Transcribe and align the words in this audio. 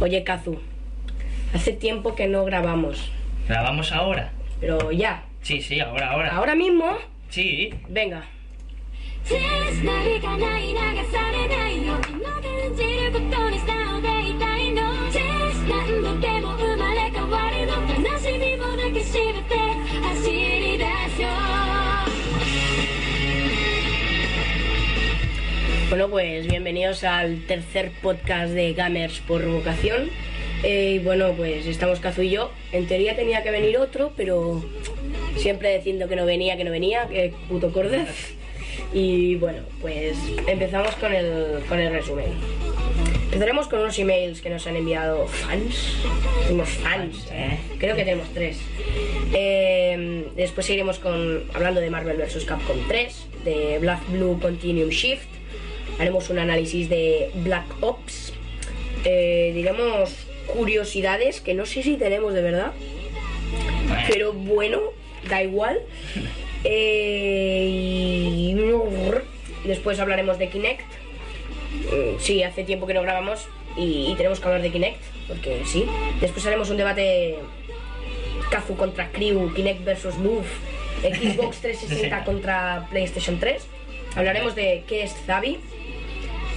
Oye, 0.00 0.24
Kazu, 0.24 0.58
hace 1.54 1.72
tiempo 1.72 2.14
que 2.14 2.26
no 2.26 2.44
grabamos, 2.44 3.10
¿Grabamos 3.48 3.92
ahora? 3.92 4.32
pero 4.60 4.90
ya, 4.90 5.24
Sí, 5.42 5.60
sí, 5.62 5.78
ahora, 5.80 6.10
ahora. 6.10 6.36
ahora 6.36 6.54
mismo, 6.54 6.84
Sí. 7.28 7.70
venga. 7.88 8.24
Bueno, 25.88 26.08
pues 26.08 26.48
bienvenidos 26.48 27.04
al 27.04 27.46
tercer 27.46 27.92
podcast 28.02 28.52
de 28.52 28.72
Gamers 28.72 29.20
por 29.20 29.46
vocación. 29.46 30.10
Eh, 30.64 30.94
y 30.96 30.98
bueno, 30.98 31.32
pues 31.36 31.64
estamos 31.64 32.00
Kazu 32.00 32.22
y 32.22 32.30
yo. 32.30 32.50
En 32.72 32.88
teoría 32.88 33.14
tenía 33.14 33.44
que 33.44 33.52
venir 33.52 33.78
otro, 33.78 34.12
pero 34.16 34.64
siempre 35.36 35.76
diciendo 35.76 36.08
que 36.08 36.16
no 36.16 36.26
venía, 36.26 36.56
que 36.56 36.64
no 36.64 36.72
venía, 36.72 37.06
que 37.06 37.32
puto 37.48 37.72
cordez. 37.72 38.34
Y 38.92 39.36
bueno, 39.36 39.60
pues 39.80 40.18
empezamos 40.48 40.92
con 40.96 41.14
el, 41.14 41.60
con 41.68 41.78
el 41.78 41.92
resumen. 41.92 42.32
Empezaremos 43.26 43.68
con 43.68 43.78
unos 43.78 43.96
emails 44.00 44.40
que 44.40 44.50
nos 44.50 44.66
han 44.66 44.74
enviado 44.74 45.28
fans. 45.28 45.98
Unos 46.50 46.68
fans, 46.68 47.28
¿eh? 47.30 47.58
creo 47.78 47.94
que 47.94 48.02
tenemos 48.02 48.28
tres. 48.34 48.58
Eh, 49.32 50.26
después 50.34 50.66
seguiremos 50.66 50.98
con 50.98 51.44
hablando 51.54 51.80
de 51.80 51.90
Marvel 51.90 52.16
vs. 52.16 52.44
Capcom 52.44 52.76
3, 52.88 53.26
de 53.44 53.78
Black 53.78 54.00
Blue 54.10 54.40
Continuum 54.40 54.88
Shift. 54.90 55.35
Haremos 55.98 56.28
un 56.30 56.38
análisis 56.38 56.88
de 56.88 57.30
Black 57.34 57.64
Ops. 57.80 58.32
Eh, 59.04 59.52
diremos 59.54 60.26
curiosidades 60.46 61.40
que 61.40 61.54
no 61.54 61.66
sé 61.66 61.82
si 61.82 61.96
tenemos 61.96 62.34
de 62.34 62.42
verdad, 62.42 62.72
pero 64.08 64.32
bueno, 64.32 64.80
da 65.28 65.42
igual. 65.42 65.80
Eh, 66.68 67.68
y 67.68 68.56
después 69.68 70.00
hablaremos 70.00 70.38
de 70.38 70.48
Kinect. 70.48 70.80
Mm, 71.92 72.18
Sí, 72.18 72.42
hace 72.42 72.64
tiempo 72.64 72.86
que 72.88 72.94
no 72.94 73.02
grabamos 73.02 73.46
y, 73.76 74.10
y 74.10 74.14
tenemos 74.16 74.40
que 74.40 74.46
hablar 74.46 74.62
de 74.62 74.70
Kinect, 74.72 75.00
porque 75.28 75.62
sí. 75.64 75.86
Después 76.20 76.44
haremos 76.46 76.70
un 76.70 76.76
debate 76.78 77.36
Kazu 78.50 78.74
contra 78.76 79.10
Crew, 79.12 79.52
Kinect 79.54 79.84
versus 79.84 80.16
Move, 80.16 80.44
Xbox 81.02 81.58
360 81.60 82.24
contra 82.24 82.86
PlayStation 82.90 83.38
3. 83.38 83.64
Hablaremos 84.16 84.54
de 84.54 84.82
qué 84.88 85.02
es 85.02 85.14
Zabi. 85.26 85.58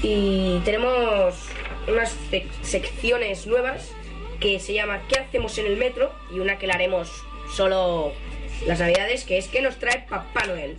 Y 0.01 0.59
tenemos 0.63 1.35
unas 1.87 2.15
sec- 2.31 2.49
secciones 2.61 3.45
nuevas 3.47 3.91
que 4.39 4.59
se 4.59 4.73
llama 4.73 5.01
¿Qué 5.09 5.19
hacemos 5.19 5.57
en 5.57 5.65
el 5.65 5.75
metro? 5.77 6.11
Y 6.33 6.39
una 6.39 6.57
que 6.57 6.67
la 6.67 6.75
haremos 6.75 7.11
solo 7.53 8.13
las 8.65 8.79
navidades, 8.79 9.25
que 9.25 9.37
es 9.37 9.47
¿Qué 9.47 9.61
nos 9.61 9.77
trae 9.77 10.05
Papá 10.09 10.45
Noel? 10.45 10.77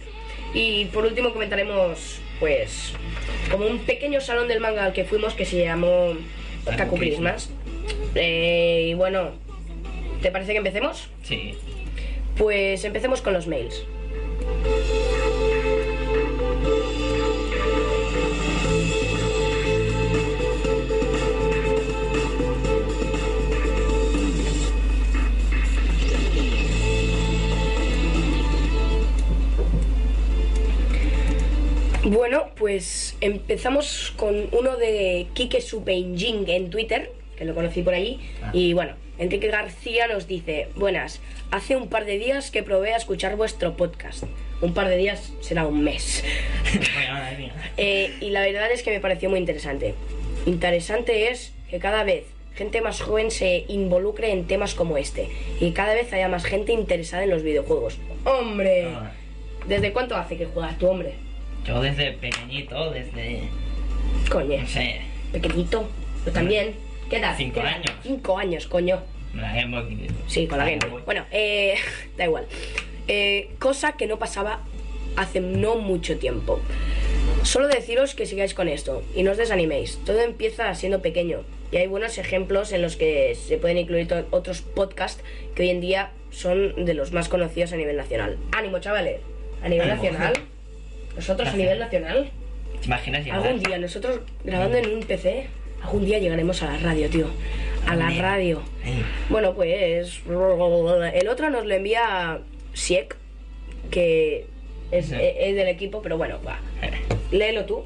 Y 0.55 0.87
por 0.87 1.05
último 1.05 1.33
comentaremos, 1.33 2.19
pues, 2.41 2.95
como 3.51 3.67
un 3.67 3.81
pequeño 3.81 4.21
salón 4.21 4.49
del 4.49 4.61
manga 4.61 4.85
al 4.85 4.93
que 4.93 5.05
fuimos 5.05 5.35
que 5.35 5.45
se 5.45 5.63
llamó 5.63 6.15
Kaku 6.77 6.97
Christmas. 6.97 7.51
Eh, 8.15 8.87
y 8.89 8.95
bueno, 8.95 9.33
¿te 10.23 10.31
parece 10.31 10.53
que 10.53 10.59
empecemos? 10.59 11.09
sí. 11.23 11.55
Pues 12.39 12.85
empecemos 12.85 13.21
con 13.21 13.35
los 13.35 13.47
mails. 13.47 13.85
Bueno, 32.11 32.47
pues 32.57 33.17
empezamos 33.21 34.13
con 34.17 34.49
uno 34.51 34.77
de 34.77 35.29
Kike 35.33 35.61
Supenjing 35.61 36.49
en 36.49 36.69
Twitter, 36.69 37.13
que 37.37 37.45
lo 37.45 37.55
conocí 37.55 37.83
por 37.83 37.95
allí. 37.95 38.19
Ah. 38.43 38.51
Y 38.53 38.73
bueno, 38.73 38.95
Enrique 39.17 39.47
García 39.47 40.09
nos 40.09 40.27
dice, 40.27 40.71
buenas, 40.75 41.21
hace 41.53 41.77
un 41.77 41.87
par 41.87 42.07
de 42.07 42.19
días 42.19 42.51
que 42.51 42.65
probé 42.65 42.95
a 42.95 42.97
escuchar 42.97 43.37
vuestro 43.37 43.77
podcast. 43.77 44.25
Un 44.61 44.75
par 44.75 44.89
de 44.89 44.97
días 44.97 45.33
será 45.41 45.67
un 45.67 45.85
mes. 45.85 46.25
Eh, 47.77 48.13
y 48.21 48.31
la 48.31 48.43
verdad 48.43 48.71
es 48.71 48.83
que 48.83 48.91
me 48.91 49.01
pareció 49.01 49.31
muy 49.31 49.39
interesante. 49.39 49.95
Interesante 50.45 51.31
es 51.31 51.53
que 51.71 51.79
cada 51.79 52.05
vez 52.05 52.25
gente 52.55 52.83
más 52.83 53.01
joven 53.01 53.31
se 53.31 53.65
involucre 53.69 54.33
en 54.33 54.47
temas 54.47 54.75
como 54.75 54.99
este 54.99 55.29
y 55.61 55.71
cada 55.71 55.95
vez 55.95 56.13
haya 56.13 56.29
más 56.29 56.45
gente 56.45 56.73
interesada 56.73 57.25
en 57.25 57.31
los 57.31 57.43
videojuegos. 57.43 57.99
¡Hombre! 58.25 58.89
Ah, 58.95 59.13
¿Desde 59.67 59.93
cuánto 59.93 60.17
hace 60.17 60.37
que 60.37 60.47
juegas 60.47 60.77
tú, 60.77 60.89
hombre? 60.89 61.30
Yo 61.67 61.81
desde 61.81 62.13
pequeñito, 62.13 62.91
desde. 62.91 63.43
Coño, 64.31 64.59
No 64.61 64.67
sé. 64.67 65.01
pequeñito. 65.33 65.89
Yo 66.27 66.33
también. 66.33 66.75
¿Qué 67.09 67.17
edad? 67.19 67.35
Cinco 67.37 67.55
¿Qué 67.55 67.61
edad? 67.61 67.75
años. 67.75 67.93
Cinco 68.03 68.39
años, 68.39 68.67
coño. 68.67 69.01
La 69.35 69.53
Game 69.55 69.81
Boy. 69.81 70.09
Sí, 70.27 70.47
con 70.47 70.59
la 70.59 70.65
Game 70.65 70.79
Boy. 70.81 70.91
Boy. 70.91 71.03
Bueno, 71.05 71.25
eh, 71.31 71.75
da 72.17 72.25
igual. 72.25 72.47
Eh, 73.09 73.51
cosa 73.59 73.93
que 73.93 74.07
no 74.07 74.19
pasaba 74.19 74.61
hace 75.17 75.41
no 75.41 75.77
mucho 75.77 76.19
tiempo. 76.19 76.61
Solo 77.43 77.69
deciros 77.69 78.15
que 78.15 78.27
sigáis 78.27 78.55
con 78.55 78.69
esto 78.69 79.03
y 79.15 79.23
no 79.23 79.33
os 79.33 79.37
desaniméis. 79.37 79.99
Todo 80.05 80.21
empieza 80.21 80.73
siendo 80.75 81.01
pequeño 81.03 81.43
y 81.73 81.77
hay 81.79 81.87
buenos 81.87 82.19
ejemplos 82.19 82.73
en 82.73 82.83
los 82.83 82.97
que 82.97 83.35
se 83.35 83.57
pueden 83.57 83.79
incluir 83.79 84.09
otros 84.31 84.63
podcasts 84.63 85.23
que 85.55 85.63
hoy 85.63 85.71
en 85.71 85.81
día 85.81 86.11
son 86.31 86.85
de 86.85 86.95
los 86.95 87.13
más 87.13 87.29
conocidos 87.29 87.73
a 87.73 87.77
nivel 87.77 87.97
nacional. 87.97 88.37
¡Ánimo, 88.53 88.79
chavales! 88.79 89.21
A 89.63 89.69
nivel 89.69 89.91
Ánimo. 89.91 90.05
nacional. 90.13 90.33
Nosotros 91.17 91.49
a 91.49 91.57
nivel 91.57 91.79
nacional. 91.79 92.31
¿Te 92.81 92.87
imaginas 92.87 93.25
llegar? 93.25 93.41
Algún 93.47 93.63
día, 93.63 93.79
nosotros 93.79 94.21
grabando 94.45 94.79
en 94.79 94.95
un 94.95 95.03
PC, 95.03 95.47
algún 95.83 96.05
día 96.05 96.19
llegaremos 96.19 96.63
a 96.63 96.73
la 96.73 96.79
radio, 96.79 97.09
tío. 97.11 97.27
A 97.87 97.95
la 97.97 98.11
radio. 98.11 98.63
Bueno, 99.29 99.55
pues 99.55 100.21
el 100.27 101.29
otro 101.29 101.51
nos 101.51 101.67
lo 101.67 101.75
envía 101.75 102.41
Siek, 102.73 103.17
que 103.91 104.47
es, 104.91 105.11
es 105.13 105.55
del 105.57 105.69
equipo, 105.69 106.03
pero 106.03 106.17
bueno, 106.17 106.39
va. 106.47 106.59
eh, 106.83 106.91
Léelo 107.31 107.65
tú. 107.67 107.85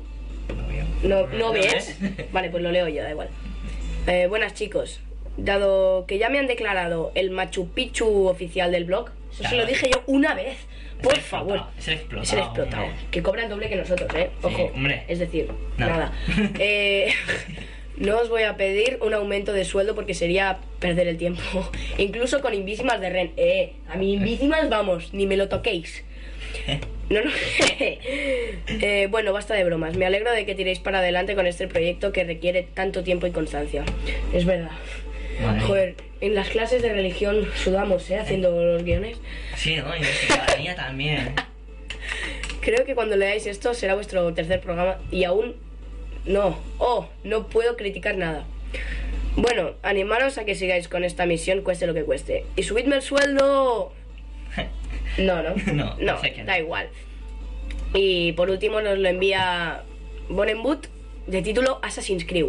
no 0.56 0.66
veo. 0.68 0.84
¿No, 1.02 1.26
no 1.28 1.36
¿Lo 1.38 1.52
ves? 1.52 1.96
Vale, 2.32 2.50
pues 2.50 2.62
lo 2.62 2.70
leo 2.70 2.88
yo, 2.88 3.02
da 3.02 3.10
igual. 3.10 3.28
Eh, 4.06 4.26
buenas 4.28 4.54
chicos. 4.54 5.00
Dado 5.36 6.06
que 6.06 6.18
ya 6.18 6.28
me 6.28 6.38
han 6.38 6.46
declarado 6.46 7.10
el 7.14 7.30
Machu 7.30 7.68
Picchu 7.68 8.26
oficial 8.28 8.70
del 8.70 8.84
blog, 8.84 9.10
eso 9.32 9.48
se 9.48 9.56
lo 9.56 9.66
dije 9.66 9.90
yo 9.92 10.02
una 10.06 10.34
vez. 10.34 10.56
Por 11.02 11.18
favor. 11.18 11.64
es 11.78 11.88
el 11.88 11.94
explotado, 11.94 12.22
Es 12.22 12.32
el 12.32 12.38
explotado. 12.40 12.84
hombre. 12.84 12.98
Que 13.10 13.22
cobran 13.22 13.48
doble 13.48 13.68
que 13.68 13.76
nosotros, 13.76 14.08
¿eh? 14.14 14.30
Sí, 14.40 14.46
Ojo. 14.46 14.62
hombre. 14.74 15.04
Es 15.08 15.18
decir, 15.18 15.48
Nada. 15.76 15.92
nada. 16.28 16.50
Eh, 16.58 17.12
no 17.96 18.18
os 18.18 18.28
voy 18.28 18.42
a 18.42 18.56
pedir 18.56 18.98
un 19.02 19.14
aumento 19.14 19.52
de 19.52 19.64
sueldo 19.64 19.94
porque 19.94 20.14
sería 20.14 20.58
perder 20.80 21.06
el 21.08 21.16
tiempo. 21.16 21.42
Incluso 21.98 22.40
con 22.40 22.54
Invisimas 22.54 23.00
de 23.00 23.10
Ren. 23.10 23.32
Eh, 23.36 23.74
a 23.88 23.96
mi 23.96 24.14
Invisimas 24.14 24.68
vamos, 24.68 25.12
ni 25.12 25.26
me 25.26 25.36
lo 25.36 25.48
toquéis. 25.48 26.04
No, 27.10 27.20
no. 27.22 27.30
Eh, 27.78 29.08
bueno, 29.10 29.34
basta 29.34 29.52
de 29.52 29.62
bromas. 29.64 29.94
Me 29.94 30.06
alegro 30.06 30.32
de 30.32 30.46
que 30.46 30.54
tiréis 30.54 30.78
para 30.78 31.00
adelante 31.00 31.34
con 31.34 31.46
este 31.46 31.68
proyecto 31.68 32.12
que 32.12 32.24
requiere 32.24 32.62
tanto 32.62 33.02
tiempo 33.04 33.26
y 33.26 33.30
constancia. 33.30 33.84
Es 34.32 34.46
verdad. 34.46 34.70
Mía. 35.38 35.60
Joder, 35.66 35.96
en 36.24 36.34
las 36.34 36.48
clases 36.48 36.82
de 36.82 36.92
religión 36.92 37.46
sudamos, 37.54 38.08
¿eh? 38.10 38.18
Haciendo 38.18 38.50
los 38.50 38.82
guiones. 38.82 39.18
Sí, 39.56 39.76
¿no? 39.76 39.94
Y 39.94 40.00
de 40.00 40.06
ciudadanía 40.06 40.74
también. 40.76 41.34
Creo 42.60 42.86
que 42.86 42.94
cuando 42.94 43.16
leáis 43.16 43.46
esto 43.46 43.74
será 43.74 43.94
vuestro 43.94 44.32
tercer 44.32 44.60
programa 44.60 44.98
y 45.10 45.24
aún 45.24 45.54
no. 46.24 46.58
Oh, 46.78 47.08
no 47.24 47.48
puedo 47.48 47.76
criticar 47.76 48.16
nada. 48.16 48.44
Bueno, 49.36 49.72
animaros 49.82 50.38
a 50.38 50.44
que 50.44 50.54
sigáis 50.54 50.88
con 50.88 51.04
esta 51.04 51.26
misión, 51.26 51.60
cueste 51.60 51.86
lo 51.86 51.92
que 51.92 52.04
cueste. 52.04 52.46
Y 52.56 52.62
subidme 52.62 52.96
el 52.96 53.02
sueldo. 53.02 53.92
No, 55.16 55.44
no. 55.44 55.54
No, 55.72 55.96
no, 56.00 56.20
sé 56.20 56.32
que 56.32 56.40
no. 56.40 56.46
da 56.46 56.58
igual. 56.58 56.88
Y 57.92 58.32
por 58.32 58.50
último 58.50 58.80
nos 58.80 58.98
lo 58.98 59.08
envía 59.08 59.84
Bonenboot 60.28 60.88
de 61.28 61.40
título 61.40 61.78
Assassin's 61.82 62.24
Creed. 62.24 62.46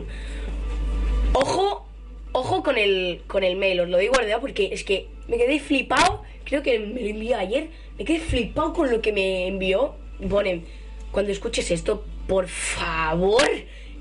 Ojo, 1.33 1.87
ojo 2.35 2.63
con 2.63 2.77
el, 2.77 3.21
con 3.27 3.43
el 3.45 3.55
mail, 3.55 3.79
os 3.79 3.89
lo 3.89 3.97
digo 3.97 4.13
guardado 4.13 4.41
porque 4.41 4.69
es 4.73 4.83
que 4.83 5.07
me 5.27 5.37
quedé 5.37 5.59
flipado. 5.59 6.21
Creo 6.43 6.61
que 6.61 6.77
me 6.79 7.01
lo 7.01 7.07
envió 7.07 7.37
ayer. 7.37 7.69
Me 7.97 8.03
quedé 8.03 8.19
flipado 8.19 8.73
con 8.73 8.91
lo 8.91 9.01
que 9.01 9.13
me 9.13 9.47
envió 9.47 9.95
Bonen. 10.19 10.65
Cuando 11.11 11.31
escuches 11.31 11.71
esto, 11.71 12.03
por 12.27 12.47
favor, 12.47 13.49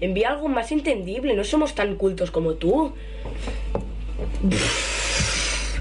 envía 0.01 0.31
algo 0.31 0.49
más 0.49 0.73
entendible. 0.73 1.35
No 1.35 1.45
somos 1.45 1.77
tan 1.77 1.95
cultos 1.95 2.33
como 2.33 2.55
tú. 2.55 2.93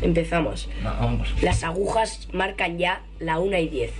Empezamos. 0.02 0.70
Las 1.42 1.64
agujas 1.64 2.28
marcan 2.34 2.78
ya 2.78 3.04
la 3.20 3.40
1 3.40 3.58
y 3.58 3.68
10. 3.68 3.92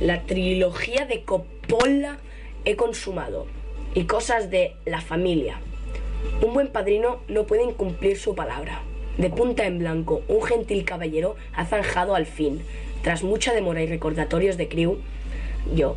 La 0.00 0.22
trilogía 0.22 1.04
de 1.04 1.24
Coppola 1.24 2.18
he 2.64 2.74
consumado. 2.74 3.46
Y 3.94 4.04
cosas 4.04 4.50
de 4.50 4.76
la 4.86 5.02
familia. 5.02 5.60
Un 6.42 6.54
buen 6.54 6.68
padrino 6.68 7.20
no 7.28 7.44
puede 7.44 7.64
incumplir 7.64 8.18
su 8.18 8.34
palabra. 8.34 8.82
De 9.16 9.30
punta 9.30 9.66
en 9.66 9.78
blanco, 9.78 10.22
un 10.28 10.42
gentil 10.42 10.84
caballero 10.84 11.36
ha 11.52 11.64
zanjado 11.66 12.14
al 12.14 12.26
fin. 12.26 12.62
Tras 13.02 13.22
mucha 13.22 13.52
demora 13.52 13.82
y 13.82 13.86
recordatorios 13.86 14.56
de 14.56 14.68
Crew, 14.68 14.98
yo. 15.74 15.96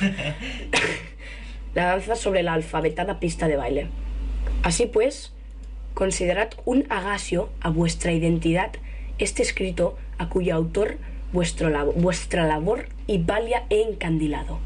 la 1.74 1.86
danza 1.86 2.14
sobre 2.14 2.42
la 2.42 2.52
alfabetada 2.52 3.18
pista 3.18 3.48
de 3.48 3.56
baile. 3.56 3.88
Así 4.62 4.86
pues, 4.86 5.32
considerad 5.94 6.50
un 6.64 6.86
agasio 6.88 7.50
a 7.60 7.70
vuestra 7.70 8.12
identidad 8.12 8.72
este 9.18 9.42
escrito 9.42 9.96
a 10.18 10.28
cuyo 10.28 10.54
autor 10.54 10.98
vuestra 11.32 12.46
labor 12.46 12.86
y 13.06 13.18
valia 13.18 13.64
he 13.70 13.82
encandilado. 13.82 14.60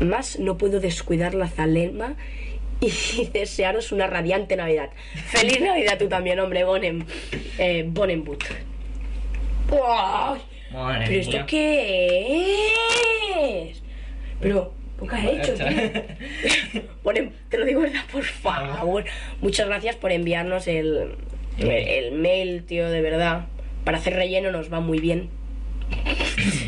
Más 0.00 0.38
no 0.38 0.58
puedo 0.58 0.78
descuidar 0.80 1.34
la 1.34 1.48
zalema 1.48 2.14
y 2.80 3.26
desearos 3.32 3.92
una 3.92 4.06
radiante 4.06 4.56
Navidad. 4.56 4.90
¡Feliz 5.26 5.60
Navidad 5.60 5.98
tú 5.98 6.08
también, 6.08 6.38
hombre, 6.40 6.64
Bonem! 6.64 7.04
Eh, 7.58 7.84
Bonenbut. 7.86 8.44
¡Uy! 9.70 10.40
Madre 10.72 11.04
¿Pero 11.08 11.20
esto 11.20 11.32
mía. 11.38 11.46
qué 11.46 12.56
es? 13.70 13.82
Pero, 14.40 14.72
¿qué 15.08 15.16
has 15.16 15.24
hecho, 15.24 15.54
tío? 15.54 16.82
Ponen- 17.02 17.32
te 17.48 17.58
lo 17.58 17.64
digo 17.64 17.80
verdad, 17.80 18.04
por 18.12 18.24
favor. 18.24 19.04
Muchas 19.40 19.66
gracias 19.66 19.96
por 19.96 20.12
enviarnos 20.12 20.68
el, 20.68 21.16
el, 21.58 21.68
el 21.70 22.12
mail, 22.12 22.64
tío, 22.64 22.88
de 22.90 23.00
verdad. 23.00 23.46
Para 23.84 23.98
hacer 23.98 24.14
relleno 24.14 24.50
nos 24.52 24.72
va 24.72 24.80
muy 24.80 24.98
bien. 25.00 25.30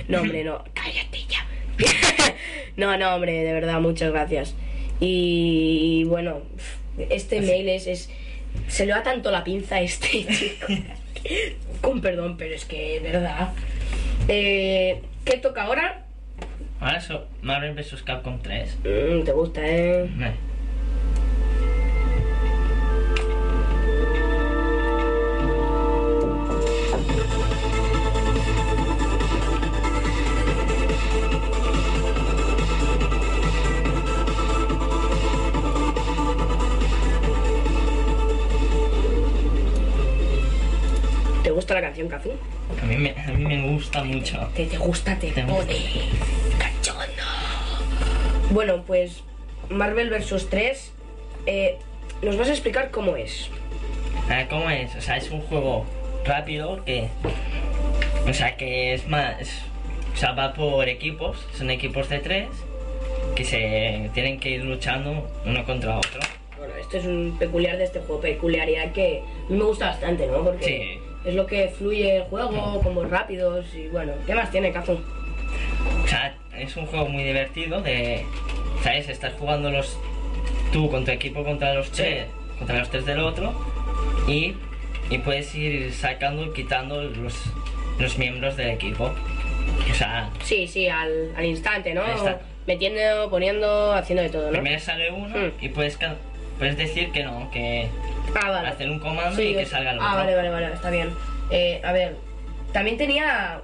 No, 0.09 0.21
hombre, 0.23 0.45
no. 0.45 0.65
Cállate 0.75 1.19
ya. 1.29 1.47
No, 2.77 2.97
no, 2.97 3.15
hombre, 3.15 3.33
de 3.45 3.53
verdad, 3.53 3.81
muchas 3.81 4.11
gracias. 4.11 4.55
Y 5.01 6.05
bueno, 6.05 6.43
este 7.09 7.41
mail 7.41 7.69
es, 7.69 7.87
es. 7.87 8.11
Se 8.69 8.85
le 8.87 8.93
va 8.93 9.03
tanto 9.03 9.31
la 9.31 9.43
pinza 9.45 9.77
a 9.77 9.81
este 9.81 10.09
chico. 10.31 10.67
Con 11.81 12.01
perdón, 12.01 12.37
pero 12.37 12.55
es 12.55 12.65
que, 12.65 13.01
de 13.01 13.11
verdad. 13.11 13.53
Eh, 14.29 15.01
¿Qué 15.25 15.39
toca 15.39 15.63
ahora? 15.65 16.05
Ahora 16.81 16.99
eso, 16.99 17.27
Marvel 17.43 17.75
vs 17.75 18.03
Capcom 18.03 18.41
3. 18.43 18.77
Mm, 18.85 19.25
te 19.25 19.33
gusta, 19.33 19.61
¿eh? 19.67 20.09
Me- 20.17 20.50
¿Te 42.09 42.17
gusta 42.17 42.31
la 42.31 42.31
canción, 42.31 42.37
Kazu? 42.37 42.83
A 42.83 42.87
mí 42.87 42.97
me, 42.97 43.11
a 43.11 43.33
mí 43.33 43.45
me 43.45 43.73
gusta 43.73 44.05
mucho. 44.05 44.39
Te, 44.55 44.67
te 44.67 44.77
gusta, 44.79 45.17
te 45.19 45.31
Te 45.31 45.43
pone 45.43 45.77
cachondo. 46.59 47.23
Bueno, 48.51 48.83
pues 48.87 49.23
Marvel 49.69 50.11
vs 50.11 50.49
3. 50.49 50.93
eh, 51.47 51.77
¿Nos 52.23 52.37
vas 52.37 52.49
a 52.49 52.53
explicar 52.53 52.91
cómo 52.91 53.17
es? 53.17 53.49
A 54.29 54.37
ver, 54.37 54.49
¿cómo 54.49 54.69
es? 54.71 54.95
O 54.95 55.01
sea, 55.01 55.17
es 55.17 55.31
un 55.31 55.41
juego 55.43 55.85
rápido 56.25 56.85
que. 56.85 57.09
O 58.29 58.35
sea, 58.35 58.57
que 58.57 58.95
es 58.95 59.07
más. 59.09 59.37
O 60.15 60.17
sea, 60.17 60.33
va 60.33 60.53
por 60.53 60.89
equipos. 60.89 61.39
Son 61.57 61.71
equipos 61.71 62.09
de 62.09 62.19
tres 62.19 62.49
que 63.35 63.45
se 63.45 64.11
tienen 64.13 64.39
que 64.41 64.51
ir 64.51 64.65
luchando 64.65 65.31
uno 65.47 65.65
contra 65.65 65.97
otro. 65.99 66.21
Bueno, 66.59 66.75
esto 66.75 66.99
es 66.99 67.07
un 67.07 67.37
peculiar 67.39 67.79
de 67.79 67.85
este 67.85 68.01
juego, 68.01 68.21
peculiaridad 68.21 68.93
que 68.93 69.23
a 69.47 69.51
mí 69.51 69.57
me 69.57 69.65
gusta 69.65 69.87
bastante, 69.87 70.27
¿no? 70.27 70.45
Porque 70.45 70.65
Sí. 70.65 71.01
Es 71.25 71.35
lo 71.35 71.47
que 71.47 71.69
fluye 71.69 72.17
el 72.17 72.23
juego, 72.25 72.81
combos 72.83 73.09
rápidos 73.11 73.67
y 73.75 73.89
bueno, 73.89 74.13
¿qué 74.27 74.35
más 74.35 74.51
tiene 74.51 74.73
Kazu? 74.73 74.99
O 76.05 76.07
sea, 76.09 76.35
es 76.57 76.77
un 76.77 76.87
juego 76.87 77.09
muy 77.09 77.23
divertido 77.25 77.81
de. 77.83 78.25
¿Sabes? 78.83 79.09
Estás 79.09 79.35
jugando 79.35 79.71
los. 79.71 79.99
Tú 80.73 80.91
con 80.91 81.05
tu 81.05 81.11
equipo 81.11 81.45
contra 81.45 81.75
los 81.75 81.87
Sí. 81.89 81.93
tres. 82.03 82.27
Contra 82.59 82.79
los 82.79 82.91
tres 82.91 83.05
del 83.07 83.21
otro. 83.21 83.53
Y. 84.29 84.55
Y 85.11 85.19
puedes 85.19 85.53
ir 85.57 85.93
sacando 85.93 86.45
y 86.45 86.53
quitando 86.53 87.03
los, 87.03 87.35
los 87.99 88.17
miembros 88.19 88.57
del 88.57 88.71
equipo. 88.71 89.11
O 89.91 89.95
sea, 89.95 90.31
Sí, 90.43 90.67
sí, 90.69 90.87
al, 90.89 91.33
al 91.37 91.45
instante, 91.45 91.93
¿no? 91.95 92.03
Al 92.05 92.13
instante. 92.13 92.45
Metiendo, 92.67 93.29
poniendo, 93.29 93.93
haciendo 93.93 94.23
de 94.23 94.29
todo, 94.31 94.47
¿no? 94.47 94.53
primero 94.53 94.79
sale 94.79 95.11
uno 95.11 95.37
Hmm. 95.37 95.51
y 95.61 95.69
puedes, 95.71 95.97
puedes 96.61 96.77
decir 96.77 97.11
que 97.11 97.25
no, 97.25 97.51
que 97.51 97.89
Ah, 98.41 98.51
vale. 98.51 98.69
hacer 98.69 98.89
un 98.89 99.01
comando 99.01 99.35
Sí, 99.35 99.49
y 99.49 99.55
que 99.55 99.67
salga 99.67 99.91
el 99.91 99.97
otro. 99.99 100.09
Ah, 100.09 100.15
vale, 100.15 100.37
vale, 100.37 100.51
vale, 100.51 100.67
está 100.73 100.91
bien. 100.91 101.09
Eh, 101.51 101.81
a 101.83 101.91
ver, 101.93 102.15
también 102.73 102.97
tenía 102.97 103.61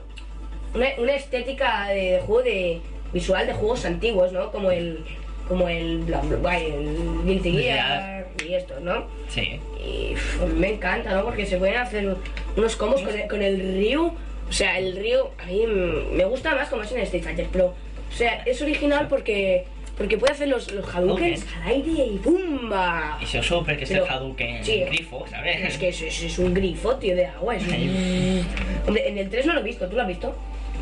una, 0.74 0.86
una 0.98 1.12
estética 1.14 1.86
de, 1.90 2.12
de 2.12 2.20
juego 2.20 2.42
de 2.42 2.80
visual 3.12 3.46
de 3.46 3.52
juegos 3.52 3.84
antiguos, 3.84 4.32
¿no? 4.32 4.50
Como 4.50 4.72
el 4.72 5.04
como 5.46 5.68
el 5.68 5.98
bla, 5.98 6.20
el 6.58 7.22
Guilty 7.24 7.52
Gear 7.52 8.26
y 8.44 8.54
esto, 8.54 8.80
¿no? 8.80 9.06
Sí. 9.28 9.60
Y 9.80 10.14
me 10.56 10.70
encanta, 10.70 11.12
¿no? 11.14 11.22
Porque 11.24 11.46
se 11.46 11.56
pueden 11.58 11.76
hacer 11.76 12.16
unos 12.56 12.74
combos 12.74 13.00
con 13.02 13.16
el, 13.16 13.28
con 13.28 13.40
el 13.42 13.60
Ryu. 13.78 14.12
O 14.48 14.52
sea, 14.52 14.76
el 14.78 14.96
Ryu 14.96 15.28
a 15.40 15.46
mí 15.46 15.64
me 16.12 16.24
gusta 16.24 16.52
más 16.56 16.68
como 16.68 16.82
es 16.82 16.90
en 16.90 16.98
Street 17.02 17.22
Fighter, 17.22 17.46
pero 17.52 17.66
o 17.66 18.12
sea, 18.12 18.42
es 18.44 18.60
original 18.60 19.06
porque 19.08 19.66
porque 19.96 20.18
puede 20.18 20.32
hacer 20.34 20.48
los, 20.48 20.70
los 20.72 20.94
Hadoukens 20.94 21.46
al 21.56 21.68
aire 21.72 22.04
y 22.06 22.18
¡pumba! 22.18 23.18
Y 23.20 23.26
se 23.26 23.42
super 23.42 23.76
que 23.78 23.84
es 23.84 23.90
el 23.92 24.02
Hadouken 24.04 24.64
sí. 24.64 24.84
grifo, 24.84 25.24
¿sabes? 25.30 25.62
Es 25.64 25.78
que 25.78 25.88
es, 25.88 26.02
es- 26.02 26.22
es 26.22 26.38
un 26.38 26.52
grifo, 26.52 26.96
tío, 26.96 27.16
de 27.16 27.26
agua. 27.26 27.56
Es 27.56 27.62
un- 27.66 28.46
Hombre, 28.86 29.08
en 29.08 29.18
el 29.18 29.30
3 29.30 29.46
no 29.46 29.54
lo 29.54 29.60
he 29.60 29.62
visto, 29.62 29.88
¿tú 29.88 29.96
lo 29.96 30.02
has 30.02 30.08
visto? 30.08 30.34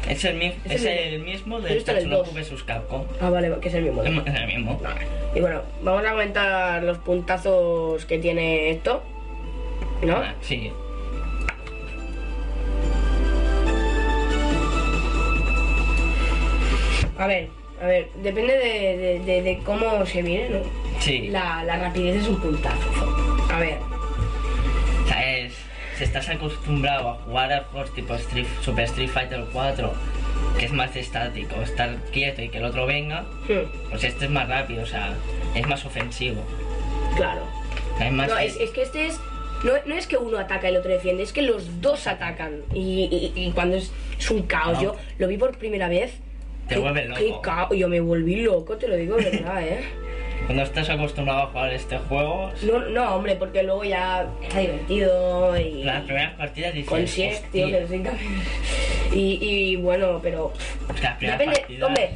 Es 0.08 0.25
el, 0.25 0.34
mi- 0.37 0.52
Es 0.69 0.84
el 0.84 1.20
mismo 1.20 1.61
del 1.61 1.82
Tatsunoko 1.84 2.32
vs 2.32 2.62
Capcom. 2.64 3.05
Ah, 3.20 3.31
vale, 3.31 3.50
que 3.61 3.69
es 3.69 3.75
el 3.75 3.84
mismo. 3.84 4.02
¿no? 4.02 4.22
Es 4.26 4.34
el 4.34 4.46
mismo. 4.49 4.81
Y 5.34 5.40
bueno, 5.40 5.62
vamos 5.82 6.05
a 6.05 6.10
comentar 6.10 6.82
los 6.82 6.99
puntazos 6.99 8.05
que 8.05 8.19
tiene 8.19 8.70
esto. 8.70 9.02
¿No? 10.02 10.17
Ah, 10.17 10.34
sí. 10.43 10.70
A 17.19 17.26
ver, 17.26 17.49
a 17.82 17.86
ver, 17.86 18.08
depende 18.16 18.52
de, 18.56 18.96
de- 18.96 19.18
de- 19.20 19.42
de 19.42 19.58
cómo 19.64 20.04
se 20.06 20.22
viene, 20.22 20.48
¿no? 20.50 20.58
Sí. 21.00 21.28
La, 21.28 21.62
la 21.64 21.76
rapidez 21.78 22.22
es 22.22 22.28
un 22.28 22.40
puntazo. 22.40 23.46
A 23.52 23.58
ver, 23.58 23.78
O 25.04 25.06
sea, 25.08 25.36
es, 25.38 25.52
si 25.98 26.04
estás 26.04 26.28
acostumbrado 26.28 27.10
a 27.10 27.14
jugar 27.14 27.52
a 27.52 27.64
juegos 27.64 27.93
tipo 27.94 28.14
Street, 28.14 28.46
Super 28.62 28.84
Street 28.84 29.08
Fighter 29.10 29.44
4, 29.52 29.93
que 30.58 30.66
es 30.66 30.72
más 30.72 30.94
estático, 30.96 31.60
estar 31.62 31.96
quieto 32.12 32.43
y 32.43 32.48
que 32.48 32.58
el 32.58 32.64
otro 32.64 32.86
venga, 32.86 33.22
hmm, 33.48 33.90
pues 33.90 34.04
este 34.04 34.24
es 34.26 34.31
más 34.31 34.48
rápido, 34.48 34.82
o 34.82 34.86
sea, 34.86 35.14
es 35.54 35.66
más 35.66 35.84
ofensivo. 35.84 36.43
claro. 37.16 37.43
Es 38.00 38.10
más 38.12 38.28
No, 38.28 38.36
que- 38.36 38.46
es, 38.46 38.56
es 38.56 38.70
que 38.70 38.82
este 38.82 39.06
es. 39.06 39.20
No, 39.62 39.72
no 39.86 39.94
es 39.94 40.06
que 40.08 40.16
uno 40.16 40.36
ataca 40.38 40.66
y 40.69 40.72
el 40.72 40.78
otro 40.78 40.90
defiende, 40.90 41.22
es 41.22 41.32
que 41.32 41.43
los 41.43 41.81
dos 41.81 42.06
atacan. 42.08 42.62
Y, 42.74 43.04
y- 43.36 43.40
y 43.40 43.52
cuando 43.52 43.76
es, 43.76 43.93
es 44.19 44.31
un 44.31 44.43
caos, 44.43 44.74
No. 44.78 44.82
yo 44.82 44.96
lo 45.19 45.28
vi 45.28 45.36
por 45.38 45.56
primera 45.56 45.88
vez. 45.88 46.12
Te 46.68 46.74
qué- 46.74 46.80
vuelves 46.80 47.08
loco. 47.08 47.20
qué 47.20 47.34
caos, 47.42 47.76
yo 47.76 47.88
me 47.88 48.00
volví 48.00 48.36
loco, 48.42 48.76
te 48.76 48.88
lo 48.88 48.96
digo 48.96 49.16
de 49.16 49.30
verdad, 49.30 49.62
¿eh? 49.62 49.80
Cuando 50.46 50.62
estás 50.62 50.90
acostumbrado 50.90 51.42
a 51.42 51.46
jugar 51.46 51.72
este 51.72 51.96
juego, 51.98 52.50
No, 52.62 52.78
no, 52.80 53.14
hombre, 53.16 53.36
porque 53.36 53.62
luego 53.62 53.82
ya 53.84 54.26
era 54.50 54.60
divertido 54.60 55.58
y. 55.58 55.84
las 55.84 56.02
primeras 56.04 56.34
partidas 56.34 56.74
dices, 56.74 56.88
Con 56.90 57.06
Sieg, 57.08 57.42
tío, 57.50 57.66
que 57.68 57.86
cam- 58.02 58.18
y, 59.12 59.38
y 59.40 59.76
bueno, 59.76 60.20
pero. 60.22 60.52
Es 60.90 60.96
que 61.00 61.02
las 61.02 61.16
primeras 61.16 61.38
Depende, 61.38 61.60
partidas- 61.60 61.86
hombre, 61.88 62.10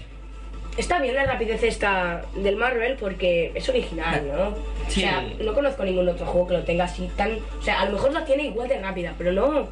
está 0.77 1.01
bien 1.01 1.15
la 1.15 1.25
rapidez 1.25 1.63
esta 1.63 2.23
del 2.37 2.57
Marvel 2.57 2.97
porque 3.01 3.53
es 3.55 3.67
original, 3.69 4.23
¿no? 4.29 4.55
Sí. 4.89 5.01
O 5.01 5.05
sea, 5.05 5.25
no 5.41 5.55
conozco 5.55 5.85
ningún 5.85 6.09
otro 6.09 6.27
juego 6.27 6.49
que 6.49 6.55
lo 6.55 6.65
tenga 6.65 6.85
así 6.85 7.09
tan. 7.17 7.39
O 7.59 7.63
sea, 7.63 7.81
a 7.81 7.85
lo 7.87 7.93
mejor 7.93 8.13
la 8.13 8.25
tiene 8.27 8.45
igual 8.45 8.69
de 8.69 8.79
rápida, 8.79 9.15
pero 9.17 9.33
no. 9.33 9.69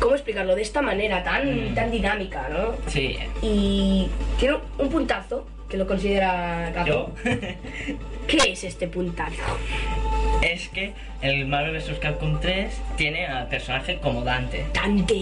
¿Cómo 0.00 0.14
explicarlo? 0.14 0.54
De 0.54 0.62
esta 0.62 0.82
manera 0.82 1.22
tan, 1.24 1.70
Mm. 1.72 1.74
tan 1.74 1.90
dinámica, 1.90 2.48
¿no? 2.48 2.74
Sí, 2.88 3.16
Y 3.42 4.08
tiene 4.38 4.56
un 4.78 4.88
puntazo 4.88 5.46
que 5.68 5.76
lo 5.76 5.86
considera 5.86 6.72
yo. 6.86 7.10
¿Qué 8.26 8.36
es 8.52 8.64
este 8.64 8.88
puntazo? 8.88 9.36
es 10.42 10.68
que 10.68 10.92
el 11.20 11.46
Marvel 11.46 11.72
vs. 11.76 11.98
Capcom 11.98 12.38
3 12.40 12.72
tiene 12.96 13.26
al 13.26 13.48
personaje 13.48 13.98
como 13.98 14.22
Dante. 14.22 14.64
Dante. 14.72 15.14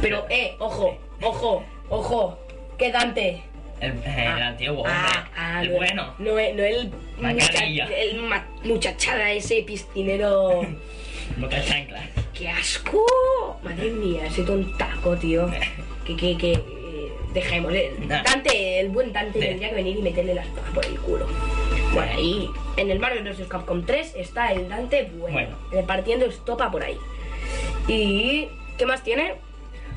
Pero, 0.00 0.24
eh, 0.30 0.54
ojo, 0.58 0.96
ojo, 1.20 1.62
ojo. 1.90 2.38
¿Qué 2.78 2.90
Dante? 2.90 3.42
El, 3.80 3.92
el 4.04 4.42
antiguo, 4.42 4.78
hombre. 4.78 4.92
Ah, 4.96 5.28
ah, 5.36 5.62
el 5.62 5.70
no, 5.70 5.76
bueno. 5.76 6.14
No, 6.18 6.32
no 6.32 6.38
el, 6.38 6.90
mucha- 7.20 7.64
el 7.64 8.20
muchachada 8.64 9.30
ese 9.32 9.62
piscinero. 9.62 10.62
Boca 11.36 11.62
chancla. 11.62 12.00
¡Qué 12.38 12.48
asco! 12.48 13.58
Madre 13.62 13.90
mía, 13.90 14.26
ese 14.26 14.42
tontaco, 14.44 15.16
tío. 15.16 15.48
Que, 16.06 16.16
que, 16.16 16.38
que. 16.38 16.52
eh, 16.52 17.12
dejemos. 17.34 17.70
Nah. 18.06 18.22
Dante, 18.22 18.80
el 18.80 18.88
buen 18.88 19.12
Dante 19.12 19.38
Sí. 19.40 19.46
tendría 19.46 19.68
que 19.68 19.74
venir 19.74 19.98
y 19.98 20.00
meterle 20.00 20.32
la 20.34 20.40
espada 20.42 20.66
por 20.72 20.86
el 20.86 20.98
culo. 21.00 21.26
Bueno, 21.92 22.18
y 22.18 22.50
en 22.78 22.90
el 22.90 22.98
Marvel 22.98 23.24
vs. 23.24 23.46
Capcom 23.46 23.84
3 23.84 24.14
está 24.16 24.52
el 24.52 24.70
Dante 24.70 25.10
bueno, 25.18 25.34
Bueno. 25.34 25.56
repartiendo 25.70 26.24
estopa 26.24 26.70
por 26.70 26.82
ahí. 26.82 26.96
¿Y 27.88 28.48
qué 28.78 28.86
más 28.86 29.02
tiene? 29.02 29.34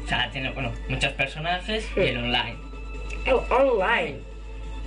O 0.04 0.08
sea, 0.10 0.30
tiene, 0.32 0.52
bueno, 0.52 0.72
muchos 0.90 1.14
personajes 1.14 1.88
y 1.96 2.00
el 2.02 2.18
online. 2.18 2.56
El 3.26 3.36
online. 3.50 4.18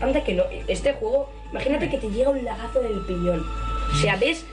Anda 0.03 0.23
que 0.25 0.35
no. 0.35 0.45
Este 0.69 0.93
juego, 0.93 1.33
imagínate 1.53 1.89
que 1.89 1.97
te 1.97 2.11
llega 2.11 2.29
un 2.29 2.45
lagazo 2.45 2.81
del 2.81 3.01
piñón. 3.07 3.47
O 3.93 3.97
sea, 3.97 4.17
ves. 4.17 4.45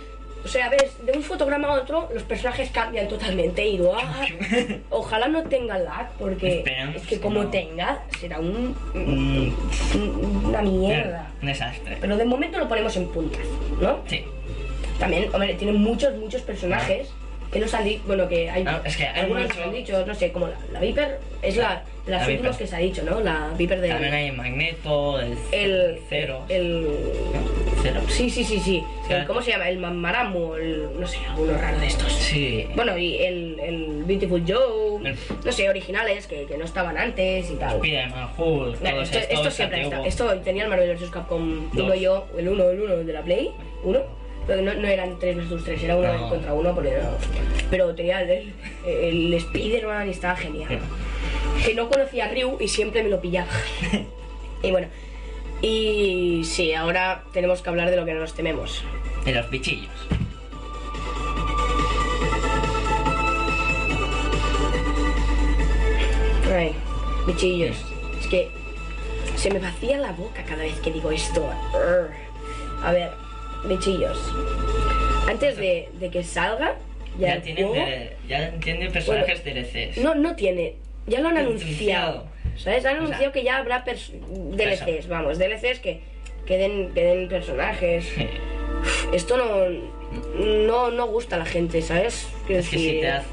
O 0.44 0.48
sea, 0.48 0.70
ves, 0.70 0.98
de 1.06 1.12
un 1.12 1.22
fotograma 1.22 1.68
a 1.68 1.74
otro, 1.74 2.10
los 2.14 2.24
personajes 2.24 2.72
cambian 2.72 3.08
totalmente 3.08 3.66
y 3.68 3.78
lo 3.78 3.96
haga. 3.96 4.26
Ojalá 4.90 5.28
no 5.28 5.44
tenga 5.44 5.78
lag, 5.78 6.10
porque 6.18 6.58
Esperemos 6.60 6.96
es 6.96 7.08
que 7.08 7.20
como 7.20 7.44
no. 7.44 7.50
tenga, 7.50 8.04
será 8.20 8.40
un, 8.40 8.76
Mm, 8.94 9.54
un- 9.96 10.46
una 10.46 10.62
mierda. 10.64 11.32
Un 11.42 11.48
desastre. 11.48 11.98
Pero 12.02 12.18
de 12.18 12.26
momento 12.26 12.58
lo 12.58 12.68
ponemos 12.68 12.96
en 12.98 13.08
puntas, 13.10 13.42
¿no? 13.80 14.00
Sí. 14.08 14.24
También, 15.00 15.30
hombre, 15.34 15.54
tiene 15.56 15.74
muchos, 15.74 16.16
muchos 16.18 16.42
personajes 16.42 17.10
que 17.52 17.60
han 17.78 17.84
dicho, 17.84 18.02
bueno, 18.08 18.28
que 18.28 18.50
hay, 18.50 18.64
Ah, 18.66 18.82
es 18.86 18.98
que 18.98 19.06
algunos 19.06 19.44
mucho- 19.44 19.64
han 19.64 19.72
dicho, 19.74 20.06
no 20.06 20.16
sé, 20.16 20.32
como 20.32 20.48
la, 20.48 20.56
la 20.72 20.80
Viper, 20.80 21.20
es 21.42 21.58
la, 21.58 21.84
de 22.06 22.12
las 22.12 22.22
La 22.22 22.28
últimas 22.28 22.52
Viper. 22.54 22.58
que 22.58 22.68
se 22.68 22.76
ha 22.76 22.80
dicho, 22.80 23.04
¿no? 23.04 23.20
La 23.20 23.50
Viper 23.58 23.82
de... 23.82 23.90
También 23.90 24.14
hay 24.14 24.32
Magneto, 24.32 25.20
el, 25.20 25.38
el 25.52 26.00
Cero. 26.10 26.44
el 26.50 26.88
Cero. 27.84 28.02
sí 28.08 28.30
sí 28.30 28.44
sí 28.44 28.60
sí. 28.60 28.84
El- 29.10 29.26
cómo 29.26 29.42
se 29.42 29.52
llama 29.52 29.68
el 29.70 29.78
Mamaramu 29.80 30.54
el 30.56 30.88
no 31.00 31.06
sé 31.08 31.18
alguno 31.28 31.58
raro 31.58 31.80
de 31.80 31.88
estos 31.88 32.14
Sí. 32.14 32.68
bueno 32.76 32.98
y 32.98 33.18
el, 33.18 33.60
el 33.60 34.04
Beautiful 34.06 34.44
Joe 34.48 35.10
El- 35.10 35.18
no 35.44 35.52
sé 35.52 35.68
originales 35.68 36.28
que, 36.28 36.46
que 36.46 36.58
no 36.58 36.64
estaban 36.66 36.98
antes 36.98 37.50
y 37.50 37.56
tal 37.56 37.78
Spiderman, 37.78 38.30
Hulk, 38.38 38.78
todos 38.80 39.12
esto, 39.12 39.34
esto 39.34 39.52
siempre 39.52 39.82
está 39.82 40.06
esto 40.06 40.30
tenía 40.42 40.64
el 40.64 40.70
Marvel 40.70 40.96
vs 40.96 41.10
Capcom 41.10 41.70
Dos. 41.74 41.86
1 41.88 41.96
yo 41.96 42.28
el 42.38 42.48
1 42.50 42.70
el 42.70 42.82
1 42.82 42.96
de 42.98 43.14
la 43.14 43.22
Play 43.24 43.52
1 43.84 44.21
pero 44.48 44.62
no, 44.62 44.74
no 44.74 44.88
eran 44.88 45.20
3 45.20 45.38
vs 45.50 45.64
3 45.64 45.84
era 45.84 45.96
uno 45.96 46.14
No. 46.14 46.30
contra 46.30 46.54
uno 46.54 46.74
porque 46.74 46.92
no- 46.92 47.18
pero 47.70 47.94
tenía 47.96 48.22
el, 48.22 48.54
el, 48.86 49.34
Spider-Man 49.34 50.08
y 50.08 50.12
estaba 50.12 50.36
genial 50.36 50.80
que 51.66 51.74
no 51.76 51.90
conocía 51.90 52.26
a 52.26 52.30
Ryu 52.30 52.58
y 52.60 52.68
siempre 52.68 53.04
me 53.04 53.10
lo 53.10 53.22
pillaba. 53.22 53.52
y 54.64 54.72
bueno, 54.72 54.88
y 55.62 56.42
sí, 56.44 56.74
ahora 56.74 57.24
tenemos 57.34 57.62
que 57.62 57.70
hablar 57.70 57.92
de 57.92 57.98
lo 57.98 58.06
que 58.06 58.14
nos 58.16 58.34
tememos. 58.34 58.84
De 59.26 59.32
los 59.34 59.48
bichillos. 59.52 59.92
Ay, 66.54 66.74
bichillos. 67.26 67.78
Es 68.20 68.28
que 68.28 68.52
se 69.36 69.50
me 69.52 69.60
vacía 69.60 69.98
la 69.98 70.12
boca 70.12 70.44
cada 70.44 70.64
vez 70.64 70.80
que 70.80 70.92
digo 70.92 71.12
esto. 71.12 71.50
A 72.84 72.92
ver, 72.92 73.12
bichillos. 73.66 74.18
Antes 75.28 75.58
de, 75.58 75.90
de 76.00 76.10
que 76.10 76.24
salga, 76.24 76.76
ya, 77.20 77.36
Ya, 77.36 77.42
tienen, 77.42 77.68
juego- 77.68 77.86
de- 77.86 78.16
ya 78.28 78.52
tienen 78.60 78.92
personajes 78.92 79.44
DLCs. 79.44 79.98
No, 79.98 80.16
no 80.16 80.36
tiene. 80.36 80.76
Ya 81.08 81.20
lo 81.20 81.30
han 81.30 81.38
anunciado. 81.38 82.26
¿Sabes? 82.58 82.86
Han 82.86 82.96
O 82.96 82.98
sea, 82.98 83.06
anunciado 83.06 83.32
que 83.32 83.44
ya 83.44 83.58
habrá 83.58 83.84
DLCs, 83.86 85.08
vamos, 85.08 85.38
DLCs 85.40 85.80
que, 85.80 86.02
que, 86.46 86.58
den, 86.58 86.94
que 86.94 87.04
den 87.04 87.28
personajes. 87.30 88.12
Esto 89.14 89.38
no, 89.38 90.46
no, 90.46 90.92
no 90.92 91.08
gusta 91.08 91.36
a 91.38 91.40
la 91.40 91.46
gente, 91.46 91.82
¿sabes? 91.82 92.28
Quiero 92.48 92.62
Es 92.62 92.70
que 92.70 92.78
si 92.78 93.00
te, 93.00 93.08
haz- 93.10 93.24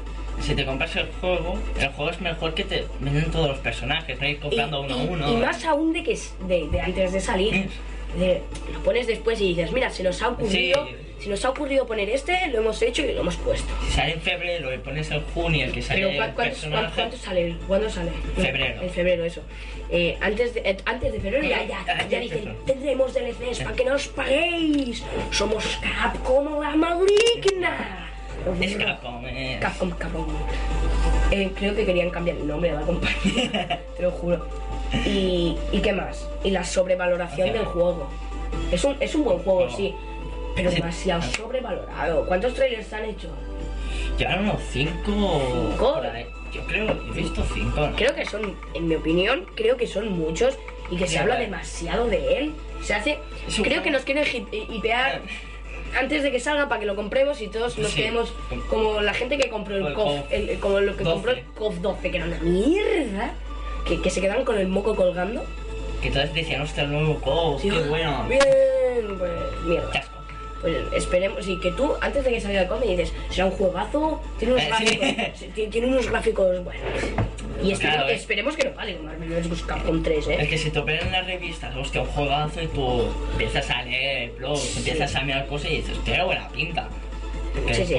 si 0.41 0.55
te 0.55 0.65
compras 0.65 0.95
el 0.95 1.07
juego, 1.19 1.57
el 1.79 1.89
juego 1.89 2.11
es 2.11 2.21
mejor 2.21 2.53
que 2.53 2.63
te 2.63 2.85
venden 2.99 3.29
todos 3.31 3.49
los 3.49 3.57
personajes, 3.59 4.19
no 4.19 4.27
ir 4.27 4.35
y, 4.35 4.39
comprando 4.39 4.81
uno 4.81 4.95
a 4.95 5.03
y- 5.03 5.07
uno. 5.07 5.31
y 5.33 5.35
más 5.37 5.65
aún 5.65 5.91
de 5.93 6.03
que 6.03 6.17
de, 6.47 6.67
de 6.69 6.81
antes 6.81 7.13
de 7.13 7.19
salir. 7.19 7.69
De- 8.17 8.41
lo 8.73 8.79
pones 8.83 9.07
después 9.07 9.39
y 9.41 9.49
dices, 9.49 9.71
mira, 9.71 9.89
se 9.89 10.03
nos 10.03 10.21
ha 10.21 10.29
ocurrido, 10.29 10.85
Sí. 10.87 11.23
se 11.23 11.29
nos 11.29 11.43
ha 11.45 11.49
ocurrido 11.49 11.85
poner 11.85 12.09
este, 12.09 12.47
lo 12.47 12.59
hemos 12.59 12.81
hecho 12.81 13.03
y 13.03 13.13
lo 13.13 13.21
hemos 13.21 13.35
puesto. 13.37 13.67
Si 13.85 13.91
sale 13.91 14.13
en 14.13 14.21
febrero 14.21 14.73
y 14.73 14.77
pones 14.79 15.11
en 15.11 15.21
junio 15.33 15.65
el 15.65 15.71
que 15.71 15.81
sale 15.81 15.99
Pero 15.99 16.09
el 16.11 16.15
¿cuánto, 16.17 16.35
cuánto, 16.35 16.51
personaje. 16.53 16.91
cuánto 16.95 17.17
sale? 17.17 17.55
¿Cuándo 17.67 17.89
sale? 17.89 18.11
Febrero. 18.35 18.81
En 18.81 18.89
febrero, 18.89 19.25
eso. 19.25 19.41
Eh, 19.91 20.17
antes, 20.21 20.53
de, 20.53 20.61
eh, 20.65 20.77
antes 20.85 21.11
de 21.13 21.19
febrero 21.19 21.43
ya, 21.47 21.63
ya, 21.65 21.79
Ah, 21.87 21.97
ya 22.03 22.07
ya, 22.07 22.19
dicen, 22.19 22.55
tendremos 22.65 23.13
DLCs 23.13 23.59
para 23.63 23.75
que 23.75 23.85
no 23.85 23.95
os 23.95 24.07
paguéis. 24.07 25.03
Somos 25.31 25.79
Capcom 25.81 26.59
la 26.61 26.75
maligna. 26.75 28.05
Es 28.61 28.75
Capcom, 28.75 29.25
es... 29.25 29.59
Capcom, 29.59 29.89
Capcom. 29.91 30.27
Eh, 31.31 31.49
creo 31.55 31.75
que 31.75 31.85
querían 31.85 32.09
cambiar 32.09 32.37
el 32.37 32.47
nombre 32.47 32.69
a 32.71 32.75
la 32.75 32.81
compañía, 32.81 33.81
te 33.97 34.03
lo 34.03 34.11
juro. 34.11 34.47
Y, 35.05 35.55
¿Y 35.71 35.79
qué 35.81 35.93
más? 35.93 36.27
Y 36.43 36.51
la 36.51 36.63
sobrevaloración 36.63 37.51
del 37.53 37.65
juego. 37.65 38.07
Es 38.71 38.83
un, 38.83 38.95
es 38.99 39.13
un 39.15 39.23
buen 39.23 39.39
juego, 39.39 39.69
sí, 39.69 39.93
pero 40.55 40.71
demasiado 40.71 41.21
sobrevalorado. 41.21 42.25
¿Cuántos 42.25 42.53
trailers 42.53 42.91
han 42.93 43.05
hecho? 43.05 43.29
Llevaron 44.17 44.45
unos 44.49 44.61
5 44.71 44.91
¿Cinco? 45.05 46.01
Yo 46.53 46.61
creo, 46.65 46.87
he 46.91 47.11
visto 47.11 47.43
5. 47.53 47.79
¿no? 47.79 47.95
Creo 47.95 48.15
que 48.15 48.25
son, 48.25 48.55
en 48.73 48.87
mi 48.87 48.95
opinión, 48.95 49.45
creo 49.55 49.77
que 49.77 49.85
son 49.87 50.11
muchos 50.11 50.57
y 50.89 50.97
que 50.97 51.07
se 51.07 51.15
Ya, 51.15 51.21
habla 51.21 51.35
demasiado 51.37 52.07
de 52.07 52.37
él. 52.39 52.53
Se 52.81 52.95
hace. 52.95 53.19
Creo 53.47 53.65
juego- 53.65 53.83
que 53.83 53.91
nos 53.91 54.01
quieren 54.03 54.25
hi- 54.25 54.47
hi- 54.51 54.67
hipear 54.75 55.21
antes 55.97 56.23
de 56.23 56.31
que 56.31 56.39
salga 56.39 56.67
para 56.67 56.79
que 56.79 56.85
lo 56.87 56.95
compremos 56.95 57.39
y 57.41 57.47
todos 57.47 57.77
nos 57.77 57.91
Sí. 57.91 58.01
quedemos 58.01 58.33
como 58.69 58.99
la 59.01 59.13
gente 59.13 59.37
que 59.37 59.49
compró 59.49 59.75
el 59.77 59.85
El 59.87 59.93
COF, 59.93 60.19
el- 60.31 60.59
como 60.59 60.79
lo 60.79 60.97
que 60.97 61.03
12. 61.03 61.13
compró 61.13 61.31
el 61.33 61.43
COF 61.57 61.75
12, 61.77 62.09
que 62.11 62.17
era 62.17 62.25
una 62.25 62.39
mierda. 62.39 63.33
Que, 63.85 64.01
que 64.01 64.09
se 64.09 64.21
quedaron 64.21 64.45
con 64.45 64.57
el 64.57 64.67
moco 64.67 64.95
colgando. 64.95 65.43
Que 66.01 66.11
todos 66.11 66.33
decían, 66.33 66.61
hostia, 66.61 66.83
el 66.83 66.91
nuevo 66.91 67.19
COD, 67.19 67.59
Sí, 67.59 67.69
qué 67.69 67.79
bueno. 67.81 68.25
Bien, 68.29 69.17
pues 69.17 69.31
mierda. 69.65 69.91
Chasco. 69.91 70.13
Pues 70.61 70.75
esperemos, 70.93 71.47
y 71.47 71.57
que 71.61 71.71
tú, 71.71 71.93
antes 72.01 72.23
de 72.25 72.31
que 72.31 72.41
salga 72.41 72.61
el 72.63 72.67
cómic, 72.67 72.89
dices, 72.89 73.13
será 73.29 73.45
un 73.45 73.51
juegazo, 73.51 74.21
tiene 74.37 74.53
unos 74.55 74.65
Eh, 74.65 74.71
sí. 74.77 74.95
gráficos, 74.97 75.39
sí, 75.55 75.67
tiene 75.71 75.87
unos 75.87 76.09
gráficos, 76.09 76.63
bueno. 76.65 76.81
Y 77.63 77.71
esperemos, 77.71 77.79
Claro, 77.79 78.09
eh. 78.09 78.15
esperemos 78.15 78.55
que 78.57 78.69
no 78.69 78.75
vale 78.75 78.95
con 78.97 79.05
Marvel 79.05 79.29
vs. 79.29 79.63
Capcom 79.63 80.03
3, 80.03 80.27
¿eh? 80.27 80.37
Es 80.41 80.49
que 80.49 80.57
si 80.57 80.69
te 80.71 80.79
en 80.79 81.11
las 81.13 81.25
revistas, 81.25 81.75
hostia, 81.77 82.01
un 82.01 82.07
juegazo 82.07 82.61
y 82.61 82.67
tú 82.67 83.03
empiezas 83.31 83.69
a 83.69 83.83
leer 83.83 84.31
blogs, 84.37 84.77
empiezas 84.77 85.15
a 85.15 85.21
mirar 85.21 85.47
cosas 85.47 85.71
y 85.71 85.77
dices, 85.77 85.97
hostia, 85.97 86.23
buena 86.25 86.47
pinta. 86.49 86.87
Sí, 87.73 87.85
sí. 87.85 87.95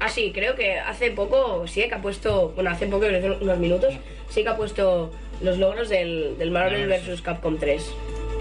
Ah, 0.00 0.08
sí, 0.08 0.32
creo 0.34 0.54
que 0.54 0.78
hace 0.78 1.10
poco, 1.10 1.66
sí 1.66 1.82
que 1.88 1.94
ha 1.94 2.02
puesto, 2.02 2.50
bueno, 2.54 2.70
hace 2.70 2.86
poco, 2.86 3.06
unos 3.40 3.58
minutos, 3.58 3.94
sí 4.28 4.42
que 4.42 4.48
ha 4.48 4.56
puesto 4.56 5.10
los 5.40 5.58
logros 5.58 5.88
del, 5.88 6.36
del 6.38 6.50
Marvel 6.50 6.86
vs. 6.88 7.22
Capcom 7.22 7.58
3 7.58 7.90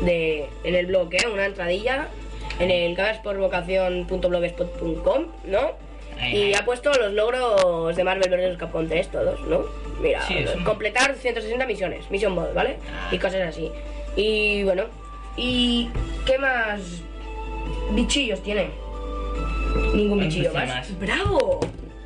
de, 0.01 0.45
en 0.63 0.75
el 0.75 0.85
blog, 0.87 1.13
¿eh? 1.13 1.27
Una 1.31 1.45
entradilla 1.45 2.07
en 2.59 2.71
el 2.71 2.95
cabesporvocación.blogspot.com, 2.95 5.25
¿no? 5.45 5.71
Y 6.31 6.53
ha 6.53 6.63
puesto 6.63 6.93
los 6.93 7.11
logros 7.13 7.95
de 7.95 8.03
Marvel 8.03 8.29
vs. 8.29 8.57
Capcom 8.57 8.87
3 8.87 9.07
todos, 9.09 9.39
¿no? 9.47 9.65
Mira, 10.01 10.21
Sí, 10.27 10.37
es 10.37 10.55
un- 10.55 10.63
completar 10.63 11.15
160 11.15 11.65
misiones, 11.65 12.09
Mission 12.11 12.35
Ball, 12.35 12.53
¿vale? 12.53 12.77
Y 13.11 13.17
cosas 13.17 13.41
así. 13.41 13.71
Y 14.15 14.63
bueno, 14.63 14.85
¿y 15.37 15.89
qué 16.25 16.37
más 16.37 17.01
bichillos 17.91 18.41
tiene? 18.43 18.67
Ningún 19.93 20.19
bichillo 20.19 20.53
más. 20.53 20.67
más. 20.67 20.99
¡Bravo! 20.99 21.59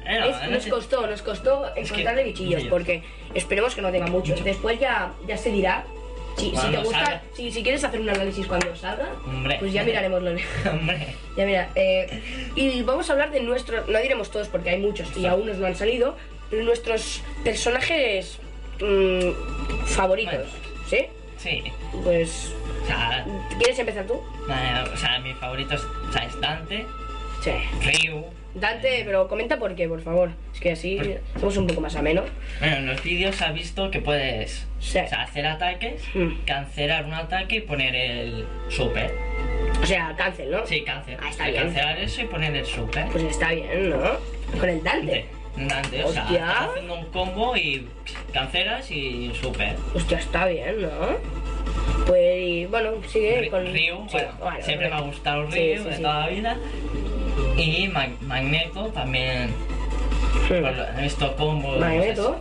Eh, 0.06 0.20
no, 0.20 0.26
Es- 0.26 0.42
no 0.44 0.50
nos 0.52 0.66
costó, 0.68 1.08
nos 1.08 1.22
costó 1.22 1.66
encontrarle 1.76 2.24
bichillos, 2.24 2.56
bichillos. 2.56 2.70
porque 2.70 3.04
esperemos 3.34 3.76
que 3.76 3.82
no 3.82 3.92
tenga 3.92 4.08
muchos. 4.08 4.44
Después 4.44 4.80
ya, 4.80 5.12
ya 5.28 5.38
se 5.38 5.52
dirá. 5.52 5.86
Si, 6.38 6.56
si 6.56 6.68
te 6.70 6.78
gusta, 6.78 7.24
si, 7.34 7.52
si 7.52 7.64
quieres 7.64 7.84
hacer 7.84 8.00
un 8.00 8.10
análisis 8.10 8.46
cuando 8.46 8.76
salga, 8.76 9.08
Hombre. 9.26 9.58
pues 9.60 9.74
ya 9.74 9.84
miraremos 9.84 10.22
lo 10.22 10.30
Hombre, 10.72 11.08
Ya 11.36 11.46
mira, 11.48 11.70
eh, 11.74 12.22
y 12.56 12.84
vamos 12.84 13.10
a 13.10 13.14
hablar 13.14 13.32
de 13.32 13.40
nuestros, 13.40 13.88
no 13.90 13.98
diremos 14.00 14.30
todos 14.30 14.48
porque 14.48 14.70
hay 14.70 14.78
muchos 14.80 15.08
y 15.18 15.26
aún 15.26 15.60
no 15.60 15.66
han 15.66 15.76
salido, 15.76 16.16
nuestros 16.52 17.24
personajes 17.44 18.38
mm, 18.80 19.32
favoritos, 19.88 20.34
Bueno. 20.36 20.50
¿sí? 20.88 21.06
sí. 21.38 21.64
Pues, 22.04 22.54
O 22.84 22.86
sea, 22.86 23.26
¿quieres 23.58 23.80
empezar 23.80 24.06
tú? 24.06 24.22
eh, 24.48 24.84
o 24.94 24.96
sea, 24.96 25.20
mi 25.20 25.34
favorito 25.34 25.74
es, 25.74 25.82
o 25.84 26.12
sea, 26.14 26.24
es 26.24 26.40
Dante, 26.40 26.86
Sí. 27.44 27.52
Ryu. 27.82 28.24
Dante, 28.56 29.04
pero 29.06 29.28
comenta 29.28 29.58
por 29.60 29.76
qué, 29.76 29.88
por 29.88 30.02
favor. 30.02 30.32
Es 30.54 30.60
que 30.60 30.72
así 30.72 31.00
somos 31.40 31.58
un 31.58 31.68
poco 31.68 31.80
más 31.82 31.96
ameno. 31.96 32.24
Bueno, 32.60 32.78
en 32.78 32.88
los 32.88 33.04
vídeos 33.04 33.36
se 33.36 33.46
ha 33.46 33.52
visto 33.52 33.92
que 33.92 34.00
puedes 34.00 34.66
Sí. 34.80 34.98
o 35.00 35.08
sea, 35.08 35.22
hacer 35.22 35.46
ataques, 35.46 36.02
Mm. 36.16 36.44
cancelar 36.46 37.06
un 37.06 37.14
ataque 37.14 37.58
y 37.58 37.62
poner 37.62 37.96
el 37.96 38.46
super. 38.70 39.14
O 39.82 39.86
sea, 39.86 40.16
cancel, 40.18 40.50
¿no? 40.50 40.66
Sí, 40.66 40.82
cáncer. 40.82 41.18
Ah, 41.22 41.30
está 41.30 41.48
bien. 41.50 41.64
Cancelar 41.66 42.00
eso 42.00 42.22
y 42.22 42.26
poner 42.26 42.56
el 42.56 42.66
super. 42.66 43.06
Pues 43.12 43.24
está 43.26 43.52
bien, 43.52 43.92
¿no? 43.92 43.98
Con 44.60 44.70
el 44.70 44.82
Dante. 44.84 45.26
Dante, 45.56 46.04
o 46.04 46.12
sea, 46.12 46.24
estás 46.32 46.70
haciendo 46.70 46.96
un 46.96 47.06
combo 47.12 47.56
y 47.56 47.88
cancelas 48.34 48.90
y 48.92 49.32
super. 49.40 49.76
Hostia, 49.94 50.18
está 50.20 50.48
bien, 50.48 50.82
¿no? 50.82 50.90
Pues, 52.06 52.38
y, 52.42 52.66
bueno, 52.68 52.92
sigue 53.08 53.50
con... 53.50 53.66
Ryu, 53.66 54.08
sí, 54.10 54.18
bueno, 54.40 54.58
siempre 54.62 54.90
me 54.90 54.96
ha 54.96 55.02
gustado 55.02 55.44
Ryu 55.44 55.52
Sí, 55.52 55.60
de 55.84 55.98
toda 56.02 56.20
la 56.22 56.28
vida. 56.28 56.58
Y 57.58 57.88
Mag- 57.90 58.20
Magneto 58.22 58.88
también. 58.88 59.54
He 60.50 61.02
visto 61.02 61.36
combos. 61.36 61.80
Magneto. 61.80 62.38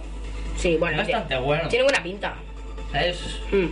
Sí, 0.56 0.76
bueno, 0.76 0.98
bastante 0.98 1.36
bueno. 1.38 1.68
tiene 1.68 1.82
buena 1.84 2.02
pinta. 2.02 2.34
¿sabes? 2.92 3.40
Mm. 3.50 3.66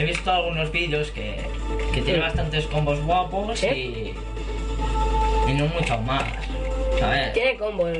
He 0.00 0.04
visto 0.04 0.30
algunos 0.32 0.72
vídeos 0.72 1.10
que, 1.12 1.36
que 1.94 2.02
tiene 2.02 2.18
Mm. 2.18 2.22
bastantes 2.22 2.66
combos 2.66 3.00
guapos 3.02 3.62
y, 3.62 4.12
y 5.48 5.54
no 5.54 5.66
mucho 5.66 5.98
más. 5.98 6.24
Tiene 7.32 7.56
combos. 7.56 7.96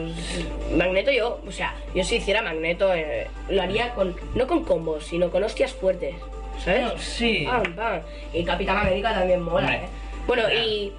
Magneto 0.74 1.10
yo, 1.10 1.40
o 1.46 1.50
sea, 1.52 1.74
yo 1.94 2.04
si 2.04 2.16
hiciera 2.16 2.42
Magneto 2.42 2.92
eh, 2.94 3.28
lo 3.48 3.62
haría 3.62 3.94
con, 3.94 4.14
no 4.34 4.46
con 4.46 4.64
combos, 4.64 5.04
sino 5.04 5.30
con 5.30 5.42
hostias 5.44 5.72
fuertes, 5.72 6.14
¿sabes? 6.64 6.82
No, 6.82 6.98
sí. 6.98 7.44
Pam, 7.46 7.74
pam. 7.74 8.00
Y 8.32 8.44
Capitán 8.44 8.78
América 8.78 9.12
también 9.14 9.42
mola, 9.42 9.58
Hombre, 9.66 9.76
¿eh? 9.76 9.88
Bueno, 10.26 10.42
y 10.52 10.92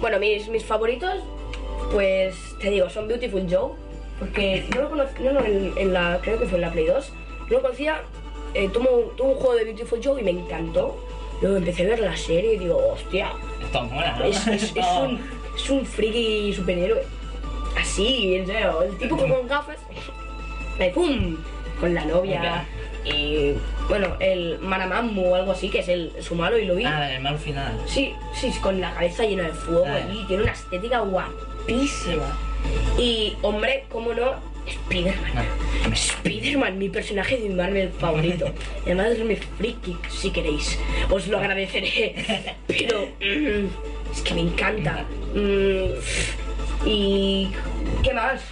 bueno, 0.00 0.18
mis, 0.18 0.48
mis 0.48 0.64
favoritos, 0.64 1.16
pues 1.92 2.34
te 2.60 2.70
digo, 2.70 2.88
son 2.88 3.08
Beautiful 3.08 3.46
Joe, 3.50 3.72
porque 4.18 4.64
no 4.74 4.82
lo 4.82 4.90
conocí, 4.90 5.22
no, 5.22 5.32
no, 5.32 5.40
en, 5.44 5.72
en 5.76 5.92
la, 5.92 6.18
creo 6.22 6.38
que 6.38 6.46
fue 6.46 6.56
en 6.56 6.62
la 6.62 6.70
Play 6.72 6.86
2, 6.86 7.12
no 7.48 7.56
lo 7.56 7.62
conocía, 7.62 8.02
eh, 8.54 8.68
tuvo, 8.72 9.12
tuvo 9.16 9.28
un 9.32 9.34
juego 9.36 9.54
de 9.56 9.64
Beautiful 9.64 10.00
Joe 10.02 10.20
y 10.20 10.24
me 10.24 10.30
encantó. 10.30 11.04
Luego 11.42 11.56
empecé 11.56 11.84
a 11.84 11.88
ver 11.88 12.00
la 12.00 12.14
serie 12.16 12.54
y 12.54 12.58
digo, 12.58 12.76
hostia, 12.92 13.32
Esto 13.62 13.82
mola, 13.84 14.16
¿no? 14.18 14.24
es, 14.26 14.46
es- 14.46 14.62
es 14.62 14.76
Esto- 14.76 15.00
un, 15.04 15.20
es 15.56 15.70
un 15.70 15.86
friki 15.86 16.52
superhéroe. 16.52 17.02
Así, 17.80 18.34
en 18.36 18.46
serio. 18.46 18.82
El 18.82 18.96
tipo 18.98 19.16
con 19.16 19.46
gafas. 19.48 19.78
¡Pum! 20.94 21.36
Con 21.78 21.94
la 21.94 22.04
novia. 22.04 22.66
Y 23.04 23.54
bueno, 23.88 24.16
el 24.20 24.58
Manamamu 24.60 25.32
o 25.32 25.34
algo 25.34 25.52
así, 25.52 25.68
que 25.68 25.78
es 25.80 25.88
el, 25.88 26.12
su 26.20 26.34
malo 26.34 26.58
y 26.58 26.64
lo 26.66 26.74
vi. 26.76 26.84
Ah, 26.84 27.12
el 27.12 27.22
mal 27.22 27.38
final. 27.38 27.72
Sí, 27.86 28.12
sí, 28.34 28.50
con 28.60 28.80
la 28.80 28.92
cabeza 28.94 29.24
llena 29.24 29.44
de 29.44 29.52
fuego 29.52 29.86
Ah. 29.86 30.00
y 30.12 30.24
tiene 30.26 30.42
una 30.44 30.52
estética 30.52 31.00
guapísima. 31.00 32.36
Y, 32.98 33.36
hombre, 33.42 33.84
cómo 33.90 34.12
no, 34.12 34.34
Spider-Man. 34.66 35.32
Ah. 35.36 35.44
Spider-Man, 35.92 36.78
mi 36.78 36.88
personaje 36.90 37.38
de 37.38 37.48
Marvel 37.48 37.90
favorito. 37.98 38.52
Además 38.84 39.06
es 39.08 39.24
mi 39.24 39.36
friki, 39.36 39.96
si 40.10 40.30
queréis. 40.30 40.78
Os 41.10 41.26
lo 41.28 41.38
agradeceré. 41.38 42.14
Pero 42.66 43.06
mm, 43.20 43.66
es 44.12 44.20
que 44.22 44.34
me 44.34 44.42
encanta. 44.42 45.04
Mm, 45.34 46.86
y 46.86 47.50
¿qué 48.02 48.12
más? 48.14 48.42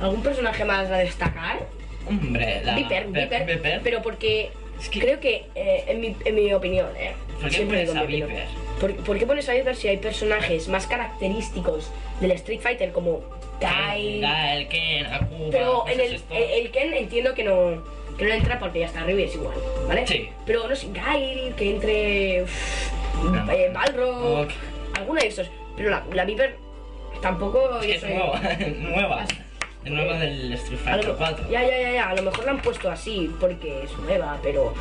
¿Algún 0.00 0.22
personaje 0.22 0.64
más 0.64 0.88
a 0.90 0.98
destacar? 0.98 1.66
Hombre, 2.08 2.60
la... 2.64 2.74
Viper, 2.74 3.06
Pe- 3.06 3.20
Viper, 3.22 3.46
Viper. 3.46 3.80
Pero 3.84 4.02
porque 4.02 4.50
Es 4.80 4.88
que- 4.88 5.00
creo 5.00 5.20
que, 5.20 5.46
eh, 5.54 5.84
en, 5.88 6.00
mi, 6.00 6.16
en 6.24 6.34
mi 6.34 6.52
opinión, 6.52 6.88
¿eh? 6.98 7.12
¿Por 7.40 7.50
qué 7.50 7.56
Siempre 7.56 7.86
pones 7.86 7.92
digo 8.10 8.24
a. 8.24 8.28
Viper? 8.28 8.44
¿Por, 8.80 8.96
por 8.96 9.18
qué 9.18 9.26
pones 9.26 9.48
a 9.48 9.54
Viper 9.54 9.74
si 9.76 9.88
hay 9.88 9.96
personajes 9.96 10.68
más 10.68 10.86
característicos 10.86 11.90
del 12.20 12.30
Street 12.32 12.60
Fighter 12.60 12.92
como 12.92 13.20
Guy? 13.60 14.20
Gael, 14.20 14.68
Ken, 14.68 15.06
Akuba... 15.06 15.48
Pero 15.50 15.84
en 15.88 15.98
cosas 15.98 16.24
el, 16.30 16.36
el, 16.36 16.50
el 16.66 16.70
Ken 16.70 16.94
entiendo 16.94 17.34
que 17.34 17.42
no, 17.44 17.82
que 18.16 18.24
no 18.24 18.34
entra 18.34 18.58
porque 18.58 18.80
ya 18.80 18.86
está 18.86 19.00
arriba 19.02 19.20
es 19.22 19.34
igual, 19.34 19.56
¿vale? 19.86 20.06
Sí. 20.06 20.28
Pero 20.46 20.68
no 20.68 20.76
sé, 20.76 20.88
Gail, 20.92 21.54
que 21.54 21.70
entre 21.70 22.42
uff, 22.44 22.92
No. 23.24 23.50
eh, 23.52 23.70
Balrog, 23.72 24.42
Ok. 24.44 24.50
alguno 24.96 25.20
de 25.20 25.26
estos. 25.26 25.50
Pero 25.76 25.90
la, 25.90 26.04
la 26.12 26.24
Viper 26.24 26.56
tampoco... 27.20 27.78
Es 27.80 27.86
que 27.86 27.94
es 27.96 28.00
soy- 28.00 28.14
nueva, 28.14 28.40
nueva. 28.78 29.24
Es 29.88 29.94
nueva 29.94 30.18
del 30.18 30.52
Street 30.52 30.80
lo- 30.80 30.84
Fighter 30.84 31.14
4. 31.16 31.50
ya, 31.50 31.62
ya, 31.62 31.80
ya, 31.80 31.92
ya, 31.92 32.10
a 32.10 32.14
lo 32.14 32.22
mejor 32.22 32.44
la 32.44 32.50
han 32.50 32.60
puesto 32.60 32.90
así 32.90 33.30
porque 33.40 33.84
es 33.84 33.96
nueva, 33.98 34.36
pero 34.42 34.74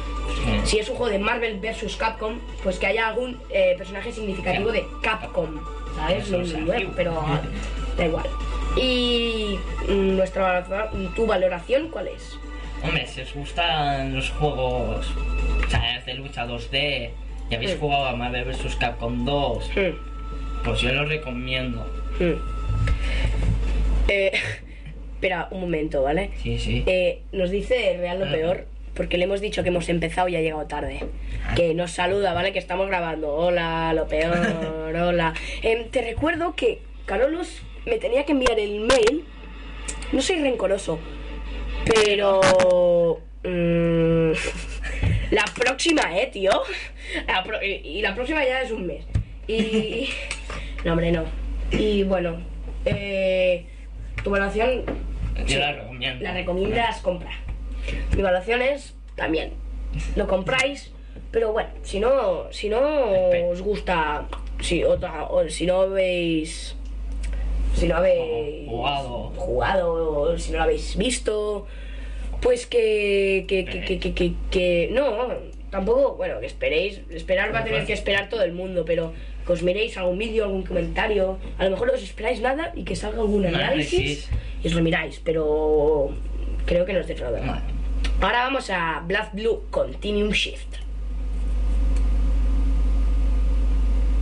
Sí. 0.44 0.52
si 0.66 0.80
es 0.80 0.90
un 0.90 0.98
juego 0.98 1.12
de 1.14 1.20
Marvel 1.20 1.60
vs 1.62 1.96
Capcom, 1.96 2.40
pues 2.62 2.78
que 2.78 2.88
haya 2.88 3.08
algún 3.08 3.40
eh, 3.50 3.76
personaje 3.78 4.12
significativo 4.12 4.70
de 4.72 4.86
Capcom, 5.02 5.62
¿sabes? 5.96 6.30
No 6.30 6.42
es 6.42 6.54
nuevo, 6.58 6.92
pero 6.94 7.24
da 7.98 8.06
igual. 8.06 8.26
Y 8.76 9.58
mm, 9.88 10.18
nuestra 10.18 10.66
tu 11.16 11.26
valoración, 11.26 11.88
¿cuál 11.90 12.10
es? 12.10 12.38
Hombre, 12.84 13.08
si 13.08 13.22
os 13.22 13.34
gustan 13.34 14.14
los 14.14 14.30
juegos 14.32 15.08
de 16.06 16.14
lucha 16.16 16.46
2D 16.46 17.12
y 17.50 17.56
habéis 17.56 17.72
Sí. 17.72 17.78
jugado 17.80 18.06
a 18.08 18.14
Marvel 18.14 18.44
vs. 18.44 18.76
Capcom 18.76 19.24
2, 19.24 19.70
Hmm, 19.74 20.64
pues 20.66 20.82
yo 20.82 20.92
lo 20.92 21.06
recomiendo. 21.06 21.86
Eh, 24.10 24.32
espera 25.18 25.48
un 25.50 25.62
momento, 25.62 26.04
¿vale? 26.04 26.30
Sí, 26.44 26.60
sí. 26.60 26.84
Eh, 26.86 27.22
nos 27.32 27.50
dice 27.50 27.98
Real 28.00 28.20
lo 28.20 28.26
Ah. 28.26 28.32
peor 28.32 28.66
porque 28.94 29.18
le 29.18 29.24
hemos 29.26 29.42
dicho 29.42 29.62
que 29.64 29.70
hemos 29.70 29.90
empezado 29.90 30.28
y 30.28 30.36
ha 30.36 30.42
llegado 30.42 30.66
tarde. 30.68 31.00
Que 31.56 31.74
nos 31.74 31.92
saluda, 31.92 32.34
¿vale? 32.34 32.52
Que 32.54 32.60
estamos 32.60 32.88
grabando. 32.88 33.34
Hola, 33.34 33.94
lo 33.94 34.08
peor, 34.08 34.38
hola. 34.96 35.34
Em, 35.64 35.90
te 35.90 36.02
recuerdo 36.02 36.56
que 36.56 36.80
Carlos 37.06 37.62
me 37.86 37.98
tenía 37.98 38.26
que 38.26 38.32
enviar 38.34 38.60
el 38.60 38.80
mail. 38.82 39.24
No 40.12 40.22
soy 40.22 40.38
rencoroso, 40.40 41.00
pero... 41.86 42.42
mm, 43.44 44.32
la 45.32 45.46
próxima, 45.56 46.18
¿eh, 46.20 46.28
tío? 46.32 46.52
La 47.28 47.44
pro- 47.44 47.62
y 47.64 47.74
y 47.86 48.02
la 48.02 48.14
próxima 48.16 48.44
ya 48.46 48.62
es 48.62 48.72
un 48.72 48.86
mes. 48.88 49.04
Y... 49.48 50.10
No, 50.86 50.92
hombre, 50.94 51.12
no. 51.12 51.24
Y 51.72 52.04
bueno, 52.04 52.38
eh, 52.86 53.66
tu 54.28 54.36
evaluación 54.36 54.84
Yo 55.38 55.48
Sí, 55.48 55.56
la 55.56 55.72
recomiendo. 55.72 56.24
la 56.24 56.34
recomiendas 56.34 57.00
comprar. 57.02 57.34
Mi 58.14 58.20
evaluación 58.20 58.62
es 58.62 58.96
también. 59.16 59.52
Lo 60.16 60.28
compráis, 60.28 60.92
pero 61.32 61.54
bueno, 61.54 61.70
si 61.84 62.00
no, 62.00 62.52
si 62.52 62.68
no 62.70 62.80
os 63.50 63.62
gusta, 63.62 64.26
si 64.60 64.84
otra, 64.84 65.26
o 65.26 65.48
si 65.48 65.66
no 65.66 65.90
veis, 65.90 66.76
si 67.76 67.88
no 67.88 67.98
habéis 67.98 68.68
Jugado. 68.68 69.32
jugado, 69.38 70.38
si 70.38 70.52
no 70.52 70.58
lo 70.58 70.64
habéis 70.64 70.98
visto, 70.98 71.66
pues 72.42 72.66
que, 72.68 73.46
que, 73.48 73.64
que, 73.66 73.82
que, 73.86 74.00
que, 74.00 74.14
que- 74.14 74.34
que- 74.52 74.90
no, 74.92 75.30
tampoco, 75.70 76.16
bueno, 76.18 76.40
que 76.40 76.48
esperéis, 76.48 77.02
esperar 77.10 77.54
va 77.56 77.60
a 77.60 77.64
tener 77.64 77.86
que 77.86 77.94
esperar 77.94 78.28
todo 78.30 78.44
el 78.44 78.52
mundo, 78.52 78.84
pero 78.86 79.14
que 79.48 79.54
os 79.54 79.64
miréis 79.64 79.96
algún 79.96 80.20
vídeo, 80.20 80.44
algún 80.44 80.64
comentario, 80.64 81.40
a 81.58 81.64
lo 81.64 81.72
mejor 81.72 81.88
no 81.88 81.94
os 81.96 82.04
esperáis 82.04 82.42
nada 82.42 82.74
y 82.76 82.84
que 82.84 82.96
salga 82.96 83.24
algún 83.24 83.46
análisis 83.48 84.28
y 84.62 84.68
os 84.68 84.74
lo 84.76 84.84
miráis, 84.84 85.22
pero 85.24 86.12
creo 86.66 86.86
que 86.86 86.92
no 86.92 87.00
os 87.00 87.08
defraudará. 87.08 87.64
Ahora 88.20 88.44
vamos 88.44 88.70
a 88.70 89.02
Black 89.08 89.34
Blue 89.34 89.64
Continuum 89.72 90.32
Shift. 90.32 90.84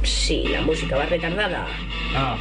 Sí, 0.03 0.45
la 0.47 0.61
música 0.61 0.95
va 0.95 1.05
retardada. 1.07 1.65
Ah, 2.13 2.37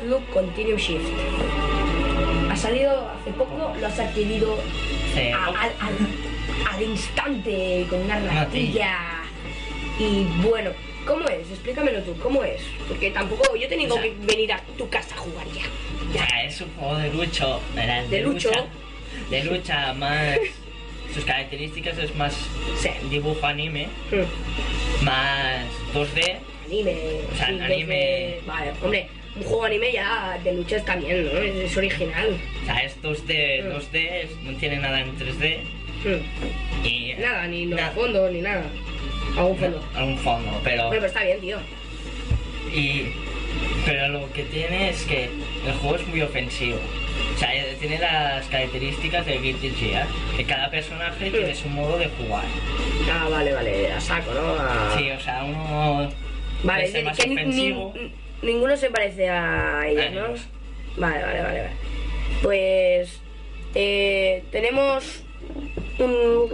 Blue 0.00 0.20
Continuum 0.32 0.78
Shift. 0.78 1.04
Ha 2.50 2.56
salido 2.56 3.10
hace 3.10 3.30
poco, 3.32 3.74
lo 3.80 3.86
has 3.86 3.98
adquirido 3.98 4.58
sí. 5.14 5.28
a- 5.30 5.46
al, 5.46 5.54
al- 5.80 6.72
al 6.74 6.82
instante 6.82 7.86
con 7.88 8.00
una 8.02 8.18
ratilla. 8.20 8.98
Y 9.98 10.24
bueno, 10.46 10.70
¿cómo 11.06 11.26
es? 11.28 11.50
Explícamelo 11.50 12.02
tú, 12.02 12.14
¿cómo 12.22 12.42
es? 12.44 12.62
Porque 12.88 13.10
tampoco 13.10 13.56
yo 13.56 13.68
O 13.94 13.94
sea- 13.94 14.02
que 14.02 14.14
venir 14.20 14.52
a 14.52 14.60
tu 14.76 14.88
casa 14.88 15.14
a 15.14 15.18
jugar 15.18 15.46
ya. 15.54 15.62
Ya, 16.14 16.42
es 16.44 16.60
un 16.60 16.68
juego 16.74 16.96
de 16.98 17.10
lucho. 17.12 17.60
¿verdad? 17.74 18.04
De 18.04 18.20
lucho. 18.22 18.48
lucha. 18.48 18.64
De 19.30 19.44
lucha 19.44 19.94
más. 19.94 20.38
Sus 21.14 21.24
características 21.26 21.98
es 21.98 22.14
más 22.16 22.34
Sí. 22.80 22.88
dibujo 23.10 23.46
anime, 23.46 23.88
Hmm. 24.10 25.04
más 25.04 25.66
2D. 25.92 26.38
Anime. 26.66 26.96
O 27.32 27.36
sea, 27.36 27.46
sí, 27.48 27.58
anime- 27.60 28.40
2D. 28.40 28.46
Vale, 28.46 28.72
hombre, 28.82 29.08
un 29.36 29.42
juego 29.44 29.64
anime 29.64 29.92
ya 29.92 30.38
de 30.44 30.52
lucha 30.52 30.76
está 30.76 30.96
bien, 30.96 31.24
¿no? 31.24 31.38
Es, 31.40 31.54
es 31.70 31.76
original. 31.76 32.36
O 32.62 32.66
sea, 32.66 32.78
es 32.84 33.00
2D, 33.02 33.62
Mm. 33.64 33.68
2D, 33.72 34.22
es- 34.22 34.36
no 34.42 34.52
tiene 34.58 34.76
nada 34.76 35.00
en 35.00 35.16
3D. 35.16 35.60
Hmm. 36.04 36.84
Y 36.86 37.14
Nada, 37.14 37.46
ni 37.46 37.66
los 37.66 37.80
na- 37.80 37.90
fondos, 37.90 38.30
ni 38.32 38.40
nada. 38.40 38.64
Algún 39.36 39.56
fondo. 39.56 39.88
algún 39.94 40.18
fondo, 40.18 40.60
pero. 40.64 40.86
Bueno, 40.88 41.00
pues 41.00 41.12
está 41.12 41.24
bien, 41.24 41.40
tío. 41.40 41.58
Y, 42.74 43.06
pero 43.86 44.08
lo 44.08 44.32
que 44.32 44.42
tiene 44.44 44.90
es 44.90 45.02
que 45.04 45.24
el 45.66 45.72
juego 45.80 45.96
es 45.96 46.06
muy 46.08 46.22
ofensivo. 46.22 46.78
O 47.34 47.38
sea, 47.38 47.54
eh, 47.54 47.76
tiene 47.80 47.98
las 47.98 48.46
características 48.48 49.24
de 49.26 49.38
Guilty 49.38 49.70
Gear, 49.70 50.06
que 50.36 50.44
cada 50.44 50.70
personaje 50.70 51.30
tiene 51.30 51.54
su 51.54 51.68
modo 51.68 51.98
de 51.98 52.08
jugar. 52.08 52.44
Ah, 53.10 53.28
vale, 53.30 53.52
vale, 53.52 53.92
a 53.92 54.00
saco, 54.00 54.32
¿no? 54.34 54.54
A- 54.60 54.94
Sí, 54.98 55.08
o 55.10 55.20
sea, 55.20 55.44
uno 55.44 56.10
Vale, 56.64 56.92
que 56.92 57.02
más 57.02 57.18
ni- 57.26 57.32
ofensivo. 57.34 57.94
ni- 57.96 58.12
ninguno 58.42 58.76
se 58.76 58.90
parece 58.90 59.28
a 59.28 59.86
ellos, 59.86 60.12
¿no? 60.12 60.22
Vale, 61.00 61.22
vale, 61.22 61.42
vale, 61.42 61.58
vale. 61.60 61.70
Pues 62.42 63.20
eh, 63.74 64.42
tenemos 64.50 65.22
un 65.98 66.48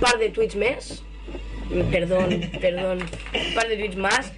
par 0.00 0.18
de 0.18 0.28
tweets 0.30 0.56
más. 0.56 1.02
Perdón, 1.90 2.40
perdón. 2.60 2.98
Un 3.34 3.54
par 3.54 3.68
de 3.68 3.76
tweets 3.76 3.96
más. 3.96 4.32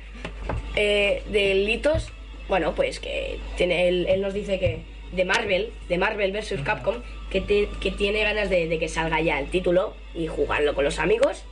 eh, 0.77 1.23
de 1.31 1.55
Litos. 1.55 2.11
Bueno, 2.49 2.75
pues 2.75 2.99
que 3.01 3.39
tiene, 3.57 3.89
él, 3.89 4.07
él 4.09 4.21
nos 4.23 4.33
dice 4.33 4.59
que, 4.59 4.79
de 5.13 5.25
Marvel, 5.27 5.71
de 5.91 5.99
Marvel 5.99 6.33
vs. 6.33 6.61
Capcom, 6.65 6.97
que, 7.31 7.43
te- 7.43 7.69
que 7.81 7.91
tiene 7.91 8.23
ganas 8.23 8.49
de, 8.49 8.69
de 8.69 8.79
que 8.79 8.89
salga 8.89 9.21
ya 9.21 9.39
el 9.39 9.51
título 9.51 9.95
y 10.15 10.27
jugarlo 10.29 10.75
con 10.75 10.85
los 10.85 10.99
amigos. 10.99 11.45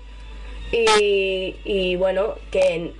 Y, 0.73 1.55
y 1.65 1.97
bueno, 1.97 2.37
que 2.51 2.93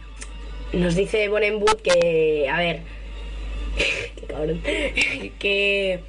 nos 0.73 0.95
dice 0.95 1.29
Bonenwood 1.29 1.81
que, 1.83 2.49
a 2.51 2.59
ver, 2.59 2.81
qué 4.17 4.27
cabrón, 4.27 4.61
que, 5.39 6.01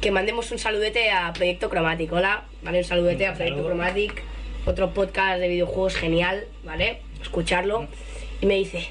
que 0.00 0.10
mandemos 0.10 0.50
un 0.52 0.58
saludete 0.58 1.10
a 1.10 1.32
Proyecto 1.32 1.68
Chromatic. 1.68 2.12
Hola, 2.12 2.44
vale, 2.62 2.78
un 2.78 2.84
saludete 2.84 3.26
a 3.26 3.34
Proyecto. 3.34 3.64
Chromatic, 3.64 4.22
otro 4.64 4.92
podcast 4.92 5.40
de 5.40 5.48
videojuegos 5.48 5.96
genial, 5.96 6.46
¿vale? 6.64 7.00
Escucharlo. 7.22 7.88
Y 8.40 8.46
me 8.46 8.56
dice, 8.56 8.86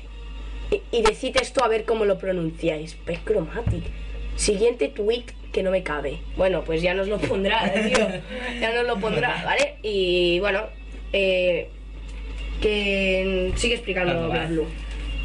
y, 0.72 0.82
y 0.92 1.02
decid 1.02 1.38
esto 1.42 1.64
a 1.64 1.68
ver 1.68 1.86
cómo 1.86 2.06
lo 2.06 2.18
pronunciáis. 2.18 2.96
Pues 3.06 3.20
Chromatic. 3.24 3.84
Siguiente 4.36 4.90
tweet 4.90 5.26
que 5.54 5.64
no 5.64 5.72
me 5.72 5.84
cabe. 5.84 6.20
Bueno, 6.36 6.64
pues 6.66 6.82
ya 6.82 6.94
nos 6.94 7.08
lo 7.08 7.18
pondrá, 7.18 7.66
eh, 7.68 7.94
tío. 7.96 8.08
Ya 8.60 8.74
nos 8.74 8.86
lo 8.86 9.00
pondrá, 9.00 9.42
¿vale? 9.46 9.76
Y 9.82 10.40
bueno, 10.40 10.64
eh, 11.14 11.70
que 12.62 13.54
sigue 13.56 13.76
explicando 13.76 14.30
Blue. 14.50 14.68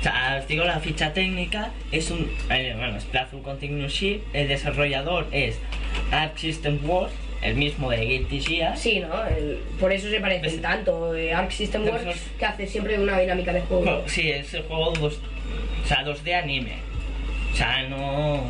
O 0.00 0.02
sea, 0.02 0.38
os 0.40 0.48
digo 0.48 0.64
la 0.64 0.80
ficha 0.80 1.12
técnica, 1.12 1.70
es 1.92 2.10
un, 2.10 2.30
eh, 2.50 2.74
bueno, 2.76 2.96
es 2.96 3.04
Plazo 3.04 3.42
Continuous 3.42 3.92
Shift, 3.92 4.24
el 4.32 4.48
desarrollador 4.48 5.26
es 5.30 5.58
Arc 6.10 6.38
System 6.38 6.78
Works, 6.88 7.12
el 7.42 7.54
mismo 7.56 7.90
de 7.90 7.98
Guilty 8.06 8.40
Gear, 8.40 8.76
Sí, 8.78 9.00
¿no? 9.00 9.24
El- 9.26 9.58
por 9.78 9.92
eso 9.92 10.08
se 10.08 10.18
parecen 10.20 10.42
¿Ves? 10.52 10.62
tanto. 10.62 11.14
eh, 11.14 11.34
Arc 11.34 11.50
System 11.50 11.84
Works 11.86 12.18
que 12.38 12.46
hace 12.46 12.66
siempre 12.66 12.98
una 12.98 13.18
dinámica 13.18 13.52
de 13.52 13.60
juego. 13.60 13.82
Bueno, 13.84 14.00
sí, 14.06 14.30
es 14.30 14.54
el 14.54 14.62
juego 14.62 14.90
2, 14.92 15.20
o 15.84 15.86
sea, 15.86 16.02
2D 16.02 16.32
anime, 16.34 16.76
o 17.52 17.56
sea, 17.56 17.82
no 17.88 18.44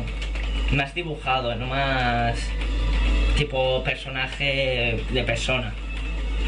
más 0.71 0.93
dibujado, 0.95 1.53
no 1.55 1.67
más 1.67 2.37
tipo 3.37 3.83
personaje 3.83 5.01
de 5.11 5.23
persona. 5.23 5.73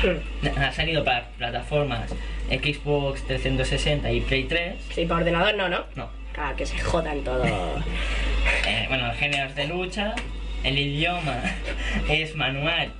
Hmm. 0.01 0.47
Ha 0.59 0.71
salido 0.71 1.03
para 1.03 1.27
plataformas 1.37 2.09
Xbox 2.49 3.23
360 3.27 4.11
y 4.11 4.21
Play 4.21 4.43
3, 4.45 4.73
Sí, 4.93 5.05
para 5.05 5.21
ordenador 5.21 5.55
no, 5.55 5.69
¿no? 5.69 5.83
no, 5.95 6.09
Claro, 6.33 6.55
que 6.55 6.65
se 6.65 6.77
jodan 6.79 7.23
todo. 7.23 7.43
Eh, 7.45 8.85
bueno, 8.89 9.11
géneros 9.17 9.55
de 9.55 9.67
lucha, 9.67 10.15
el 10.63 10.77
idioma 10.77 11.41
es 12.09 12.35
manual, 12.35 12.91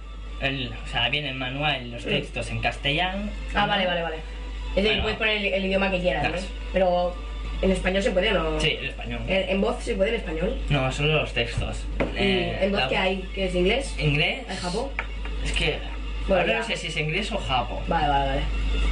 el- 0.41 0.71
o 0.83 0.87
sea, 0.87 1.09
viene 1.09 1.29
el 1.29 1.35
manual, 1.35 1.91
los 1.91 2.03
textos 2.05 2.49
en 2.51 2.59
castellano. 2.59 3.29
ah, 3.55 3.65
vale, 3.65 3.85
vale, 3.85 4.01
vale. 4.01 4.15
Es 4.75 4.83
decir, 4.83 4.89
Bueno. 5.01 5.03
puedes 5.03 5.17
poner 5.17 5.37
el, 5.37 5.45
el 5.53 5.65
idioma 5.65 5.91
que 5.91 5.99
quieras, 5.99 6.23
¿no? 6.23 6.29
Claro. 6.31 6.45
Pero 6.73 7.15
en 7.61 7.71
español 7.71 8.01
se 8.03 8.11
puede 8.11 8.31
o 8.31 8.33
no? 8.51 8.59
Sí, 8.59 8.75
el 8.79 8.87
español. 8.89 9.21
En, 9.27 9.49
en 9.49 9.61
voz 9.61 9.83
se 9.83 9.93
puede 9.95 10.09
en 10.09 10.15
español. 10.15 10.57
No, 10.69 10.91
solo 10.91 11.13
los 11.21 11.31
textos. 11.33 11.83
¿Y 12.15 12.17
Eh, 12.17 12.57
¿En 12.65 12.71
voz 12.71 12.81
la- 12.81 12.89
qué 12.89 12.97
hay? 12.97 13.17
¿Que 13.35 13.45
es 13.45 13.55
inglés? 13.55 13.95
¿Inglés? 13.99 14.45
¿En 14.49 14.55
Japón? 14.57 14.89
Es 15.45 15.51
que 15.53 15.77
Bueno, 16.27 16.41
ahora 16.41 16.59
no 16.59 16.65
sé 16.65 16.77
si 16.77 16.87
es 16.87 16.97
inglés 16.97 17.31
o 17.31 17.37
japo. 17.37 17.81
Vale, 17.87 18.07
vale, 18.07 18.27
vale. 18.29 18.41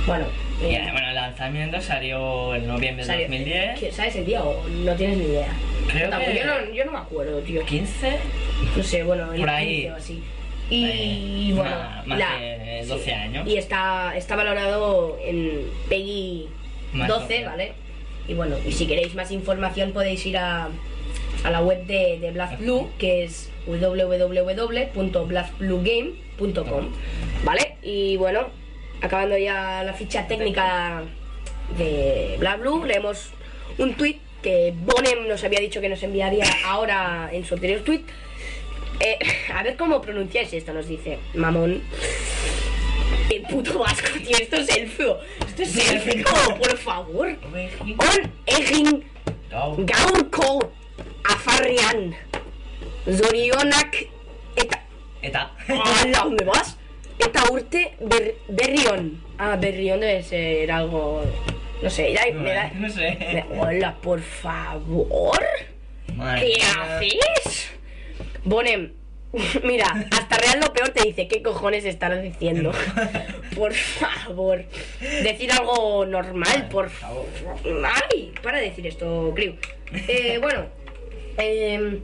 Bueno, 0.05 0.25
Y, 0.61 0.75
eh, 0.75 0.89
bueno, 0.91 1.07
el 1.09 1.15
lanzamiento 1.15 1.81
salió 1.81 2.53
en 2.55 2.67
noviembre 2.67 3.03
de 3.03 3.07
salió- 3.11 3.27
2010. 3.27 3.79
¿qué- 3.79 3.91
¿Sabes 3.91 4.15
el 4.17 4.25
día 4.25 4.43
o 4.43 4.63
no 4.67 4.93
tienes 4.95 5.17
ni 5.17 5.25
idea? 5.25 5.47
Creo 5.91 6.09
que- 6.11 6.35
yo, 6.39 6.45
no, 6.45 6.73
yo 6.73 6.85
no 6.85 6.91
me 6.91 6.97
acuerdo, 6.99 7.39
tío. 7.39 7.65
15, 7.65 8.17
No 8.77 8.83
sé, 8.83 9.03
bueno, 9.03 9.33
el 9.33 9.39
Por 9.39 9.49
ahí. 9.49 9.67
15 9.77 9.91
o 9.91 9.95
así. 9.95 10.23
Y 10.69 10.85
Eh, 11.51 11.53
bueno, 11.55 11.75
más- 12.05 12.07
más 12.07 12.39
de 12.39 12.85
12 12.87 13.13
años. 13.13 13.47
Y 13.47 13.57
está, 13.57 14.13
está 14.15 14.35
valorado 14.35 15.17
en 15.25 15.67
PEGI 15.89 16.47
Más 16.93 17.07
12, 17.07 17.33
12. 17.33 17.45
¿vale? 17.45 17.71
Y 18.27 18.33
bueno, 18.35 18.55
y 18.65 18.71
si 18.71 18.85
queréis 18.87 19.15
más 19.15 19.31
información 19.31 19.91
podéis 19.93 20.25
ir 20.27 20.37
a, 20.37 20.69
a 21.43 21.49
la 21.49 21.61
web 21.61 21.85
de, 21.87 22.19
de 22.19 22.31
BlazBlue, 22.31 22.89
que 22.99 23.23
es 23.23 23.49
¿vale? 27.43 27.77
Y 27.81 28.17
bueno, 28.17 28.47
acabando 29.01 29.37
ya 29.37 29.83
la 29.83 29.93
ficha 29.93 30.27
técnica 30.27 31.03
de 31.77 32.35
BlazBlue, 32.39 32.85
leemos 32.85 33.29
un 33.77 33.93
tweet 33.95 34.17
que 34.41 34.73
Bonem 34.75 35.27
nos 35.27 35.43
había 35.43 35.59
dicho 35.59 35.81
que 35.81 35.89
nos 35.89 36.01
enviaría 36.03 36.45
ahora 36.65 37.29
en 37.31 37.45
su 37.45 37.53
anterior 37.53 37.81
tweet. 37.81 38.01
Eh, 38.99 39.17
a 39.53 39.63
ver 39.63 39.77
cómo 39.77 40.01
pronunciáis 40.01 40.53
esto, 40.53 40.73
nos 40.73 40.87
dice 40.87 41.19
Mamón. 41.33 41.81
El 43.29 43.43
puto 43.43 43.79
vasco, 43.79 44.09
tío, 44.19 44.37
esto 44.37 44.57
es 44.57 44.69
élfico. 44.75 45.17
Esto 45.47 45.61
es 45.61 45.89
élfico, 45.89 46.31
por 46.57 46.77
favor. 46.77 47.27
On 47.29 48.31
egin 48.45 49.05
gaurko 49.85 50.71
afarrian. 51.23 52.15
Zorionak 53.05 54.07
eta... 54.55 54.90
Eta. 55.21 55.51
¿Dónde 56.23 56.45
vas? 56.45 56.77
Eta 57.19 57.43
urte 57.51 57.93
ber- 57.99 58.35
berrión. 58.47 59.21
Ah, 59.37 59.55
berrión 59.59 59.99
debe 59.99 60.23
ser 60.23 60.71
algo... 60.71 61.23
No 61.81 61.89
sé, 61.89 62.13
ya 62.13 62.25
me 62.33 62.51
da... 62.53 62.69
No 62.75 62.89
sé. 62.89 63.17
me- 63.49 63.59
Hola, 63.59 63.95
por 64.01 64.21
favor. 64.21 65.39
Madre 66.15 66.41
¿Qué 66.41 66.47
mía. 66.57 66.95
haces? 66.97 67.71
Bonem, 68.43 68.93
mira, 69.63 70.07
hasta 70.11 70.37
Real 70.37 70.59
lo 70.59 70.73
peor 70.73 70.89
te 70.89 71.03
dice, 71.03 71.27
¿qué 71.27 71.41
cojones 71.41 71.85
estarás 71.85 72.21
diciendo? 72.23 72.71
Por 73.55 73.73
favor, 73.73 74.63
decir 75.23 75.51
algo 75.51 76.05
normal, 76.05 76.69
por 76.71 76.89
favor. 76.89 77.25
¡Ay! 78.09 78.31
Para 78.41 78.59
de 78.59 78.69
decir 78.69 78.87
esto, 78.87 79.31
Crew. 79.35 79.55
Eh, 80.07 80.37
bueno, 80.41 80.65
eh, 81.37 81.99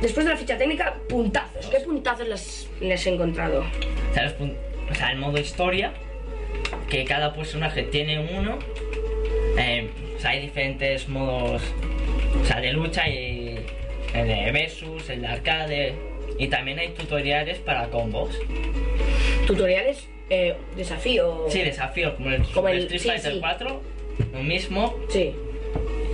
después 0.00 0.24
de 0.26 0.32
la 0.32 0.36
ficha 0.38 0.56
técnica, 0.58 0.94
puntazos. 1.08 1.66
¿Qué 1.66 1.80
puntazos 1.80 2.28
les, 2.28 2.68
les 2.80 3.06
he 3.06 3.10
encontrado? 3.14 3.64
O 4.10 4.14
sea, 4.14 4.24
los 4.24 4.32
pun- 4.38 4.56
o 4.90 4.94
sea, 4.94 5.12
el 5.12 5.18
modo 5.18 5.38
historia, 5.38 5.92
que 6.88 7.04
cada 7.04 7.32
personaje 7.34 7.82
tiene 7.84 8.18
uno. 8.38 8.58
eh, 9.58 9.90
o 10.16 10.20
sea, 10.20 10.30
hay 10.30 10.40
diferentes 10.42 11.08
modos 11.08 11.62
o 12.42 12.44
sea, 12.44 12.60
de 12.60 12.72
lucha 12.72 13.08
y 13.08 13.58
el 14.14 14.26
de 14.28 14.50
versus, 14.52 15.08
el 15.10 15.22
de 15.22 15.26
arcade. 15.26 15.94
Y 16.38 16.48
también 16.48 16.78
hay 16.78 16.88
tutoriales 16.90 17.58
para 17.58 17.88
combos. 17.88 18.30
Tutoriales, 19.46 20.06
eh, 20.30 20.54
desafío. 20.76 21.46
Sí, 21.48 21.60
desafíos 21.62 22.14
como 22.14 22.30
el, 22.30 22.36
Como 22.38 22.48
Super 22.54 22.74
el- 22.74 22.80
Street 22.82 23.00
sí, 23.00 23.08
Fighter 23.08 23.32
sí. 23.34 23.38
4, 23.40 23.82
lo 24.32 24.42
mismo. 24.42 24.94
Sí. 25.08 25.32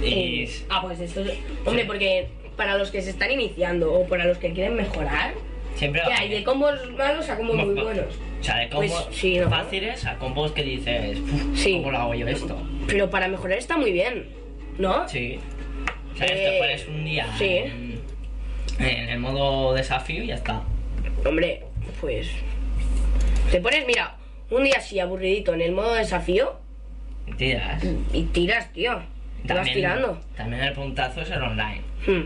Y 0.02 0.44
Eh, 0.44 0.50
ah, 0.68 0.82
pues 0.82 1.00
esto 1.00 1.20
es... 1.22 1.32
Hombre, 1.64 1.82
Sí. 1.82 1.86
porque 1.88 2.26
para 2.56 2.76
los 2.78 2.90
que 2.90 3.02
se 3.02 3.10
están 3.10 3.30
iniciando 3.30 3.92
o 3.92 4.06
para 4.06 4.24
los 4.24 4.38
que 4.38 4.52
quieren 4.52 4.74
mejorar, 4.74 5.34
siempre 5.74 6.02
¿qué 6.06 6.12
hay? 6.12 6.28
De 6.30 6.44
combos 6.44 6.74
malos 6.96 7.28
a 7.28 7.36
combos 7.36 7.56
muy 7.56 7.74
buenos. 7.74 8.06
O 8.40 8.42
sea, 8.42 8.56
de 8.58 8.68
combos 8.68 9.02
Pues, 9.04 9.16
sí, 9.18 9.38
¿no? 9.38 9.48
fáciles 9.50 10.04
a 10.06 10.16
combos 10.16 10.52
que 10.52 10.62
dices, 10.62 11.18
"Uf, 11.20 11.58
Sí. 11.58 11.74
¿cómo 11.78 11.90
lo 11.92 11.98
hago 11.98 12.14
yo 12.14 12.26
esto? 12.28 12.56
Pero 12.86 13.10
para 13.10 13.28
mejorar 13.28 13.58
está 13.58 13.76
muy 13.76 13.92
bien, 13.92 14.26
¿no? 14.78 15.08
Sí. 15.08 15.38
O 16.14 16.16
sea, 16.16 16.26
Eh, 16.28 16.32
esto 16.46 16.58
pones 16.58 16.88
un 16.88 17.04
día 17.04 17.26
sí. 17.38 17.44
en, 17.44 18.00
en 18.78 19.08
el 19.08 19.18
modo 19.18 19.74
desafío 19.74 20.22
y 20.22 20.28
ya 20.28 20.34
está. 20.36 20.62
Hombre, 21.24 21.64
pues... 22.00 22.28
Te 23.50 23.60
pones, 23.60 23.86
mira, 23.86 24.16
un 24.50 24.64
día 24.64 24.74
así 24.78 24.98
aburridito 24.98 25.54
en 25.54 25.60
el 25.60 25.72
modo 25.72 25.94
desafío 25.94 26.58
Y 27.26 27.32
tiras. 27.34 27.82
y 28.12 28.22
tiras, 28.24 28.72
tío. 28.72 29.00
Te 29.46 29.54
vas 29.54 29.70
tirando. 29.72 30.18
También 30.36 30.62
el 30.62 30.72
puntazo 30.72 31.20
es 31.20 31.30
el 31.30 31.42
online. 31.42 31.82
Hmm. 32.06 32.22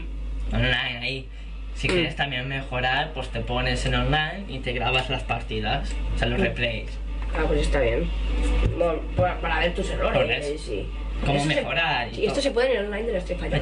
Online 0.53 0.99
ahí. 1.01 1.29
Si 1.75 1.89
Mm. 1.89 1.93
quieres 1.93 2.17
también 2.17 2.49
mejorar, 2.49 3.13
pues 3.15 3.29
te 3.29 3.41
pones 3.41 3.85
en 3.87 3.95
online 3.95 4.45
y 4.49 4.59
te 4.59 4.73
grabas 4.73 5.09
las 5.09 5.23
partidas, 5.23 5.95
o 6.15 6.19
sea, 6.19 6.29
los 6.29 6.39
Mm. 6.39 6.43
replays. 6.43 6.91
Ah, 7.35 7.45
pues 7.47 7.61
está 7.63 7.81
bien. 7.81 8.09
Bueno, 8.77 9.01
para, 9.17 9.39
para 9.41 9.61
ver 9.61 9.75
tus 9.75 9.89
errores, 9.91 10.47
eh, 10.47 10.57
sí. 10.59 10.87
Cómo 11.25 11.39
se- 11.41 11.47
mejorar 11.47 12.09
y 12.09 12.23
esto 12.23 12.31
todo. 12.35 12.43
se 12.43 12.51
puede 12.51 12.73
en 12.73 12.79
el 12.81 12.87
online 12.87 13.07
de 13.07 13.13
la 13.13 13.19
Street 13.19 13.39
Fighter. 13.39 13.61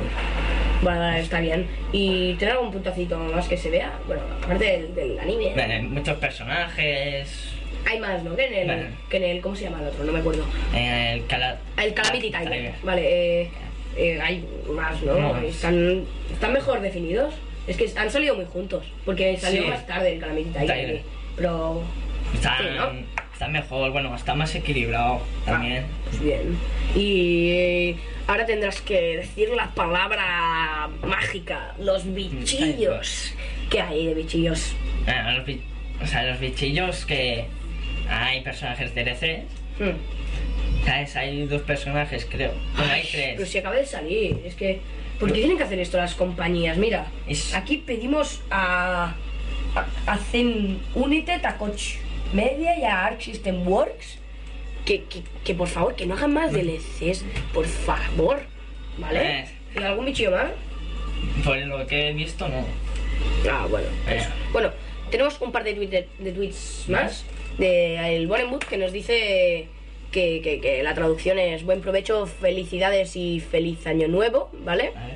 Vale, 0.81 0.99
vale, 1.01 1.21
está 1.21 1.41
bien. 1.41 1.67
¿Y 1.93 2.35
tener 2.35 2.55
algún 2.55 2.71
puntacito 2.71 3.19
más 3.19 3.49
que 3.49 3.57
se 3.57 3.69
vea? 3.69 3.93
Bueno, 4.07 4.23
aparte 4.43 4.65
del, 4.65 4.95
del 4.95 5.19
anime. 5.19 5.53
Bueno, 5.55 5.75
hay 5.75 5.83
muchos 5.83 6.17
personajes. 6.19 7.53
Hay 7.91 7.99
más, 8.01 8.23
¿no? 8.23 8.37
Que 8.37 8.47
en 8.47 8.55
el, 8.55 8.67
Bueno. 8.67 8.97
que 9.11 9.17
en 9.17 9.23
el... 9.25 9.41
¿Cómo 9.41 9.57
se 9.57 9.65
llama 9.65 9.81
el 9.81 9.89
otro? 9.89 10.05
No 10.05 10.13
me 10.13 10.21
acuerdo. 10.21 10.45
El 10.75 11.27
cala... 11.27 11.59
Ah, 11.77 11.85
El 11.85 11.95
Calamity. 11.95 12.31
Tiger. 12.31 12.75
Vale, 12.83 13.43
eh, 13.43 13.51
eh, 13.99 14.21
hay 14.21 14.47
más, 14.75 15.03
¿no? 15.03 15.19
Más. 15.35 15.43
Están, 15.45 16.05
están 16.33 16.53
mejor 16.53 16.81
definidos. 16.81 17.35
Es 17.67 17.77
que 17.77 17.91
han 17.97 18.11
salido 18.11 18.35
muy 18.35 18.47
juntos. 18.47 18.85
Porque 19.05 19.37
salió 19.37 19.63
Sí. 19.65 19.69
más 19.69 19.87
tarde 19.87 20.15
el 20.15 20.21
Calamity 20.21 20.51
Tiger. 20.51 21.03
Pero... 21.37 21.83
Está, 22.35 22.57
Sí, 22.59 22.65
¿no? 22.77 22.91
está 23.33 23.49
mejor, 23.49 23.91
bueno, 23.93 24.15
está 24.15 24.35
más 24.35 24.55
equilibrado 24.55 25.21
también. 25.45 25.85
Ah, 25.85 26.07
pues 26.11 26.21
bien. 26.23 26.59
Y 26.95 27.51
eh, 27.51 27.97
ahora 28.27 28.45
tendrás 28.47 28.81
que 28.81 29.17
decir 29.19 29.51
la 29.51 29.71
palabra 29.75 30.89
mágica. 31.07 31.75
Los 31.79 32.13
bichillos. 32.15 33.35
¿Qué 33.71 33.81
hay 33.81 34.07
de 34.07 34.15
bichillos? 34.15 34.75
Los, 35.07 35.57
o 36.03 36.07
sea, 36.07 36.23
los 36.25 36.41
bichillos 36.41 37.05
que 37.07 37.47
hay 38.09 38.41
personajes 38.43 38.95
DLCs 38.95 39.45
Hmm. 39.79 39.95
¿Sabes? 40.85 41.17
Hay 41.17 41.47
dos 41.47 41.63
personajes, 41.63 42.27
creo. 42.31 42.53
Bueno, 42.77 42.93
hay 42.93 43.03
Pero 43.13 43.37
tres. 43.37 43.49
si 43.51 43.59
acaba 43.59 43.77
de 43.77 43.87
salir, 43.87 44.41
es 44.45 44.55
que. 44.55 44.81
¿Por 45.19 45.29
qué 45.33 45.39
tienen 45.41 45.57
que 45.59 45.65
hacer 45.65 45.79
esto 45.81 45.97
las 45.97 46.15
compañías? 46.15 46.77
Mira, 46.77 47.07
Es- 47.27 47.55
aquí 47.55 47.79
pedimos 47.79 48.41
a. 48.51 49.15
Zen 50.33 50.81
United, 50.95 51.45
a 51.45 51.57
Coach 51.57 51.97
Media 52.33 52.77
y 52.79 52.85
a 52.85 53.05
Arc 53.07 53.21
System 53.21 53.67
Works 53.69 54.19
que, 54.85 55.05
que, 55.05 55.23
que 55.45 55.55
por 55.55 55.69
favor, 55.69 55.95
que 55.95 56.07
no 56.07 56.15
hagan 56.15 56.33
más 56.33 56.53
DLCs, 56.53 57.25
por 57.53 57.67
favor. 57.67 58.41
¿Vale? 58.97 59.41
Eh. 59.41 59.45
¿Y 59.79 59.83
algún 59.83 60.07
bichillo 60.07 60.31
más? 60.33 60.51
Por 61.45 61.57
lo 61.59 61.87
que 61.87 62.09
he 62.09 62.13
visto, 62.15 62.49
no. 62.49 62.65
Ah, 63.51 63.67
bueno. 63.69 63.87
pues, 64.05 64.23
Eh. 64.25 64.29
bueno, 64.53 64.71
tenemos 65.11 65.39
un 65.41 65.53
par 65.53 65.63
de, 65.65 65.75
tweets 65.75 65.91
de, 65.93 66.09
de 66.19 66.33
tweets 66.33 66.85
más 66.89 67.25
de 67.59 68.17
el 68.17 68.27
Bonenwood 68.27 68.61
que 68.65 68.79
nos 68.79 68.93
dice 68.93 69.69
que, 70.13 70.41
que- 70.43 70.61
que 70.61 70.83
la 70.83 70.95
traducción 70.95 71.39
es 71.39 71.65
buen 71.65 71.81
provecho, 71.81 72.27
felicidades 72.27 73.15
y 73.17 73.41
feliz 73.41 73.87
año 73.87 74.09
nuevo, 74.09 74.51
¿vale? 74.65 74.93
¿Vale? 74.95 75.15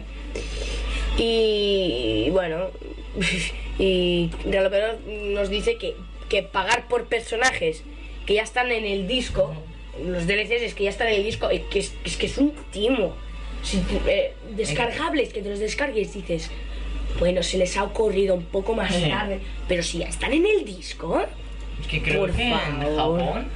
Y 1.18 2.28
bueno, 2.30 2.68
y 3.78 4.30
Real 4.44 4.98
nos 5.06 5.50
dice 5.50 5.76
que, 5.76 5.94
que 6.28 6.42
pagar 6.42 6.88
por 6.88 7.06
personajes 7.06 7.82
que 8.26 8.34
ya 8.34 8.42
están 8.42 8.70
en 8.70 8.84
el 8.84 9.06
disco, 9.06 9.54
los 10.06 10.26
DLCs 10.26 10.62
es 10.62 10.74
que 10.74 10.84
ya 10.84 10.90
están 10.90 11.08
en 11.08 11.14
el 11.14 11.24
disco, 11.24 11.50
es 11.50 11.62
que 11.62 11.80
es, 11.80 11.94
es 12.04 12.16
que 12.16 12.26
es 12.26 12.38
un 12.38 12.52
timo. 12.70 13.14
Si 13.62 13.80
eh, 14.08 14.32
descargables, 14.56 15.32
que 15.32 15.42
te 15.42 15.50
los 15.50 15.58
descargues, 15.58 16.14
dices, 16.14 16.50
bueno, 17.18 17.42
se 17.42 17.58
les 17.58 17.76
ha 17.76 17.84
ocurrido 17.84 18.34
un 18.34 18.44
poco 18.44 18.74
más 18.74 18.90
tarde, 19.08 19.40
pero 19.68 19.82
si 19.82 19.98
ya 19.98 20.06
están 20.06 20.32
en 20.32 20.46
el 20.46 20.64
disco, 20.64 21.20
Es 21.80 21.86
que 21.86 22.02
creo 22.02 22.20
Por 22.20 22.32
que 22.32 22.50
favor. 22.50 23.20
En 23.20 23.28
Japón 23.30 23.46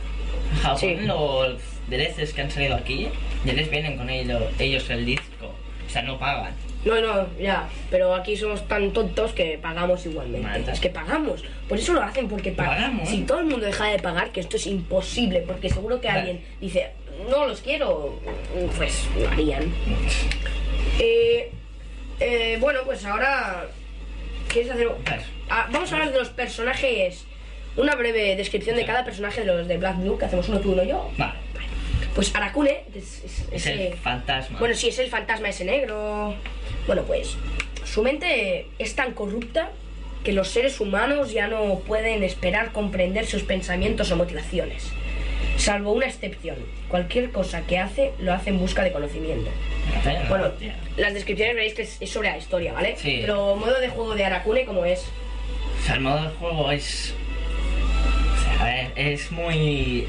Sí. 0.78 0.96
los 0.96 1.60
DLCs 1.88 2.32
que 2.32 2.42
han 2.42 2.50
salido 2.50 2.74
aquí 2.74 3.08
ya 3.44 3.52
les 3.52 3.70
vienen 3.70 3.96
con 3.96 4.10
ellos, 4.10 4.42
ellos 4.58 4.88
el 4.90 5.06
disco. 5.06 5.54
O 5.86 5.90
sea, 5.90 6.02
no 6.02 6.18
pagan. 6.18 6.52
No, 6.84 7.00
no, 7.00 7.26
ya, 7.38 7.68
pero 7.90 8.14
aquí 8.14 8.36
somos 8.36 8.66
tan 8.68 8.92
tontos 8.92 9.32
que 9.32 9.58
pagamos 9.60 10.04
igualmente. 10.06 10.70
Es 10.70 10.80
que 10.80 10.88
pagamos, 10.90 11.42
por 11.68 11.78
eso 11.78 11.92
lo 11.94 12.02
hacen, 12.02 12.28
porque 12.28 12.52
pa- 12.52 12.66
Pagamos. 12.66 13.08
Si 13.08 13.22
todo 13.22 13.40
el 13.40 13.46
mundo 13.46 13.66
deja 13.66 13.86
de 13.86 13.98
pagar, 13.98 14.30
que 14.30 14.40
esto 14.40 14.56
es 14.56 14.66
imposible, 14.66 15.40
porque 15.40 15.68
seguro 15.68 16.00
que 16.00 16.06
Vale. 16.08 16.18
alguien 16.20 16.44
dice, 16.60 16.90
no 17.30 17.46
los 17.46 17.60
quiero, 17.60 18.20
pues 18.76 19.06
lo 19.18 19.28
harían. 19.28 19.64
Eh, 20.98 21.50
eh, 22.20 22.56
bueno, 22.60 22.80
pues 22.86 23.04
ahora, 23.04 23.66
¿quieres 24.48 24.70
hacer? 24.70 24.88
Ah, 25.50 25.68
vamos 25.70 25.92
a 25.92 25.96
hablar 25.96 26.12
de 26.12 26.18
los 26.18 26.30
personajes, 26.30 27.26
una 27.76 27.94
breve 27.94 28.36
descripción 28.36 28.76
de 28.76 28.84
cada 28.84 29.04
personaje 29.04 29.40
de 29.40 29.46
los 29.46 29.68
de 29.68 29.76
Black 29.76 29.98
Blue, 29.98 30.18
que 30.18 30.24
hacemos 30.24 30.48
uno 30.48 30.60
tú, 30.60 30.72
uno 30.72 30.82
yo. 30.84 31.10
Vale, 31.18 31.34
Pues 32.14 32.34
Arakune, 32.34 32.84
es, 32.94 33.22
es- 33.24 33.24
es 33.24 33.66
ese- 33.66 33.88
el 33.88 33.94
fantasma. 33.98 34.58
bueno, 34.58 34.74
sí, 34.74 34.88
es 34.88 34.98
el 34.98 35.08
fantasma 35.10 35.48
ese 35.50 35.64
negro. 35.66 36.34
Bueno, 36.86 37.02
pues 37.02 37.36
su 37.84 38.02
mente 38.02 38.66
es 38.78 38.94
tan 38.94 39.12
corrupta 39.12 39.70
que 40.24 40.32
los 40.32 40.48
seres 40.48 40.80
humanos 40.80 41.32
ya 41.32 41.46
no 41.46 41.80
pueden 41.80 42.22
esperar 42.24 42.72
comprender 42.72 43.26
sus 43.26 43.42
pensamientos 43.42 44.10
o 44.10 44.16
motivaciones. 44.16 44.88
Salvo 45.58 45.92
una 45.92 46.06
excepción. 46.06 46.56
Cualquier 46.88 47.30
cosa 47.30 47.62
que 47.66 47.78
hace, 47.78 48.12
lo 48.18 48.32
hace 48.32 48.50
en 48.50 48.58
busca 48.58 48.82
de 48.82 48.92
conocimiento. 48.92 49.50
Bueno, 50.28 50.50
las 50.96 51.14
descripciones 51.14 51.54
veréis 51.54 51.74
que 51.74 51.82
es, 51.82 51.96
es 52.00 52.10
sobre 52.10 52.30
la 52.30 52.38
historia, 52.38 52.72
¿vale? 52.72 52.96
Sí. 52.96 53.18
Pero 53.20 53.56
modo 53.56 53.78
de 53.80 53.88
juego 53.88 54.14
de 54.14 54.24
Arakune, 54.24 54.64
como 54.64 54.84
es? 54.84 55.04
O 55.80 55.84
sea, 55.86 55.94
el 55.94 56.00
modo 56.00 56.22
de 56.22 56.28
juego 56.30 56.70
es. 56.72 57.14
A 58.58 58.64
ver, 58.64 58.92
es 58.96 59.30
muy. 59.32 60.06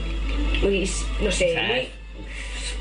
Muy, 0.61 0.89
no 1.21 1.31
sé, 1.31 1.61
muy... 1.67 1.87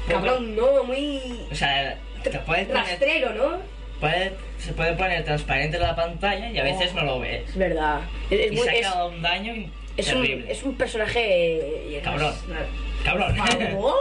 Cabrón, 0.08 0.54
no, 0.54 0.84
muy... 0.84 1.20
O 1.50 1.54
sea, 1.54 1.98
te 2.22 2.30
puedes 2.30 2.66
poner, 2.68 2.84
Rastrero, 2.84 3.32
¿no? 3.34 3.58
puede- 4.00 4.32
se 4.58 4.72
puede 4.72 4.92
poner 4.94 5.24
transparente 5.24 5.78
la 5.78 5.94
pantalla 5.96 6.50
y 6.50 6.58
a 6.58 6.62
veces 6.64 6.94
no 6.94 7.02
lo 7.04 7.20
ves. 7.20 7.48
Es 7.48 7.56
verdad. 7.56 8.00
Es, 8.30 8.52
Y 8.52 8.56
muy... 8.56 8.64
saca 8.66 8.78
es- 8.78 8.94
un 9.12 9.22
daño 9.22 9.54
Es 9.96 10.12
un, 10.12 10.22
terrible. 10.22 10.52
es 10.52 10.62
un 10.62 10.76
personaje. 10.76 12.00
Cabrón. 12.04 12.32
es- 12.34 13.04
Cabrón. 13.04 13.36
Por 13.36 13.46
favor. 13.58 13.98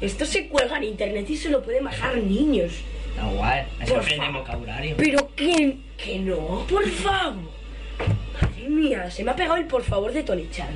Esto 0.00 0.24
se 0.26 0.48
cuelga 0.48 0.76
en 0.78 0.84
internet 0.84 1.28
y 1.30 1.36
se 1.36 1.48
lo 1.50 1.62
pueden 1.62 1.84
bajar 1.84 2.16
niños. 2.16 2.72
No, 3.16 3.30
guay. 3.32 3.64
Por 3.88 3.98
aprenden 4.00 4.32
vocabulario. 4.32 4.96
Pero 4.96 5.34
que, 5.34 5.76
que 5.96 6.18
no, 6.18 6.66
por 6.68 6.88
favor. 6.88 7.57
Madre 8.40 8.68
mía, 8.68 9.10
se 9.10 9.24
me 9.24 9.30
ha 9.30 9.36
pegado 9.36 9.56
el 9.56 9.66
por 9.66 9.82
favor 9.82 10.12
de 10.12 10.22
Tony 10.22 10.48
Chan. 10.50 10.68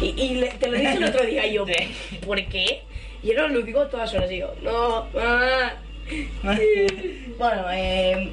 Y, 0.00 0.06
y 0.20 0.34
le- 0.36 0.48
te 0.48 0.68
lo 0.68 0.78
dije 0.78 0.92
el 0.94 1.04
otro 1.04 1.24
día 1.24 1.46
yo. 1.46 1.64
¿por 2.26 2.44
qué? 2.46 2.82
Y 3.22 3.30
ahora 3.34 3.48
lo 3.48 3.62
digo 3.62 3.86
todas 3.88 4.12
horas 4.14 4.30
y 4.30 4.38
yo, 4.38 4.54
no, 4.62 5.06
ah. 5.18 5.72
Bueno, 7.38 7.64
eh, 7.72 8.30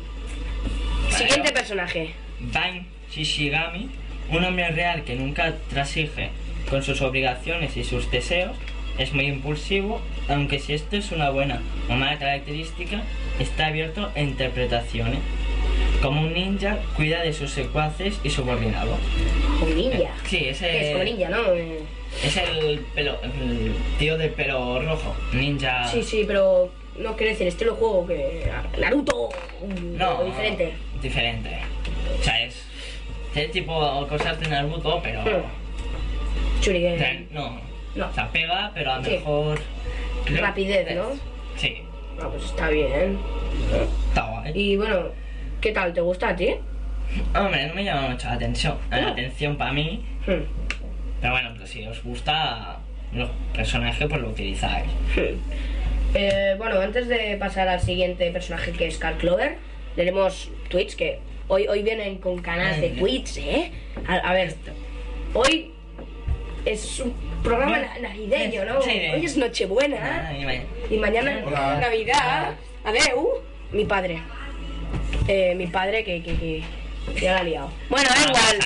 siguiente 1.09 1.51
personaje. 1.51 2.11
Ban 2.39 2.85
Shishigami, 3.11 3.89
un 4.31 4.43
hombre 4.45 4.69
real 4.71 5.03
que 5.03 5.15
nunca 5.15 5.53
transige 5.69 6.29
con 6.69 6.83
sus 6.83 7.01
obligaciones 7.01 7.75
y 7.77 7.83
sus 7.83 8.09
deseos, 8.11 8.55
es 8.97 9.11
muy 9.13 9.25
impulsivo, 9.25 10.01
aunque 10.29 10.59
si 10.59 10.73
esto 10.73 10.95
es 10.95 11.11
una 11.11 11.29
buena 11.29 11.61
o 11.89 11.93
mala 11.93 12.17
característica, 12.17 13.01
está 13.39 13.67
abierto 13.67 14.09
a 14.15 14.21
interpretaciones. 14.21 15.19
Como 16.01 16.21
un 16.21 16.33
ninja, 16.33 16.77
cuida 16.95 17.21
de 17.21 17.33
sus 17.33 17.51
secuaces 17.51 18.19
y 18.23 18.29
subordinados. 18.29 18.97
Un 19.61 19.75
ninja. 19.75 20.11
Sí, 20.25 20.45
ese 20.49 20.87
Es 20.87 20.91
como 20.93 21.03
ninja, 21.03 21.29
¿no? 21.29 21.53
Eh, 21.53 21.79
es 22.23 22.37
el, 22.37 22.79
pelo, 22.93 23.17
el 23.23 23.73
tío 23.97 24.17
del 24.17 24.29
pelo 24.31 24.81
rojo, 24.81 25.15
ninja. 25.33 25.87
Sí, 25.87 26.03
sí, 26.03 26.23
pero 26.27 26.69
no 26.97 27.15
quiero 27.15 27.31
decir 27.31 27.47
estilo 27.47 27.75
juego 27.75 28.05
que 28.07 28.49
Naruto 28.79 29.29
No, 29.97 30.23
diferente. 30.23 30.73
Diferente. 31.01 31.49
O 32.19 32.23
sea, 32.23 32.43
es, 32.43 32.65
es 33.35 33.51
tipo 33.51 34.05
cosas 34.07 34.39
de 34.39 34.47
Naruto, 34.47 34.99
pero. 35.03 35.21
Hmm. 35.21 36.61
Shuriken. 36.61 36.95
O 36.95 36.97
sea, 36.97 37.21
no. 37.31 37.59
No. 37.95 38.07
O 38.09 38.13
sea, 38.13 38.29
pega, 38.31 38.71
pero 38.73 38.91
a 38.91 38.97
lo 38.99 39.05
Sí. 39.05 39.11
mejor. 39.11 39.59
Rapidez, 40.39 40.95
¿no? 40.95 41.09
Sí, 41.57 41.81
Ah, 42.21 42.27
pues 42.31 42.45
está 42.45 42.69
bien. 42.69 43.17
está 44.09 44.29
guay. 44.29 44.51
Y 44.55 44.77
bueno, 44.77 45.09
¿qué 45.65 45.71
tal? 45.71 45.91
¿Te 45.93 46.01
gusta 46.01 46.29
a 46.29 46.35
ti? 46.35 46.49
Hombre, 47.35 47.65
no 47.65 47.73
me 47.73 47.83
llama 47.83 48.09
mucho 48.09 48.27
la 48.27 48.33
atención. 48.33 48.77
La 48.91 49.01
No. 49.01 49.07
atención 49.09 49.57
para 49.57 49.73
mí. 49.73 50.05
Hmm. 50.27 50.43
Pero 51.19 51.33
bueno, 51.33 51.49
pues 51.57 51.71
si 51.71 51.83
os 51.87 52.03
gusta 52.03 52.77
los 53.13 53.31
personajes, 53.51 54.07
pues 54.07 54.21
lo 54.21 54.29
utilizáis. 54.29 54.85
Hmm. 55.15 55.39
Eh, 56.13 56.53
bueno, 56.59 56.79
antes 56.79 57.07
de 57.07 57.35
pasar 57.39 57.67
al 57.67 57.79
siguiente 57.81 58.29
personaje 58.29 58.73
que 58.73 58.85
es 58.85 58.99
Carl 58.99 59.17
Clover, 59.17 59.57
leeremos 59.95 60.51
tweets 60.69 60.95
que 60.95 61.17
hoy, 61.47 61.67
hoy 61.67 61.81
vienen 61.81 62.19
con 62.19 62.43
canales 62.43 62.79
de 62.79 62.89
tweets, 62.89 63.37
¿eh? 63.37 63.71
A, 64.07 64.17
a 64.17 64.33
ver, 64.33 64.53
hoy 65.33 65.71
es 66.63 66.99
un 66.99 67.11
programa 67.43 67.79
na- 67.79 67.97
navideño, 68.07 68.65
¿no? 68.65 68.83
Sí. 68.83 68.91
Hoy 69.15 69.25
es 69.25 69.35
Nochebuena. 69.35 70.29
Vaya. 70.31 70.61
Y 70.91 70.97
mañana 70.97 71.41
Hola. 71.43 71.79
Navidad. 71.81 72.51
Adeu. 72.83 73.41
Mi 73.71 73.83
padre. 73.83 74.19
Eh, 75.27 75.55
mi 75.55 75.67
padre 75.67 76.03
que, 76.03 76.21
que, 76.21 76.35
que 76.35 76.63
ya 77.21 77.33
la 77.33 77.39
ha 77.39 77.43
liado. 77.43 77.71
Bueno, 77.89 78.09
da 78.09 78.21
igual. 78.21 78.59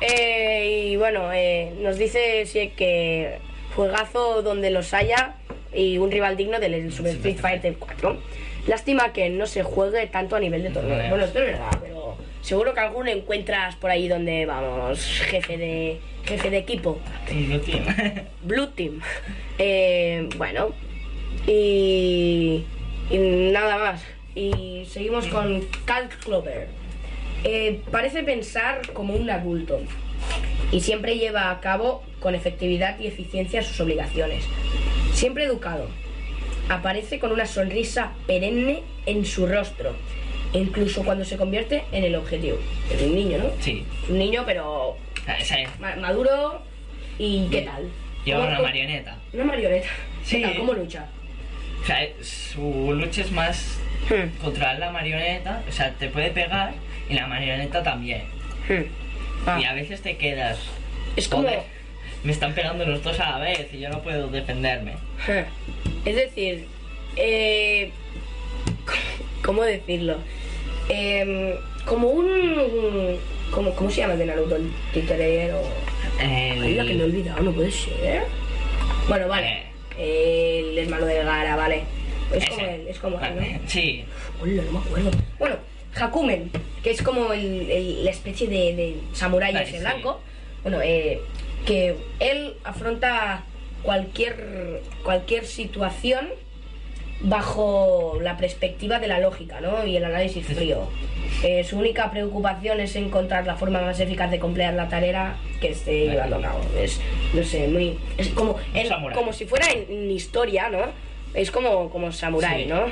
Eh, 0.00 0.88
y 0.90 0.96
bueno, 0.96 1.32
eh, 1.32 1.72
nos 1.78 1.96
dice 1.96 2.44
sí, 2.46 2.72
que 2.76 3.38
juegazo 3.74 4.42
donde 4.42 4.70
los 4.70 4.92
haya 4.94 5.36
y 5.74 5.98
un 5.98 6.10
rival 6.10 6.36
digno 6.36 6.58
del 6.60 6.92
Super 6.92 7.12
Street 7.12 7.38
Fighter 7.38 7.76
4. 7.78 8.20
Lástima 8.66 9.12
que 9.12 9.28
no 9.28 9.46
se 9.46 9.62
juegue 9.62 10.06
tanto 10.06 10.36
a 10.36 10.40
nivel 10.40 10.62
de 10.62 10.70
torneo. 10.70 11.08
Bueno, 11.08 11.24
esto 11.24 11.38
es 11.40 11.46
verdad, 11.46 11.78
pero 11.82 12.16
seguro 12.42 12.74
que 12.74 12.80
alguno 12.80 13.10
encuentras 13.10 13.76
por 13.76 13.90
ahí 13.90 14.08
donde 14.08 14.46
vamos, 14.46 15.00
jefe 15.22 15.56
de 15.56 16.00
jefe 16.24 16.50
de 16.50 16.58
equipo. 16.58 16.98
Tío, 17.28 17.60
tío. 17.60 17.82
Blue 18.42 18.68
Team. 18.68 19.00
Eh, 19.58 20.28
bueno, 20.36 20.72
y, 21.46 22.64
y 23.10 23.18
nada 23.18 23.78
más. 23.78 24.04
Y 24.34 24.84
seguimos 24.86 25.26
con 25.28 25.60
Cal 25.84 26.08
Clover. 26.24 26.68
Eh, 27.44 27.80
parece 27.90 28.22
pensar 28.22 28.92
como 28.92 29.14
un 29.14 29.28
adulto 29.30 29.80
y 30.70 30.80
siempre 30.80 31.16
lleva 31.18 31.50
a 31.50 31.60
cabo 31.60 32.02
con 32.20 32.34
efectividad 32.34 32.98
y 33.00 33.08
eficiencia 33.08 33.62
sus 33.62 33.78
obligaciones. 33.80 34.44
Siempre 35.12 35.44
educado. 35.44 35.88
Aparece 36.68 37.18
con 37.18 37.32
una 37.32 37.44
sonrisa 37.46 38.12
perenne 38.26 38.82
en 39.04 39.26
su 39.26 39.46
rostro, 39.46 39.94
incluso 40.52 41.02
cuando 41.04 41.24
se 41.24 41.36
convierte 41.36 41.82
en 41.90 42.04
el 42.04 42.14
objetivo. 42.14 42.56
Es 42.94 43.02
un 43.02 43.14
niño, 43.14 43.38
¿no? 43.38 43.50
Sí. 43.60 43.84
Un 44.08 44.18
niño, 44.18 44.44
pero 44.46 44.96
ma- 45.80 45.96
maduro 45.96 46.62
y 47.18 47.48
¿qué 47.50 47.62
tal? 47.62 47.88
Lleva 48.24 48.38
¿Cómo- 48.38 48.50
una 48.50 48.60
marioneta. 48.62 49.18
Una 49.32 49.44
marioneta. 49.44 49.88
Sí. 50.24 50.36
¿Qué 50.36 50.42
tal? 50.44 50.56
¿Cómo 50.58 50.72
lucha? 50.74 51.06
O 51.82 51.86
sea, 51.86 52.06
su 52.22 52.92
lucha 52.94 53.22
es 53.22 53.30
más 53.32 53.78
Hmm, 54.08 54.36
controlar 54.42 54.78
la 54.78 54.90
marioneta. 54.90 55.62
O 55.68 55.72
sea, 55.72 55.92
te 55.94 56.08
puede 56.08 56.30
pegar 56.30 56.74
y 57.08 57.14
la 57.14 57.26
marioneta 57.26 57.82
también. 57.82 58.22
hmm. 58.68 58.82
Ah, 59.46 59.58
Y 59.60 59.64
a 59.64 59.72
veces 59.74 60.02
te 60.02 60.16
quedas. 60.16 60.58
Es 61.16 61.28
como- 61.28 61.44
joder, 61.44 61.60
me 62.24 62.32
están 62.32 62.52
pegando 62.54 62.84
los 62.84 63.02
dos 63.02 63.18
a 63.20 63.30
la 63.30 63.38
vez 63.38 63.68
y 63.72 63.78
yo 63.80 63.88
no 63.90 64.00
puedo 64.02 64.28
defenderme. 64.28 64.94
Ja. 65.26 65.46
Es 66.04 66.16
decir, 66.16 66.66
eh, 67.16 67.90
¿cómo 69.44 69.62
decirlo? 69.62 70.16
Em, 70.88 71.54
como 71.84 72.08
un... 72.08 73.18
Como, 73.50 73.74
¿Cómo 73.74 73.90
se 73.90 74.00
llama 74.00 74.14
el 74.14 74.18
de 74.20 74.26
Naruto? 74.26 74.56
El 74.56 74.70
titorero... 74.94 75.60
Ay, 76.18 76.74
la 76.74 76.84
que 76.84 76.90
me 76.90 76.90
he 76.90 76.94
El... 76.96 77.02
olvidado, 77.02 77.42
no 77.42 77.52
puede 77.52 77.70
ser. 77.70 78.22
Bueno, 79.08 79.28
vale. 79.28 79.64
El 79.98 80.78
hermano 80.78 81.06
de 81.06 81.22
Gara, 81.22 81.56
vale. 81.56 81.82
Es 82.32 82.46
como 82.48 82.64
él, 82.66 82.86
es 82.88 82.98
como 82.98 83.20
él, 83.20 83.36
¿no? 83.36 83.68
Sí, 83.68 84.04
Hola, 84.40 84.62
no 84.62 84.72
me 84.72 84.78
acuerdo. 84.78 85.10
Bueno, 85.38 85.56
Hakumen, 85.94 86.50
que 86.82 86.90
es 86.90 87.02
como 87.02 87.32
el- 87.32 87.70
el- 87.70 88.04
la 88.04 88.10
especie 88.10 88.48
de, 88.48 88.74
de 88.74 88.96
samurái 89.12 89.52
Vale, 89.52 89.64
ese 89.66 89.74
sí. 89.76 89.80
blanco. 89.80 90.20
Bueno, 90.62 90.80
eh, 90.82 91.20
que 91.66 91.96
él 92.20 92.54
afronta 92.64 93.44
cualquier, 93.82 94.80
cualquier 95.04 95.44
situación 95.44 96.28
bajo 97.22 98.18
la 98.20 98.36
perspectiva 98.36 98.98
de 98.98 99.08
la 99.08 99.18
lógica, 99.20 99.60
¿no? 99.60 99.86
Y 99.86 99.96
el 99.96 100.04
análisis 100.04 100.44
frío. 100.46 100.88
Eh, 101.44 101.64
su 101.64 101.78
única 101.78 102.10
preocupación 102.10 102.80
es 102.80 102.94
encontrar 102.96 103.46
la 103.46 103.56
forma 103.56 103.80
más 103.80 103.98
eficaz 104.00 104.30
de 104.30 104.38
completar 104.38 104.74
la 104.74 104.88
tarea 104.88 105.36
que 105.60 105.70
esté 105.70 106.06
llevando 106.10 106.36
a 106.36 106.42
cabo. 106.42 106.60
Es, 106.78 107.00
no 107.32 107.42
sé, 107.44 107.68
muy... 107.68 107.96
Es 108.18 108.28
como, 108.28 108.56
como 109.14 109.32
si 109.32 109.44
fuera 109.46 109.66
en, 109.70 109.86
en 109.88 110.10
historia, 110.10 110.68
¿no? 110.68 110.86
Es 111.34 111.50
como, 111.50 111.90
como 111.90 112.12
samurái, 112.12 112.64
Sí. 112.64 112.68
¿no? 112.68 112.86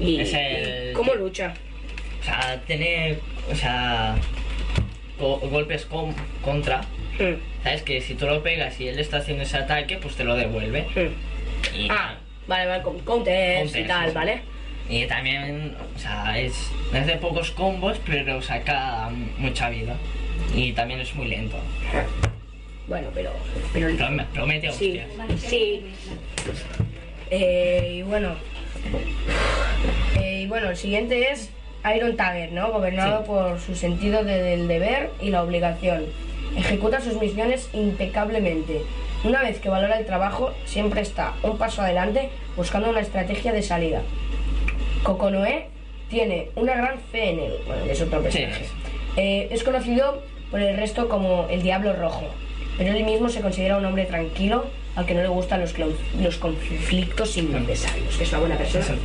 Y, 0.00 0.20
Es 0.20 0.32
el- 0.34 0.90
y 0.90 0.92
cómo 0.94 1.14
lucha. 1.14 1.54
o 2.20 2.24
sea, 2.24 2.60
tiene, 2.66 3.18
o 3.50 3.54
sea, 3.54 4.14
go- 5.18 5.38
golpes 5.50 5.84
con- 5.86 6.14
contra. 6.44 6.80
Hmm, 7.18 7.34
Sabes 7.62 7.82
que 7.82 8.00
si 8.00 8.14
tú 8.14 8.26
lo 8.26 8.42
pegas 8.42 8.80
y 8.80 8.88
él 8.88 8.98
está 8.98 9.18
haciendo 9.18 9.42
ese 9.44 9.56
ataque, 9.58 9.96
pues 9.98 10.14
te 10.16 10.24
lo 10.24 10.34
devuelve. 10.36 10.86
Y, 11.76 11.88
Ah, 11.90 12.16
vale, 12.46 12.66
vale, 12.66 12.82
con 12.82 12.98
counters, 13.00 13.70
y 13.70 13.72
Counters, 13.72 13.88
tal, 13.88 14.08
sí. 14.10 14.14
¿vale? 14.14 14.40
y 14.88 15.06
también, 15.06 15.74
o 15.96 15.98
sea, 15.98 16.38
es, 16.38 16.70
es 16.92 17.06
de 17.06 17.16
pocos 17.16 17.50
combos, 17.52 17.98
pero 18.04 18.42
saca 18.42 19.08
mucha 19.38 19.70
vida. 19.70 19.96
Y 20.54 20.72
también 20.72 21.00
es 21.00 21.14
muy 21.14 21.28
lento. 21.28 21.56
Bueno, 22.88 23.08
pero... 23.14 23.30
pero 23.72 23.88
Pero 23.96 24.10
me- 24.10 24.26
pero 24.32 24.46
mete 24.46 24.70
sí, 24.72 24.98
hostias. 25.00 25.40
sí. 25.40 25.82
Eh, 27.30 27.94
y 27.98 28.02
bueno... 28.02 28.34
Eh, 30.20 30.42
y 30.42 30.46
bueno, 30.46 30.70
el 30.70 30.76
siguiente 30.76 31.30
es 31.30 31.50
Iron 31.96 32.16
Tiger, 32.16 32.52
¿no? 32.52 32.70
Gobernado 32.72 33.20
Sí. 33.20 33.26
por 33.28 33.60
su 33.60 33.74
sentido 33.76 34.24
de- 34.24 34.42
del 34.42 34.68
deber 34.68 35.10
y 35.20 35.30
la 35.30 35.42
obligación. 35.42 36.04
Ejecuta 36.56 37.00
sus 37.00 37.18
misiones 37.18 37.70
impecablemente. 37.72 38.82
Una 39.24 39.40
vez 39.42 39.60
que 39.60 39.68
valora 39.68 39.98
el 39.98 40.06
trabajo, 40.06 40.52
siempre 40.64 41.00
está 41.00 41.34
un 41.42 41.56
paso 41.58 41.82
adelante 41.82 42.30
buscando 42.56 42.90
una 42.90 43.00
estrategia 43.00 43.52
de 43.52 43.62
salida. 43.62 44.02
Kokonoe 45.02 45.68
tiene 46.10 46.48
una 46.56 46.74
gran 46.74 46.98
fe 47.10 47.30
en 47.30 47.40
él. 47.40 47.52
Bueno, 47.66 47.84
es 47.84 48.00
otro 48.00 48.22
personaje. 48.22 48.64
Sí. 48.64 48.70
Eh, 49.16 49.48
es 49.50 49.62
conocido 49.64 50.22
por 50.50 50.60
el 50.60 50.76
resto 50.76 51.08
como 51.08 51.46
el 51.50 51.62
Diablo 51.62 51.92
Rojo, 51.94 52.24
pero 52.78 52.92
él 52.94 53.04
mismo 53.04 53.28
se 53.28 53.40
considera 53.40 53.76
un 53.78 53.84
hombre 53.84 54.04
tranquilo 54.06 54.66
al 54.96 55.06
que 55.06 55.14
no 55.14 55.22
le 55.22 55.28
gustan 55.28 55.60
los, 55.60 55.74
los 56.20 56.36
conflictos 56.36 57.36
innecesarios, 57.36 58.16
que 58.16 58.24
es 58.24 58.28
una 58.30 58.40
buena 58.40 58.56
persona. 58.58 58.96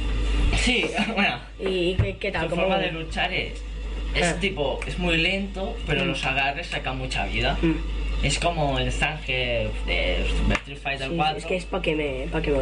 Sí, 0.58 0.86
bueno, 1.16 1.40
¿Y 1.60 1.96
qué, 1.96 2.18
qué 2.18 2.32
tal? 2.32 2.44
su 2.44 2.50
¿Cómo- 2.50 2.64
forma 2.64 2.80
de 2.80 2.92
luchar 2.92 3.32
es, 3.34 3.54
es 4.16 4.24
Ah. 4.28 4.38
tipo, 4.40 4.80
es 4.86 4.98
muy 5.00 5.18
lento, 5.18 5.76
pero 5.86 6.04
Mm. 6.04 6.08
los 6.10 6.26
agarres 6.26 6.68
sacan 6.68 6.98
mucha 6.98 7.26
vida. 7.26 7.58
Mm. 7.62 7.74
Es 8.24 8.40
como 8.40 8.80
el 8.80 8.92
Zangief 8.92 9.70
de 9.86 10.22
Street 10.22 10.78
Fighter 10.82 11.10
Sí, 11.10 11.14
4. 11.16 11.38
es 11.38 11.46
que 11.46 11.56
es 11.56 11.66
para 11.66 11.82
que 11.84 11.96
me, 11.96 12.28
pa' 12.32 12.42
que 12.42 12.52
me 12.52 12.58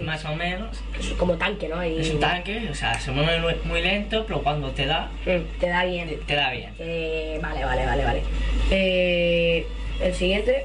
más 0.00 0.24
o 0.24 0.34
menos. 0.34 0.82
Es 1.00 1.06
como 1.14 1.34
tanque, 1.36 1.68
¿no? 1.68 1.84
Y, 1.84 1.98
Es 1.98 2.10
un 2.10 2.20
tanque, 2.20 2.68
o 2.70 2.74
sea, 2.74 2.98
se 3.00 3.10
mueve 3.12 3.40
muy- 3.40 3.54
muy 3.64 3.80
lento, 3.82 4.24
pero 4.26 4.42
cuando 4.42 4.70
te 4.72 4.86
da, 4.86 5.08
Mm, 5.24 5.58
te 5.58 5.68
da 5.68 5.84
bien. 5.84 6.10
te 6.26 6.34
da 6.34 6.50
bien. 6.50 6.70
Eh, 6.78 7.38
vale, 7.42 7.64
vale, 7.64 7.86
vale, 7.86 8.04
vale. 8.04 8.22
Eh, 8.70 9.66
el 10.02 10.14
siguiente. 10.14 10.64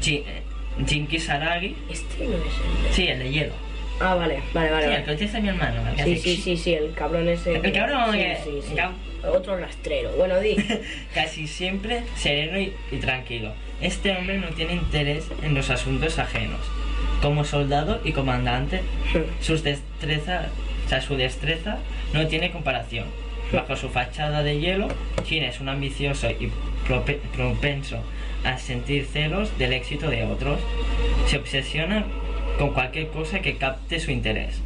Ji- 0.00 0.24
eh, 0.26 0.42
Jinki 0.86 1.18
Saragi, 1.18 1.76
Este 1.90 2.24
no 2.24 2.36
es 2.36 2.42
el. 2.88 2.94
sí, 2.94 3.06
el 3.08 3.18
de 3.18 3.30
hielo. 3.30 3.52
Ah, 4.00 4.14
vale, 4.14 4.40
vale, 4.54 4.70
vale. 4.70 4.82
Sí, 4.84 4.88
vale. 4.90 4.96
el 5.00 5.04
que 5.04 5.12
utiliza 5.12 5.40
mi 5.40 5.48
hermano. 5.48 5.90
el 5.90 5.96
que 5.96 6.04
Sí, 6.04 6.12
hace 6.12 6.22
sí, 6.22 6.36
sí, 6.36 6.56
sí, 6.56 6.74
el 6.74 6.94
cabrón 6.94 7.28
ese. 7.28 7.56
El 7.56 7.72
cabrón, 7.72 8.12
sí, 8.12 8.20
eh, 8.20 8.38
sí, 8.42 8.50
sí. 8.66 8.74
cab- 8.74 8.92
Otro 9.24 9.56
rastrero. 9.58 10.10
Bueno, 10.16 10.38
di. 10.40 10.56
Casi 11.14 11.46
siempre 11.46 12.02
sereno 12.16 12.58
y, 12.58 12.72
y 12.92 12.96
tranquilo. 12.98 13.52
Este 13.80 14.12
hombre 14.16 14.38
no 14.38 14.48
tiene 14.48 14.74
interés 14.74 15.26
en 15.42 15.54
los 15.54 15.70
asuntos 15.70 16.18
ajenos. 16.18 16.60
Como 17.22 17.44
soldado 17.44 18.00
y 18.04 18.12
comandante, 18.12 18.80
sus 19.40 19.62
destreza, 19.62 20.46
o 20.86 20.88
sea, 20.88 21.00
su 21.00 21.16
destreza 21.16 21.78
no 22.12 22.26
tiene 22.26 22.50
comparación. 22.50 23.06
Bajo 23.52 23.74
su 23.76 23.88
fachada 23.88 24.42
de 24.42 24.60
hielo, 24.60 24.88
Shin 25.26 25.42
es 25.42 25.60
un 25.60 25.68
ambicioso 25.68 26.30
y 26.30 26.50
prope- 26.88 27.18
propenso 27.34 27.98
a 28.44 28.58
sentir 28.58 29.06
celos 29.06 29.56
del 29.58 29.72
éxito 29.72 30.08
de 30.08 30.24
otros. 30.24 30.60
Se 31.26 31.36
obsesiona 31.38 32.04
con 32.58 32.72
cualquier 32.72 33.08
cosa 33.08 33.40
que 33.40 33.56
capte 33.56 33.98
su 33.98 34.10
interés. 34.12 34.60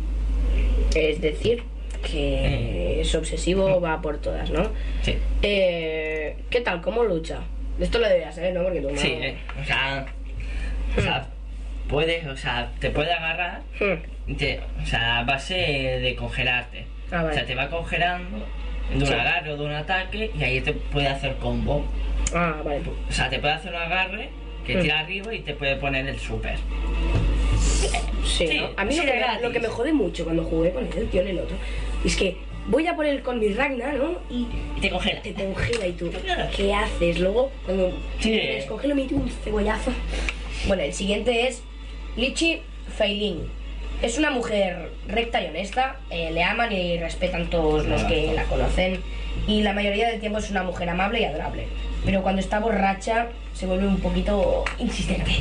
es 0.95 1.21
decir, 1.21 1.63
que 2.11 3.01
es 3.01 3.15
obsesivo, 3.15 3.81
va 3.81 4.01
por 4.01 4.19
todas, 4.19 4.51
¿no? 4.51 4.71
Sí, 5.03 5.17
Eh, 5.43 6.37
¿Qué 6.51 6.61
tal? 6.61 6.81
¿Cómo 6.81 7.03
lucha? 7.05 7.41
Esto 7.81 7.99
lo 7.99 8.07
deberías 8.07 8.35
saber, 8.35 8.55
¿no? 8.55 8.63
Porque 8.63 8.81
tú 8.81 8.91
no. 8.91 8.97
sí, 8.97 9.09
eh, 9.21 9.37
o 9.61 9.65
sea, 9.65 10.07
o 10.97 11.01
sea, 11.01 11.27
puede, 11.89 12.29
o 12.29 12.37
sea, 12.37 12.71
te 12.79 12.91
puede 12.91 13.13
agarrar 13.13 13.63
Hmm. 13.81 14.35
Te- 14.37 14.61
o 14.83 14.87
sea, 14.87 15.19
a 15.19 15.25
base 15.25 15.55
de 15.55 16.15
congelarte. 16.17 16.87
Ah, 17.11 17.17
vale. 17.25 17.31
O 17.31 17.33
sea, 17.35 17.45
te 17.45 17.55
va 17.55 17.69
congelando 17.69 18.39
de 18.91 18.97
un 18.97 19.07
Sí. 19.07 19.13
agarre 19.13 19.53
o 19.53 19.57
de 19.57 19.65
un 19.65 19.73
ataque 19.73 20.31
y 20.39 20.43
ahí 20.43 20.61
te 20.61 20.73
puede 20.73 21.09
hacer 21.09 21.35
combo. 21.37 21.85
Ah, 22.35 22.63
vale. 22.65 22.81
O 23.09 23.13
sea, 23.13 23.29
te 23.29 23.39
puede 23.39 23.53
hacer 23.55 23.73
un 23.73 23.81
agarre 23.83 24.31
que 24.67 24.77
Mm. 24.77 24.81
tira 24.81 25.01
arriba 25.01 25.35
y 25.35 25.41
te 25.41 25.53
puede 25.55 25.77
poner 25.77 26.07
el 26.07 26.19
super. 26.19 26.57
Sí, 28.25 28.47
Sí, 28.49 28.59
¿no? 28.59 28.71
A 28.77 28.85
mí 28.85 28.93
sí, 28.95 29.01
lo, 29.05 29.13
que 29.13 29.43
lo 29.43 29.53
que 29.53 29.61
me 29.61 29.69
jode 29.69 29.93
mucho 29.93 30.25
cuando 30.25 30.43
jugué 30.45 30.71
con 30.73 30.85
él, 30.85 31.09
tío, 31.11 31.21
en 31.21 31.29
el 31.29 31.39
otro, 31.41 31.57
es 32.05 32.17
que 32.17 32.37
voy 32.69 32.87
a 32.87 32.95
poner 32.97 33.23
con 33.23 33.39
mi 33.39 33.49
Ragnar, 33.53 33.95
¿no? 33.95 34.19
Y 34.31 34.47
Y 34.77 34.81
te 34.81 34.91
congela. 34.91 35.23
te 35.23 35.33
congela 35.35 35.87
y 35.87 35.93
tú. 35.93 36.11
¿qué 36.57 36.73
haces? 36.75 37.19
Luego, 37.21 37.51
cuando 37.65 37.93
Sí. 38.21 38.31
me 38.31 38.55
descongelo, 38.57 38.95
me 38.95 39.03
meto 39.03 39.17
un 39.17 39.29
cebollazo. 39.31 39.93
Bueno, 40.67 40.83
el 40.83 40.93
siguiente 40.93 41.47
es 41.49 41.63
Lichi 42.17 42.61
Feilin. 42.97 43.49
Es 44.03 44.19
una 44.19 44.31
mujer 44.31 44.91
recta 45.09 45.43
y 45.43 45.47
honesta, 45.47 45.97
eh, 46.11 46.31
le 46.33 46.43
aman 46.43 46.73
y 46.73 46.99
respetan 46.99 47.49
todos 47.49 47.87
los 47.87 48.03
que 48.05 48.33
la 48.35 48.45
conocen 48.45 49.01
y 49.47 49.63
la 49.63 49.73
mayoría 49.73 50.09
del 50.09 50.21
tiempo 50.21 50.39
es 50.39 50.51
una 50.51 50.63
mujer 50.63 50.89
amable 50.89 51.21
y 51.21 51.25
adorable. 51.25 51.67
Pero 52.05 52.23
cuando 52.23 52.41
está 52.41 52.59
borracha 52.61 53.29
se 53.55 53.67
vuelve 53.67 53.87
un 53.87 53.99
poquito 53.99 54.65
insistente. 54.79 55.33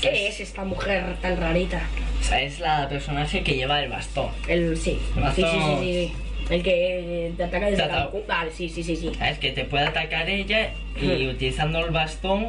¿Qué 0.00 0.28
es 0.28 0.40
esta 0.40 0.64
mujer 0.64 1.16
tan 1.20 1.36
rarita? 1.38 1.82
O 2.20 2.24
sea, 2.24 2.40
es 2.42 2.58
la 2.60 2.88
personaje 2.88 3.42
que 3.42 3.54
lleva 3.54 3.82
el 3.82 3.90
bastón. 3.90 4.30
El 4.48 4.76
sí. 4.76 4.98
El 5.16 5.32
Sí, 5.34 5.42
sí, 5.42 5.48
sí, 5.50 5.76
sí, 5.80 5.92
sí. 5.92 6.12
El 6.54 6.62
que 6.64 7.32
te 7.36 7.44
ataca 7.44 7.66
desde 7.70 7.86
la. 7.86 8.10
Vale, 8.26 8.50
sí, 8.50 8.68
sí, 8.68 8.82
sí, 8.82 8.96
sí. 8.96 9.12
¿Sabes? 9.16 9.38
Que 9.38 9.50
te 9.52 9.64
puede 9.64 9.84
atacar 9.86 10.28
ella 10.28 10.72
y 11.00 11.06
Mm. 11.26 11.30
utilizando 11.30 11.84
el 11.84 11.90
bastón 11.92 12.48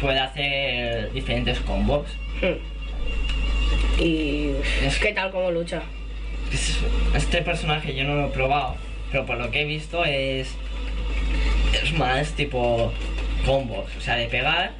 puede 0.00 0.18
hacer 0.20 1.12
diferentes 1.12 1.58
combos. 1.60 2.06
Hmm. 2.40 4.02
Y 4.02 4.52
Es- 4.84 4.98
¿qué 4.98 5.12
tal 5.12 5.30
como 5.30 5.50
lucha? 5.50 5.82
Es- 6.52 6.78
Este 7.14 7.42
personaje 7.42 7.94
yo 7.94 8.04
no 8.04 8.14
lo 8.14 8.26
he 8.28 8.30
probado, 8.30 8.76
pero 9.10 9.26
por 9.26 9.36
lo 9.38 9.50
que 9.50 9.62
he 9.62 9.64
visto 9.64 10.04
es. 10.04 10.54
Es 11.82 11.92
más 11.94 12.30
tipo 12.32 12.92
combos, 13.44 13.90
o 13.96 14.00
sea, 14.00 14.16
de 14.16 14.26
pegar 14.26 14.72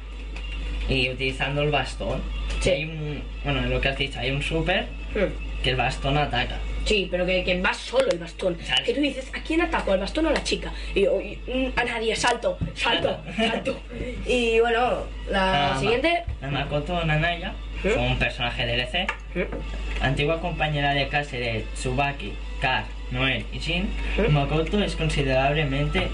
y 0.89 1.09
utilizando 1.09 1.61
el 1.61 1.71
bastón. 1.71 2.21
Sí. 2.59 2.69
Hay 2.69 2.83
un. 2.85 3.23
Bueno, 3.43 3.61
lo 3.61 3.79
que 3.81 3.89
has 3.89 3.97
dicho, 3.97 4.19
hay 4.19 4.31
un 4.31 4.41
super 4.41 4.87
Hmm. 5.13 5.31
que 5.63 5.69
el 5.71 5.75
bastón 5.75 6.17
ataca. 6.17 6.57
Sí, 6.85 7.07
pero 7.09 7.25
que, 7.25 7.43
que 7.45 7.61
va 7.61 7.73
solo 7.73 8.09
el 8.11 8.19
bastón. 8.19 8.57
Sale. 8.61 8.83
Que 8.83 8.93
tú 8.93 8.99
dices, 8.99 9.31
¿a 9.33 9.41
quién 9.41 9.61
ataco? 9.61 9.93
¿Al 9.93 9.99
bastón 9.99 10.25
o 10.25 10.29
a 10.29 10.33
la 10.33 10.43
chica? 10.43 10.71
Y 10.93 11.03
yo, 11.03 11.13
mm, 11.17 11.67
a 11.79 11.83
nadie, 11.85 12.15
salto, 12.15 12.57
salto, 12.75 13.17
salto. 13.37 13.79
Y 14.25 14.59
bueno, 14.59 15.03
la 15.29 15.77
siguiente. 15.79 16.23
La 16.41 16.49
Makoto 16.49 17.05
Nanaya, 17.05 17.53
fue 17.81 17.95
un 17.97 18.17
personaje 18.19 18.65
DLC, 18.65 19.07
Hmm. 19.35 20.03
antigua 20.03 20.41
compañera 20.41 20.93
de 20.93 21.07
clase 21.07 21.37
de 21.39 21.65
Tsubaki, 21.75 22.33
Kar, 22.59 22.83
Noel 23.11 23.45
y 23.53 23.59
Shin. 23.59 23.87
Makoto 24.31 24.83
es 24.83 24.95
considerablemente 24.95 26.09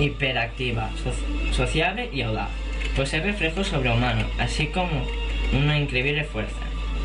hiperactiva, 0.00 0.90
so- 1.02 1.54
sociable 1.54 2.08
y 2.12 2.22
audaz. 2.22 2.48
Posee 2.96 3.20
reflejos 3.20 3.68
sobrehumanos, 3.68 4.26
así 4.38 4.66
como 4.68 5.06
una 5.52 5.78
increíble 5.78 6.24
fuerza. 6.24 6.56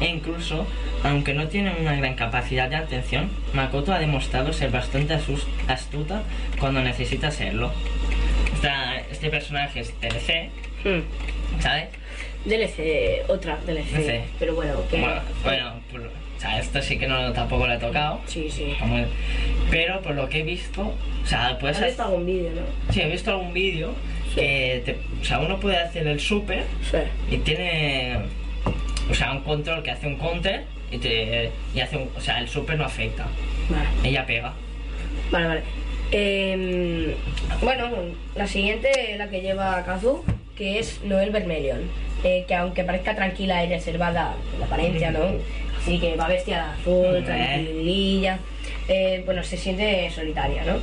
E 0.01 0.07
incluso, 0.07 0.67
aunque 1.03 1.33
no 1.33 1.47
tiene 1.47 1.73
una 1.79 1.95
gran 1.95 2.15
capacidad 2.15 2.69
de 2.69 2.75
atención, 2.75 3.29
Makoto 3.53 3.93
ha 3.93 3.99
demostrado 3.99 4.51
ser 4.51 4.71
bastante 4.71 5.17
astuta 5.67 6.23
cuando 6.59 6.81
necesita 6.81 7.31
serlo. 7.31 7.71
Esta- 8.53 8.97
este 9.11 9.29
personaje 9.29 9.81
es 9.81 9.93
TLC, 9.99 10.49
Hmm. 10.83 11.61
¿sabes? 11.61 11.85
DLC, 12.45 13.23
otra 13.27 13.57
DLC. 13.65 13.91
DLC. 13.91 14.23
Pero 14.39 14.55
bueno, 14.55 14.75
que. 14.89 14.99
Bueno, 14.99 15.21
bueno, 15.43 15.73
por- 15.91 16.11
sea, 16.45 16.59
esto 16.59 16.81
sí 16.81 16.97
que 16.97 17.07
no 17.07 17.31
tampoco 17.33 17.65
lo 17.67 17.73
he 17.73 17.77
tocado. 17.77 18.21
Sí, 18.27 18.49
sí. 18.49 18.73
Pero 19.71 20.01
por 20.01 20.15
lo 20.15 20.29
que 20.29 20.39
he 20.39 20.43
visto, 20.43 20.81
o 20.81 21.27
sea, 21.27 21.57
puedes 21.59 21.77
¿Has 21.77 21.85
visto 21.87 22.03
algún 22.03 22.25
vídeo, 22.25 22.51
no? 22.51 22.93
Sí, 22.93 23.01
he 23.01 23.09
visto 23.09 23.31
algún 23.31 23.53
vídeo 23.53 23.93
que 24.35 24.81
te- 24.85 24.97
o 25.21 25.23
sea, 25.23 25.39
uno 25.39 25.59
puede 25.59 25.77
hacer 25.77 26.05
el 26.07 26.19
super 26.19 26.63
Sí. 26.91 26.97
y 27.33 27.37
tiene 27.37 28.17
o 29.09 29.13
sea, 29.13 29.31
un 29.31 29.41
control 29.41 29.81
que 29.83 29.91
hace 29.91 30.07
un 30.07 30.17
counter 30.17 30.63
y 30.91 30.97
te 30.97 31.51
y 31.73 31.79
hace 31.79 31.97
un, 31.97 32.09
o 32.15 32.19
sea, 32.19 32.39
el 32.39 32.47
super 32.49 32.77
no 32.77 32.85
afecta. 32.85 33.25
Vale. 33.69 33.85
Ella 34.09 34.25
pega. 34.25 34.53
Vale, 35.31 35.47
vale. 35.47 35.61
Em, 36.11 37.13
bueno, 37.61 37.89
la 38.35 38.47
siguiente 38.47 39.11
es 39.11 39.17
la 39.17 39.29
que 39.29 39.41
lleva 39.41 39.83
Kazu, 39.85 40.23
que 40.55 40.79
es 40.79 41.01
Noel 41.03 41.31
Vermelion. 41.31 41.81
Eh, 42.23 42.45
que 42.47 42.55
aunque 42.55 42.83
parezca 42.83 43.15
tranquila 43.15 43.63
y 43.63 43.69
reservada 43.69 44.33
la 44.59 44.65
apariencia, 44.65 45.11
¿no? 45.11 45.19
Así 45.85 45.99
que 45.99 46.15
va 46.15 46.27
vestida 46.27 46.65
de 46.65 46.81
azul, 46.81 47.23
tranquililla. 47.23 48.39
eh, 48.87 49.21
bueno, 49.23 49.43
se 49.43 49.55
siente 49.55 50.09
solitaria, 50.09 50.63
¿no? 50.63 50.77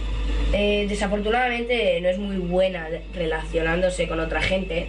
Eh, 0.52 0.86
desafortunadamente 0.88 2.00
no 2.00 2.08
es 2.08 2.18
muy 2.18 2.36
buena 2.36 2.86
relacionándose 3.12 4.06
con 4.06 4.20
otra 4.20 4.40
gente, 4.40 4.86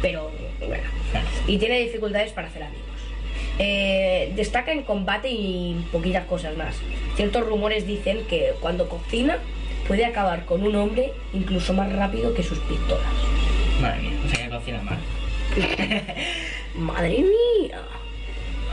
pero 0.00 0.30
bueno. 0.66 0.84
Y 1.46 1.58
tiene 1.58 1.80
dificultades 1.80 2.32
para 2.32 2.48
hacer 2.48 2.62
amigos. 2.62 2.86
Eh, 3.58 4.32
destaca 4.34 4.72
en 4.72 4.84
combate 4.84 5.28
y 5.28 5.84
poquitas 5.92 6.24
cosas 6.24 6.56
más. 6.56 6.74
Ciertos 7.16 7.46
rumores 7.46 7.86
dicen 7.86 8.24
que 8.30 8.54
cuando 8.58 8.88
cocina 8.88 9.36
puede 9.86 10.06
acabar 10.06 10.46
con 10.46 10.62
un 10.62 10.74
hombre 10.76 11.12
incluso 11.34 11.74
más 11.74 11.92
rápido 11.92 12.32
que 12.32 12.42
sus 12.42 12.58
pistolas. 12.60 13.04
Madre 13.82 14.00
mía, 14.00 14.18
o 14.24 14.28
sea 14.34 14.44
que 14.46 14.50
cocina 14.50 14.80
mal. 14.80 14.98
¡Madre 16.74 17.18
mía! 17.18 17.82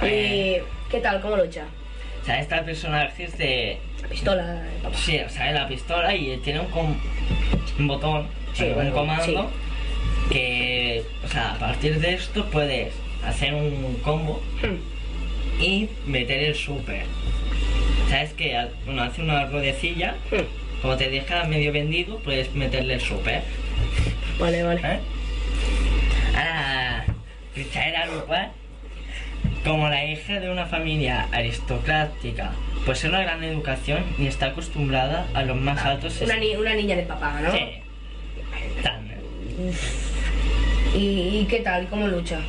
Eh. 0.01 0.63
¿Qué 0.89 0.99
tal? 0.99 1.21
¿Cómo 1.21 1.37
lucha? 1.37 1.65
O 2.21 2.25
sea, 2.25 2.39
esta 2.39 2.63
personaje 2.63 3.23
es 3.23 3.37
de 3.37 3.77
La 4.01 4.07
pistola, 4.07 4.63
papá. 4.83 4.95
Sí, 4.97 5.19
o 5.19 5.29
sea, 5.29 5.49
es 5.49 5.53
la 5.55 5.67
pistola 5.67 6.15
y 6.15 6.37
tiene 6.37 6.59
un, 6.61 6.67
com- 6.67 6.97
un 7.79 7.87
botón, 7.87 8.27
Sí, 8.53 8.63
un 8.65 8.73
bueno, 8.75 8.91
comando 8.93 9.25
sí. 9.25 10.33
que, 10.33 11.03
o 11.23 11.27
sea, 11.27 11.53
a 11.53 11.59
partir 11.59 11.99
de 11.99 12.13
esto 12.13 12.45
puedes 12.49 12.93
hacer 13.25 13.53
un 13.53 13.99
combo 14.03 14.41
Hmm, 14.61 15.61
y 15.63 15.89
meter 16.05 16.43
el 16.43 16.55
super. 16.55 17.03
¿Sabes 18.09 18.33
que 18.33 18.67
Bueno, 18.85 19.03
hace 19.03 19.21
una 19.21 19.45
ruedecilla, 19.45 20.15
hmm. 20.31 20.81
como 20.81 20.97
te 20.97 21.09
deja 21.09 21.43
medio 21.45 21.71
vendido, 21.71 22.17
puedes 22.19 22.53
meterle 22.53 22.95
el 22.95 23.01
super. 23.01 23.43
Vale, 24.39 24.63
vale. 24.63 24.81
¿eh? 24.83 24.99
Ahora, 26.35 27.05
Richaera 27.55 28.05
Lupa, 28.07 28.51
como 29.65 29.89
la 29.89 30.05
hija 30.05 30.39
de 30.39 30.49
una 30.49 30.65
familia 30.65 31.27
aristocrática, 31.31 32.51
posee 32.85 33.09
una 33.09 33.21
gran 33.21 33.43
educación 33.43 34.03
y 34.17 34.27
está 34.27 34.47
acostumbrada 34.47 35.27
a 35.33 35.43
los 35.43 35.57
más 35.57 35.83
altos 35.85 36.21
Una, 36.21 36.37
ni- 36.37 36.55
una 36.55 36.73
niña 36.73 36.95
de 36.95 37.03
papá, 37.03 37.39
¿no? 37.41 37.51
Sí. 37.51 37.59
Tan- 38.81 39.09
¿Y, 40.95 41.39
y 41.41 41.45
qué 41.49 41.59
tal? 41.59 41.87
¿Cómo 41.87 42.07
lucha? 42.07 42.39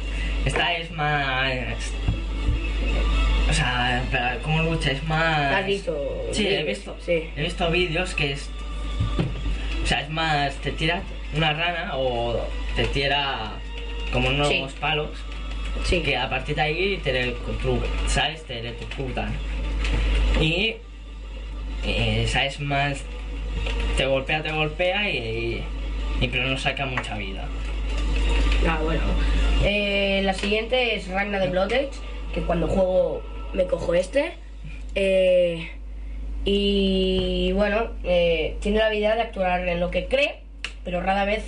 Esta 0.45 0.75
es 0.75 0.91
más. 0.93 1.53
O 3.49 3.53
sea, 3.53 4.03
¿cómo 4.43 4.63
lucha? 4.63 4.93
Es 4.93 5.03
más. 5.05 5.55
¿Has 5.57 5.67
visto? 5.67 6.29
Sí, 6.33 6.47
he 6.47 6.63
visto. 6.65 6.97
Sí. 7.05 7.29
He 7.37 7.43
visto 7.43 7.71
vídeos 7.71 8.15
que 8.15 8.33
es. 8.33 8.49
O 9.83 9.87
sea, 9.87 10.01
es 10.03 10.09
más. 10.09 10.55
Te 10.57 10.71
tira 10.73 11.03
una 11.37 11.53
rana 11.53 11.91
o 11.97 12.41
te 12.77 12.85
tira 12.87 13.53
como 14.13 14.29
unos 14.29 14.49
Sí. 14.49 14.65
palos 14.81 15.11
Sí. 15.85 16.01
que 16.03 16.17
a 16.17 16.29
partir 16.29 16.57
de 16.57 16.63
ahí 16.63 17.01
te 17.03 17.11
electrocutan, 17.11 17.91
¿sabes? 18.09 18.45
Te 18.45 18.61
electrocutan. 18.61 19.33
Y. 20.41 20.77
eh, 21.85 22.27
¿Sabes? 22.29 22.61
Más. 22.61 23.03
Te 23.97 24.07
golpea, 24.07 24.43
te 24.43 24.53
golpea 24.53 25.11
y. 25.11 25.65
y 26.21 26.29
pero 26.29 26.47
no 26.47 26.57
saca 26.59 26.87
mucha 26.87 27.17
vida. 27.17 27.45
Ah, 28.69 28.79
bueno. 28.83 29.03
Eh, 29.65 30.21
la 30.25 30.35
siguiente 30.35 30.97
es 30.97 31.09
Ragna 31.09 31.39
de 31.39 31.49
Blood 31.49 31.73
Edge, 31.73 31.91
que 32.35 32.43
cuando 32.43 32.67
juego 32.69 33.23
me 33.53 33.67
cojo 33.67 33.95
este. 33.95 34.33
Eh, 34.95 35.71
y 36.45 37.53
bueno, 37.53 37.91
eh, 38.05 38.57
tiene 38.61 38.79
la 38.79 38.87
habilidad 38.87 39.17
de 39.17 39.23
actuar 39.23 39.69
en 39.69 39.81
lo 39.81 39.91
que 39.91 40.07
cree, 40.07 40.41
pero 40.85 41.01
rara 41.01 41.25
vez 41.25 41.45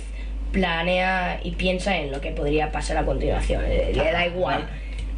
planea 0.53 1.41
y 1.43 1.51
piensa 1.51 1.97
en 1.97 2.11
lo 2.11 2.21
que 2.21 2.31
podría 2.31 2.71
pasar 2.71 2.95
a 2.97 3.05
continuación. 3.05 3.63
Eh, 3.65 3.91
le 3.93 4.11
da 4.11 4.25
igual. 4.25 4.69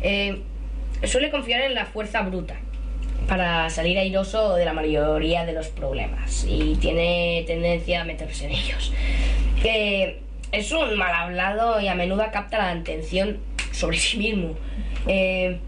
Eh, 0.01 0.41
suele 1.03 1.29
confiar 1.29 1.61
en 1.61 1.75
la 1.75 1.85
fuerza 1.85 2.21
bruta 2.21 2.55
para 3.27 3.69
salir 3.69 3.99
airoso 3.99 4.55
de 4.55 4.65
la 4.65 4.73
mayoría 4.73 5.45
de 5.45 5.53
los 5.53 5.67
problemas 5.67 6.45
y 6.47 6.75
tiene 6.75 7.43
tendencia 7.45 8.01
a 8.01 8.05
meterse 8.05 8.45
en 8.45 8.51
ellos. 8.51 8.93
Es 10.51 10.71
un 10.71 10.95
mal 10.95 11.13
hablado 11.13 11.81
y 11.81 11.89
a 11.89 11.95
menudo 11.95 12.23
capta 12.31 12.57
la 12.57 12.71
atención 12.71 13.39
sobre 13.71 13.97
sí 13.97 14.17
mismo. 14.17 14.55
Eh, 15.05 15.59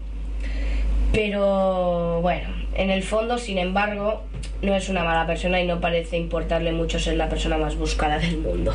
pero 1.12 2.20
bueno, 2.22 2.48
en 2.74 2.90
el 2.90 3.02
fondo, 3.02 3.36
sin 3.38 3.58
embargo, 3.58 4.24
no 4.62 4.74
es 4.74 4.88
una 4.88 5.04
mala 5.04 5.26
persona 5.26 5.60
y 5.60 5.66
no 5.66 5.80
parece 5.80 6.16
importarle 6.16 6.72
mucho 6.72 6.98
ser 6.98 7.16
la 7.16 7.28
persona 7.28 7.58
más 7.58 7.76
buscada 7.76 8.18
del 8.18 8.38
mundo. 8.38 8.74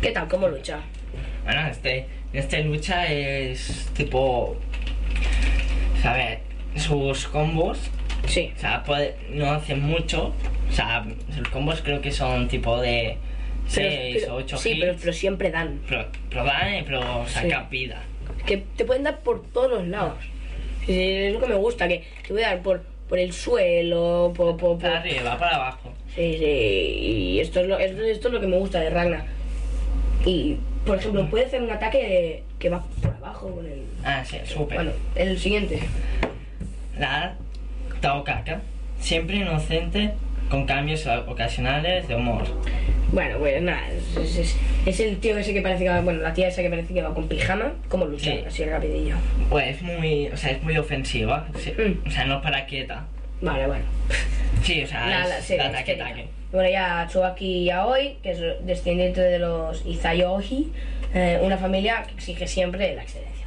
¿Qué 0.00 0.10
tal? 0.12 0.28
¿Cómo 0.28 0.48
lucha? 0.48 0.80
Bueno, 1.44 1.66
este, 1.66 2.06
este 2.32 2.62
lucha 2.64 3.06
es 3.12 3.88
tipo. 3.94 4.56
A 6.04 6.12
ver, 6.12 6.40
sus 6.76 7.26
combos, 7.28 7.78
Sí. 8.26 8.52
o 8.56 8.58
sea, 8.60 8.82
puede- 8.82 9.16
no 9.30 9.50
hacen 9.52 9.80
mucho. 9.82 10.32
O 10.68 10.72
sea, 10.72 11.04
sus 11.36 11.48
combos 11.48 11.82
creo 11.82 12.00
que 12.00 12.10
son 12.10 12.48
tipo 12.48 12.80
de 12.80 13.16
6 13.66 14.18
Pero- 14.22 14.34
o 14.34 14.36
8 14.38 14.56
sí, 14.56 14.76
pero, 14.80 14.94
pero 14.98 15.12
siempre 15.12 15.50
dan. 15.50 15.80
Pero, 15.88 16.06
pero 16.30 16.44
dan, 16.44 16.68
eh, 16.68 16.82
pero 16.86 17.26
saca 17.28 17.66
vida. 17.70 18.02
Que 18.46 18.58
te 18.76 18.84
pueden 18.84 19.04
dar 19.04 19.20
por 19.20 19.42
todos 19.52 19.70
los 19.70 19.86
lados. 19.86 20.18
Sí, 20.86 20.92
sí, 20.94 21.00
es 21.02 21.32
lo 21.34 21.40
que 21.40 21.46
me 21.46 21.54
gusta, 21.54 21.88
que 21.88 22.04
te 22.26 22.32
voy 22.32 22.42
a 22.42 22.48
dar 22.48 22.62
por, 22.62 22.82
por 23.14 23.20
el 23.20 23.32
suelo, 23.32 24.32
por... 24.36 24.56
por, 24.56 24.72
por- 24.72 24.78
Para 24.80 24.98
arriba, 24.98 25.38
para 25.38 25.54
abajo. 25.54 25.92
Sí, 26.16 26.34
sí, 26.36 26.44
y 26.46 27.38
esto 27.38 27.60
es, 27.60 27.68
lo, 27.68 27.78
esto, 27.78 28.02
esto 28.02 28.26
es 28.26 28.34
lo 28.34 28.40
que 28.40 28.48
me 28.48 28.58
gusta 28.58 28.80
de 28.80 28.90
Ragnar. 28.90 29.24
Y, 30.26 30.56
por 30.84 30.98
ejemplo, 30.98 31.30
puede 31.30 31.44
hacer 31.46 31.62
un 31.62 31.70
ataque 31.70 32.42
que 32.58 32.68
va 32.70 32.84
por 33.00 33.12
abajo 33.14 33.54
con 33.54 33.66
el... 33.66 33.84
Ah, 34.02 34.24
sí, 34.24 34.38
súper. 34.44 34.78
Bueno, 34.78 34.90
el 35.14 35.38
siguiente. 35.38 35.78
La 36.98 37.36
Taokaka, 38.00 38.62
siempre 38.98 39.36
inocente, 39.36 40.14
con 40.50 40.66
cambios 40.66 41.06
ocasionales 41.26 42.06
de 42.08 42.14
humor. 42.16 42.42
Bueno, 43.12 43.38
pues 43.38 43.62
nada, 43.62 43.80
es, 43.90 44.16
es- 44.16 44.36
es- 44.38 44.56
es 44.86 45.00
el 45.00 45.18
tío 45.18 45.36
ese 45.38 45.54
que 45.54 45.62
parece 45.62 45.84
que 45.84 45.90
va, 45.90 46.00
bueno, 46.00 46.20
la 46.20 46.32
tía 46.34 46.48
esa 46.48 46.62
que 46.62 46.70
parece 46.70 46.92
que 46.94 47.02
va 47.02 47.14
con 47.14 47.28
pijama, 47.28 47.72
como 47.88 48.06
lucha, 48.06 48.30
Sí. 48.32 48.44
así 48.46 48.64
rapidillo. 48.64 49.16
Pues 49.50 49.76
es 49.76 49.82
muy, 49.82 50.28
o 50.28 50.36
sea, 50.36 50.50
es 50.50 50.62
muy 50.62 50.76
ofensiva. 50.78 51.46
sí, 51.58 51.72
Mm. 51.78 52.06
O 52.08 52.10
sea, 52.10 52.24
no 52.24 52.42
para 52.42 52.66
quieta. 52.66 53.04
Vale, 53.40 53.66
bueno. 53.66 53.84
Sí, 54.62 54.82
o 54.82 54.86
sea, 54.86 55.06
La- 55.06 55.22
es 55.22 55.28
la- 55.28 55.40
sí, 55.40 55.52
de 55.52 55.58
la 55.58 55.68
ataque. 55.68 56.26
Bueno, 56.52 56.68
ya 56.70 57.06
Tsubaki 57.08 57.64
Yaoi, 57.64 58.16
que 58.22 58.30
es 58.30 58.38
descendiente 58.66 59.20
de 59.20 59.38
los 59.38 59.84
Izayoji, 59.86 60.72
eh, 61.14 61.38
una 61.42 61.56
familia 61.58 62.04
que 62.06 62.14
exige 62.14 62.46
siempre 62.46 62.94
la 62.94 63.02
excelencia. 63.02 63.46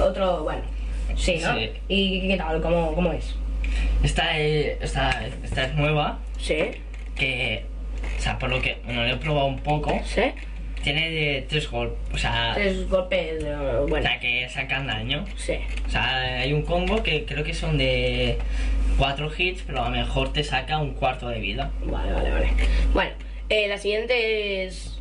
Otro, 0.00 0.42
bueno, 0.44 0.62
sí, 1.16 1.38
¿no? 1.42 1.56
Sí. 1.56 1.70
¿Y 1.88 2.28
qué 2.28 2.36
tal? 2.36 2.60
¿Cómo, 2.60 2.94
cómo 2.94 3.12
es? 3.12 3.34
Esta 4.02 4.38
es, 4.38 4.76
esta, 4.82 5.26
esta 5.42 5.64
es 5.64 5.74
nueva, 5.74 6.18
Sí, 6.38 6.56
que, 7.16 7.64
o 8.18 8.20
sea, 8.20 8.38
por 8.38 8.50
lo 8.50 8.60
que, 8.60 8.76
bueno, 8.84 9.04
lo 9.04 9.12
he 9.14 9.16
probado 9.16 9.46
un 9.46 9.60
poco, 9.60 9.98
sí. 10.04 10.22
tiene 10.82 11.10
de 11.10 11.46
tres 11.48 11.70
golpes, 11.70 11.98
o 12.12 12.18
sea, 12.18 12.52
Tres 12.54 12.88
golpes, 12.88 13.42
eh, 13.42 13.54
o 13.54 13.86
bueno, 13.86 14.06
sea, 14.06 14.20
que 14.20 14.48
sacan 14.48 14.86
daño. 14.86 15.24
sí. 15.36 15.54
O 15.86 15.90
sea, 15.90 16.40
hay 16.40 16.52
un 16.52 16.62
combo 16.62 17.02
que 17.02 17.24
creo 17.24 17.44
que 17.44 17.54
son 17.54 17.78
de 17.78 18.36
cuatro 18.98 19.30
hits, 19.36 19.62
pero 19.66 19.82
a 19.82 19.88
lo 19.88 19.96
mejor 19.96 20.32
te 20.32 20.44
saca 20.44 20.78
un 20.78 20.92
cuarto 20.94 21.28
de 21.28 21.38
vida. 21.40 21.70
Vale, 21.84 22.12
vale, 22.12 22.30
vale. 22.30 22.48
Bueno, 22.92 23.12
eh, 23.48 23.68
la 23.68 23.78
siguiente 23.78 24.64
es, 24.64 25.00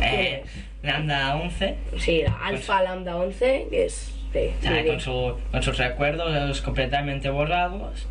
Eh, 0.00 0.42
Lambda 0.82 1.36
11, 1.36 1.74
sí, 1.98 2.22
la 2.22 2.38
Alpha 2.46 2.82
Lambda 2.82 3.16
11, 3.16 3.66
que 3.68 3.84
es, 3.86 4.12
sí, 4.32 4.50
muy 4.68 4.74
bien. 4.74 4.86
con, 4.86 5.00
su- 5.00 5.34
con 5.50 5.62
sus 5.62 5.76
recuerdos 5.78 6.60
completamente 6.62 7.30
borrados. 7.30 8.06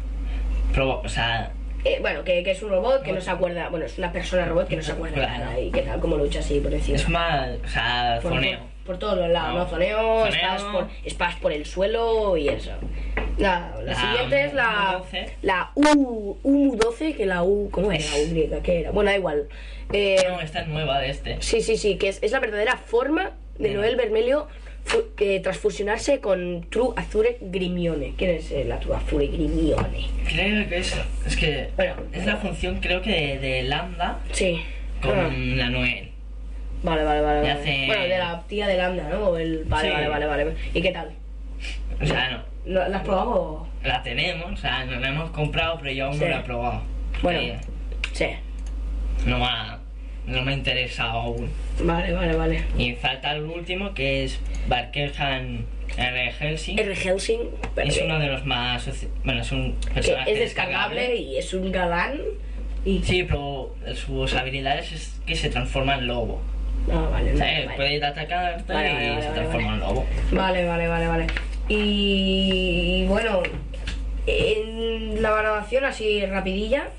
Pero, 0.73 1.01
o 1.01 1.09
sea, 1.09 1.51
Eh, 1.85 1.99
bueno, 2.01 2.23
que, 2.23 2.43
que 2.43 2.51
es 2.51 2.61
un 2.63 2.69
robot 2.69 3.03
que 3.03 3.11
no 3.13 3.21
se 3.21 3.29
acuerda, 3.31 3.69
bueno, 3.69 3.85
es 3.85 3.97
una 3.97 4.11
persona 4.11 4.45
robot 4.45 4.67
que 4.67 4.75
no 4.75 4.81
se 4.83 4.91
acuerda 4.91 5.15
Claro. 5.15 5.45
nada. 5.45 5.59
¿Y 5.59 5.71
qué 5.71 5.81
tal? 5.83 5.99
¿Cómo 5.99 6.17
lucha 6.17 6.39
así 6.39 6.59
por 6.59 6.73
encima? 6.73 6.95
es 6.97 7.07
más, 7.09 7.49
o 7.63 7.67
sea, 7.67 8.19
por, 8.21 8.33
zoneo. 8.33 8.59
por- 8.59 8.67
por 8.87 8.97
todos 8.99 9.17
los 9.17 9.29
lados, 9.29 9.53
No. 9.53 9.59
¿no? 9.59 9.69
Zoneo, 9.69 9.97
Zoneo. 9.97 10.25
Espadas, 10.27 10.63
por, 10.63 10.87
espadas 11.05 11.35
por 11.35 11.51
el 11.51 11.65
suelo 11.65 12.37
y 12.37 12.47
eso. 12.49 12.71
La, 13.37 13.71
la 13.77 13.83
La 13.83 13.95
siguiente 13.95 14.45
es 14.45 14.53
la, 14.53 14.99
U12. 15.11 15.29
la 15.41 15.71
U, 15.75 16.37
U12, 16.43 17.15
que 17.15 17.25
la 17.25 17.43
U... 17.43 17.69
¿Cómo 17.71 17.91
era 17.91 18.03
la 18.03 18.17
U 18.25 18.29
griega? 18.31 18.59
¿Qué 18.61 18.79
era? 18.81 18.91
Bueno, 18.91 19.11
da 19.11 19.17
igual. 19.17 19.47
Eh, 19.93 20.25
No, 20.29 20.39
esta 20.41 20.61
es 20.61 20.67
nueva 20.69 20.99
de 20.99 21.09
este. 21.09 21.37
sí, 21.41 21.61
sí, 21.61 21.77
sí, 21.77 21.97
que 21.97 22.07
es, 22.09 22.19
es 22.23 22.31
la 22.31 22.39
verdadera 22.39 22.77
forma 22.77 23.31
de. 23.59 23.69
Noel 23.73 23.95
Vermelio 23.97 24.47
eh, 25.19 25.39
tras 25.41 25.57
fusionarse 25.57 26.19
con 26.19 26.65
True 26.69 26.93
Azure 26.95 27.37
Grimione. 27.41 28.13
¿Quién 28.17 28.31
es 28.31 28.51
eh, 28.51 28.63
la 28.65 28.79
True 28.79 28.95
Azure 28.95 29.27
Grimione? 29.27 30.05
Creo 30.27 30.67
que 30.69 30.77
es. 30.77 30.95
Es 31.25 31.35
que. 31.37 31.69
Bueno, 31.75 31.93
es 32.13 32.25
la 32.25 32.37
función, 32.37 32.79
creo 32.79 33.01
que 33.01 33.11
de, 33.11 33.39
de 33.39 33.63
Lambda 33.63 34.19
Sí. 34.31 34.59
con 35.01 35.17
Ah, 35.17 35.29
la 35.31 35.69
Noel. 35.69 36.11
vale, 36.83 37.03
vale, 37.03 37.21
vale. 37.21 37.41
Me 37.41 37.47
vale. 37.47 37.51
hace- 37.61 37.85
Bueno, 37.87 38.03
de 38.03 38.17
la 38.17 38.43
tía 38.47 38.67
de 38.67 38.77
Lambda, 38.77 39.09
¿no? 39.09 39.37
El... 39.37 39.63
Vale, 39.65 39.87
Sí. 39.89 39.93
vale, 39.93 40.07
vale, 40.09 40.25
vale. 40.27 40.55
¿Y 40.73 40.81
qué 40.81 40.91
tal? 40.91 41.11
O 42.01 42.05
sea, 42.05 42.29
no. 42.31 42.43
¿Lo- 42.65 42.87
¿La 42.89 42.97
has 42.97 43.03
probado? 43.03 43.29
o- 43.31 43.67
La 43.83 44.03
tenemos, 44.03 44.51
o 44.51 44.57
sea, 44.57 44.85
nos 44.85 44.99
la 45.01 45.09
hemos 45.09 45.29
comprado, 45.31 45.77
pero 45.79 45.91
yo 45.91 46.05
aún 46.05 46.15
Sí. 46.15 46.19
no 46.25 46.29
la 46.29 46.39
he 46.39 46.43
probado. 46.43 46.81
Bueno. 47.21 47.39
Eh, 47.39 47.57
Sí. 48.13 48.27
no, 49.25 49.43
ha- 49.45 49.79
no 50.27 50.41
me 50.43 50.51
ha 50.51 50.55
interesado 50.55 51.11
aún. 51.19 51.49
Vale, 51.81 52.13
vale, 52.13 52.35
vale. 52.35 52.63
Y 52.77 52.93
falta 52.93 53.31
el 53.33 53.43
último 53.43 53.93
que 53.93 54.25
es 54.25 54.39
Barkelhan 54.67 55.65
R. 55.97 56.31
Helsing. 56.33 56.77
R. 56.79 56.95
Helsing, 56.95 57.39
Es 57.77 58.01
uno 58.01 58.19
de 58.19 58.27
los 58.27 58.45
más. 58.45 58.89
Bueno, 59.23 59.41
es 59.41 59.51
un 59.51 59.75
que 59.79 59.93
personaje 59.95 60.33
es 60.33 60.39
descargable 60.39 61.15
y 61.15 61.37
es 61.37 61.53
un 61.53 61.71
galán. 61.71 62.19
Y... 62.85 63.01
Sí, 63.03 63.23
pero 63.23 63.75
sus 63.95 64.33
habilidades 64.33 64.91
es 64.91 65.19
que 65.25 65.35
se 65.35 65.49
transforma 65.49 65.95
en 65.95 66.07
lobo. 66.07 66.41
Ah, 66.91 67.09
vale, 67.11 67.33
O 67.33 67.37
sea, 67.37 67.65
vale, 67.65 67.75
puede 67.75 67.95
ir 67.95 68.05
a 68.05 68.09
atacar 68.09 68.63
Vale, 68.65 68.91
y 68.91 69.09
vale, 69.09 69.21
se 69.21 69.29
transforma 69.29 69.73
en 69.73 69.79
lobo. 69.79 70.05
Vale, 70.31 70.65
vale, 70.65 70.87
vale, 70.87 71.07
vale. 71.07 71.27
Y 71.67 73.05
bueno, 73.07 73.43
en 74.25 75.21
la 75.21 75.31
valoración 75.31 75.85
así 75.85 76.25
rapidilla. 76.25 76.89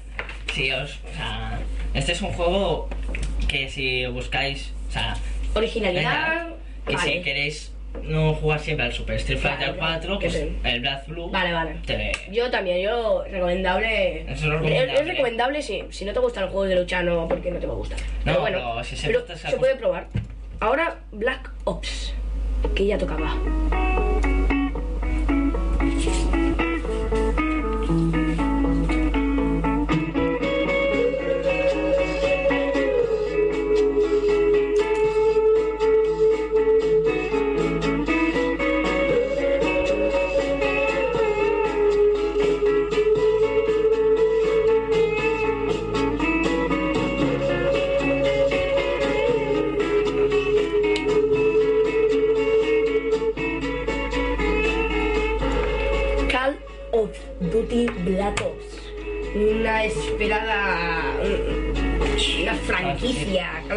Sí, 0.52 0.70
os, 0.72 0.98
o 1.10 1.14
sea, 1.16 1.58
este 1.98 2.12
es 2.12 2.22
un 2.22 2.32
juego 2.32 2.88
que 3.48 3.68
si 3.68 4.06
buscáis, 4.06 4.72
o 4.88 4.92
sea, 4.92 5.16
Originalidad. 5.54 6.48
que 6.86 6.94
Vale. 6.96 7.12
si 7.12 7.20
queréis 7.22 7.72
no 8.02 8.34
jugar 8.34 8.60
siempre 8.60 8.86
al 8.86 8.92
Super 8.92 9.16
Street 9.16 9.38
Fighter 9.38 9.68
vale, 9.70 9.78
4, 9.78 10.18
que 10.18 10.26
pues 10.28 10.38
sí. 10.40 10.56
el 10.62 10.80
Black 10.80 11.06
Blue 11.08 11.30
Vale, 11.30 11.52
vale. 11.52 11.76
te- 11.84 12.12
Yo 12.30 12.50
también, 12.50 12.80
yo 12.80 13.24
recomendable. 13.24 14.20
Es 14.30 14.42
recomendable. 14.42 14.94
Es 15.00 15.06
recomendable, 15.08 15.62
sí. 15.62 15.84
Si 15.90 16.04
no 16.04 16.12
te 16.12 16.20
gustan 16.20 16.44
los 16.44 16.52
juegos 16.52 16.68
de 16.68 16.76
lucha, 16.76 17.02
no, 17.02 17.26
porque 17.26 17.50
no 17.50 17.58
te 17.58 17.66
va 17.66 17.72
a 17.72 17.76
gustar. 17.76 17.98
No, 17.98 18.04
pero 18.24 18.40
bueno, 18.40 18.58
pero 18.58 18.84
si 18.84 18.96
se 18.96 19.06
pero 19.08 19.24
se 19.36 19.56
puede 19.56 19.74
probar. 19.76 20.06
Ahora, 20.60 20.98
Black 21.12 21.50
Ops, 21.64 22.14
que 22.74 22.86
ya 22.86 22.98
tocaba. 22.98 23.34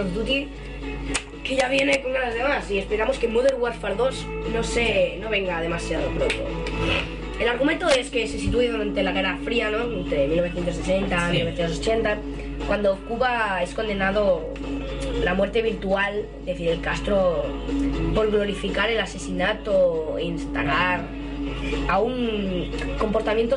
Of 0.02 0.14
Duty 0.14 0.47
que 1.43 1.56
ya 1.56 1.68
viene 1.70 2.02
con 2.02 2.14
ganas 2.14 2.34
de 2.34 2.43
más. 2.43 2.70
Y 2.70 2.78
esperamos 2.78 3.18
que 3.18 3.28
Modern 3.28 3.62
Warfare 3.62 3.95
2 3.95 4.28
no 4.54 4.64
se. 4.64 5.18
no 5.20 5.30
venga 5.30 5.62
demasiado 5.62 6.08
pronto. 6.10 6.36
El 7.39 7.47
argumento 7.49 7.89
es 7.89 8.12
que 8.12 8.28
se 8.28 8.38
sitúa 8.38 8.64
durante 8.66 9.02
la 9.02 9.12
Guerra 9.12 9.38
Fría, 9.43 9.72
¿no? 9.72 9.84
Entre 9.91 10.28
1960 10.28 11.16
y 11.16 11.32
Sí. 11.32 11.38
1980, 11.38 12.18
cuando 12.68 12.95
Cuba 13.08 13.64
es 13.64 13.74
condenado 13.74 14.54
la 15.24 15.34
muerte 15.34 15.64
virtual 15.64 16.28
de 16.45 16.54
Fidel 16.54 16.82
Castro 16.82 17.43
por 18.14 18.30
glorificar 18.30 18.91
el 18.91 18.99
asesinato 18.99 20.18
e 20.20 20.26
instalar 20.26 21.02
a 21.88 21.99
un 21.99 22.70
comportamiento 22.99 23.56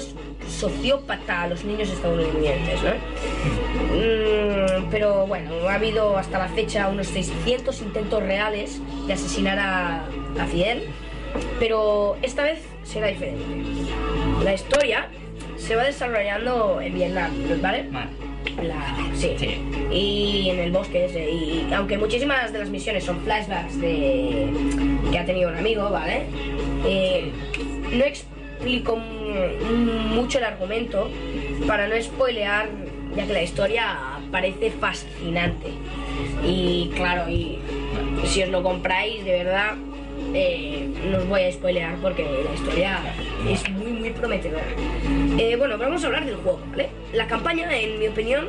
sociópata 0.54 1.42
a 1.42 1.48
los 1.48 1.64
niños 1.64 1.88
estadounidenses, 1.90 2.80
¿no? 2.82 2.90
Mm, 3.94 4.90
pero 4.90 5.26
bueno, 5.26 5.50
ha 5.68 5.74
habido 5.74 6.16
hasta 6.16 6.38
la 6.38 6.48
fecha 6.48 6.88
unos 6.88 7.08
600 7.08 7.80
intentos 7.82 8.22
reales 8.22 8.80
de 9.06 9.12
asesinar 9.12 9.58
a, 9.58 10.04
a 10.40 10.46
Fidel, 10.46 10.84
pero 11.58 12.16
esta 12.22 12.42
vez 12.44 12.60
será 12.84 13.08
diferente. 13.08 13.42
La 14.42 14.54
historia 14.54 15.08
se 15.56 15.76
va 15.76 15.84
desarrollando 15.84 16.80
en 16.80 16.94
Vietnam, 16.94 17.30
¿vale? 17.60 17.88
La- 18.62 18.96
sí. 19.14 19.34
Sí. 19.38 19.58
Y 19.90 20.50
en 20.50 20.58
el 20.60 20.70
bosque 20.70 21.06
ese. 21.06 21.28
Y 21.30 21.68
aunque 21.74 21.96
muchísimas 21.98 22.52
de 22.52 22.58
las 22.60 22.68
misiones 22.68 23.04
son 23.04 23.20
flashbacks 23.22 23.80
de 23.80 24.48
que 25.10 25.18
ha 25.18 25.24
tenido 25.24 25.50
un 25.50 25.56
amigo, 25.56 25.88
¿vale? 25.90 26.22
Eh, 26.86 27.30
no 27.92 28.04
explico 28.64 28.96
mu- 28.96 30.14
mucho 30.14 30.38
el 30.38 30.44
argumento 30.44 31.10
para 31.66 31.86
no 31.86 32.00
spoilear, 32.00 32.68
ya 33.14 33.26
que 33.26 33.32
la 33.32 33.42
historia 33.42 33.96
parece 34.32 34.70
fascinante. 34.70 35.68
Y 36.46 36.90
claro, 36.94 37.28
y 37.28 37.58
si 38.24 38.42
os 38.42 38.48
lo 38.48 38.62
compráis, 38.62 39.22
de 39.24 39.44
verdad, 39.44 39.74
eh, 40.32 40.88
no 41.10 41.18
os 41.18 41.28
voy 41.28 41.42
a 41.42 41.52
spoilear 41.52 41.96
porque 41.96 42.22
la 42.22 42.54
historia 42.54 42.98
es 43.48 43.68
muy, 43.70 43.92
muy 43.92 44.10
prometedora. 44.10 44.64
Eh, 45.38 45.56
bueno, 45.56 45.76
vamos 45.76 46.02
a 46.02 46.06
hablar 46.06 46.24
del 46.24 46.36
juego, 46.36 46.60
¿vale? 46.70 46.88
La 47.12 47.26
campaña, 47.26 47.68
en 47.78 47.98
mi 47.98 48.08
opinión, 48.08 48.48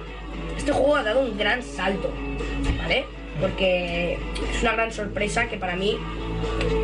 este 0.57 0.72
juego 0.72 0.95
ha 0.95 1.03
dado 1.03 1.22
un 1.22 1.38
gran 1.38 1.61
salto, 1.61 2.09
¿vale? 2.78 3.03
Porque 3.41 4.18
es 4.53 4.61
una 4.61 4.72
gran 4.74 4.93
sorpresa 4.93 5.49
que 5.49 5.57
para 5.57 5.76
mí 5.76 5.97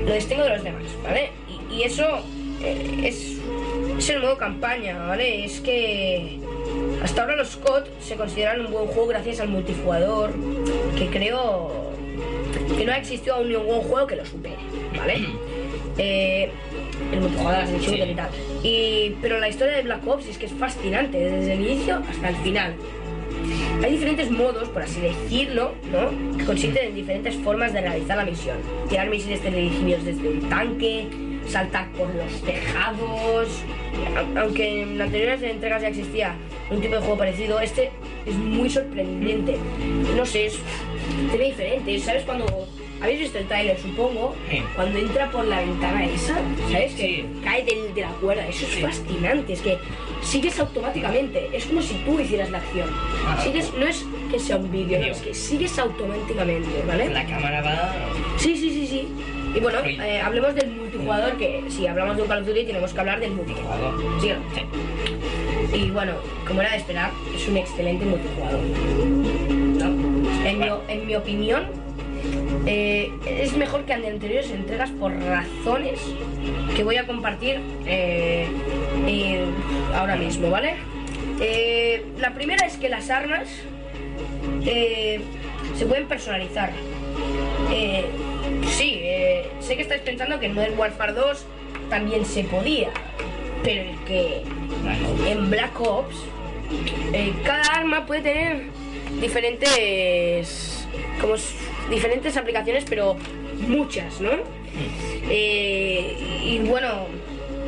lo 0.05 0.13
distingo 0.13 0.43
de 0.43 0.49
los 0.49 0.63
demás, 0.65 0.83
¿vale? 1.01 1.29
Y, 1.73 1.83
eso 1.83 2.03
es, 2.63 3.37
es 3.97 4.09
el 4.09 4.21
modo 4.21 4.37
campaña, 4.37 5.07
¿vale? 5.07 5.45
Es 5.45 5.59
que 5.61 6.39
hasta 7.03 7.21
ahora 7.21 7.35
los 7.35 7.55
COD 7.57 7.83
se 7.99 8.15
consideran 8.15 8.65
un 8.65 8.71
buen 8.71 8.87
juego 8.87 9.07
gracias 9.07 9.39
al 9.39 9.49
multijugador, 9.49 10.31
que 10.97 11.07
creo 11.07 11.91
que 12.77 12.85
no 12.85 12.91
ha 12.91 12.97
existido 12.97 13.35
aún 13.35 13.49
ningún 13.49 13.81
juego 13.81 14.07
que 14.07 14.15
lo 14.15 14.25
supere, 14.25 14.57
¿vale? 14.97 15.27
Eh, 15.97 16.49
el 17.11 17.19
multijugador, 17.19 17.65
el 17.65 17.81
shooter 17.81 18.09
y 18.09 18.15
tal. 18.15 18.29
Y, 18.63 19.15
pero 19.21 19.39
la 19.39 19.49
historia 19.49 19.75
de 19.75 19.83
Black 19.83 20.07
Ops 20.07 20.25
es 20.29 20.37
que 20.37 20.45
es 20.45 20.53
fascinante, 20.53 21.17
desde 21.17 21.53
el 21.53 21.61
inicio 21.61 22.01
hasta 22.09 22.29
el 22.29 22.35
final. 22.37 22.75
Hay 23.83 23.91
diferentes 23.91 24.31
modos, 24.31 24.69
por 24.69 24.83
así 24.83 25.01
decirlo, 25.01 25.73
¿no? 25.91 26.37
Que 26.37 26.45
consisten 26.45 26.87
en 26.87 26.95
diferentes 26.95 27.35
formas 27.35 27.73
de 27.73 27.81
realizar 27.81 28.15
la 28.17 28.25
misión. 28.25 28.57
Tirar 28.89 29.09
misiles 29.09 29.41
teledirigidos 29.41 30.05
desde 30.05 30.29
un 30.29 30.49
tanque, 30.49 31.07
saltar 31.51 31.87
por 31.91 32.13
los 32.15 32.41
tejados. 32.41 33.49
Aunque 34.37 34.81
en 34.83 35.01
anteriores 35.01 35.41
entregas 35.43 35.81
ya 35.81 35.89
existía 35.89 36.35
un 36.69 36.79
tipo 36.79 36.95
de 36.95 37.01
juego 37.01 37.17
parecido, 37.17 37.59
este 37.59 37.91
es 38.25 38.35
muy 38.35 38.69
sorprendente. 38.69 39.57
No 40.15 40.25
sé, 40.25 40.45
es 40.47 40.59
tiene 41.29 41.45
diferente. 41.45 41.99
¿Sabes 41.99 42.23
cuando 42.23 42.45
habéis 43.01 43.19
visto 43.19 43.37
el 43.37 43.47
trailer, 43.47 43.77
supongo? 43.79 44.33
Sí. 44.49 44.61
Cuando 44.75 44.97
entra 44.99 45.29
por 45.29 45.45
la 45.45 45.59
ventana 45.59 46.05
esa, 46.05 46.35
¿sabes? 46.71 46.93
Que 46.93 47.01
Sí. 47.07 47.25
cae 47.43 47.63
del- 47.65 47.93
de 47.93 48.01
la 48.01 48.09
cuerda. 48.21 48.47
Eso 48.47 48.65
es 48.65 48.71
Sí. 48.75 48.81
fascinante. 48.81 49.53
Es 49.53 49.61
que 49.61 49.77
sigues 50.21 50.57
automáticamente. 50.59 51.49
Es 51.53 51.65
como 51.65 51.81
si 51.81 51.95
tú 52.05 52.19
hicieras 52.19 52.49
la 52.49 52.59
acción. 52.59 52.87
Ah. 53.27 53.39
Sigues, 53.43 53.73
no 53.77 53.85
es 53.85 54.05
que 54.31 54.39
sea 54.39 54.55
un 54.57 54.71
vídeo, 54.71 54.99
no, 54.99 55.05
es 55.07 55.17
que 55.19 55.33
sigues 55.33 55.77
automáticamente, 55.77 56.69
¿vale? 56.87 57.09
La 57.09 57.25
cámara 57.25 57.61
va. 57.61 57.93
Sí, 58.37 58.55
sí, 58.55 58.69
sí, 58.69 58.87
sí. 58.87 59.07
Y 59.53 59.59
bueno, 59.59 59.79
eh, 59.85 60.21
hablemos 60.21 60.55
del 60.55 60.71
multijugador, 60.71 61.37
que 61.37 61.63
si 61.69 61.87
hablamos 61.87 62.15
de 62.15 62.23
un 62.23 62.27
Call 62.27 62.39
of 62.39 62.47
Duty 62.47 62.63
tenemos 62.65 62.93
que 62.93 62.99
hablar 62.99 63.19
del 63.19 63.31
multijugador. 63.31 64.21
¿Sí 64.21 64.29
no? 64.29 64.35
Sí. 64.55 65.77
Y 65.77 65.91
bueno, 65.91 66.13
como 66.47 66.61
era 66.61 66.71
de 66.71 66.77
esperar, 66.77 67.11
es 67.35 67.47
un 67.47 67.57
excelente 67.57 68.05
multijugador. 68.05 68.59
¿no? 68.59 69.85
En, 69.85 70.59
mi, 70.59 70.59
Bueno. 70.59 70.81
en 70.87 71.07
mi 71.07 71.15
opinión, 71.15 71.63
eh, 72.65 73.11
es 73.25 73.55
mejor 73.57 73.85
que 73.85 73.93
en 73.93 74.05
anteriores 74.05 74.51
entregas 74.51 74.91
por 74.91 75.11
razones 75.11 75.99
que 76.75 76.83
voy 76.83 76.97
a 76.97 77.07
compartir 77.07 77.59
eh, 77.85 78.47
eh, 79.07 79.45
ahora 79.95 80.15
mismo, 80.15 80.49
¿vale? 80.49 80.75
La 82.19 82.35
primera 82.35 82.67
es 82.67 82.77
que 82.77 82.87
las 82.87 83.09
armas 83.09 83.49
se 84.63 85.85
pueden 85.87 86.07
personalizar. 86.07 86.71
Sí, 88.81 88.97
eh, 89.03 89.45
sé 89.59 89.75
que 89.75 89.83
estáis 89.83 90.01
pensando 90.01 90.39
que 90.39 90.47
en 90.47 90.55
Modern 90.55 90.75
Warfare 90.75 91.13
2 91.13 91.45
también 91.91 92.25
se 92.25 92.43
podía, 92.45 92.89
pero 93.63 93.91
es 93.91 93.99
que 94.07 94.41
en 95.27 95.51
Black 95.51 95.79
Ops 95.79 96.15
eh, 97.13 97.31
cada 97.43 97.61
arma 97.61 98.07
puede 98.07 98.21
tener 98.21 98.63
diferentes 99.21 100.87
como 101.21 101.35
diferentes 101.91 102.35
aplicaciones 102.37 102.83
pero 102.89 103.17
muchas, 103.67 104.19
¿no? 104.19 104.31
Eh, 105.29 106.41
y 106.43 106.57
bueno, 106.67 107.05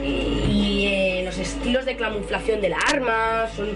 y, 0.03 1.22
los 1.26 1.38
estilos 1.38 1.86
de 1.86 1.95
camuflación 1.95 2.59
de 2.59 2.70
la 2.70 2.80
arma 2.91 3.47
son. 3.55 3.70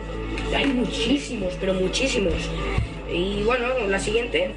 Hay 0.55 0.65
muchísimos, 0.65 1.53
pero 1.59 1.75
muchísimos. 1.75 2.33
Y 3.13 3.43
bueno, 3.43 3.67
la 3.87 3.99
siguiente. 3.99 4.55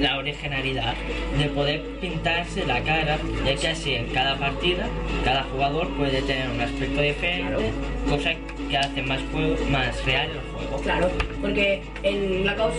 La 0.00 0.16
originalidad 0.18 0.94
de 1.38 1.44
poder 1.50 1.82
pintarse 2.00 2.64
la 2.64 2.80
cara, 2.82 3.18
ya 3.44 3.54
que 3.54 3.68
así 3.68 3.94
en 3.94 4.06
cada 4.08 4.36
partida, 4.36 4.86
cada 5.24 5.42
jugador 5.44 5.88
puede 5.90 6.22
tener 6.22 6.48
un 6.48 6.60
aspecto 6.60 7.02
diferente, 7.02 7.70
cosa 8.08 8.30
que 8.68 8.76
hace 8.78 9.02
más, 9.02 9.20
juego, 9.30 9.56
más 9.70 10.02
real 10.06 10.30
el 10.30 10.40
juego. 10.54 10.82
Claro, 10.82 11.10
porque 11.42 11.82
en 12.02 12.42
Black 12.44 12.60
Ops 12.60 12.76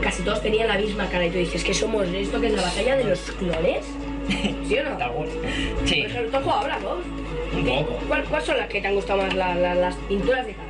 casi 0.00 0.22
todos 0.22 0.40
tenían 0.42 0.68
la 0.68 0.78
misma 0.78 1.06
cara 1.08 1.26
y 1.26 1.30
tú 1.30 1.38
dices 1.38 1.62
que 1.62 1.74
somos 1.74 2.08
esto 2.08 2.40
que 2.40 2.46
es 2.46 2.54
la 2.54 2.62
batalla 2.62 2.96
de 2.96 3.04
los 3.04 3.20
clones. 3.32 3.84
¿Sí 4.66 4.78
o 4.78 4.84
no? 4.84 5.26
Sí, 5.84 6.02
Por 6.02 6.10
ejemplo, 6.10 6.40
¿tú 6.40 6.50
has 6.50 6.64
Black 6.64 6.84
Ops? 6.84 7.06
un 7.54 7.64
poco. 7.66 7.98
¿Cuál- 8.08 8.24
¿Cuáles 8.24 8.46
son 8.46 8.56
las 8.56 8.68
que 8.68 8.80
te 8.80 8.88
han 8.88 8.94
gustado 8.94 9.20
más? 9.22 9.34
La- 9.34 9.54
la- 9.54 9.74
las 9.74 9.94
pinturas 9.96 10.46
de 10.46 10.54
cara. 10.54 10.68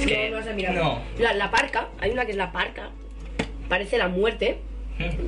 Es 0.00 0.06
que 0.06 0.30
no, 0.30 0.40
no 0.40 0.50
has 0.50 0.74
no. 0.74 0.98
La, 1.20 1.34
la 1.34 1.50
parca, 1.52 1.88
hay 2.00 2.10
una 2.10 2.24
que 2.24 2.32
es 2.32 2.36
la 2.36 2.50
parca. 2.50 2.90
Parece 3.68 3.96
la 3.98 4.08
muerte, 4.08 4.58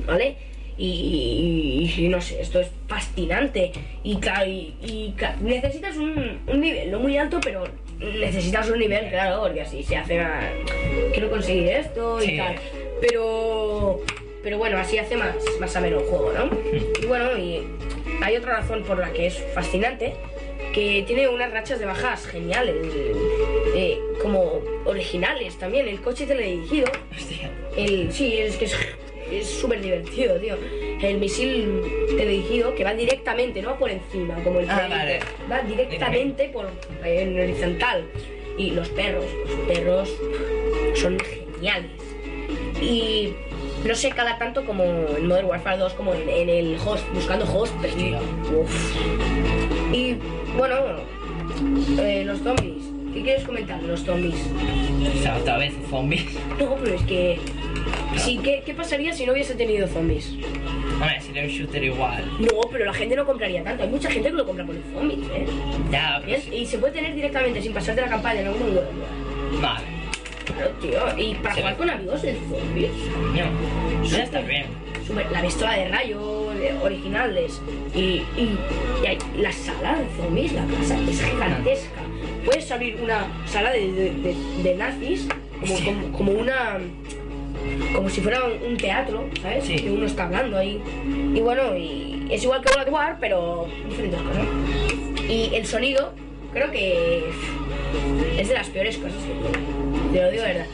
¿vale? 0.05 0.35
Y, 0.77 1.89
y- 1.97 2.05
y 2.05 2.09
no 2.09 2.21
sé, 2.21 2.39
esto 2.41 2.59
es 2.59 2.69
fascinante. 2.87 3.71
Y 4.03 4.19
y, 4.45 5.13
necesitas 5.41 5.95
un, 5.97 6.39
un 6.47 6.61
nivel, 6.61 6.91
no 6.91 6.99
muy 6.99 7.17
alto, 7.17 7.39
pero 7.43 7.63
necesitas 7.99 8.69
un 8.69 8.77
nivel, 8.79 9.09
claro, 9.09 9.41
porque 9.41 9.61
así 9.61 9.81
se 9.83 9.97
hace 9.97 10.21
más. 10.21 10.43
Quiero 11.13 11.29
conseguir 11.31 11.67
esto 11.69 12.21
y 12.21 12.27
Sí. 12.27 12.37
tal. 12.37 12.55
Pero. 13.01 14.01
Pero 14.43 14.59
bueno, 14.59 14.77
así 14.77 14.97
hace 14.97 15.17
más, 15.17 15.35
más 15.59 15.75
ameno 15.75 15.99
el 15.99 16.05
juego, 16.05 16.31
¿no? 16.31 16.49
Y 17.01 17.05
bueno, 17.05 17.37
y 17.37 17.63
hay 18.21 18.37
otra 18.37 18.57
razón 18.57 18.83
por 18.83 18.97
la 18.97 19.11
que 19.11 19.27
es 19.27 19.43
fascinante, 19.53 20.13
que 20.73 21.03
tiene 21.05 21.27
unas 21.27 21.51
rachas 21.51 21.79
de 21.79 21.85
bajas 21.85 22.25
geniales, 22.27 22.75
eh, 23.75 23.99
como 24.21 24.61
originales 24.85 25.57
también. 25.57 25.87
El 25.89 25.99
coche 25.99 26.25
teledirigido, 26.25 26.85
Hostia. 27.13 27.51
el, 27.75 28.13
sí, 28.13 28.37
es 28.37 28.55
que 28.55 28.65
es 28.65 28.77
es 29.31 29.47
súper 29.47 29.81
divertido, 29.81 30.35
tío. 30.39 30.55
El 31.01 31.17
misil 31.17 31.81
teledirigido 32.17 32.73
que 32.75 32.83
va 32.83 32.93
directamente, 32.93 33.61
no 33.61 33.77
por 33.77 33.89
encima, 33.91 34.35
como 34.43 34.59
el 34.59 34.69
Ah, 34.69 34.87
vale. 34.89 35.19
va 35.51 35.61
directamente 35.61 36.49
por 36.49 36.69
en 37.03 37.39
horizontal. 37.39 38.03
Y 38.57 38.71
los 38.71 38.89
perros, 38.89 39.25
los 39.47 39.59
perros 39.67 40.09
son 40.95 41.17
geniales. 41.19 41.91
Y 42.81 43.33
no 43.85 43.93
se 43.93 44.09
cala 44.09 44.37
tanto 44.39 44.65
como 44.65 44.83
en 44.83 45.27
Modern 45.27 45.45
Warfare 45.47 45.77
2, 45.77 45.93
como 45.93 46.13
en, 46.13 46.27
en 46.27 46.49
el 46.49 46.77
host, 46.83 47.03
buscando 47.13 47.45
host. 47.45 47.73
Hostia. 47.83 48.19
Uf. 48.55 48.95
Y 49.93 50.15
bueno, 50.57 50.75
eh, 51.99 52.23
los 52.25 52.39
zombies. 52.39 52.83
¿Qué 53.13 53.23
quieres 53.23 53.43
comentar 53.45 53.79
de 53.81 53.87
los 53.87 54.01
zombies? 54.01 54.35
O 55.17 55.21
sea, 55.21 55.37
otra 55.37 55.57
vez 55.57 55.73
zombies. 55.89 56.25
No, 56.59 56.75
pero 56.83 56.95
es 56.95 57.01
que. 57.03 57.39
Sí, 58.17 58.39
¿qué, 58.43 58.61
¿Qué 58.65 58.73
pasaría 58.73 59.13
si 59.13 59.25
no 59.25 59.33
hubiese 59.33 59.55
tenido 59.55 59.87
zombies? 59.87 60.31
Hombre, 60.93 61.21
sería 61.21 61.43
un 61.43 61.49
shooter 61.49 61.83
igual. 61.83 62.23
No, 62.39 62.61
pero 62.71 62.85
la 62.85 62.93
gente 62.93 63.15
no 63.15 63.25
compraría 63.25 63.63
tanto. 63.63 63.83
Hay 63.83 63.89
mucha 63.89 64.09
gente 64.09 64.29
que 64.29 64.35
lo 64.35 64.45
compra 64.45 64.65
por 64.65 64.75
los 64.75 64.83
zombies, 64.93 65.19
¿eh? 65.35 65.45
Ya, 65.91 66.21
pero. 66.25 66.41
Y 66.53 66.65
se 66.65 66.77
puede 66.79 66.93
tener 66.93 67.13
directamente 67.15 67.61
sin 67.61 67.73
pasar 67.73 67.95
de 67.95 68.01
la 68.01 68.09
campaña 68.09 68.41
en 68.41 68.47
algún 68.47 68.67
lugar. 68.69 68.85
Vale. 69.61 69.85
Claro, 70.45 70.71
tío. 70.81 70.99
Y 71.17 71.35
para 71.35 71.55
jugar 71.55 71.77
con 71.77 71.89
amigos 71.89 72.21
de 72.21 72.33
zombies. 72.49 72.91
No. 73.33 74.07
Ya 74.07 74.23
está 74.23 74.39
bien. 74.41 74.65
Super- 75.05 75.31
la 75.31 75.41
pistola 75.41 75.73
de 75.73 75.87
rayo 75.89 76.47
originales. 76.81 77.61
Y, 77.95 77.99
y, 77.99 78.57
y 79.03 79.07
hay- 79.07 79.17
la 79.37 79.51
sala 79.51 79.99
de 79.99 80.05
zombies, 80.21 80.53
la 80.53 80.65
casa, 80.65 80.97
es 81.09 81.21
gigantesca. 81.21 82.01
Puedes 82.45 82.71
abrir 82.71 82.97
una 83.03 83.27
sala 83.45 83.71
de, 83.71 83.91
de- 83.91 84.11
de- 84.13 84.35
de 84.63 84.75
nazis 84.75 85.27
como, 85.59 85.77
Sí. 85.77 85.83
como, 85.85 86.11
como 86.17 86.31
una. 86.33 86.77
Como 87.93 88.09
si 88.09 88.21
fuera 88.21 88.41
un, 88.45 88.77
teatro, 88.77 89.29
¿sabes? 89.41 89.65
Sí. 89.65 89.75
Que 89.75 89.91
uno 89.91 90.05
está 90.05 90.25
hablando 90.25 90.57
ahí. 90.57 90.81
Y 91.33 91.39
bueno, 91.41 91.75
y 91.75 92.27
es 92.29 92.43
igual 92.43 92.61
que 92.61 92.73
World 92.73 92.93
War, 92.93 93.17
pero 93.19 93.67
diferentes 93.89 94.21
cosas. 94.21 94.45
Y 95.29 95.55
el 95.55 95.65
sonido, 95.65 96.13
creo 96.53 96.71
que 96.71 97.23
es 98.37 98.47
de 98.47 98.53
las 98.53 98.69
peores 98.69 98.97
cosas 98.97 99.17
que. 99.23 100.13
Te 100.13 100.21
lo 100.21 100.31
digo 100.31 100.43
de 100.43 100.53
verdad. 100.53 100.65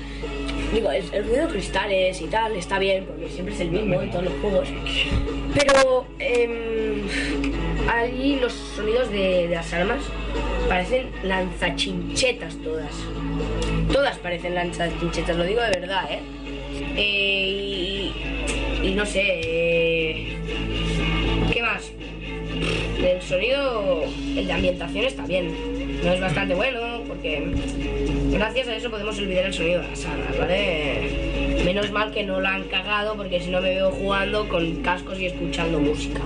Digo, 0.74 0.92
el, 0.92 1.04
el 1.14 1.24
ruido 1.26 1.48
de 1.48 1.54
cristales 1.54 2.20
y 2.22 2.26
tal 2.26 2.56
está 2.56 2.80
bien, 2.80 3.06
porque 3.06 3.30
siempre 3.30 3.54
es 3.54 3.62
el 3.62 3.72
mismo 3.72 4.02
en 4.02 4.10
todos 4.10 4.26
los 4.26 4.34
juegos. 4.42 4.70
Pero 5.54 6.08
em, 6.18 7.04
allí 7.88 8.40
los 8.40 8.54
sonidos 8.54 9.12
de, 9.12 9.48
de 9.48 9.56
las 9.56 9.72
armas 9.72 10.00
parecen 10.68 11.12
lanzachinchetas 11.24 12.58
todas. 12.58 12.92
Todas 13.92 14.18
parecen 14.18 14.56
lanzachinchetas, 14.56 15.38
lo 15.38 15.44
digo 15.44 15.62
de 15.62 15.80
verdad, 15.80 16.12
¿eh? 16.12 16.22
Eh, 16.96 18.12
y, 18.84 18.92
no 18.92 19.06
sé, 19.06 19.24
eh, 19.26 20.38
¿qué 21.52 21.62
más? 21.62 21.92
El 23.04 23.22
sonido, 23.22 24.04
el 24.36 24.48
de 24.48 24.54
ambientación 24.54 25.06
está 25.06 25.26
bien. 25.26 25.54
No 26.04 26.12
es 26.12 26.20
bastante 26.20 26.54
bueno 26.54 27.02
porque 27.08 27.52
gracias 28.32 28.68
a 28.68 28.76
eso 28.76 28.90
podemos 28.90 29.18
olvidar 29.18 29.46
el 29.46 29.54
sonido 29.54 29.82
de 29.82 29.88
las 29.88 30.00
salas, 30.00 30.38
¿vale? 30.38 31.64
Menos 31.64 31.92
mal 31.92 32.12
que 32.12 32.24
no 32.24 32.42
la 32.42 32.56
han 32.56 32.64
cagado 32.64 33.16
porque 33.16 33.40
si 33.40 33.50
no 33.50 33.62
me 33.62 33.70
veo 33.70 33.92
jugando 33.92 34.48
con 34.50 34.82
cascos 34.82 35.20
y 35.20 35.28
escuchando 35.28 35.80
música. 35.80 36.22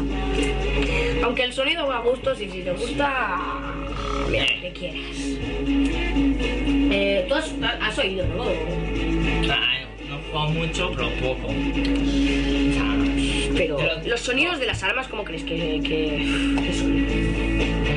Aunque 1.24 1.43
el 1.43 1.53
sonido 1.53 1.88
va 1.88 1.97
a 1.97 2.01
gustos 2.01 2.41
y 2.41 2.49
si 2.49 2.61
te 2.61 2.72
gusta, 2.72 3.38
mira, 4.30 4.45
que 4.61 4.72
quieras. 4.72 5.18
Eh, 6.89 7.26
¿Tú 7.28 7.36
has, 7.36 7.53
has 7.82 7.97
oído, 7.99 8.26
no? 8.36 8.45
Ah, 9.51 9.76
no, 10.34 10.39
no 10.39 10.47
juego 10.47 10.49
mucho, 10.67 10.91
pero 10.95 11.09
poco. 11.15 11.53
Pero 13.55 13.78
Pero- 13.78 14.01
los 14.05 14.19
sonidos 14.21 14.59
de 14.59 14.65
las 14.67 14.84
armas, 14.84 15.07
¿cómo 15.07 15.23
crees 15.23 15.43
que, 15.43 15.55
que, 15.84 16.61
que 16.63 16.73
son? 16.73 16.91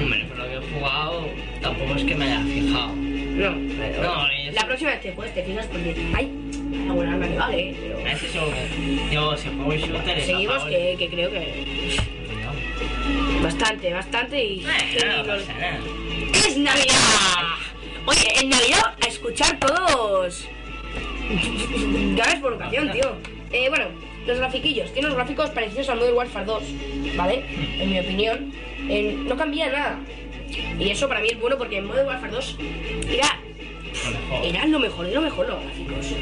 hombre, 0.02 0.24
por 0.26 0.38
lo 0.38 0.44
que 0.44 0.54
he 0.54 0.72
jugado, 0.78 1.28
tampoco 1.60 1.94
es 1.96 2.04
que 2.04 2.14
me 2.14 2.24
haya 2.26 2.40
fijado. 2.44 2.94
No, 2.94 3.54
pero 3.78 4.02
No, 4.02 4.26
la 4.52 4.66
próxima 4.66 4.90
vez 4.90 5.00
te 5.02 5.12
puedes, 5.12 5.34
te 5.34 5.42
fijas 5.44 5.66
porque 5.66 5.94
hay 6.14 6.30
alguna 6.88 7.12
arma 7.12 7.28
que 7.28 7.36
vale, 7.36 7.76
pero 7.80 7.98
Es 8.08 8.20
que 8.22 8.28
yo 9.12 9.36
si 9.36 9.48
juego 9.48 9.72
shooter 9.74 10.18
es 10.18 10.26
seguimos 10.26 10.64
que, 10.64 10.96
que 10.98 11.08
creo 11.08 11.30
que 11.30 11.98
No. 12.42 13.42
bastante, 13.42 13.92
bastante 13.92 14.44
y... 14.44 14.64
Eh, 14.64 14.68
no 15.18 15.24
pasa 15.26 15.52
nada. 15.54 15.78
¡Es 16.34 16.56
Navidad! 16.56 16.94
Oye, 18.06 18.28
en 18.40 18.48
Navidad 18.48 18.94
a 19.04 19.06
escuchar 19.08 19.58
todos. 19.58 20.46
Gracias 22.16 22.40
por 22.40 22.52
ocasión, 22.54 22.90
tío. 22.92 23.12
Eh, 23.52 23.68
bueno, 23.68 23.86
los 24.26 24.38
grafiquillos. 24.38 24.92
Tiene 24.92 25.08
unos 25.08 25.16
gráficos 25.16 25.50
parecidos 25.50 25.88
al 25.88 25.98
Modern 25.98 26.16
Warfare 26.16 26.46
2, 26.46 26.62
¿vale? 27.16 27.42
En 27.80 27.90
mi 27.90 27.98
opinión. 28.00 28.52
Eh, 28.88 29.16
no 29.26 29.36
cambia 29.36 29.70
nada. 29.70 29.98
Y 30.78 30.90
eso 30.90 31.08
para 31.08 31.20
mí 31.20 31.28
es 31.30 31.40
bueno 31.40 31.56
porque 31.58 31.78
en 31.78 31.86
Modern 31.86 32.06
Warfare 32.08 32.32
2 32.32 32.58
era, 33.10 33.38
lo 34.30 34.44
era 34.44 34.66
lo 34.66 34.78
mejor, 34.78 35.06
lo 35.06 35.20
mejor 35.20 35.48
los 35.48 35.62
gráficos. 35.62 36.14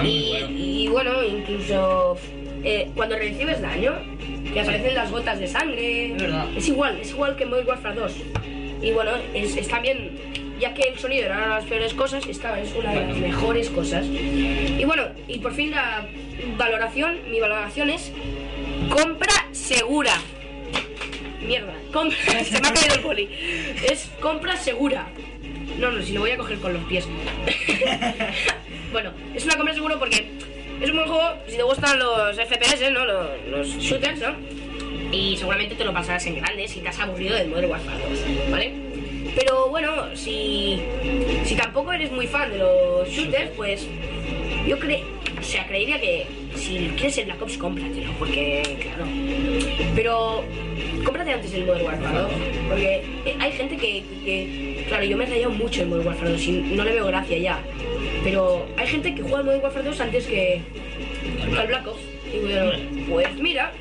Ah, 0.00 0.04
Y, 0.06 0.30
bueno. 0.30 0.48
y 0.50 0.88
bueno, 0.88 1.24
incluso 1.24 2.16
eh, 2.64 2.90
cuando 2.94 3.16
recibes 3.16 3.60
daño, 3.60 3.94
que 4.52 4.60
aparecen 4.60 4.94
las 4.94 5.10
gotas 5.10 5.38
de 5.38 5.46
sangre. 5.46 6.16
Es 6.56 6.68
igual, 6.68 6.98
es 7.00 7.10
igual 7.10 7.36
que 7.36 7.44
en 7.44 7.50
Modern 7.50 7.68
Warfare 7.68 7.94
2. 8.00 8.12
Y 8.82 8.90
bueno, 8.90 9.12
es, 9.32 9.56
está 9.56 9.78
bien, 9.78 10.10
ya 10.62 10.74
que 10.74 10.82
el 10.82 10.96
sonido 10.96 11.26
era 11.26 11.36
una 11.38 11.44
de 11.46 11.50
las 11.50 11.64
peores 11.64 11.92
cosas, 11.92 12.24
esta 12.28 12.60
es 12.60 12.72
una 12.74 12.92
de 12.92 13.04
las 13.04 13.16
mejores 13.16 13.68
cosas. 13.68 14.06
Y 14.06 14.84
bueno, 14.84 15.08
y 15.26 15.40
por 15.40 15.52
fin 15.52 15.72
la 15.72 16.06
valoración, 16.56 17.18
mi 17.28 17.40
valoración 17.40 17.90
es 17.90 18.12
compra 18.88 19.48
segura. 19.50 20.14
Mierda, 21.44 21.74
compra, 21.92 22.16
se 22.44 22.60
me 22.60 22.68
ha 22.68 22.74
caído 22.74 22.94
el 22.94 23.00
poli. 23.00 23.28
Es 23.90 24.08
compra 24.20 24.56
segura. 24.56 25.08
No, 25.78 25.90
no, 25.90 26.00
si 26.00 26.12
lo 26.12 26.20
voy 26.20 26.30
a 26.30 26.36
coger 26.36 26.58
con 26.58 26.74
los 26.74 26.84
pies. 26.84 27.08
bueno, 28.92 29.10
es 29.34 29.44
una 29.44 29.56
compra 29.56 29.74
segura 29.74 29.98
porque 29.98 30.30
es 30.80 30.90
un 30.90 30.96
buen 30.96 31.08
juego 31.08 31.28
si 31.48 31.56
te 31.56 31.62
gustan 31.64 31.98
los 31.98 32.36
FPS, 32.36 32.92
¿no? 32.92 33.04
Los, 33.04 33.66
shooters, 33.78 34.20
¿no? 34.20 34.36
Y 35.10 35.36
seguramente 35.36 35.74
te 35.74 35.84
lo 35.84 35.92
pasarás 35.92 36.24
en 36.26 36.36
grande 36.36 36.68
si 36.68 36.78
te 36.78 36.88
has 36.88 37.00
aburrido 37.00 37.34
del 37.34 37.48
Modern 37.48 37.68
Warfare 37.68 37.98
2, 38.08 38.50
¿vale? 38.52 38.91
Pero 39.34 39.68
bueno, 39.68 40.14
si, 40.14 40.80
si 41.44 41.54
tampoco 41.56 41.92
eres 41.92 42.10
muy 42.12 42.26
fan 42.26 42.50
de 42.52 42.58
los 42.58 43.08
shooters, 43.08 43.50
pues 43.56 43.86
yo 44.66 44.78
creo, 44.78 45.00
o 45.38 45.42
sea, 45.42 45.66
creería 45.66 46.00
que 46.00 46.26
si 46.54 46.90
quieres 46.96 47.16
el 47.18 47.24
Black 47.26 47.42
Ops, 47.42 47.56
cómpratelo, 47.56 48.12
porque, 48.18 48.62
claro. 48.80 49.04
Pero 49.94 50.44
cómprate 51.04 51.32
antes 51.32 51.54
el 51.54 51.64
Modern 51.64 51.86
Warfare 51.86 52.18
2, 52.18 52.30
porque 52.68 53.02
hay 53.40 53.52
gente 53.52 53.76
que, 53.76 54.04
que- 54.24 54.84
claro, 54.88 55.04
yo 55.04 55.16
me 55.16 55.24
he 55.24 55.28
rayado 55.28 55.50
mucho 55.50 55.82
en 55.82 55.88
Modern 55.88 56.06
Warfare 56.08 56.30
2 56.32 56.42
y 56.48 56.52
no 56.52 56.84
le 56.84 56.92
veo 56.92 57.06
gracia 57.06 57.38
ya. 57.38 57.60
Pero 58.22 58.66
hay 58.76 58.86
gente 58.86 59.14
que 59.14 59.22
juega 59.22 59.38
al 59.38 59.44
Modern 59.44 59.62
Warfare 59.62 59.84
2 59.86 60.00
antes 60.00 60.26
que, 60.26 60.60
al 61.58 61.66
Black 61.66 61.86
Ops. 61.86 62.00
Y 62.34 62.38
bueno, 62.38 62.72
pues 63.10 63.34
mira, 63.40 63.72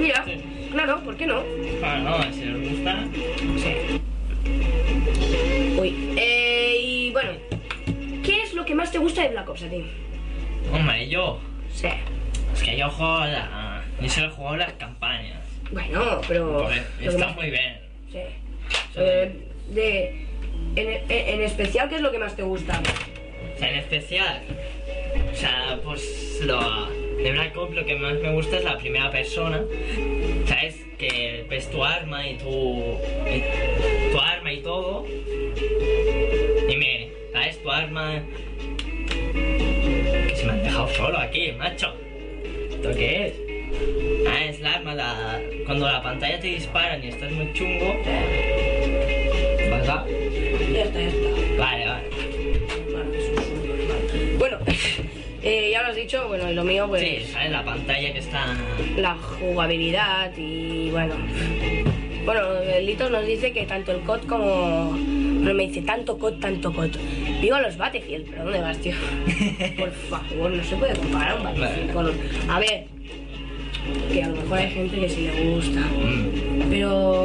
Mira, 0.00 0.24
claro, 0.72 1.00
¿por 1.04 1.16
qué 1.16 1.26
no? 1.26 1.42
Bueno, 1.80 2.18
no, 2.18 2.32
si 2.32 2.44
les 2.46 2.70
gusta, 2.70 3.04
Sí. 3.58 4.00
Uy, 5.78 6.14
eh, 6.16 6.76
y 6.80 7.10
bueno, 7.12 7.30
¿qué 8.24 8.42
es 8.42 8.54
lo 8.54 8.64
que 8.64 8.74
más 8.74 8.90
te 8.92 8.98
gusta 8.98 9.22
de 9.22 9.28
Black 9.28 9.48
Ops 9.48 9.62
a 9.64 9.68
ti? 9.68 9.84
hombre, 10.72 11.08
yo, 11.08 11.40
Sí. 11.72 11.88
es 12.54 12.62
que 12.62 12.76
yo 12.76 12.88
juego 12.90 13.20
la, 13.20 13.82
yo 14.00 14.08
solo 14.08 14.30
juego 14.30 14.56
las 14.56 14.72
campañas, 14.74 15.40
Bueno, 15.70 16.20
pero... 16.28 16.58
porque 16.64 16.82
está 17.08 17.26
más- 17.26 17.36
muy 17.36 17.50
bien. 17.50 17.78
Sí. 18.10 18.18
Eh, 18.96 19.46
de, 19.70 20.26
en, 20.76 20.88
en- 20.88 21.02
en 21.08 21.42
especial, 21.42 21.88
¿qué 21.88 21.96
es 21.96 22.00
lo 22.02 22.10
que 22.12 22.18
más 22.18 22.36
te 22.36 22.42
gusta? 22.42 22.80
En 23.58 23.74
especial, 23.76 24.42
o 25.32 25.34
sea, 25.34 25.80
pues 25.82 26.40
lo 26.44 26.88
de 27.22 27.32
Black 27.32 27.56
Ops 27.56 27.74
lo 27.74 27.84
que 27.84 27.96
más 27.96 28.14
me 28.14 28.32
gusta 28.32 28.58
es 28.58 28.64
la 28.64 28.76
primera 28.78 29.10
persona, 29.10 29.62
¿sabes? 30.46 30.84
Que 30.98 31.46
ves 31.48 31.70
tu 31.70 31.84
arma 31.84 32.28
y 32.28 32.36
tu, 32.38 32.98
y 33.26 34.12
tu 34.12 34.18
arma 34.18 34.52
y 34.52 34.60
todo, 34.60 35.06
y 36.68 36.76
me, 36.76 37.10
¿sabes? 37.32 37.62
Tu 37.62 37.70
arma, 37.70 38.22
que 39.32 40.32
se 40.34 40.46
me 40.46 40.52
han 40.52 40.62
dejado 40.62 40.88
solo 40.88 41.18
aquí, 41.18 41.52
macho. 41.52 41.94
¿Esto 42.70 42.90
qué 42.94 43.26
es? 43.26 43.34
Ah, 44.28 44.44
es 44.44 44.60
la 44.60 44.74
arma, 44.74 44.94
la, 44.94 45.40
cuando 45.66 45.86
la 45.86 46.02
pantalla 46.02 46.38
te 46.40 46.48
disparan 46.48 47.02
y 47.02 47.08
estás 47.08 47.30
muy 47.32 47.52
chungo, 47.52 47.96
¿verdad? 49.70 50.06
Ya 50.72 50.84
está, 50.84 51.00
ya 51.00 51.08
está. 51.08 51.28
Vale, 51.58 51.86
vale. 51.86 52.11
Eh, 55.42 55.70
ya 55.72 55.82
lo 55.82 55.88
has 55.88 55.96
dicho, 55.96 56.26
bueno, 56.28 56.50
y 56.50 56.54
lo 56.54 56.64
mío, 56.64 56.86
pues... 56.88 57.02
Sí, 57.02 57.32
¿sabes? 57.32 57.50
La 57.50 57.64
pantalla 57.64 58.12
que 58.12 58.18
está... 58.18 58.46
la 58.96 59.14
jugabilidad 59.16 60.32
y 60.36 60.90
bueno. 60.90 61.14
Bueno, 62.24 62.40
el 62.58 62.86
Litos 62.86 63.10
nos 63.10 63.26
dice 63.26 63.52
que 63.52 63.64
tanto 63.64 63.90
el 63.90 64.00
COD 64.02 64.20
como. 64.28 64.96
Pero 65.42 65.54
me 65.56 65.66
dice 65.66 65.82
tanto 65.82 66.16
COD, 66.18 66.34
tanto 66.38 66.72
COD. 66.72 66.90
Viva 67.40 67.60
los 67.60 67.76
Battlefield, 67.76 68.30
pero 68.30 68.44
¿dónde 68.44 68.60
vas, 68.60 68.78
tío? 68.78 68.94
Por 69.76 69.90
favor, 69.90 70.50
no 70.52 70.62
se 70.62 70.76
puede 70.76 70.94
comparar 70.94 71.36
un 71.38 71.42
Battlefield 71.42 71.92
con 71.92 72.06
un. 72.06 72.14
A 72.48 72.60
ver, 72.60 72.84
que 74.12 74.22
a 74.22 74.28
lo 74.28 74.36
mejor 74.36 74.58
hay 74.58 74.70
gente 74.70 75.00
que 75.00 75.08
sí 75.08 75.22
le 75.22 75.50
gusta, 75.50 75.80
Mm, 75.80 76.70
pero. 76.70 77.24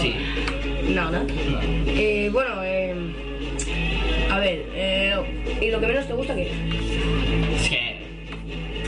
Sí. 0.00 0.14
No, 0.94 1.10
¿no? 1.10 1.18
no. 1.24 1.26
Eh, 1.88 2.30
bueno, 2.32 2.62
eh, 2.64 2.94
a 4.30 4.38
ver, 4.38 4.64
eh, 4.74 5.13
¿y 5.60 5.70
lo 5.70 5.80
que 5.80 5.86
menos 5.86 6.06
te 6.06 6.12
gusta 6.14 6.34
qué? 6.34 6.42
es? 6.42 7.62
Es 7.62 7.68
que, 7.68 7.94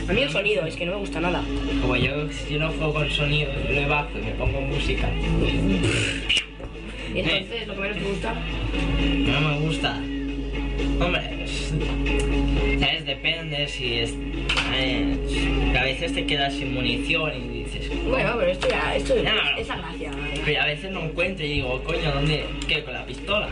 A 0.09 0.13
mí 0.13 0.21
el 0.21 0.29
sonido, 0.29 0.65
es 0.65 0.75
que 0.75 0.85
no 0.85 0.93
me 0.93 0.97
gusta 0.99 1.19
nada. 1.19 1.43
como 1.81 1.95
yo, 1.95 2.27
yo 2.49 2.59
no 2.59 2.69
juego 2.69 2.93
con 2.93 3.09
sonido, 3.11 3.51
yo 3.67 3.73
le 3.73 3.85
bajo 3.87 4.09
y 4.17 4.21
me 4.25 4.31
pongo 4.31 4.61
música. 4.61 5.09
Y 7.13 7.19
entonces, 7.19 7.67
lo 7.67 7.73
que 7.75 7.79
menos 7.81 7.97
te 7.97 8.03
gusta. 8.03 8.33
No 8.33 9.41
me 9.41 9.59
gusta. 9.59 9.97
Hombre, 11.03 11.43
es- 11.43 11.73
¿sabes? 12.79 13.05
Depende 13.05 13.67
si 13.67 13.95
es... 13.95 14.13
eh, 14.75 15.15
a 15.77 15.83
veces 15.83 16.13
te 16.13 16.25
quedas 16.25 16.53
sin 16.53 16.73
munición 16.73 17.31
y 17.35 17.63
dices... 17.63 17.89
Bueno, 18.05 18.35
pero 18.37 18.51
esto 18.51 18.67
ya, 18.69 18.95
esto 18.95 19.15
No, 19.15 19.23
no. 19.33 19.57
es 19.57 19.67
la 19.67 19.77
gracia. 19.77 20.11
Pero 20.45 20.61
a 20.61 20.65
veces 20.65 20.91
no 20.91 21.03
encuentro 21.03 21.45
y 21.45 21.49
digo, 21.49 21.81
coño, 21.83 22.11
¿dónde? 22.13 22.45
¿Qué? 22.67 22.83
¿Con 22.83 22.93
la 22.93 23.05
pistola? 23.05 23.49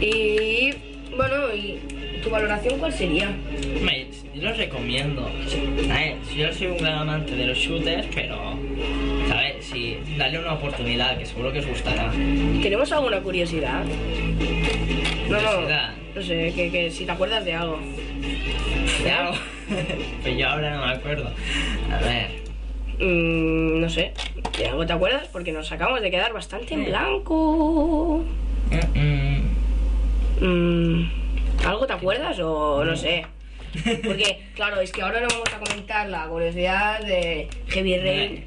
Y 0.00 0.70
bueno, 1.16 1.54
¿y 1.54 1.78
tu 2.22 2.30
valoración 2.30 2.78
cuál 2.78 2.92
sería? 2.92 3.28
Hombre, 3.76 4.06
yo 4.34 4.42
los 4.42 4.56
recomiendo. 4.56 5.28
¿Sabes? 5.86 6.34
Yo 6.34 6.52
soy 6.52 6.68
un 6.68 6.78
gran 6.78 6.98
amante 6.98 7.34
de 7.34 7.46
los 7.46 7.58
shooters, 7.58 8.06
pero... 8.14 8.56
¿Sabes? 9.28 9.64
Si 9.64 9.98
dale 10.16 10.38
una 10.38 10.54
oportunidad, 10.54 11.18
que 11.18 11.26
seguro 11.26 11.52
que 11.52 11.60
os 11.60 11.66
gustará. 11.66 12.10
¿Tenemos 12.62 12.90
alguna 12.92 13.20
curiosidad? 13.20 13.84
No, 15.28 15.40
no, 15.40 15.60
no 16.14 16.22
sé, 16.22 16.52
que, 16.54 16.70
que 16.70 16.90
si 16.90 17.04
te 17.04 17.12
acuerdas 17.12 17.44
de 17.44 17.54
algo. 17.54 17.78
¿De 19.02 19.10
algo? 19.10 19.34
pues 20.22 20.36
yo 20.36 20.48
ahora 20.48 20.76
no 20.76 20.86
me 20.86 20.92
acuerdo. 20.92 21.30
A 21.90 21.98
ver. 22.00 22.42
Mm, 22.98 23.80
no 23.80 23.88
sé, 23.88 24.12
¿de 24.56 24.68
algo 24.68 24.86
te 24.86 24.92
acuerdas? 24.92 25.26
Porque 25.32 25.50
nos 25.50 25.72
acabamos 25.72 26.02
de 26.02 26.10
quedar 26.10 26.32
bastante 26.32 26.74
en 26.74 26.84
blanco. 26.84 28.22
Mm, 28.70 28.98
mm. 28.98 29.51
Mm, 30.42 31.04
¿Algo 31.64 31.86
te 31.86 31.92
acuerdas 31.92 32.36
o 32.40 32.84
no 32.84 32.96
sé? 32.96 33.24
Porque, 34.04 34.42
claro, 34.56 34.80
es 34.80 34.90
que 34.90 35.02
ahora 35.02 35.20
no 35.20 35.28
vamos 35.28 35.48
a 35.54 35.58
comentar 35.60 36.08
la 36.08 36.26
curiosidad 36.26 37.00
de 37.00 37.48
Heavy 37.68 37.98
Rain, 37.98 38.44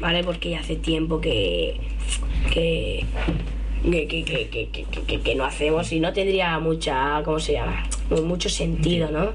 ¿vale? 0.00 0.24
Porque 0.24 0.50
ya 0.50 0.60
hace 0.60 0.76
tiempo 0.76 1.20
que. 1.20 1.78
que. 2.50 3.04
que, 3.84 4.08
que, 5.06 5.20
que, 5.20 5.34
no 5.34 5.44
hacemos 5.44 5.92
y 5.92 6.00
no 6.00 6.14
tendría 6.14 6.58
mucha. 6.60 7.22
¿cómo 7.24 7.38
se 7.38 7.52
llama? 7.52 7.86
Mucho 8.08 8.48
sentido, 8.48 9.10
¿no? 9.10 9.32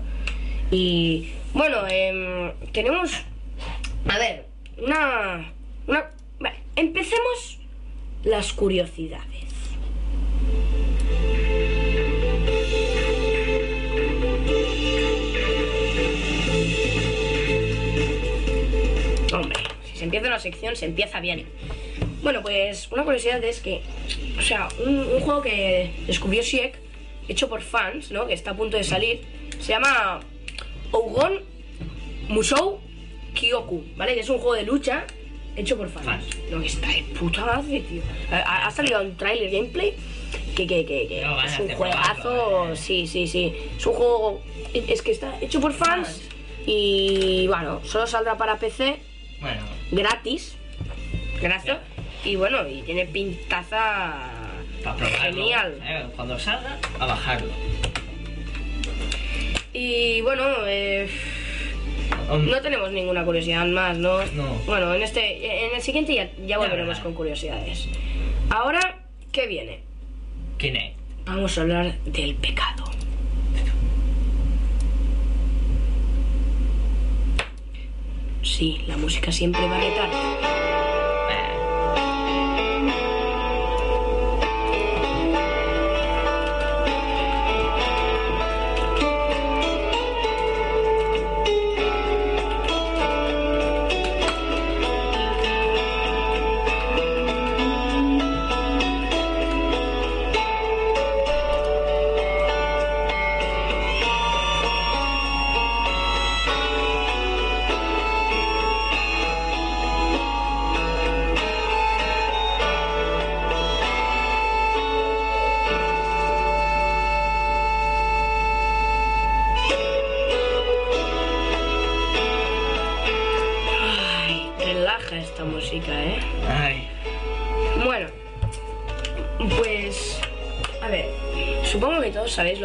Y. 0.72 1.30
bueno, 1.53 1.88
em, 1.88 2.51
tenemos. 2.72 3.12
a 4.07 4.18
ver, 4.18 4.45
una. 4.80 5.53
una. 5.86 6.10
vale, 6.39 6.57
empecemos 6.76 7.60
las 8.24 8.51
curiosidades. 8.51 9.29
Empieza 20.10 20.28
una 20.28 20.39
sección, 20.39 20.76
se 20.76 20.86
empieza 20.86 21.20
bien. 21.20 21.45
Bueno, 22.22 22.41
pues 22.41 22.91
una 22.91 23.03
curiosidad 23.03 23.43
es 23.43 23.62
que, 23.62 23.82
o 24.38 24.41
sea, 24.41 24.68
un, 24.86 24.99
un 24.99 25.22
juego 25.22 25.41
que 25.41 25.91
descubrió 26.07 26.43
Siek, 26.43 26.78
hecho 27.28 27.47
por 27.47 27.62
fans, 27.62 28.12
¿no? 28.12 28.28
Que 28.28 28.34
está 28.34 28.51
a 28.51 28.55
punto 28.55 28.76
de 28.76 28.84
salir, 28.84 29.22
se 29.60 29.70
llama 29.70 30.20
Ougon 30.91 31.41
Musou 32.28 32.80
Kyoku, 33.34 33.84
¿vale? 33.95 34.16
Que 34.16 34.22
es 34.22 34.30
un 34.30 34.38
juego 34.39 34.55
de 34.55 34.64
lucha 34.64 35.05
hecho 35.55 35.78
por 35.78 35.89
fans. 35.89 36.05
Fans. 36.05 36.26
Lo 36.51 36.60
que 36.60 36.68
está 36.68 36.88
de 36.88 37.03
puta 37.18 37.45
madre, 37.45 37.82
tío. 37.82 38.01
Ha, 38.32 38.68
ha 38.68 38.72
salido 38.72 39.01
un 39.01 39.16
trailer 39.16 39.51
gameplay 39.51 39.93
que, 40.55 40.68
que, 40.68 40.86
que, 40.86 41.07
que 41.07 41.22
No, 41.22 41.41
es 41.41 41.60
un 41.60 41.70
juegazo. 41.70 42.76
Sí, 42.76 43.07
sí, 43.07 43.28
sí. 43.28 43.53
Es 43.78 43.86
un 43.86 43.93
juego. 43.93 44.41
Es 44.74 45.01
que 45.01 45.12
está 45.12 45.38
hecho 45.41 45.60
por 45.60 45.74
fans. 45.74 46.22
Y 46.66 47.47
bueno, 47.47 47.82
solo 47.84 48.07
saldrá 48.07 48.38
para 48.38 48.57
PC 48.57 48.99
gratis. 49.92 50.56
Gracias. 51.42 51.78
Y 52.26 52.36
bueno, 52.36 52.68
y 52.68 52.82
tiene 52.82 53.06
pintaza. 53.06 54.32
para 54.84 54.96
probarlo. 54.98 55.22
Genial. 55.22 55.80
eh, 55.84 56.06
cuando 56.16 56.38
salga, 56.40 56.78
a 57.00 57.06
bajarlo. 57.06 57.52
Y 59.74 60.22
bueno, 60.22 60.44
eh, 60.66 61.10
no 62.30 62.62
tenemos 62.62 62.92
ninguna 62.92 63.24
curiosidad 63.24 63.66
más, 63.68 63.98
¿no? 63.98 64.26
No. 64.34 64.46
Bueno, 64.66 64.94
en 64.94 65.02
este, 65.02 65.68
en 65.68 65.76
el 65.76 65.82
siguiente 65.82 66.14
ya, 66.14 66.30
ya 66.46 66.58
volveremos 66.58 67.00
con 67.00 67.14
curiosidades. 67.14 67.88
Ahora, 68.50 69.00
¿qué 69.32 69.48
viene? 69.48 69.82
Kinect. 70.58 70.98
Vamos 71.26 71.58
a 71.58 71.62
hablar 71.62 71.98
del 72.06 72.36
pecado. 72.36 72.86
Sí, 78.42 78.82
la 78.88 78.98
música 78.98 79.32
siempre 79.32 79.68
va 79.68 79.76
a 79.76 79.80
retar. 79.80 80.89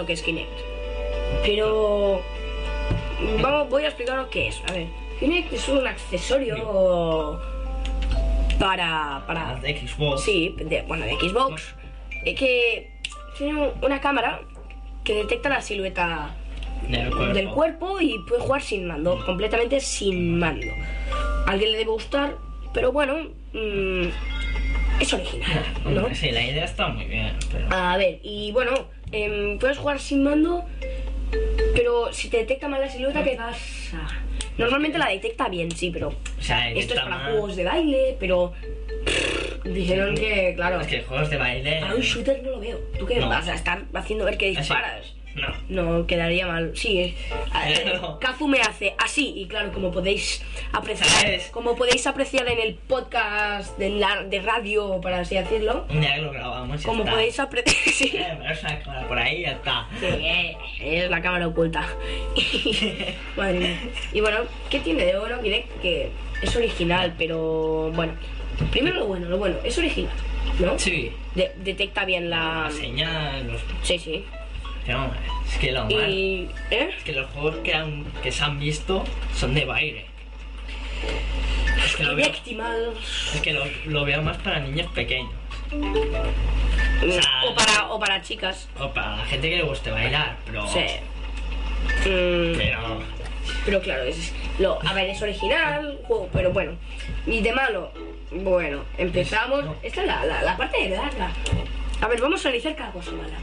Lo 0.04 0.06
que 0.06 0.12
es 0.12 0.22
Kinect. 0.22 0.50
Pero. 1.44 2.20
Vamos, 3.40 3.70
voy 3.70 3.84
a 3.84 3.86
explicaros 3.86 4.28
qué 4.28 4.48
es. 4.48 4.60
A 4.68 4.72
ver, 4.72 4.86
Kinect 5.18 5.52
es 5.52 5.68
un 5.68 5.86
accesorio 5.86 7.40
para, 8.58 9.22
para, 9.26 9.56
De 9.56 9.76
Xbox. 9.78 10.22
Sí, 10.24 10.54
de- 10.58 10.82
bueno, 10.82 11.06
de 11.06 11.12
Xbox. 11.14 11.74
Es 12.24 12.38
que 12.38 12.90
tiene 13.38 13.70
una 13.82 14.00
cámara 14.00 14.40
que 15.04 15.14
detecta 15.14 15.48
la 15.48 15.60
silueta 15.62 16.34
Del 16.88 17.10
cuerpo. 17.10 17.34
del 17.34 17.48
cuerpo 17.48 18.00
y 18.00 18.18
puede 18.28 18.42
jugar 18.42 18.62
sin 18.62 18.86
mando, 18.86 19.24
completamente 19.24 19.80
sin 19.80 20.38
mando. 20.38 20.66
A 21.46 21.50
alguien 21.50 21.72
le 21.72 21.78
debe 21.78 21.90
gustar, 21.90 22.36
pero 22.72 22.92
bueno, 22.92 23.16
mm, 23.52 24.04
es 25.00 25.12
original, 25.12 25.64
¿no? 25.86 26.14
Sí, 26.14 26.30
la 26.30 26.42
idea 26.42 26.64
está 26.64 26.88
muy 26.88 27.04
bien, 27.06 27.36
pero... 27.52 27.66
A 27.70 27.96
ver, 27.98 28.20
y 28.22 28.50
bueno, 28.52 28.72
em, 29.14 29.58
puedes 29.58 29.78
jugar 29.78 29.98
sin 30.00 30.22
mando, 30.24 30.64
pero 31.74 32.12
si 32.12 32.28
te 32.28 32.38
detecta 32.38 32.68
mal 32.68 32.80
la 32.80 32.88
silueta, 32.88 33.22
¿qué 33.22 33.36
pasa? 33.36 34.08
Normalmente 34.58 34.98
la 34.98 35.08
detecta 35.08 35.48
bien, 35.48 35.70
sí, 35.70 35.90
pero 35.90 36.08
O 36.08 36.42
sea, 36.42 36.70
esto 36.70 36.94
es 36.94 37.00
para 37.00 37.16
mal. 37.16 37.30
juegos 37.32 37.56
de 37.56 37.64
baile, 37.64 38.16
pero 38.20 38.52
pff, 39.04 39.64
dijeron 39.64 40.14
que, 40.14 40.52
claro, 40.54 40.80
Es 40.80 40.86
que 40.86 41.02
juegos 41.02 41.28
de 41.30 41.36
baile... 41.38 41.78
para 41.80 41.94
un 41.96 42.00
shooter 42.00 42.42
no 42.42 42.50
lo 42.50 42.60
veo. 42.60 42.78
¿Tú 42.98 43.06
qué 43.06 43.16
No. 43.18 43.28
vas 43.28 43.48
a 43.48 43.54
estar 43.54 43.84
haciendo 43.94 44.24
ver 44.24 44.36
que 44.38 44.56
Así. 44.56 44.72
No. 45.34 45.48
No, 45.98 46.06
quedaría 46.06 46.46
mal. 46.46 46.72
Sí, 46.76 47.00
eh, 47.00 47.14
No. 48.00 48.18
Kazu 48.20 48.46
me 48.46 48.60
hace 48.60 48.94
así 48.98 49.32
y 49.36 49.46
claro, 49.46 49.72
como 49.72 49.90
podéis 49.90 50.42
apreciar, 50.72 51.08
¿Sabes? 51.08 51.48
como 51.48 51.74
podéis 51.74 52.06
apreciar 52.06 52.46
en 52.48 52.60
el 52.60 52.74
podcast 52.74 53.76
de, 53.78 53.90
la, 53.90 54.22
de 54.24 54.40
radio, 54.40 55.00
para 55.00 55.20
así 55.20 55.34
decirlo, 55.34 55.86
día 55.90 56.16
lo 56.18 56.30
grabamos 56.32 56.82
como 56.84 57.00
está. 57.02 57.12
podéis 57.12 57.40
apreciar, 57.40 57.76
sí, 57.92 58.12
Eh, 58.14 58.38
por 59.08 59.18
ahí 59.18 59.42
ya 59.42 59.52
está. 59.52 59.88
Sí, 60.00 60.06
eh, 60.06 60.56
es 60.80 61.10
la 61.10 61.20
cámara 61.20 61.48
oculta. 61.48 61.86
Madre 63.36 63.58
mía. 63.58 63.78
Y 64.12 64.20
bueno, 64.20 64.38
¿qué 64.70 64.80
tiene 64.80 65.04
de 65.04 65.18
bueno 65.18 65.40
Kinect? 65.40 65.80
Que 65.80 66.10
es 66.42 66.56
original, 66.56 67.14
pero 67.18 67.90
bueno. 67.94 68.12
Primero 68.70 69.00
lo 69.00 69.06
bueno, 69.06 69.28
lo 69.28 69.38
bueno, 69.38 69.56
es 69.64 69.76
original, 69.78 70.12
¿no? 70.60 70.78
Sí. 70.78 71.10
De- 71.34 71.50
detecta 71.56 72.04
bien 72.04 72.30
la... 72.30 72.62
La 72.66 72.70
señal, 72.70 73.48
los... 73.48 73.60
Sí, 73.82 73.98
sí. 73.98 74.24
No, 74.86 75.10
es 75.50 75.58
que 75.58 75.72
lo 75.72 75.84
mal... 75.84 76.10
Y... 76.10 76.50
¿Eh? 76.70 76.90
Es 76.96 77.04
que 77.04 77.12
los 77.12 77.30
juegos 77.30 77.56
que, 77.64 77.74
han, 77.74 78.04
que 78.22 78.30
se 78.30 78.44
han 78.44 78.58
visto 78.58 79.04
son 79.34 79.54
de 79.54 79.64
baile. 79.64 80.06
Es 81.84 81.96
que 81.96 82.04
lo 82.04 82.14
veo, 82.14 82.26
es 82.26 83.40
que 83.40 83.52
lo, 83.52 83.64
lo 83.86 84.04
veo 84.04 84.22
más 84.22 84.36
para 84.38 84.60
niños 84.60 84.90
pequeños. 84.92 85.32
sea, 85.70 87.44
O 87.46 87.54
para, 87.54 87.86
o 87.92 87.98
para 87.98 88.22
chicas. 88.22 88.68
O 88.78 88.90
para 88.90 89.16
la 89.16 89.24
gente 89.26 89.50
que 89.50 89.56
le 89.56 89.62
guste 89.62 89.90
bailar, 89.90 90.36
pero... 90.46 90.66
Sí. 90.68 90.84
Mm, 92.08 92.56
Pero... 92.56 93.02
Pero 93.66 93.80
claro, 93.80 94.04
es 94.04 94.32
lo, 94.58 94.78
a 94.86 94.92
ver, 94.94 95.10
es 95.10 95.20
original, 95.20 95.98
juego, 96.04 96.28
pero 96.32 96.50
bueno. 96.50 96.72
Y 97.26 97.42
de 97.42 97.52
malo, 97.52 97.92
bueno, 98.30 98.84
empezamos. 98.96 99.64
Esta 99.82 100.00
es 100.00 100.06
la, 100.06 100.24
la, 100.24 100.42
la 100.42 100.56
parte 100.56 100.88
de 100.88 100.96
larga. 100.96 101.30
A 102.00 102.08
ver, 102.08 102.20
vamos 102.20 102.44
a 102.44 102.48
analizar 102.48 102.74
cada 102.74 102.90
cosa 102.90 103.10
mala. 103.12 103.36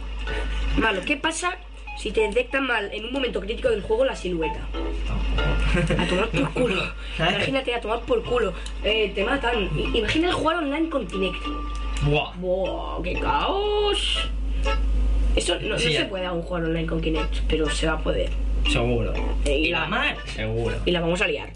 Malo, 0.77 1.01
¿qué 1.05 1.17
pasa 1.17 1.57
si 1.97 2.11
te 2.11 2.21
detectan 2.21 2.65
mal 2.67 2.89
en 2.93 3.05
un 3.05 3.13
momento 3.13 3.39
crítico 3.41 3.69
del 3.69 3.81
juego 3.81 4.05
la 4.05 4.15
silueta? 4.15 4.59
A 5.97 6.05
tomar 6.07 6.29
por 6.29 6.51
culo. 6.53 6.83
Imagínate, 7.17 7.73
a 7.75 7.81
tomar 7.81 7.99
por 8.01 8.23
culo. 8.23 8.53
Eh, 8.83 9.11
te 9.13 9.23
matan. 9.23 9.69
Imagina 9.93 10.27
el 10.29 10.33
jugar 10.33 10.57
online 10.57 10.89
con 10.89 11.07
Kinect. 11.07 11.37
Buah. 12.03 12.33
¡Buah! 12.37 13.01
¡Qué 13.03 13.13
caos! 13.13 14.27
Eso 15.35 15.55
no, 15.59 15.69
no 15.69 15.79
Sí, 15.79 15.93
se 15.93 16.05
puede 16.05 16.25
aún 16.25 16.41
jugar 16.41 16.63
online 16.65 16.85
con 16.87 16.99
Kinect, 17.01 17.41
pero 17.47 17.69
se 17.69 17.87
va 17.87 17.93
a 17.93 17.99
poder. 17.99 18.29
Seguro. 18.69 19.13
Eh, 19.45 19.57
y 19.59 19.69
la- 19.69 19.85
mar, 19.85 20.17
seguro. 20.25 20.75
Y 20.85 20.91
la 20.91 20.99
vamos 21.01 21.21
a 21.21 21.27
liar. 21.27 21.49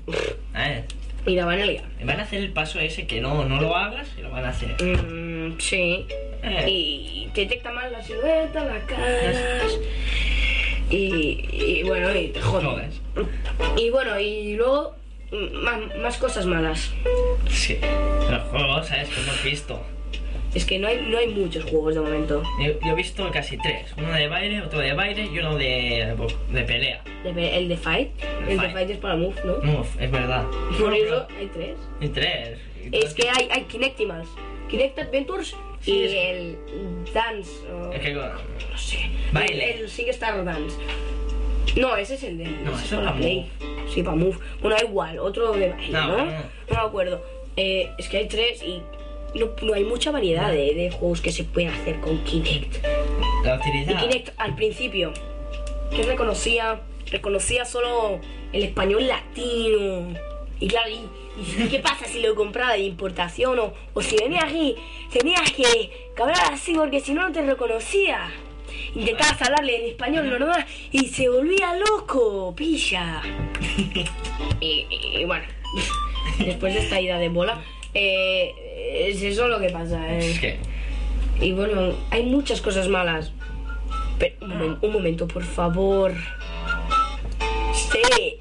Eh, 0.55 0.83
Y 1.25 1.35
la 1.35 1.45
van 1.45 1.59
a 1.61 1.65
liar. 1.65 1.83
van 2.03 2.19
a 2.19 2.23
hacer 2.23 2.39
el 2.41 2.51
paso 2.51 2.79
ese 2.79 3.05
que 3.07 3.19
no, 3.19 3.43
no 3.45 3.59
lo 3.61 3.75
hagas 3.75 4.07
y 4.17 4.21
lo 4.21 4.29
van 4.29 4.45
a 4.45 4.49
hacer. 4.49 4.75
Mm, 4.81 5.59
sí. 5.59 6.05
Eh. 6.45 6.65
Y 6.69 7.29
te 7.33 7.41
detecta 7.41 7.71
mal 7.71 7.91
la 7.91 8.01
silueta, 8.03 8.63
la 8.63 8.79
caras. 8.85 9.79
Y, 10.89 11.47
y 11.51 11.83
bueno, 11.83 12.13
y 12.15 12.27
te 12.27 12.41
jodes. 12.41 13.01
Y 13.77 13.89
bueno, 13.89 14.19
y 14.19 14.55
luego 14.55 14.95
mm, 15.31 15.55
más, 15.63 15.79
más 15.97 16.17
cosas 16.17 16.45
malas. 16.45 16.91
Sí. 17.49 17.77
Los 18.29 18.43
juegos, 18.49 18.87
¿sabes? 18.87 19.09
Que 19.09 19.21
hemos 19.21 19.43
visto. 19.43 19.81
Es 20.53 20.63
que 20.63 20.79
no 20.79 20.87
hay, 20.87 21.01
no 21.09 21.17
hay 21.17 21.27
muchos 21.27 21.65
juegos 21.65 21.95
de 21.95 22.01
momento. 22.01 22.41
Yo, 22.63 22.79
yo 22.79 22.91
he 22.93 22.95
visto 22.95 23.29
casi 23.31 23.57
tres. 23.57 23.91
Uno 23.97 24.11
de 24.13 24.27
baile, 24.29 24.61
otro 24.61 24.79
de 24.79 24.93
baile 24.93 25.25
y 25.25 25.39
uno 25.39 25.57
de, 25.57 26.15
de 26.51 26.61
pelea. 26.63 27.03
De- 27.25 27.57
El 27.57 27.67
de 27.67 27.75
Fight. 27.75 28.11
El 28.47 28.49
de 28.49 28.55
Fight. 28.57 28.71
Fight 28.73 28.89
es 28.91 28.97
para 28.99 29.15
Move, 29.17 29.35
¿no? 29.43 29.57
No, 29.57 29.85
es 29.99 30.11
verdad. 30.11 30.45
Por 30.79 30.93
eso 30.93 31.27
hay 31.37 31.47
tres. 31.47 31.77
Y 31.99 32.07
tres. 32.07 32.59
Es 32.91 33.13
que 33.13 33.27
hay, 33.29 33.49
hay 33.51 33.63
Kinectimals. 33.63 34.29
Kinect 34.69 34.99
Adventures 34.99 35.55
Sí, 35.81 35.91
y 35.93 36.03
es 36.05 36.13
el 36.13 36.57
Dance. 37.13 37.51
o- 37.71 37.91
Es 37.91 38.01
que... 38.01 38.13
no 38.13 38.77
sé. 38.77 39.09
Baile. 39.31 39.73
El, 39.75 39.81
el 39.81 39.89
SingStar 39.89 40.43
Dance. 40.43 40.77
No, 41.75 41.95
ese 41.95 42.15
es 42.15 42.23
el 42.23 42.37
de. 42.37 42.45
No, 42.45 42.71
eso 42.71 42.79
es 42.79 42.91
es 42.93 42.99
la 42.99 43.13
Play. 43.15 43.51
Sí, 43.93 44.01
para 44.01 44.15
Move. 44.15 44.37
Bueno, 44.61 44.77
da 44.77 44.83
igual, 44.83 45.19
otro 45.19 45.51
de 45.53 45.69
baile, 45.69 45.89
No, 45.91 46.07
¿no? 46.07 46.17
no. 46.17 46.31
No, 46.31 46.41
me 46.69 46.77
acuerdo. 46.77 47.23
Eh, 47.57 47.89
es 47.97 48.09
que 48.09 48.17
hay 48.17 48.27
tres 48.27 48.63
y 48.63 48.81
no, 49.35 49.51
no 49.61 49.73
hay 49.73 49.83
mucha 49.83 50.11
variedad 50.11 50.51
de, 50.51 50.73
de 50.73 50.89
juegos 50.91 51.21
que 51.21 51.31
se 51.31 51.43
pueden 51.43 51.69
hacer 51.69 51.99
con 51.99 52.17
Kinect. 52.23 52.83
La 53.43 53.55
Y 53.55 53.59
utilidad... 53.59 53.99
Kinect 54.01 54.29
al 54.37 54.55
principio, 54.55 55.13
que 55.91 56.03
reconocía, 56.03 56.81
reconocía 57.11 57.65
solo 57.65 58.19
el 58.53 58.63
español 58.63 59.07
latino. 59.07 60.13
Y 60.59 60.67
claro, 60.67 60.89
y, 60.89 61.01
y 61.37 61.67
¿qué 61.69 61.79
pasa 61.79 62.05
si 62.05 62.21
lo 62.21 62.35
compraba 62.35 62.73
de 62.73 62.79
importación? 62.83 63.59
O, 63.59 63.73
o 63.93 64.01
si 64.01 64.15
venía 64.17 64.41
aquí, 64.43 64.75
tenías 65.11 65.51
que, 65.51 65.63
que 66.15 66.21
hablar 66.21 66.53
así 66.53 66.73
porque 66.73 66.99
si 66.99 67.13
no 67.13 67.23
no 67.27 67.31
te 67.33 67.41
reconocía. 67.45 68.31
Intentabas 68.95 69.41
hablarle 69.41 69.77
en 69.83 69.85
español 69.91 70.29
normal 70.29 70.65
y 70.91 71.07
se 71.07 71.29
volvía 71.29 71.75
loco, 71.75 72.53
pilla. 72.55 73.21
Y, 74.61 74.85
y- 74.89 75.17
y 75.21 75.25
bueno, 75.25 75.43
después 76.39 76.73
de 76.73 76.79
esta 76.79 76.99
ida 76.99 77.19
de 77.19 77.29
bola, 77.29 77.61
eh, 77.93 78.53
es 79.09 79.21
eso 79.21 79.47
lo 79.47 79.59
que 79.59 79.69
pasa. 79.69 80.13
eh. 80.13 80.31
Es 80.31 80.39
que... 80.39 80.59
Y 81.41 81.51
bueno, 81.51 81.93
hay 82.09 82.23
muchas 82.23 82.61
cosas 82.61 82.87
malas. 82.87 83.31
Pero 84.17 84.35
un, 84.41 84.51
momen- 84.51 84.77
un 84.81 84.93
momento, 84.93 85.27
por 85.27 85.43
favor. 85.43 86.13
Sí. 87.73 88.37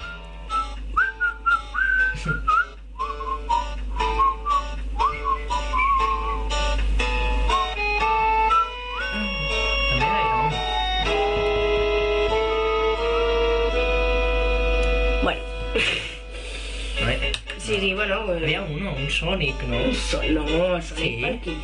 Sí, 17.74 17.80
sí, 17.80 17.94
bueno. 17.94 18.22
pues- 18.26 18.42
Había 18.42 18.62
uno, 18.62 18.92
un 18.94 19.10
Sonic, 19.10 19.60
¿no? 19.64 19.76
No, 19.78 20.82
Sonic 20.82 20.82
Sí. 20.96 21.18
para 21.20 21.38
Kinect. 21.40 21.58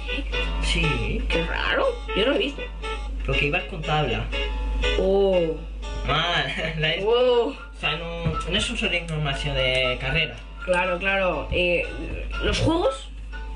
Sí. 0.62 1.22
Qué 1.28 1.44
raro. 1.44 1.86
Yo 2.16 2.22
no 2.24 2.30
lo 2.30 2.34
he 2.36 2.38
visto. 2.38 2.62
Pero 3.26 3.38
que 3.38 3.46
ibas 3.46 3.62
con 3.64 3.80
tabla. 3.82 4.24
Oh. 4.98 5.56
Ah, 6.08 6.44
la 6.78 6.94
es... 6.94 7.04
Wow. 7.04 7.50
O 7.50 7.80
sea, 7.80 7.96
no, 7.96 8.24
no 8.26 8.58
es 8.58 8.70
un 8.70 8.76
Sonic 8.76 9.08
normal, 9.10 9.36
sino 9.36 9.54
de 9.54 9.96
carrera. 10.00 10.36
Claro, 10.64 10.98
claro. 10.98 11.48
Eh, 11.52 11.86
los 12.42 12.58
juegos 12.58 13.08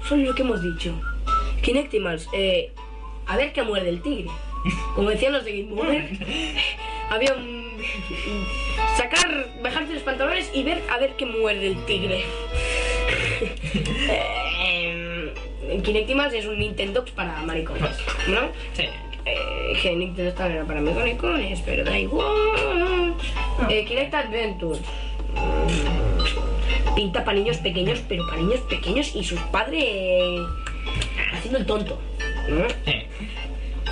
son 0.09 0.25
lo 0.25 0.35
que 0.35 0.43
hemos 0.43 0.63
dicho. 0.63 0.95
Kinectimals. 1.63 2.29
Eh, 2.33 2.73
a 3.27 3.37
ver 3.37 3.53
qué 3.53 3.63
muerde 3.63 3.89
el 3.89 4.01
tigre. 4.03 4.31
Como 4.95 5.11
decían 5.11 5.33
los 5.33 5.45
de 5.45 5.63
Game 5.63 5.73
Over. 5.81 6.11
había 7.11 7.35
un... 7.35 7.64
Sacar, 8.97 9.49
bajarte 9.63 9.95
los 9.95 10.03
pantalones 10.03 10.51
y 10.55 10.63
ver 10.63 10.83
a 10.91 10.99
ver 10.99 11.15
qué 11.17 11.27
muerde 11.27 11.69
el 11.69 11.85
tigre. 11.85 12.25
eh, 14.11 15.35
Kinectimals 15.83 16.35
es 16.35 16.47
un 16.47 16.59
Nintendo 16.59 17.05
para 17.15 17.43
maricones, 17.43 17.97
¿no? 18.29 18.51
Sí. 18.75 18.89
Eh, 19.27 19.79
que 19.81 19.97
Nintendo 19.97 20.31
está 20.31 20.53
era 20.53 20.65
para 20.65 20.81
maricones, 20.81 21.61
pero 21.65 21.85
da 21.85 21.99
igual. 21.99 23.15
Eh, 23.69 23.85
Kinect 23.85 24.15
Adventures. 24.15 24.81
Mm, 25.35 26.95
Pinta 26.95 27.25
para 27.25 27.39
niños 27.39 27.57
pequeños, 27.59 28.03
pero 28.09 28.25
para 28.27 28.37
niños 28.39 28.61
pequeños 28.61 29.17
y 29.17 29.25
sus 29.25 29.41
padres 29.41 30.41
haciendo 31.33 31.59
el 31.59 31.67
tonto. 31.67 31.99
¿no? 32.49 32.69
Sí. 32.85 33.07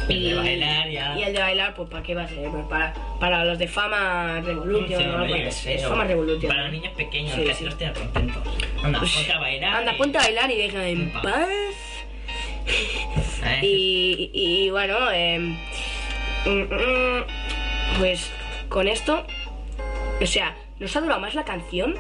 El 0.09 0.23
de 0.25 0.35
bailar 0.35 0.91
ya. 0.91 1.19
Y 1.19 1.23
el 1.23 1.33
de 1.33 1.39
bailar, 1.41 1.75
pues 1.75 1.89
¿para 1.89 2.03
qué 2.03 2.15
va 2.15 2.23
a 2.23 2.29
ser? 2.29 2.49
Pues 2.51 2.65
para, 2.67 2.93
para 3.21 3.45
los 3.45 3.59
de 3.59 3.69
Fama 3.69 4.41
Revolution, 4.41 4.99
Sí, 5.01 5.05
¿no? 5.07 5.15
hombre, 5.15 5.29
Porque 5.29 5.43
yo 5.43 5.49
es, 5.49 5.55
sé, 5.55 5.75
es 5.75 5.85
o 5.85 5.89
Fama 5.91 6.05
Revolution. 6.05 6.49
Para 6.49 6.63
los 6.65 6.73
niños 6.73 6.93
pequeños, 6.95 7.35
Sí, 7.35 7.45
que 7.45 7.51
así 7.51 7.59
sí. 7.61 7.65
los 7.65 7.79
tienen 7.79 7.95
contentos. 7.97 8.43
Anda, 8.83 8.99
ponte 9.01 9.33
a 9.33 9.39
bailar. 9.39 9.75
Anda, 9.77 9.93
y- 9.95 9.97
ponte 9.99 10.19
a 10.19 10.21
bailar 10.23 10.51
y 10.51 10.57
deja 10.57 10.89
en 10.89 11.11
paz. 11.13 11.49
¿eh? 13.45 13.59
Y, 13.63 14.31
y- 14.33 14.65
y 14.67 14.71
bueno, 14.71 15.11
em, 15.13 15.57
mm, 16.47 16.51
mm, 16.51 17.25
pues 17.99 18.31
con 18.69 18.89
esto, 18.89 19.25
o 20.21 20.27
sea, 20.27 20.57
nos 20.79 20.95
ha 20.97 21.01
durado 21.01 21.21
más 21.21 21.35
la 21.35 21.45
canción 21.45 21.95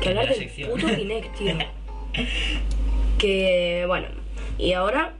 que 0.00 0.08
hablar 0.10 0.24
La 0.24 0.30
del 0.30 0.40
sección. 0.40 0.70
puto 0.70 0.86
Kinect, 0.96 1.36
tío. 1.38 1.56
que 3.18 3.84
bueno, 3.86 4.06
y 4.58 4.72
ahora 4.72 5.14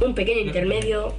un 0.00 0.14
pequeño 0.14 0.40
intermedio. 0.40 1.14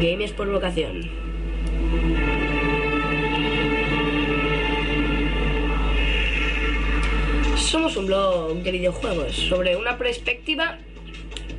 Games 0.00 0.32
por 0.32 0.50
vocación. 0.50 1.10
Somos 7.56 7.96
un 7.96 8.06
blog 8.06 8.56
de 8.62 8.70
videojuegos 8.72 9.34
sobre 9.34 9.76
una 9.76 9.96
perspectiva 9.96 10.78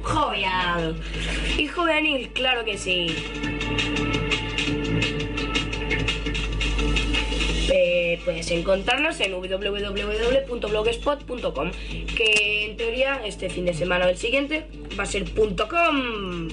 jovial 0.04 0.96
y 1.58 1.68
juvenil, 1.68 2.30
claro 2.34 2.64
que 2.66 2.78
sí. 2.78 3.16
Eh, 7.76 8.20
puedes 8.24 8.52
encontrarnos 8.52 9.20
en 9.20 9.32
www.blogspot.com 9.32 11.72
que 12.16 12.66
en 12.66 12.78
teoría 12.78 13.20
este 13.26 13.50
fin 13.50 13.66
de 13.66 13.74
semana 13.74 14.06
o 14.06 14.10
el 14.10 14.18
siguiente 14.18 14.68
va 14.98 15.02
a 15.02 15.08
ser 15.08 15.26
.com 15.34 16.50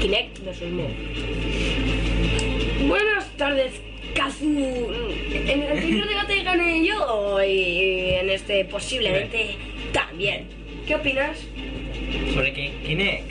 Kinect 0.00 0.44
versus 0.44 0.70
Move. 0.70 0.94
Buenas 2.86 3.28
tardes, 3.36 3.72
Kazu. 4.14 4.46
En 4.46 5.60
el 5.60 5.72
anterior 5.72 6.06
debate 6.06 6.42
gané 6.44 6.86
yo 6.86 7.42
y 7.42 8.10
en 8.10 8.30
este 8.30 8.64
posiblemente 8.66 9.56
también. 9.92 10.46
¿Qué 10.86 10.94
opinas? 10.94 11.44
Sobre 12.34 12.52
Kinect. 12.52 13.30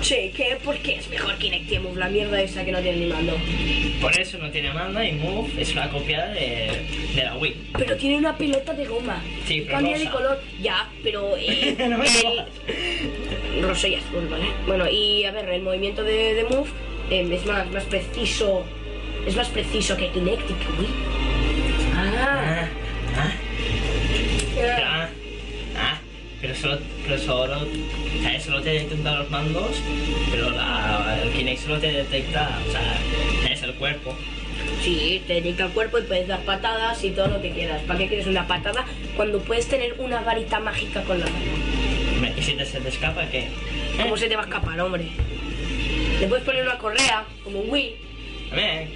Sí, 0.00 0.32
que 0.34 0.56
¿por 0.64 0.76
qué 0.78 0.94
es 0.96 1.08
mejor 1.10 1.36
Kinect 1.36 1.70
y 1.70 1.78
Move? 1.78 1.98
La 1.98 2.08
mierda 2.08 2.40
esa 2.40 2.64
que 2.64 2.72
no 2.72 2.80
tiene 2.80 2.98
ni 2.98 3.06
mando. 3.06 3.34
Por 4.00 4.18
eso 4.18 4.38
no 4.38 4.50
tiene 4.50 4.72
mando 4.72 5.02
y 5.02 5.12
Move 5.12 5.50
es 5.58 5.72
una 5.72 5.90
copia 5.90 6.26
de, 6.28 6.70
de 7.14 7.24
la 7.24 7.36
Wii. 7.36 7.54
Pero 7.76 7.96
tiene 7.96 8.16
una 8.16 8.36
pelota 8.36 8.72
de 8.72 8.86
goma. 8.86 9.22
Sí, 9.46 9.60
pero 9.62 9.72
Cambia 9.74 9.98
de 9.98 10.04
rosa. 10.04 10.16
color. 10.16 10.40
Ya, 10.62 10.90
pero 11.02 11.36
eh, 11.36 11.76
No 11.90 11.98
me 11.98 12.08
jodas. 12.08 12.46
el 13.54 13.62
rosa 13.62 13.88
y 13.88 13.94
azul, 13.96 14.26
¿vale? 14.30 14.46
Bueno, 14.66 14.88
y 14.88 15.24
a 15.24 15.32
ver, 15.32 15.48
el 15.50 15.62
movimiento 15.62 16.02
de, 16.04 16.34
de 16.34 16.44
Move 16.44 16.70
eh, 17.10 17.28
es 17.30 17.44
más, 17.46 17.70
más 17.70 17.84
preciso. 17.84 18.64
Es 19.26 19.36
más 19.36 19.48
preciso 19.48 19.96
que 19.96 20.08
Kinect 20.10 20.48
y 20.50 20.54
que 20.54 20.80
Wii. 20.80 21.17
Pero 26.40 26.54
solo, 26.54 26.78
pero 27.04 27.18
solo. 27.18 27.66
Solo 28.44 28.62
te 28.62 28.70
detecta 28.70 29.18
los 29.18 29.30
mandos, 29.30 29.82
pero 30.30 30.50
la, 30.50 31.18
el 31.22 31.30
Kinect 31.32 31.60
solo 31.60 31.78
te 31.78 31.92
detecta, 31.92 32.58
o 32.66 32.70
sea, 32.70 33.52
es 33.52 33.62
el 33.62 33.74
cuerpo. 33.74 34.14
Sí, 34.82 35.22
te 35.26 35.34
dedica 35.34 35.64
al 35.64 35.72
cuerpo 35.72 35.98
y 35.98 36.02
puedes 36.02 36.28
dar 36.28 36.40
patadas 36.44 37.02
y 37.04 37.10
todo 37.10 37.26
lo 37.28 37.42
que 37.42 37.50
quieras. 37.50 37.82
¿Para 37.82 37.98
qué 37.98 38.08
quieres 38.08 38.26
una 38.26 38.46
patada 38.46 38.86
cuando 39.16 39.40
puedes 39.40 39.66
tener 39.68 39.96
una 39.98 40.20
varita 40.20 40.60
mágica 40.60 41.02
con 41.02 41.18
la 41.20 41.26
mano? 41.26 42.34
Y 42.36 42.42
si 42.42 42.52
te, 42.52 42.64
se 42.64 42.80
te 42.80 42.88
escapa, 42.88 43.26
¿qué? 43.30 43.48
¿Cómo 44.00 44.16
se 44.16 44.28
te 44.28 44.36
va 44.36 44.42
a 44.42 44.44
escapar, 44.44 44.80
hombre? 44.80 45.08
Le 46.20 46.26
puedes 46.28 46.44
poner 46.44 46.62
una 46.62 46.78
correa, 46.78 47.24
como 47.44 47.60
un 47.60 47.70
Wii. 47.70 47.96
A 48.52 48.54
ver, 48.54 48.88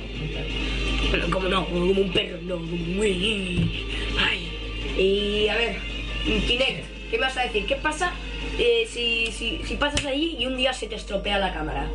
Bueno, 1.10 1.26
como 1.30 1.48
no, 1.48 1.66
como 1.66 1.84
un 1.84 2.10
perro, 2.12 2.38
no, 2.42 2.56
como 2.56 2.72
un 2.72 2.98
Wii. 2.98 3.86
Ay. 4.18 4.48
Y 4.96 5.48
a 5.48 5.56
ver, 5.56 5.76
Kinect, 6.24 6.84
¿qué 7.12 7.18
me 7.18 7.26
vas 7.26 7.36
a 7.36 7.42
decir? 7.42 7.66
¿Qué 7.66 7.76
pasa 7.76 8.10
eh, 8.58 8.88
si, 8.88 9.30
si, 9.30 9.60
si 9.64 9.76
pasas 9.76 10.04
allí 10.06 10.36
y 10.38 10.46
un 10.46 10.56
día 10.56 10.72
se 10.72 10.86
te 10.86 10.94
estropea 10.94 11.38
la 11.38 11.52
cámara? 11.52 11.86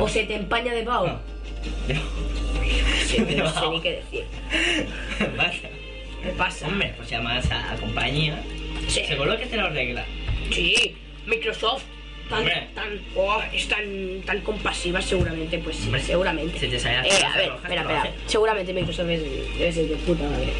O 0.00 0.08
se 0.08 0.22
te 0.22 0.36
empaña 0.36 0.72
de 0.72 0.84
vaho. 0.84 1.08
No. 1.08 1.20
Sí, 3.06 3.18
no 3.36 3.52
sé 3.52 3.68
ni 3.70 3.80
qué 3.80 3.90
decir. 3.96 4.24
Vaya. 5.36 5.70
¿Qué 6.22 6.30
pasa? 6.38 6.68
Hombre, 6.68 6.94
pues 6.96 7.10
llamas 7.10 7.50
a 7.50 7.76
compañía. 7.80 8.40
Sí. 8.86 9.04
Seguro 9.04 9.36
que 9.36 9.46
te 9.46 9.56
lo 9.56 9.66
arregla. 9.66 10.04
Sí, 10.52 10.96
Microsoft. 11.26 11.82
Tan, 12.30 12.44
tan, 12.72 13.00
oh, 13.16 13.42
es 13.52 13.68
tan, 13.68 14.22
tan 14.24 14.40
compasiva 14.40 15.02
seguramente, 15.02 15.58
pues 15.58 15.76
sí, 15.76 15.86
Hombre, 15.86 16.00
seguramente. 16.00 16.58
si 16.58 16.68
te 16.68 16.78
sale 16.78 17.06
eh, 17.06 17.24
a 17.24 17.36
ver, 17.36 17.52
espera, 17.52 17.80
espera. 17.82 18.10
Seguramente 18.26 18.72
Microsoft 18.72 19.10
es, 19.10 19.22
debe 19.58 19.72
ser 19.72 19.88
de 19.88 19.96
puta 19.96 20.22
madre. 20.22 20.52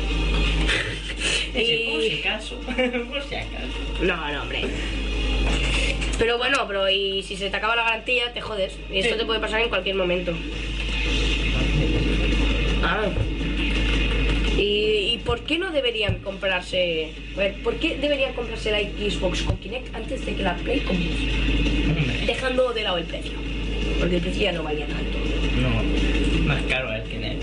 Es 1.55 1.69
decir, 1.69 1.91
por 1.93 2.01
si 2.03 2.09
y... 2.09 2.21
acaso. 2.21 2.57
por 3.11 3.23
si 3.23 3.35
acaso. 3.35 3.67
No, 4.03 4.33
no, 4.33 4.43
hombre. 4.43 4.63
Pero 6.19 6.39
bueno, 6.39 6.59
pero 6.67 6.89
y 6.89 7.23
si 7.23 7.37
se 7.37 7.51
te 7.51 7.57
acaba 7.57 7.77
la 7.77 7.85
garantía, 7.85 8.33
te 8.33 8.41
jodes. 8.41 8.79
Y 8.91 8.99
esto 8.99 9.15
Sí. 9.15 9.19
te 9.21 9.27
puede 9.27 9.41
pasar 9.41 9.61
en 9.61 9.69
cualquier 9.69 9.97
momento. 9.97 10.33
Ah. 12.83 13.03
¿Y, 14.57 15.13
¿Y 15.15 15.21
por 15.25 15.41
qué 15.41 15.59
no 15.59 15.71
deberían 15.73 16.19
comprarse... 16.19 17.13
A 17.35 17.39
ver, 17.39 17.55
¿por 17.63 17.77
qué 17.77 17.97
deberían 17.99 18.35
comprarse 18.35 18.71
la 18.71 18.81
Xbox 18.81 19.43
con 19.43 19.57
Kinect 19.59 19.95
antes 19.95 20.25
de 20.25 20.35
que 20.35 20.43
la 20.43 20.55
Play 20.57 20.81
con 20.81 20.97
Dejando 22.27 22.73
de 22.73 22.83
lado 22.83 22.99
el 22.99 23.05
precio. 23.05 23.33
Porque 23.99 24.17
el 24.17 24.23
precio 24.23 24.43
ya 24.43 24.53
no 24.53 24.63
valía 24.63 24.87
tanto. 24.87 25.19
no. 25.61 26.43
Más 26.47 26.63
caro 26.65 26.93
el 26.93 27.03
Kinect. 27.05 27.43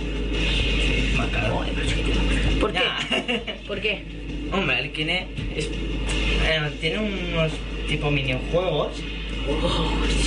Pero 1.32 1.62
que 1.64 2.60
¿Por 2.60 2.74
qué? 2.74 3.60
¿Por 3.68 3.82
qué? 3.82 4.04
Hombre, 4.52 4.80
el 4.80 4.92
Kinect 4.92 5.28
es, 5.56 5.68
eh, 5.68 6.72
tiene 6.82 7.00
unos 7.00 7.52
tipo 7.88 8.10
minijuegos. 8.12 9.02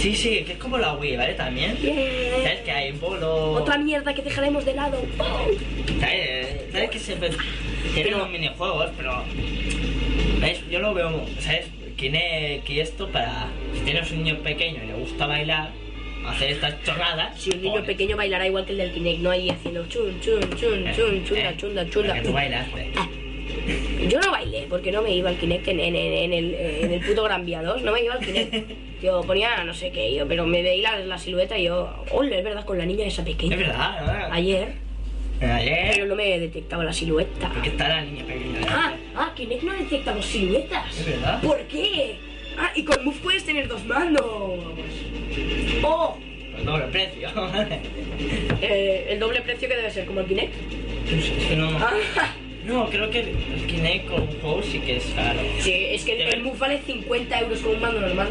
Sí, 0.01 0.17
sí, 0.17 0.43
que 0.45 0.53
es 0.53 0.59
como 0.59 0.79
la 0.79 0.95
Wii, 0.95 1.17
¿vale? 1.17 1.35
También. 1.35 1.77
¿Sabes 1.77 2.61
que 2.65 2.73
hay 2.73 2.93
polo? 2.93 3.53
Otra 3.53 3.79
mierda 3.79 4.15
que 4.15 4.23
dejaremos 4.23 4.65
de 4.65 4.75
lado. 4.75 5.01
Oh. 5.19 5.47
¿Sabes? 6.01 6.73
¿Sabes 6.73 6.91
que 6.91 6.99
siempre 6.99 7.31
tiene 7.95 8.15
unos 8.15 8.31
minijuegos, 8.31 8.91
pero... 8.97 9.23
¿Ves? 10.41 10.61
Yo 10.71 10.81
lo 10.81 10.95
veo, 10.95 11.25
¿sabes? 11.39 11.67
Kinect 11.97 12.69
y 12.71 12.81
esto 12.81 13.09
para... 13.09 13.47
Si 13.75 13.81
tienes 13.81 14.11
un 14.11 14.25
niño 14.25 14.39
pequeño 14.39 14.83
y 14.83 14.87
le 14.89 14.95
gusta 14.95 15.27
bailar, 15.27 15.71
hacer 16.27 16.53
estas 16.53 16.83
chorradas... 16.83 17.41
Si 17.41 17.51
un 17.51 17.63
niño 17.63 17.83
pequeño 17.85 18.17
bailará 18.17 18.47
igual 18.47 18.65
que 18.65 18.73
el 18.73 18.79
del 18.79 18.93
Kinect, 18.93 19.21
no 19.21 19.31
ahí 19.31 19.51
haciendo 19.51 19.87
chun, 19.89 20.21
chun, 20.21 20.41
chun, 20.57 20.87
Eh, 20.87 20.93
chun, 20.97 21.25
chunda, 21.25 21.51
eh, 21.51 21.55
chunda, 21.57 21.83
pero 21.83 21.91
chunda. 21.93 22.15
Que 22.15 22.21
tú 22.23 22.33
bailaste. 22.33 22.93
Ah, 22.97 23.09
Yo 24.09 24.21
no 24.21 24.31
bailé 24.31 24.67
porque 24.69 24.91
no 24.93 25.03
me 25.03 25.15
iba 25.15 25.29
al 25.31 25.37
Kinect 25.37 25.69
en, 25.69 25.81
en- 25.81 25.97
en- 25.97 26.33
el, 26.33 26.55
en 26.55 26.93
el 26.93 27.01
puto 27.01 27.23
Gran 27.25 27.45
Vía 27.47 27.63
2, 27.63 27.83
no 27.83 27.93
me 27.93 28.03
iba 28.05 28.15
al 28.15 28.21
Kinect. 28.25 28.71
Yo 29.03 29.21
ponía 29.23 29.65
no 29.65 29.75
sé 29.75 29.91
qué, 29.91 30.15
yo, 30.15 30.29
pero 30.29 30.47
me 30.47 30.63
veía 30.63 30.93
la, 30.93 31.05
la 31.05 31.19
silueta 31.19 31.59
y 31.59 31.65
yo, 31.65 31.93
ole, 32.13 32.39
es 32.39 32.45
verdad, 32.45 32.65
con 32.65 32.79
la 32.79 32.87
niña 32.87 33.05
esa 33.05 33.25
pequeña. 33.25 33.57
Es 33.57 33.67
verdad, 33.67 34.29
¿no? 34.29 34.33
Ayer, 34.33 34.75
pero 35.41 35.55
Ayer... 35.55 36.07
no 36.07 36.15
me 36.15 36.39
detectaba 36.39 36.85
la 36.85 36.93
silueta. 36.93 37.49
Porque 37.53 37.71
está 37.71 37.89
la 37.89 38.03
niña 38.03 38.25
pequeña. 38.25 38.61
Ah, 38.69 38.95
ah, 39.17 39.33
Kinect 39.35 39.65
no 39.65 39.73
detecta 39.73 40.13
dos 40.15 40.25
siluetas. 40.25 40.97
Es 41.01 41.05
verdad. 41.05 41.43
¿Por 41.43 41.59
qué? 41.63 42.15
Ah, 42.57 42.71
y 42.77 42.85
con 42.85 43.05
Move 43.05 43.17
puedes 43.25 43.45
tener 43.45 43.67
dos 43.67 43.85
mandos. 43.87 44.23
El 46.63 46.67
doble 46.67 46.85
precio. 46.87 47.29
Eh, 48.61 49.09
el 49.11 49.19
doble 49.19 49.41
precio 49.41 49.69
que 49.69 49.75
debe 49.75 49.91
ser 49.91 50.07
como 50.07 50.21
el 50.21 50.27
Kinect. 50.27 50.55
es 51.11 51.47
que 51.49 51.57
no. 51.57 51.69
Ah, 51.79 51.93
No, 52.65 52.89
creo 52.89 53.11
que 53.11 53.19
el 53.21 53.67
Kinect 53.67 54.07
con 54.09 54.23
un 54.23 54.41
juego 54.41 54.63
sí 54.63 54.79
que 54.79 54.99
es 54.99 55.05
caro. 55.17 55.41
sí, 55.59 55.73
es 55.91 56.05
que 56.05 56.13
el, 56.23 56.35
el 56.35 56.43
Move 56.45 56.59
vale 56.59 56.81
50 56.87 57.41
euros 57.41 57.59
con 57.61 57.75
un 57.75 57.81
mando 57.81 58.01
normal. 58.01 58.29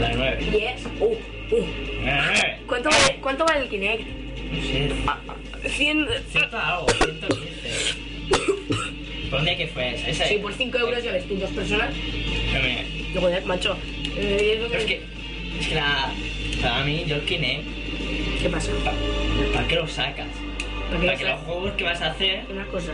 La 0.00 0.12
9. 0.12 0.44
Yes. 0.52 0.86
Uh, 1.00 1.06
uh. 1.06 1.66
La 2.04 2.26
9. 2.26 2.56
¿Cuánto 2.68 2.90
vale, 2.90 3.16
¿Cuánto 3.20 3.44
vale 3.44 3.60
el 3.62 3.68
Kinect? 3.68 4.06
No 4.52 4.62
sé. 4.62 4.92
Ah, 5.08 5.18
100. 5.66 6.08
Ciento 6.30 6.56
algo, 6.58 6.86
115. 6.92 7.94
¿Por 9.30 9.38
dónde 9.40 9.56
que 9.56 9.66
fue 9.66 9.94
esa? 9.96 10.08
esa 10.10 10.26
Sí, 10.26 10.36
por 10.36 10.52
5 10.52 10.78
euros 10.78 11.02
ya 11.02 11.10
ves 11.10 11.26
tú 11.26 11.34
dos 11.34 11.50
personas. 11.50 11.90
No, 11.92 12.60
mira, 12.62 13.20
Joder, 13.20 13.44
macho. 13.44 13.76
Eh, 14.16 14.52
es 14.54 14.60
lo 14.62 14.68
Pero 14.68 14.80
es 14.80 14.86
que, 14.86 15.00
es 15.60 15.66
que 15.68 15.74
la, 15.74 16.12
para 16.64 16.84
mí, 16.84 17.04
yo 17.06 17.16
el 17.16 17.24
Kinect, 17.24 17.64
¿Qué 18.42 18.48
pasa? 18.50 18.70
¿para 19.54 19.66
qué 19.68 19.74
lo 19.76 19.86
sacas? 19.88 20.26
¿Para 20.88 21.00
qué 21.00 21.06
Para 21.06 21.18
que 21.18 21.24
los 21.24 21.40
juegos 21.40 21.72
que 21.74 21.84
vas 21.84 22.00
a 22.02 22.10
hacer 22.10 22.44
Una 22.50 22.66
cosa. 22.66 22.92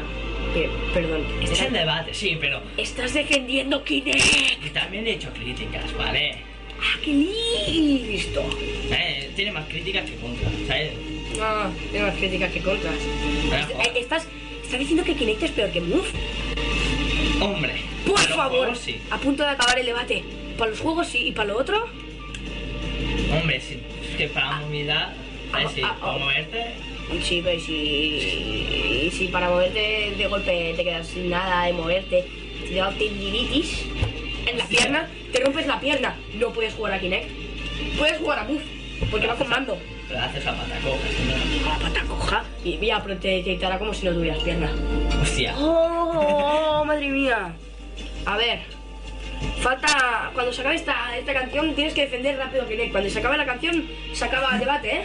Que, 0.54 0.68
perdón. 0.94 1.24
es 1.42 1.50
Estás, 1.50 1.66
el 1.68 1.72
debate, 1.72 2.14
sí, 2.14 2.36
pero 2.40 2.60
estás 2.76 3.14
defendiendo 3.14 3.82
Kinect. 3.84 4.64
y 4.66 4.70
también 4.70 5.06
he 5.06 5.12
hecho 5.12 5.30
críticas, 5.32 5.92
¿vale? 5.96 6.36
¡Ah, 6.80 6.98
qué 7.04 7.12
listo! 7.12 8.42
Eh, 8.90 9.30
Tiene 9.36 9.52
más 9.52 9.66
críticas 9.68 10.08
que 10.10 10.16
contras, 10.16 10.52
¿sabes? 10.66 10.92
Ah, 11.40 11.70
tengo 11.92 12.06
más 12.06 12.16
críticas 12.16 12.50
que 12.52 12.60
contras. 12.60 12.94
Eh, 12.94 13.92
Estás, 14.00 14.26
estás 14.62 14.78
diciendo 14.78 15.04
que 15.04 15.14
Kinect 15.14 15.42
es 15.42 15.50
peor 15.52 15.70
que 15.70 15.80
Move. 15.80 16.08
Hombre, 17.40 17.74
Por 18.06 18.14
para 18.16 18.34
favor, 18.34 18.58
juegos 18.60 18.78
sí. 18.78 19.00
a 19.10 19.18
punto 19.18 19.42
de 19.42 19.50
acabar 19.50 19.78
el 19.78 19.86
debate. 19.86 20.24
Para 20.58 20.70
los 20.70 20.80
juegos 20.80 21.06
sí 21.08 21.28
y 21.28 21.32
para 21.32 21.48
lo 21.48 21.58
otro. 21.58 21.86
Hombre, 23.32 23.56
es 23.56 24.16
que 24.16 24.28
para 24.28 24.58
movilidad. 24.58 25.14
Ah, 25.52 25.64
ah, 25.64 25.96
para 26.00 26.14
ah. 26.14 26.18
moverte, 26.18 26.74
Sí, 27.22 27.42
pero 27.44 27.60
si, 27.60 29.10
si 29.12 29.28
para 29.28 29.50
moverte 29.50 30.14
de 30.16 30.26
golpe 30.28 30.74
te 30.76 30.84
quedas 30.84 31.08
sin 31.08 31.28
nada 31.28 31.66
de 31.66 31.72
moverte, 31.72 32.24
te 32.68 32.74
da 32.74 32.90
tendinitis 32.90 33.84
en 34.46 34.56
la 34.56 34.64
pierna, 34.64 35.08
te 35.32 35.40
rompes 35.40 35.66
la 35.66 35.80
pierna, 35.80 36.16
no 36.34 36.52
puedes 36.52 36.74
jugar 36.74 36.94
a 36.94 37.00
Kinect. 37.00 37.28
Puedes 37.98 38.18
jugar 38.18 38.38
a 38.40 38.44
Move, 38.44 38.62
porque 39.10 39.26
va 39.26 39.34
con 39.34 39.48
mando. 39.48 39.78
pero 40.08 40.20
haces 40.20 40.44
la 40.44 40.52
pata 40.52 40.78
coja, 40.82 41.08
si 41.08 41.64
A 41.64 41.68
la 41.68 41.78
pata 41.78 42.06
coja 42.06 42.44
y 42.64 42.76
mira, 42.78 43.02
pero 43.02 43.18
te 43.18 43.28
detectará 43.28 43.78
como 43.78 43.92
si 43.92 44.06
no 44.06 44.12
tuvieras 44.12 44.42
pierna. 44.42 44.70
Hostia. 45.20 45.54
¡Oh, 45.58 46.84
madre 46.84 47.08
mía! 47.08 47.52
A 48.26 48.36
ver, 48.36 48.60
falta. 49.60 50.30
Cuando 50.34 50.52
se 50.52 50.60
acabe 50.60 50.76
esta, 50.76 51.16
esta 51.18 51.32
canción, 51.34 51.74
tienes 51.74 51.94
que 51.94 52.02
defender 52.02 52.36
rápido 52.36 52.66
Kinect. 52.68 52.92
Cuando 52.92 53.10
se 53.10 53.18
acabe 53.18 53.36
la 53.36 53.46
canción, 53.46 53.86
se 54.12 54.24
acaba 54.24 54.54
el 54.54 54.60
debate, 54.60 54.96
¿eh? 54.96 55.02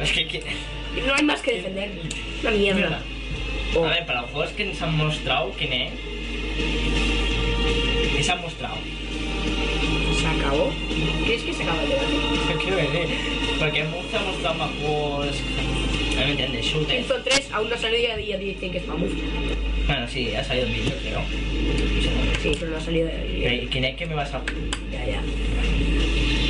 Es 0.00 0.12
que, 0.12 0.26
que- 0.26 0.42
No 1.06 1.14
hay 1.14 1.22
más 1.24 1.40
que 1.40 1.54
defender. 1.54 1.90
Una 2.42 2.50
mierda. 2.50 3.00
Oh. 3.74 3.84
A 3.86 3.90
ver, 3.90 4.06
para 4.06 4.22
los 4.22 4.30
juegos 4.30 4.52
que 4.52 4.64
nos 4.66 4.80
han 4.82 4.96
mostrado, 4.96 5.52
Kinect, 5.56 5.94
¿qué 8.16 8.22
se 8.22 8.32
han 8.32 8.40
mostrado? 8.42 8.76
¿Se 10.20 10.26
acabó? 10.26 10.70
¿Crees 11.24 11.42
que 11.42 11.52
se 11.52 11.62
acaba 11.62 11.82
el 11.82 11.88
debate? 11.88 12.12
Quiero 12.62 12.76
decir, 12.76 13.08
porque 13.58 13.84
mostrado 13.84 14.54
más 14.54 14.70
juegos, 14.80 15.36
no 16.14 16.20
me 16.20 16.30
entiendes, 16.30 16.64
shooter. 16.64 16.96
Killzone 16.96 17.22
3 17.24 17.50
aún 17.52 17.68
no 17.68 17.74
ha 17.74 17.78
salido 17.78 18.18
y 18.18 18.26
ya 18.26 18.36
dicen 18.36 18.70
que 18.72 18.78
es 18.78 18.86
Move. 18.86 19.10
Bueno, 19.86 20.08
sí, 20.08 20.34
ha 20.34 20.44
salido 20.44 20.66
el 20.66 20.72
vídeo, 20.72 20.94
creo. 21.02 21.20
Sí, 22.42 22.52
pero 22.58 22.70
no 22.70 22.76
ha 22.76 22.80
salido. 22.80 23.08
Pero, 23.10 23.54
¿y 23.54 23.66
Kinect 23.66 23.98
qué 23.98 24.06
me 24.06 24.14
vas 24.14 24.32
a...? 24.34 24.42
Ya, 24.90 25.06
ya. 25.06 25.22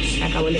Se 0.09 0.25
acabó 0.25 0.49
el. 0.49 0.57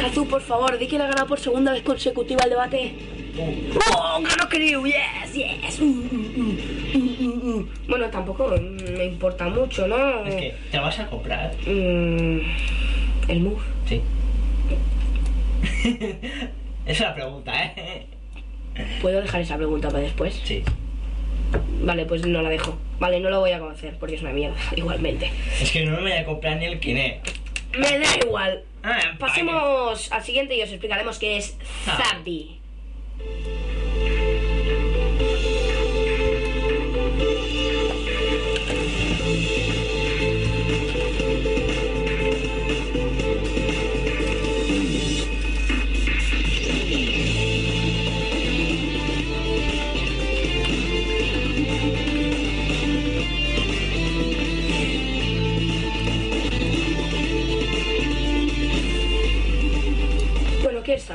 Kazu, 0.00 0.26
por 0.26 0.42
favor, 0.42 0.78
di 0.78 0.86
que 0.86 0.96
le 0.98 1.04
ha 1.04 1.08
ganado 1.08 1.26
por 1.26 1.38
segunda 1.38 1.72
vez 1.72 1.82
consecutiva 1.82 2.44
el 2.44 2.50
debate. 2.50 2.94
Uh, 3.36 3.78
¡Oh, 3.92 4.20
ganó 4.22 4.48
Kiryu! 4.48 4.84
¡Yes, 4.84 5.32
yes! 5.34 5.80
Uh, 5.80 5.84
uh, 5.84 5.90
uh, 5.90 6.56
uh, 6.94 6.98
uh, 6.98 7.26
uh. 7.26 7.29
Bueno, 7.88 8.08
tampoco 8.10 8.54
me 8.96 9.04
importa 9.04 9.48
mucho, 9.48 9.86
¿no? 9.86 10.24
es 10.24 10.34
que, 10.34 10.54
¿te 10.70 10.78
vas 10.78 10.98
a 10.98 11.06
comprar? 11.06 11.52
Mm, 11.66 12.40
el 13.28 13.40
move. 13.40 13.60
Sí. 13.88 14.00
Esa 16.86 16.92
es 16.92 17.00
la 17.00 17.14
pregunta, 17.14 17.52
¿eh? 17.64 18.06
¿Puedo 19.02 19.20
dejar 19.20 19.40
esa 19.42 19.56
pregunta 19.56 19.88
para 19.88 20.00
después? 20.00 20.40
Sí. 20.44 20.62
Vale, 21.82 22.06
pues 22.06 22.26
no 22.26 22.40
la 22.42 22.48
dejo. 22.48 22.78
Vale, 22.98 23.20
no 23.20 23.30
lo 23.30 23.40
voy 23.40 23.50
a 23.52 23.58
conocer 23.58 23.96
porque 23.98 24.14
es 24.14 24.22
una 24.22 24.32
mierda, 24.32 24.56
igualmente. 24.76 25.30
Es 25.60 25.70
que 25.72 25.84
no 25.84 25.96
me 25.96 26.02
voy 26.02 26.12
a 26.12 26.24
comprar 26.24 26.56
ni 26.58 26.66
el 26.66 26.78
Kinect. 26.80 27.28
Me 27.78 27.98
da 27.98 28.16
igual. 28.24 28.62
Ah, 28.82 28.98
Pasemos 29.18 30.10
al 30.10 30.22
siguiente 30.22 30.56
y 30.56 30.62
os 30.62 30.70
explicaremos 30.70 31.18
qué 31.18 31.36
es 31.36 31.56
Ah. 31.86 32.02
Zabi. 32.02 32.58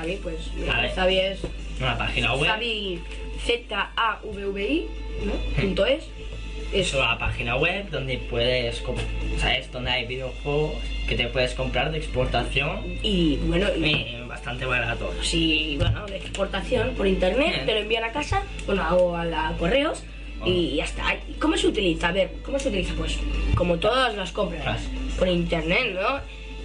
¿Qué 0.04 0.14
es 0.14 0.18
Zabi? 0.18 0.18
Pues 0.18 0.68
Vale. 0.68 0.90
Zabi 0.92 1.20
es 1.20 1.40
Una 1.80 1.98
página 1.98 2.34
web. 2.36 2.50
Z-A-V-V-I, 3.46 4.88
¿no? 5.26 5.34
Punto 5.62 5.86
es. 5.86 6.06
Es 6.74 6.94
una 6.94 7.18
página 7.18 7.56
web 7.58 7.90
donde 7.92 8.18
puedes, 8.18 8.82
¿sabes? 9.38 9.72
Donde 9.72 9.92
hay 9.92 10.06
videojuegos 10.08 10.74
que 11.08 11.16
te 11.16 11.28
puedes 11.28 11.54
comprar 11.54 11.92
de 11.92 12.00
exportación 12.00 12.82
Y 13.04 13.38
bueno, 13.38 13.68
y- 13.78 13.86
y 13.86 14.24
bastante 14.28 14.66
barato. 14.66 15.14
si, 15.22 15.78
bueno, 15.78 16.06
de 16.08 16.18
exportación 16.18 16.96
por 16.96 17.08
internet, 17.08 17.50
Bien. 17.54 17.66
te 17.66 17.74
lo 17.74 17.80
envían 17.82 18.04
a 18.04 18.12
casa, 18.12 18.44
bueno, 18.66 18.82
hago 18.84 19.16
a 19.16 19.24
la 19.26 19.54
correos 19.60 20.04
y 20.46 20.76
ya 20.76 20.86
está. 20.86 21.16
¿Y 21.30 21.34
¿Cómo 21.34 21.56
se 21.56 21.68
utiliza? 21.68 22.10
A 22.10 22.12
ver, 22.12 22.32
¿cómo 22.44 22.58
se 22.60 22.70
utiliza? 22.70 22.94
Pues 22.98 23.18
como 23.56 23.78
todas 23.78 24.16
las 24.16 24.32
compras, 24.32 24.82
por 25.20 25.28
internet, 25.28 25.94
¿no? 25.94 26.20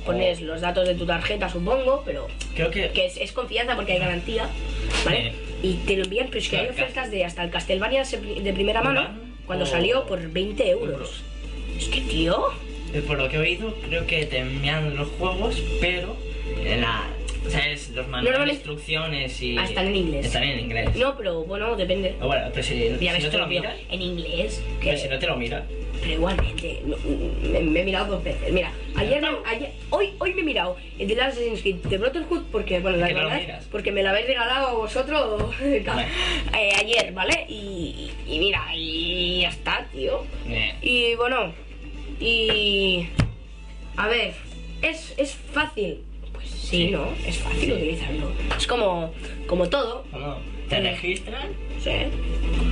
Pones 0.04 0.40
Oh. 0.40 0.44
los 0.44 0.60
datos 0.60 0.86
de 0.88 0.94
tu 0.94 1.06
tarjeta, 1.06 1.48
supongo, 1.48 2.02
pero 2.04 2.26
Creo 2.54 2.70
que... 2.70 2.90
que 2.90 3.06
es, 3.06 3.16
es 3.16 3.32
confianza 3.32 3.76
porque 3.76 3.92
hay 3.92 3.98
garantía, 3.98 4.48
¿vale? 5.04 5.20
Bien. 5.20 5.34
Y 5.62 5.74
te 5.86 5.96
lo 5.96 6.04
envían, 6.04 6.26
pero 6.28 6.38
es 6.38 6.48
que 6.48 6.56
hay 6.58 6.68
ofertas 6.68 7.10
de 7.10 7.24
hasta 7.24 7.44
el 7.44 7.50
Castlevania 7.50 8.02
de 8.04 8.52
primera 8.52 8.82
mano, 8.82 9.08
cuando 9.46 9.64
o- 9.64 9.68
salió 9.68 10.06
por 10.06 10.20
20 10.30 10.70
euros. 10.70 11.22
Es 11.78 11.88
que, 11.88 12.00
tío, 12.02 12.38
Eh, 12.92 13.02
Por 13.06 13.18
lo 13.18 13.28
que 13.28 13.36
he 13.36 13.38
oído, 13.38 13.72
creo 13.88 14.04
que 14.06 14.26
te 14.26 14.38
envían 14.38 14.96
los 14.96 15.08
juegos, 15.10 15.62
pero 15.80 16.16
en 16.64 16.80
la... 16.80 17.04
¿Sabes? 17.48 17.88
Los 17.90 18.06
manuales 18.08 18.24
de 18.24 18.30
Normalmente- 18.30 18.54
instrucciones 18.54 19.40
y... 19.42 19.56
Ah, 19.56 19.64
están 19.64 19.86
en 19.86 19.96
inglés. 19.96 20.26
Están 20.26 20.42
en 20.42 20.58
inglés. 20.60 20.88
no, 20.96 21.16
pero 21.16 21.44
bueno, 21.44 21.76
depende. 21.76 22.16
O 22.20 22.26
bueno, 22.26 22.48
pero 22.52 22.62
si, 22.64 22.74
Ya 22.80 22.96
si 22.98 23.04
ves 23.16 23.24
no 23.24 23.30
te 23.30 23.38
lo 23.38 23.46
miras... 23.46 23.76
en 23.90 24.02
inglés, 24.02 24.60
que 24.80 24.86
Pero 24.88 24.98
si 24.98 25.08
no 25.08 25.18
te 25.20 25.26
lo 25.28 25.36
miras... 25.36 25.62
Pero 26.00 26.12
igualmente, 26.14 26.82
no, 26.86 26.96
me, 27.50 27.60
me 27.60 27.80
he 27.80 27.84
mirado 27.84 28.14
dos 28.14 28.24
veces. 28.24 28.52
Mira, 28.52 28.72
ayer, 28.96 29.20
me- 29.20 29.28
ayer- 29.48 29.72
hoy, 29.90 30.10
hoy 30.18 30.32
me 30.34 30.40
he 30.40 30.44
mirado 30.44 30.76
el 30.98 31.06
de 31.08 31.20
Assassin's 31.20 31.60
Creed 31.60 31.76
de 31.76 31.98
Brotherhood 31.98 32.44
porque, 32.50 32.80
bueno, 32.80 32.96
la 32.96 33.08
no 33.10 33.28
verdad, 33.28 33.62
porque 33.70 33.92
me 33.92 34.02
lo 34.02 34.08
habéis 34.10 34.26
regalado 34.26 34.68
a 34.68 34.72
vosotros 34.74 35.54
eh, 35.62 35.84
ayer, 36.78 37.12
¿vale? 37.12 37.44
Y, 37.48 38.10
y 38.26 38.38
mira, 38.38 38.62
y 38.74 39.40
ya 39.42 39.50
está, 39.50 39.86
tío. 39.92 40.24
Eh, 40.48 40.74
Y 40.80 41.14
bueno, 41.16 41.52
y... 42.18 43.06
A 43.96 44.08
ver, 44.08 44.32
¿es, 44.80 45.12
es 45.18 45.34
fácil? 45.34 46.02
Pues 46.32 46.48
sí, 46.48 46.86
Sí. 46.86 46.90
¿no? 46.90 47.08
Es 47.26 47.38
fácil 47.38 47.60
Sí. 47.66 47.72
utilizarlo. 47.72 48.32
Es 48.56 48.66
como, 48.66 49.12
como 49.46 49.68
todo, 49.68 50.04
te 50.68 50.80
registran 50.80 51.48
Sí. 51.82 51.90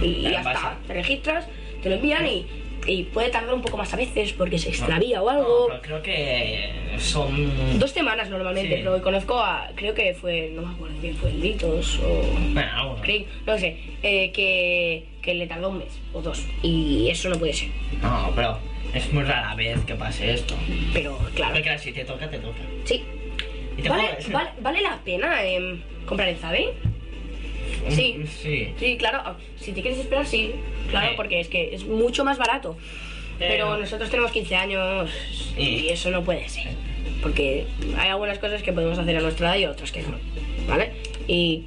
Y, 0.03 0.07
y 0.07 0.23
Ya 0.23 0.31
ya 0.31 0.43
pasa. 0.43 0.59
está. 0.59 0.79
Te 0.87 0.95
registras, 0.95 1.47
te 1.83 1.89
lo 1.91 1.97
envían 1.97 2.27
y, 2.27 2.47
y 2.89 3.05
puede 3.05 3.29
tardar 3.29 3.55
un 3.55 3.63
poco 3.63 3.77
más 3.77 3.93
a 3.93 3.97
veces 3.97 4.33
porque 4.33 4.59
se 4.59 4.71
extravía 4.71 5.23
o 5.23 5.29
algo. 5.29 5.67
No, 5.69 5.75
pero 5.81 5.81
creo 5.83 6.03
que 6.03 6.71
son... 6.99 7.79
Dos 7.79 7.91
semanas 7.93 8.29
normalmente, 8.31 8.77
Sí. 8.77 8.83
pero 8.83 9.01
conozco 9.03 9.39
a. 9.39 9.69
Creo 9.77 9.95
que 9.95 10.15
fue. 10.15 10.51
No 10.55 10.63
me 10.63 10.75
acuerdo 10.75 10.97
quién 11.01 11.15
fue, 11.17 11.31
Litos 11.33 11.99
o. 12.01 12.23
Bueno. 12.55 12.97
Craig, 13.03 13.27
no 13.47 13.57
sé. 13.59 13.77
eh, 14.03 14.33
que, 14.33 15.05
que 15.23 15.35
le 15.35 15.47
tardó 15.47 15.69
un 15.71 15.79
mes 15.79 16.01
o 16.13 16.21
dos. 16.23 16.45
Y 16.63 17.09
eso 17.11 17.29
no 17.29 17.37
puede 17.39 17.53
ser. 17.53 17.69
No, 18.03 18.33
pero 18.35 18.59
es 18.95 19.13
muy 19.13 19.23
rara 19.25 19.55
vez 19.55 19.79
que 19.85 19.95
pase 19.95 20.33
esto. 20.33 20.55
Pero 20.93 21.19
claro. 21.35 21.55
Porque 21.55 21.79
si 21.79 21.93
te 21.93 22.05
toca, 22.05 22.29
te 22.31 22.39
toca. 22.39 22.59
Sí. 22.85 23.05
Y 23.77 23.83
te 23.83 23.89
¿Vale, 23.91 24.09
jodes. 24.09 24.33
vale, 24.33 24.51
¿vale 24.61 24.81
la 24.83 24.99
pena 25.05 25.45
em, 25.45 25.81
comprar 26.07 26.29
el 26.31 26.37
Zabe? 26.39 26.75
Sí. 27.89 28.25
Sí. 28.43 28.69
Sí, 28.79 28.97
claro. 28.97 29.37
Si 29.59 29.73
te 29.73 29.83
quieres 29.83 30.01
esperar, 30.01 30.27
sí. 30.27 30.53
Claro, 30.91 31.13
porque 31.17 31.41
es 31.41 31.49
que 31.49 31.75
es 31.75 31.85
mucho 31.85 32.25
más 32.25 32.39
barato. 32.39 32.77
Pero 33.39 33.77
nosotros 33.79 34.11
tenemos 34.11 34.33
15 34.33 34.57
años 34.57 35.11
y 35.57 35.63
Y- 35.63 35.89
eso 35.91 36.11
no 36.11 36.25
puede 36.25 36.49
ser. 36.49 36.67
Porque 37.23 37.67
hay 37.99 38.09
algunas 38.11 38.39
cosas 38.39 38.63
que 38.63 38.73
podemos 38.73 38.99
hacer 38.99 39.17
a 39.17 39.21
nuestra 39.21 39.49
edad 39.55 39.59
y 39.61 39.67
otras 39.67 39.93
que 39.93 40.03
no. 40.03 40.19
¿Vale? 40.69 40.93
Y 41.27 41.65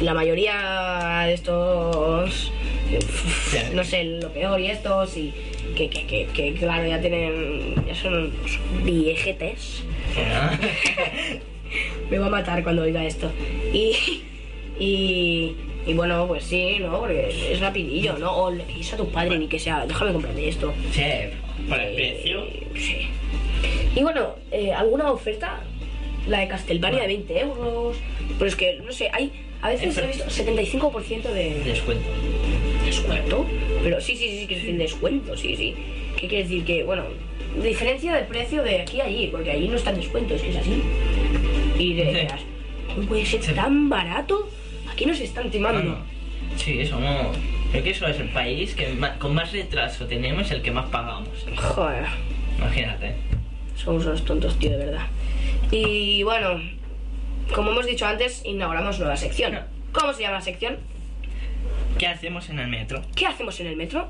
la 0.00 0.14
mayoría 0.14 1.24
de 1.26 1.34
estos. 1.34 2.52
No 3.74 3.84
sé, 3.84 4.04
lo 4.04 4.32
peor 4.32 4.60
y 4.60 4.66
estos 4.70 5.16
y. 5.16 5.32
Que, 5.76 5.90
que, 5.90 6.06
que, 6.06 6.26
que, 6.32 6.54
claro, 6.54 6.86
ya 6.88 7.00
tienen. 7.00 7.74
Ya 7.86 7.94
son 7.94 8.32
viejetes. 8.84 9.82
Me 12.10 12.18
va 12.18 12.26
a 12.26 12.30
matar 12.30 12.62
cuando 12.62 12.82
oiga 12.82 13.04
esto. 13.04 13.30
Y. 13.72 13.94
Y. 14.78 15.54
Y 15.86 15.94
bueno, 15.94 16.26
pues 16.26 16.44
sí, 16.44 16.76
¿no? 16.80 16.98
Porque 17.00 17.28
es 17.52 17.60
rapidillo, 17.60 18.18
¿no? 18.18 18.30
O 18.36 18.50
le 18.50 18.64
dices 18.66 18.92
a 18.94 18.96
tu 18.98 19.08
padre 19.08 19.38
ni 19.38 19.46
que 19.46 19.58
sea, 19.58 19.86
déjame 19.86 20.12
comprarme 20.12 20.46
esto. 20.48 20.72
Sí, 20.92 21.02
por 21.66 21.80
el 21.80 21.94
precio. 21.94 22.44
Eh, 22.44 22.62
sí. 22.76 22.96
Y 23.96 24.02
bueno, 24.02 24.34
eh, 24.50 24.70
¿alguna 24.72 25.10
oferta? 25.10 25.60
La 26.26 26.40
de 26.40 26.48
Castlevania 26.48 27.00
de 27.02 27.06
20 27.06 27.40
euros. 27.40 27.96
Pero 28.38 28.48
es 28.48 28.54
que, 28.56 28.80
no 28.84 28.92
sé, 28.92 29.08
hay. 29.12 29.32
A 29.62 29.70
veces 29.70 29.96
he 29.96 30.06
visto 30.06 30.24
75% 30.26 31.22
de 31.32 31.60
Descuento. 31.64 32.04
descuento. 32.84 33.46
Pero 33.82 34.00
sí, 34.00 34.14
sí, 34.14 34.28
sí, 34.40 34.46
que 34.46 34.54
es 34.56 34.60
decir 34.62 34.76
descuento, 34.78 35.36
sí, 35.36 35.56
sí. 35.56 35.74
¿Qué 36.16 36.28
quiere 36.28 36.44
decir? 36.44 36.64
Que, 36.64 36.84
bueno, 36.84 37.04
diferencia 37.62 38.14
de 38.14 38.22
precio 38.24 38.62
de 38.62 38.82
aquí 38.82 39.00
a 39.00 39.04
allí, 39.04 39.28
porque 39.28 39.50
allí 39.52 39.68
no 39.68 39.76
está 39.76 39.90
en 39.90 39.96
descuento, 39.96 40.34
es 40.34 40.42
que 40.42 40.50
es 40.50 40.56
así. 40.56 40.82
Y 41.78 41.94
de 41.94 42.04
dirás, 42.04 42.40
¿cómo 42.94 43.08
puede 43.08 43.24
ser 43.24 43.42
Sí. 43.42 43.52
tan 43.54 43.88
barato? 43.88 44.48
Aquí 44.98 45.06
nos 45.06 45.20
están 45.20 45.48
timando. 45.48 45.80
No, 45.80 45.90
no. 45.90 45.98
Sí, 46.56 46.84
somos. 46.84 47.36
Creo 47.70 47.84
que 47.84 47.90
eso 47.90 48.08
es 48.08 48.18
el 48.18 48.30
país 48.30 48.74
que 48.74 48.98
con 49.20 49.32
más 49.32 49.52
retraso 49.52 50.06
tenemos, 50.06 50.50
el 50.50 50.60
que 50.60 50.72
más 50.72 50.86
pagamos. 50.86 51.28
Joder. 51.56 52.04
Imagínate. 52.56 53.14
Somos 53.76 54.04
unos 54.06 54.24
tontos, 54.24 54.58
tío, 54.58 54.72
de 54.72 54.78
verdad. 54.78 55.06
Y 55.70 56.24
bueno, 56.24 56.60
como 57.54 57.70
hemos 57.70 57.86
dicho 57.86 58.06
antes, 58.06 58.42
inauguramos 58.44 58.98
nueva 58.98 59.16
sección. 59.16 59.52
No. 59.52 59.60
¿Cómo 59.92 60.12
se 60.12 60.22
llama 60.22 60.38
la 60.38 60.40
sección? 60.40 60.78
¿Qué 61.96 62.08
hacemos 62.08 62.48
en 62.48 62.58
el 62.58 62.66
metro? 62.66 63.00
¿Qué 63.14 63.26
hacemos 63.26 63.60
en 63.60 63.68
el 63.68 63.76
metro? 63.76 64.08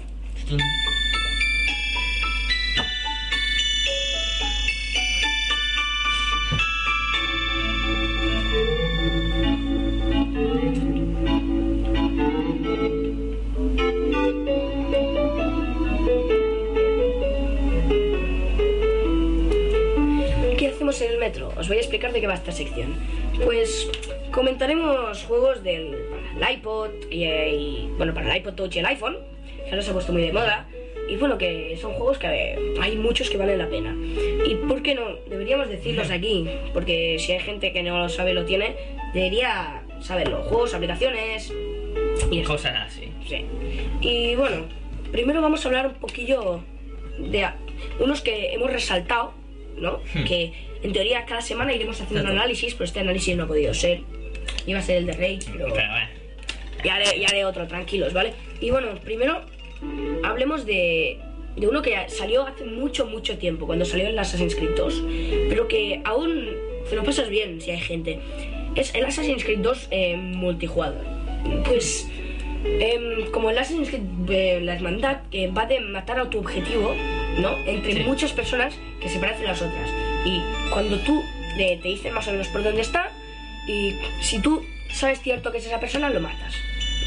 ¿Qué 20.98 21.04
hacemos 21.04 21.16
en 21.16 21.22
el 21.22 21.30
metro? 21.30 21.52
Os 21.56 21.68
voy 21.68 21.76
a 21.76 21.80
explicar 21.80 22.12
de 22.12 22.20
qué 22.20 22.26
va 22.26 22.34
esta 22.34 22.50
sección. 22.50 22.96
Pues 23.44 23.88
comentaremos 24.32 25.22
juegos 25.24 25.62
del 25.62 25.94
el 25.94 26.54
iPod 26.54 26.90
y, 27.08 27.24
y, 27.24 27.90
bueno, 27.96 28.12
para 28.14 28.30
el 28.32 28.38
iPod 28.38 28.54
Touch 28.54 28.74
y 28.74 28.78
el 28.80 28.86
iPhone, 28.86 29.16
que 29.64 29.70
ahora 29.70 29.82
se 29.82 29.90
ha 29.90 29.92
puesto 29.92 30.12
muy 30.12 30.22
de 30.22 30.32
moda. 30.32 30.66
Y 31.08 31.16
bueno, 31.16 31.38
que 31.38 31.78
son 31.80 31.92
juegos 31.92 32.18
que 32.18 32.58
hay 32.80 32.96
muchos 32.96 33.30
que 33.30 33.36
valen 33.36 33.58
la 33.58 33.68
pena. 33.68 33.96
¿Y 34.44 34.56
por 34.56 34.82
qué 34.82 34.96
no? 34.96 35.14
Deberíamos 35.28 35.68
decirlos 35.68 36.10
aquí, 36.10 36.48
porque 36.74 37.16
si 37.20 37.32
hay 37.32 37.40
gente 37.40 37.72
que 37.72 37.82
no 37.84 37.96
lo 37.96 38.08
sabe, 38.08 38.34
lo 38.34 38.44
tiene, 38.44 38.74
debería 39.14 39.84
saberlo. 40.00 40.42
Juegos, 40.42 40.74
aplicaciones 40.74 41.52
y 42.30 42.40
eso. 42.40 42.52
Cosas 42.52 42.74
así. 42.86 43.12
Sí. 43.26 43.44
Y 44.00 44.34
bueno, 44.34 44.66
primero 45.12 45.40
vamos 45.42 45.64
a 45.64 45.68
hablar 45.68 45.86
un 45.86 45.94
poquillo 45.94 46.60
de 47.18 47.46
unos 48.00 48.20
que 48.20 48.52
hemos 48.52 48.72
resaltado, 48.72 49.32
¿no? 49.76 50.00
Hmm. 50.12 50.24
Que 50.24 50.67
en 50.82 50.92
teoría 50.92 51.24
cada 51.24 51.40
semana 51.40 51.72
iremos 51.72 52.00
haciendo 52.00 52.30
un 52.30 52.38
análisis, 52.38 52.74
pero 52.74 52.84
este 52.84 53.00
análisis 53.00 53.36
no 53.36 53.44
ha 53.44 53.46
podido 53.46 53.74
ser. 53.74 54.00
Iba 54.66 54.78
a 54.78 54.82
ser 54.82 54.98
el 54.98 55.06
de 55.06 55.12
Rage, 55.12 55.40
pero 55.52 55.66
Pero 55.66 55.70
bueno. 55.74 56.08
ya 56.84 56.94
haré, 56.94 57.20
ya 57.20 57.28
haré 57.28 57.44
otro, 57.44 57.66
tranquilos, 57.66 58.12
¿vale? 58.12 58.32
Y 58.60 58.70
bueno, 58.70 58.88
primero 59.04 59.40
hablemos 60.24 60.66
de, 60.66 61.18
de 61.56 61.66
uno 61.66 61.82
que 61.82 61.96
salió 62.08 62.46
hace 62.46 62.64
mucho, 62.64 63.06
mucho 63.06 63.38
tiempo, 63.38 63.66
cuando 63.66 63.84
salió 63.84 64.08
el 64.08 64.18
Assassin's 64.18 64.54
Creed 64.54 64.70
2, 64.76 65.04
pero 65.48 65.68
que 65.68 66.00
aún 66.04 66.48
te 66.88 66.96
lo 66.96 67.04
pasas 67.04 67.28
bien 67.28 67.60
si 67.60 67.70
hay 67.70 67.80
gente. 67.80 68.20
Es 68.74 68.94
el 68.94 69.04
Assassin's 69.04 69.42
Creed 69.44 69.58
2 69.60 69.88
eh, 69.90 70.16
multijugador. 70.16 71.04
Pues, 71.64 72.08
em, 72.64 73.30
como 73.30 73.50
el 73.50 73.58
Assassin's 73.58 73.88
Creed 73.88 74.02
eh, 74.30 74.60
La 74.62 74.74
Hermandad, 74.74 75.22
que 75.30 75.48
va 75.48 75.66
de 75.66 75.80
matar 75.80 76.18
a 76.20 76.28
tu 76.30 76.38
objetivo, 76.38 76.94
¿no? 77.40 77.56
Entre 77.66 77.94
Sí. 77.94 78.00
muchas 78.00 78.32
personas 78.32 78.74
que 79.00 79.08
se 79.08 79.18
parecen 79.18 79.46
a 79.46 79.48
las 79.50 79.62
otras. 79.62 79.90
Y 80.24 80.42
cuando 80.70 80.98
tú 81.00 81.22
te 81.56 81.76
dicen 81.82 82.12
más 82.14 82.26
o 82.28 82.32
menos 82.32 82.48
por 82.48 82.62
dónde 82.62 82.80
está, 82.82 83.10
y 83.66 83.94
si 84.20 84.40
tú 84.40 84.62
sabes 84.90 85.20
cierto 85.20 85.52
que 85.52 85.58
es 85.58 85.66
esa 85.66 85.80
persona, 85.80 86.10
lo 86.10 86.20
matas. 86.20 86.54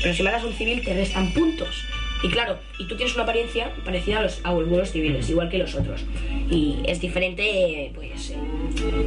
Pero 0.01 0.13
si 0.13 0.23
matas 0.23 0.43
a 0.43 0.47
un 0.47 0.53
civil, 0.53 0.83
te 0.83 0.93
restan 0.93 1.31
puntos. 1.33 1.85
Y 2.23 2.29
claro, 2.29 2.59
y 2.77 2.87
tú 2.87 2.95
tienes 2.95 3.15
una 3.15 3.23
apariencia 3.23 3.73
parecida 3.83 4.19
a, 4.19 4.21
los, 4.23 4.41
a 4.45 4.49
algunos 4.49 4.91
civiles, 4.91 5.27
igual 5.29 5.49
que 5.49 5.57
los 5.57 5.73
otros. 5.73 6.03
Y 6.51 6.77
es 6.85 6.99
diferente, 7.01 7.91
pues, 7.95 8.29
eh, 8.31 8.35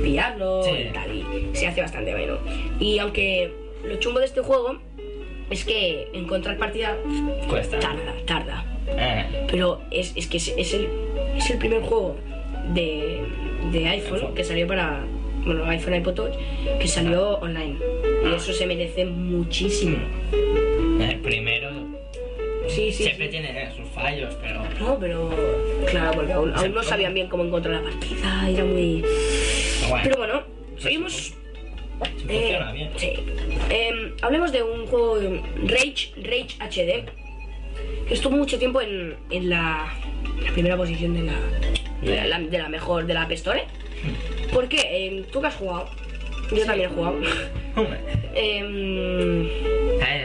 pillarlo 0.02 0.64
Sí. 0.64 0.70
y 0.70 0.92
tal, 0.92 1.14
y 1.14 1.56
se 1.56 1.66
hace 1.68 1.80
bastante 1.80 2.12
bueno. 2.12 2.38
Y 2.80 2.98
aunque 2.98 3.52
lo 3.84 3.96
chungo 4.00 4.18
de 4.18 4.26
este 4.26 4.40
juego 4.40 4.78
es 5.50 5.64
que 5.64 6.08
encontrar 6.12 6.56
partida 6.58 6.96
Cuesta. 7.48 7.78
tarda, 7.78 8.14
tarda. 8.26 8.64
Eh, 8.88 9.46
Pero 9.48 9.80
es, 9.92 10.12
es 10.16 10.26
que 10.26 10.38
es, 10.38 10.48
es 10.56 10.74
el, 10.74 10.88
es 11.36 11.48
el 11.50 11.58
primer 11.58 11.82
juego 11.82 12.16
de, 12.72 13.20
de 13.72 13.88
iPhone 13.88 14.34
que 14.34 14.44
salió 14.44 14.66
para. 14.66 15.04
Bueno, 15.44 15.64
iPhone 15.66 15.94
iPod 15.96 16.14
Touch, 16.14 16.34
que 16.80 16.88
salió 16.88 17.36
online. 17.38 17.76
Y 18.30 18.34
eso 18.34 18.52
se 18.52 18.66
merece 18.66 19.04
muchísimo. 19.04 19.98
el 21.00 21.20
primero 21.20 21.70
Sí, 22.66 22.90
sí. 22.90 23.04
siempre 23.04 23.26
sí. 23.26 23.30
tiene 23.32 23.70
sus 23.76 23.86
fallos, 23.90 24.34
pero. 24.40 24.62
No, 24.80 24.98
pero. 24.98 25.30
Claro, 25.90 26.12
porque 26.14 26.32
aún, 26.32 26.52
aún 26.54 26.72
no 26.74 26.82
sabían 26.82 27.12
bien 27.12 27.28
cómo 27.28 27.44
encontrar 27.44 27.74
la 27.74 27.82
partida, 27.90 28.48
era 28.48 28.64
muy. 28.64 29.02
pero 29.02 29.88
bueno, 29.90 30.02
Pero 30.02 30.16
bueno, 30.16 30.42
seguimos. 30.78 31.12
sí 31.12 31.34
Eh, 32.28 32.38
funciona 32.40 32.72
bien. 32.72 32.90
sí. 32.96 33.12
Em, 33.68 34.12
hablemos 34.22 34.50
de 34.50 34.62
un 34.62 34.86
juego 34.86 35.18
Rage, 35.66 36.12
Rage 36.22 36.56
HD, 36.58 37.04
que 38.08 38.14
estuvo 38.14 38.34
mucho 38.34 38.58
tiempo 38.58 38.80
en, 38.80 39.14
en 39.30 39.50
la, 39.50 39.92
la 40.42 40.52
primera 40.52 40.76
posición 40.78 41.12
de 41.14 41.22
la, 41.24 41.34
de 42.04 42.24
la, 42.28 42.38
de 42.38 42.58
la 42.58 42.68
mejor, 42.68 43.06
de 43.06 43.14
la 43.14 43.22
App 43.22 43.32
Store. 43.32 43.64
¿Por 44.52 44.68
qué? 44.68 45.06
Em, 45.06 45.24
¿Tú 45.24 45.40
que 45.40 45.46
has 45.48 45.54
jugado? 45.56 45.88
Yo 46.54 46.64
también 46.66 46.90
he 46.90 46.94
jugado. 46.94 47.16
Hombre, 47.76 47.98
Em, 48.34 49.46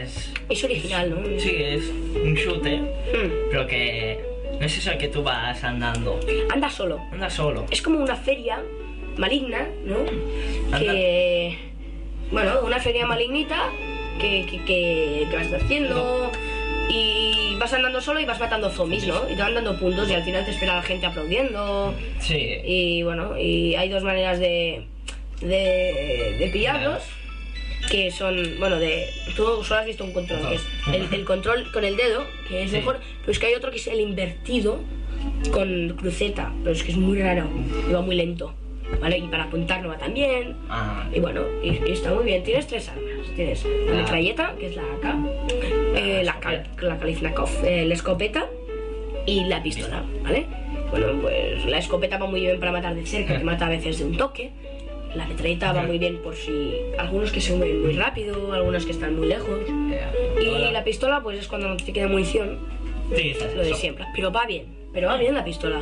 es. 0.02 0.32
es 0.48 0.64
original, 0.64 1.10
¿no? 1.10 1.40
Sí, 1.40 1.56
es 1.58 1.88
un 1.88 2.34
shooter, 2.34 2.78
Hmm. 2.80 3.30
pero 3.50 3.66
que. 3.66 4.20
No 4.60 4.66
es 4.66 4.76
eso 4.76 4.90
que 4.98 5.08
tú 5.08 5.22
vas 5.22 5.64
andando. 5.64 6.20
Anda 6.52 6.68
solo. 6.68 7.00
Anda 7.12 7.30
solo. 7.30 7.64
Es 7.70 7.80
como 7.80 7.98
una 7.98 8.14
feria 8.16 8.62
maligna, 9.16 9.66
¿no? 9.84 9.98
Anda. 10.66 10.78
Que. 10.78 11.56
Bueno, 12.30 12.60
una 12.64 12.78
feria 12.78 13.06
malignita 13.06 13.70
que, 14.20 14.44
que, 14.48 14.58
que, 14.64 15.26
que 15.30 15.36
vas 15.36 15.52
haciendo 15.52 16.30
y 16.90 17.54
vas 17.58 17.72
andando 17.72 18.00
solo 18.00 18.20
y 18.20 18.24
vas 18.24 18.40
matando 18.40 18.70
zombies, 18.70 19.06
¿no? 19.06 19.22
Y 19.30 19.34
te 19.36 19.42
van 19.42 19.54
dando 19.54 19.78
puntos 19.78 20.08
y 20.10 20.14
al 20.14 20.22
final 20.24 20.44
te 20.44 20.50
espera 20.50 20.76
la 20.76 20.82
gente 20.82 21.06
aplaudiendo. 21.06 21.94
Sí. 22.18 22.58
Y 22.64 23.02
bueno, 23.02 23.38
y 23.38 23.74
hay 23.74 23.88
dos 23.88 24.02
maneras 24.02 24.38
de, 24.40 24.82
de, 25.40 26.36
de 26.38 26.50
pillarlos. 26.52 27.02
Que 27.90 28.10
son, 28.10 28.36
bueno, 28.58 28.78
de. 28.78 29.06
Tú 29.34 29.64
solo 29.64 29.80
has 29.80 29.86
visto 29.86 30.04
un 30.04 30.12
control, 30.12 30.46
que 30.48 30.54
es 30.56 30.62
el, 30.92 31.08
el 31.14 31.24
control 31.24 31.72
con 31.72 31.82
el 31.82 31.96
dedo, 31.96 32.24
que 32.46 32.62
es 32.64 32.70
Sí. 32.70 32.76
mejor, 32.76 33.00
pero 33.20 33.32
es 33.32 33.38
que 33.38 33.46
hay 33.46 33.54
otro 33.54 33.70
que 33.70 33.78
es 33.78 33.86
el 33.86 34.00
invertido 34.00 34.80
con 35.50 35.96
cruceta, 35.98 36.52
pero 36.62 36.74
es 36.76 36.82
que 36.82 36.92
es 36.92 36.98
muy 36.98 37.20
raro 37.20 37.48
y 37.88 37.92
va 37.92 38.02
muy 38.02 38.16
lento, 38.16 38.54
¿vale? 39.00 39.18
Y 39.18 39.28
para 39.28 39.44
apuntar 39.44 39.82
no 39.82 39.88
va 39.88 39.98
tan 39.98 40.14
bien. 40.14 40.56
Ah, 40.68 41.06
Y 41.14 41.20
bueno, 41.20 41.42
y, 41.62 41.68
y 41.88 41.92
está 41.92 42.12
muy 42.12 42.24
bien. 42.24 42.42
Tienes 42.42 42.66
tres 42.66 42.88
armas. 42.88 43.04
Tienes 43.36 43.64
la 43.86 43.94
metralleta, 43.94 44.54
que 44.58 44.66
es 44.66 44.76
la 44.76 44.82
AK, 44.82 45.14
eh, 45.96 46.22
la, 46.24 46.40
Kal- 46.40 46.66
la 46.80 46.98
Kalashnikov, 46.98 47.48
eh, 47.64 47.84
la 47.86 47.94
escopeta 47.94 48.46
y 49.26 49.44
la 49.44 49.62
pistola, 49.62 50.02
¿vale? 50.22 50.46
Bueno, 50.90 51.06
pues 51.22 51.64
la 51.66 51.78
escopeta 51.78 52.18
va 52.18 52.26
muy 52.26 52.40
bien 52.40 52.58
para 52.58 52.72
matar 52.72 52.94
de 52.94 53.06
cerca, 53.06 53.38
que 53.38 53.44
mata 53.44 53.66
a 53.66 53.68
veces 53.68 53.98
de 54.00 54.04
un 54.06 54.16
toque. 54.16 54.50
La 55.14 55.26
metralleta 55.26 55.72
va 55.72 55.82
muy 55.82 55.98
bien 55.98 56.18
por 56.18 56.34
si 56.36 56.72
algunos 56.98 57.32
que 57.32 57.40
se 57.40 57.54
mueven 57.56 57.82
muy 57.82 57.92
rápido, 57.94 58.52
algunos 58.52 58.84
que 58.86 58.92
están 58.92 59.16
muy 59.16 59.26
lejos. 59.28 59.60
Y 60.40 60.72
la 60.72 60.84
pistola, 60.84 61.20
pues 61.22 61.38
es 61.38 61.48
cuando 61.48 61.68
no 61.68 61.76
te 61.76 61.92
queda 61.92 62.08
munición, 62.08 62.58
utilizas 63.10 63.54
lo 63.54 63.62
de 63.62 63.74
siempre. 63.74 64.04
Pero 64.14 64.30
va 64.32 64.46
bien, 64.46 64.66
pero 64.92 65.08
va 65.08 65.16
bien 65.16 65.34
la 65.34 65.44
pistola. 65.44 65.80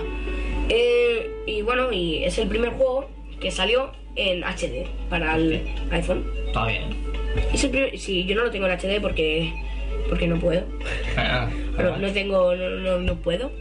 Eh, 0.69 1.31
y 1.47 1.63
bueno, 1.63 1.93
y 1.93 2.25
es 2.25 2.39
el 2.39 2.49
primer 2.49 2.71
juego 2.71 3.09
que 3.41 3.51
salió 3.51 3.93
en 4.17 4.43
HD 4.43 4.87
para 5.09 5.37
el 5.37 5.63
iPhone. 5.91 6.25
Está 6.47 6.67
bien. 6.67 6.83
Es 7.53 7.65
el 7.65 7.71
primer, 7.71 7.99
sí, 7.99 8.25
yo 8.25 8.35
no 8.35 8.45
lo 8.45 8.51
tengo 8.51 8.67
en 8.67 8.73
HD 8.79 9.01
porque 9.01 9.53
porque 10.09 10.27
no 10.27 10.39
puedo. 10.39 10.63
Ah, 11.17 11.49
No, 11.79 11.97
no 11.97 12.11
tengo, 12.13 12.55
no, 12.57 12.71
no, 12.71 12.99
no 12.99 13.15
puedo. 13.17 13.53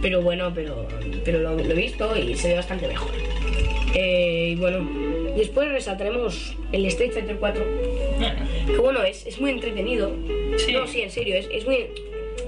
pero 0.00 0.22
bueno, 0.22 0.52
pero, 0.54 0.88
pero 1.24 1.40
lo, 1.40 1.54
lo 1.54 1.62
he 1.62 1.74
visto 1.74 2.16
y 2.16 2.34
se 2.34 2.48
ve 2.48 2.54
bastante 2.54 2.88
mejor. 2.88 3.10
Eh, 3.94 4.50
y 4.52 4.56
bueno, 4.56 4.88
después 5.36 5.68
resaltaremos 5.70 6.56
el 6.72 6.86
Street 6.86 7.12
Fighter 7.12 7.36
4, 7.36 7.62
que 8.66 8.78
bueno, 8.78 9.02
es, 9.02 9.26
es 9.26 9.38
muy 9.38 9.50
entretenido. 9.50 10.16
Sí. 10.56 10.72
No, 10.72 10.86
sí, 10.86 11.02
en 11.02 11.10
serio, 11.10 11.36
es, 11.36 11.46
es 11.52 11.66
muy... 11.66 11.88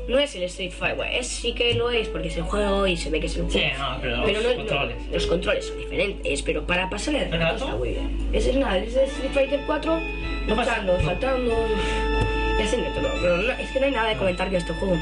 No 0.08 0.18
es 0.18 0.34
el 0.36 0.42
Street 0.44 0.70
Fighter, 0.70 1.06
es, 1.12 1.26
sí 1.28 1.54
que 1.54 1.72
lo 1.74 1.90
es 1.90 2.08
porque 2.08 2.28
es 2.28 2.36
el 2.36 2.42
juego 2.42 2.86
y 2.86 2.94
se 2.96 3.08
ve 3.08 3.20
que 3.20 3.26
es 3.26 3.36
el 3.38 3.50
Sí, 3.50 3.58
juego. 3.58 3.78
no, 3.78 3.98
pero 4.02 4.16
los 4.18 4.42
no- 4.42 4.50
no- 4.50 4.56
controles. 4.56 4.96
los 5.10 5.26
controles 5.26 5.66
son 5.66 5.78
diferentes, 5.78 6.42
pero 6.42 6.66
para 6.66 6.90
pasarle 6.90 7.22
el 7.22 7.32
¿El 7.32 7.40
rato 7.40 7.64
está 7.64 7.76
muy 7.76 7.88
bien. 7.90 8.28
Ese 8.32 8.50
es 8.50 8.56
nada, 8.56 8.76
es 8.78 8.94
el 8.96 9.04
Street 9.04 9.30
Fighter 9.32 9.60
4, 9.66 10.00
No 10.46 10.56
pasa- 10.56 10.72
luchando, 10.82 10.98
no. 10.98 11.04
saltando, 11.08 11.66
y 12.58 12.62
haciendo 12.62 12.90
todo. 12.90 13.08
Pero 13.22 13.36
no- 13.38 13.52
es 13.52 13.70
que 13.70 13.80
no 13.80 13.86
hay 13.86 13.92
nada 13.92 14.08
de 14.10 14.16
comentar 14.16 14.50
que 14.50 14.56
este 14.58 14.74
juego. 14.74 14.98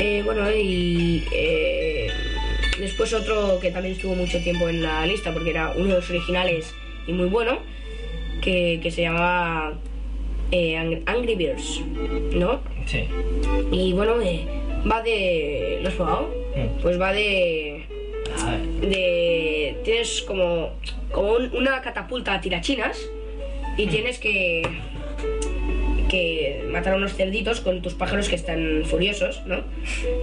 Eh, 0.00 0.22
bueno, 0.24 0.50
y 0.50 1.24
eh, 1.32 2.08
después 2.78 3.12
otro 3.14 3.58
que 3.60 3.70
también 3.70 3.94
estuvo 3.94 4.14
mucho 4.14 4.38
tiempo 4.42 4.68
en 4.68 4.82
la 4.82 5.06
lista 5.06 5.32
porque 5.32 5.50
era 5.50 5.70
uno 5.70 5.86
de 5.88 5.94
los 6.00 6.10
originales 6.10 6.74
y 7.06 7.12
muy 7.12 7.28
bueno, 7.28 7.60
que, 8.42 8.80
que 8.82 8.90
se 8.90 9.02
llamaba 9.02 9.74
eh, 10.50 10.76
Ang- 10.76 11.02
Angry 11.06 11.34
Birds, 11.34 11.80
¿no? 12.34 12.60
Sí. 12.86 13.04
Y 13.72 13.92
bueno, 13.92 14.20
eh, 14.20 14.44
va 14.90 15.02
de... 15.02 15.78
¿Lo 15.82 15.88
has 15.88 15.94
probado? 15.94 16.30
Mm. 16.56 16.80
Pues 16.82 17.00
va 17.00 17.12
de... 17.12 17.84
A 18.42 18.50
ver. 18.50 18.60
de 18.90 19.76
tienes 19.84 20.22
como, 20.22 20.70
como 21.12 21.32
un- 21.34 21.54
una 21.56 21.80
catapulta 21.82 22.34
a 22.34 22.40
tirachinas 22.40 22.98
y 23.76 23.86
tienes 23.86 24.18
que 24.18 24.62
que 26.08 26.64
matar 26.70 26.92
a 26.94 26.96
unos 26.96 27.14
cerditos 27.14 27.60
con 27.60 27.80
tus 27.82 27.94
pájaros 27.94 28.28
que 28.28 28.34
están 28.36 28.82
furiosos, 28.84 29.42
¿no? 29.46 29.62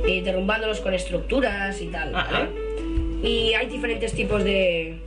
Y 0.08 0.22
derrumbándolos 0.22 0.80
con 0.80 0.94
estructuras 0.94 1.82
y 1.82 1.88
tal. 1.88 2.16
Ajá. 2.16 2.48
Y 3.24 3.54
hay 3.54 3.68
diferentes 3.68 4.14
tipos 4.14 4.44
de, 4.44 4.98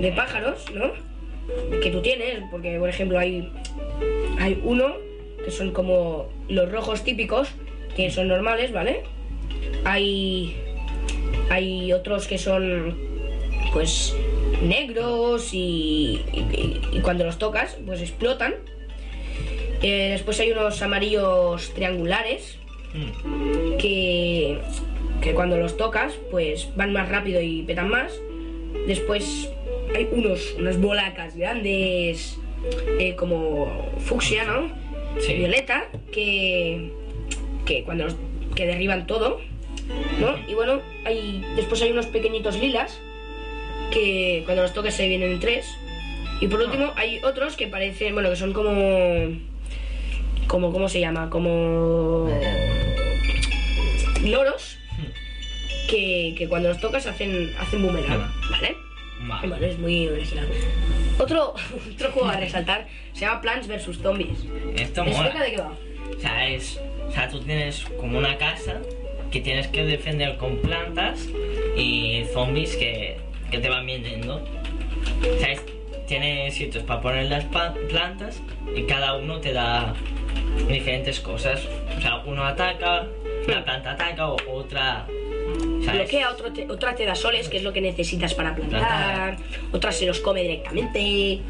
de 0.00 0.12
pájaros, 0.12 0.64
¿no? 0.74 0.90
Que 1.80 1.90
tú 1.90 2.00
tienes, 2.02 2.40
porque 2.50 2.78
por 2.78 2.88
ejemplo 2.88 3.18
hay, 3.18 3.48
hay 4.38 4.60
uno 4.64 4.94
que 5.44 5.50
son 5.50 5.72
como 5.72 6.28
los 6.48 6.70
rojos 6.72 7.04
típicos, 7.04 7.48
que 7.94 8.10
son 8.10 8.28
normales, 8.28 8.72
¿vale? 8.72 9.02
Hay, 9.84 10.56
hay 11.50 11.92
otros 11.92 12.26
que 12.26 12.38
son 12.38 12.96
pues 13.72 14.14
negros 14.62 15.52
y, 15.52 16.22
y- 16.32 16.80
y 16.92 17.00
cuando 17.00 17.24
los 17.24 17.38
tocas 17.38 17.76
pues 17.86 18.00
explotan. 18.00 18.54
Eh, 19.82 20.08
después 20.12 20.40
hay 20.40 20.52
unos 20.52 20.80
amarillos 20.82 21.72
triangulares 21.74 22.58
Mm. 22.94 23.76
que, 23.78 24.58
que 25.20 25.34
cuando 25.34 25.58
los 25.58 25.76
tocas 25.76 26.14
pues 26.30 26.68
van 26.76 26.92
más 26.94 27.08
rápido 27.10 27.42
y 27.42 27.62
petan 27.62 27.88
más. 27.90 28.12
Después 28.86 29.50
hay 29.94 30.08
unos, 30.12 30.54
unas 30.58 30.80
bolacas 30.80 31.36
grandes 31.36 32.38
eh, 32.98 33.14
como 33.16 33.90
fucsia, 33.98 34.44
¿no? 34.44 34.70
Sí. 35.20 35.34
Violeta 35.34 35.88
que, 36.12 36.92
que 37.64 37.84
cuando 37.84 38.04
los, 38.04 38.16
que 38.54 38.66
derriban 38.66 39.06
todo, 39.06 39.40
¿no? 40.20 40.36
Y 40.48 40.54
bueno, 40.54 40.80
hay, 41.04 41.44
después 41.56 41.80
hay 41.82 41.92
unos 41.92 42.06
pequeñitos 42.06 42.58
lilas 42.58 43.00
que 43.90 44.42
cuando 44.44 44.62
los 44.62 44.72
tocas 44.72 44.94
se 44.94 45.08
vienen 45.08 45.32
en 45.32 45.40
tres. 45.40 45.66
Y 46.40 46.48
por 46.48 46.60
último 46.60 46.92
hay 46.96 47.20
otros 47.22 47.56
que 47.56 47.66
parecen, 47.66 48.14
bueno, 48.14 48.30
que 48.30 48.36
son 48.36 48.52
como... 48.52 48.70
como 50.46 50.72
¿Cómo 50.72 50.88
se 50.88 51.00
llama? 51.00 51.30
Como... 51.30 52.28
Loros. 54.22 54.78
Que, 55.88 56.34
que 56.36 56.48
cuando 56.48 56.68
los 56.68 56.80
tocas 56.80 57.06
hacen, 57.06 57.54
hacen 57.60 57.80
boomerang, 57.80 58.28
¿vale? 58.50 58.76
Bueno, 59.20 59.56
es 59.56 59.78
muy 59.78 60.08
original. 60.08 60.46
Otro, 61.18 61.54
otro 61.94 62.10
juego 62.12 62.28
a 62.28 62.36
resaltar 62.36 62.86
se 63.12 63.20
llama 63.22 63.40
Plants 63.40 63.66
vs 63.68 63.98
Zombies. 64.02 64.44
Esto 64.76 65.04
mola. 65.04 65.30
de 65.42 65.50
qué 65.52 65.56
va. 65.58 65.72
O 66.16 66.20
sea, 66.20 66.48
es, 66.48 66.80
o 67.08 67.10
sea, 67.12 67.28
tú 67.28 67.40
tienes 67.40 67.84
como 67.98 68.18
una 68.18 68.36
casa 68.36 68.80
que 69.30 69.40
tienes 69.40 69.66
que 69.68 69.84
defender 69.84 70.36
con 70.36 70.58
plantas 70.58 71.28
y 71.76 72.24
zombies 72.32 72.76
que, 72.76 73.16
que 73.50 73.58
te 73.58 73.68
van 73.68 73.86
viniendo. 73.86 74.36
O 74.36 75.38
sea, 75.40 75.52
es- 75.52 75.62
tiene 76.06 76.50
sitios 76.52 76.84
para 76.84 77.00
poner 77.00 77.26
las 77.26 77.44
plantas 77.44 78.40
y 78.76 78.82
cada 78.84 79.16
uno 79.16 79.40
te 79.40 79.52
da 79.52 79.92
diferentes 80.68 81.18
cosas. 81.20 81.66
O 81.98 82.00
sea, 82.00 82.18
uno 82.24 82.44
ataca, 82.44 83.06
una 83.48 83.64
planta 83.64 83.90
ataca 83.92 84.28
o 84.28 84.36
otra... 84.52 85.06
o 85.80 85.82
sea, 85.82 85.92
es- 85.94 85.98
Bloquea, 86.00 86.30
otro 86.30 86.52
te- 86.52 86.70
otra 86.70 86.94
te 86.94 87.04
da 87.04 87.14
soles, 87.14 87.48
que 87.48 87.56
es 87.58 87.62
lo 87.62 87.72
que 87.72 87.80
necesitas 87.80 88.34
para 88.34 88.54
plantar. 88.54 89.36
Otra 89.72 89.92
se 89.92 90.06
los 90.06 90.20
come 90.20 90.42
directamente. 90.42 91.40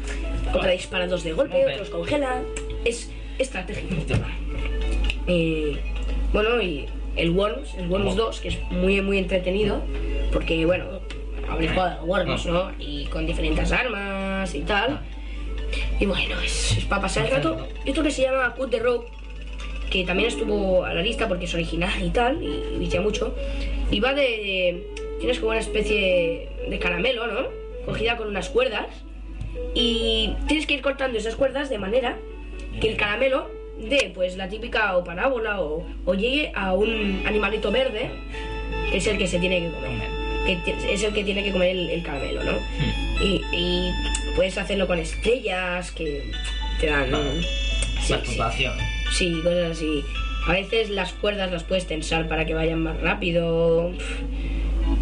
Otra 0.53 0.71
dispara 0.71 1.07
dos 1.07 1.23
de 1.23 1.33
golpe, 1.33 1.65
otros 1.73 1.89
congela. 1.89 2.41
Es 2.85 3.11
estratégico. 3.37 3.95
Eh, 5.27 5.77
bueno, 6.33 6.61
y 6.61 6.85
el 7.15 7.31
Worms, 7.31 7.73
el 7.75 7.87
Worms 7.89 8.15
2, 8.15 8.39
que 8.41 8.47
es 8.49 8.61
muy, 8.71 9.01
muy 9.01 9.17
entretenido. 9.17 9.81
Porque, 10.31 10.65
bueno, 10.65 10.85
habréis 11.49 11.71
jugado 11.71 12.03
Worms, 12.05 12.45
¿no? 12.45 12.71
Y 12.79 13.05
con 13.05 13.25
diferentes 13.25 13.71
armas 13.71 14.53
y 14.55 14.61
tal. 14.61 15.01
Y 15.99 16.05
bueno, 16.05 16.39
es, 16.41 16.77
es 16.77 16.85
para 16.85 17.01
pasar 17.03 17.25
el 17.25 17.31
rato. 17.31 17.67
Y 17.85 17.91
otro 17.91 18.03
que 18.03 18.11
se 18.11 18.21
llama 18.23 18.53
Cut 18.55 18.69
the 18.71 18.79
Rope, 18.79 19.07
que 19.89 20.03
también 20.03 20.29
estuvo 20.29 20.83
a 20.83 20.93
la 20.93 21.01
lista 21.01 21.27
porque 21.27 21.45
es 21.45 21.53
original 21.53 22.03
y 22.03 22.09
tal, 22.09 22.41
y, 22.43 22.77
vicia 22.77 23.01
mucho. 23.01 23.35
Y 23.91 23.99
va 23.99 24.13
de. 24.13 24.83
Tienes 25.19 25.39
como 25.39 25.51
una 25.51 25.59
especie 25.59 26.49
de 26.69 26.79
caramelo, 26.79 27.27
¿no? 27.27 27.47
Cogida 27.85 28.17
con 28.17 28.27
unas 28.27 28.49
cuerdas. 28.49 28.87
Y 29.73 30.33
tienes 30.47 30.67
que 30.67 30.75
ir 30.75 30.81
cortando 30.81 31.17
esas 31.17 31.35
cuerdas 31.35 31.69
de 31.69 31.79
manera 31.79 32.17
que 32.79 32.89
el 32.89 32.97
caramelo 32.97 33.49
dé, 33.79 34.11
pues, 34.13 34.37
la 34.37 34.49
típica 34.49 34.95
o 34.97 35.03
parábola 35.03 35.61
o, 35.61 35.85
o 36.05 36.13
llegue 36.13 36.51
a 36.53 36.73
un 36.73 37.23
animalito 37.25 37.71
verde, 37.71 38.11
que 38.91 38.97
es 38.97 39.07
el 39.07 39.17
que 39.17 39.27
se 39.27 39.39
tiene 39.39 39.61
que 39.61 39.71
comer. 39.71 40.09
Que 40.45 40.93
es 40.93 41.03
el 41.03 41.13
que 41.13 41.23
tiene 41.23 41.43
que 41.43 41.51
comer 41.51 41.71
el, 41.71 41.89
el 41.89 42.03
caramelo, 42.03 42.43
¿no? 42.43 42.53
Y, 43.21 43.41
y 43.51 43.91
puedes 44.35 44.57
hacerlo 44.57 44.87
con 44.87 44.99
estrellas 44.99 45.91
que 45.91 46.31
te 46.79 46.87
dan. 46.87 47.13
Ah, 47.13 47.21
Sí, 47.99 48.13
sí. 48.23 48.37
Sí, 49.11 49.39
cosas 49.43 49.71
así. 49.71 50.03
A 50.47 50.53
veces 50.53 50.89
las 50.89 51.13
cuerdas 51.13 51.51
las 51.51 51.63
puedes 51.63 51.87
tensar 51.87 52.27
para 52.27 52.45
que 52.45 52.53
vayan 52.53 52.81
más 52.83 52.99
rápido. 53.01 53.91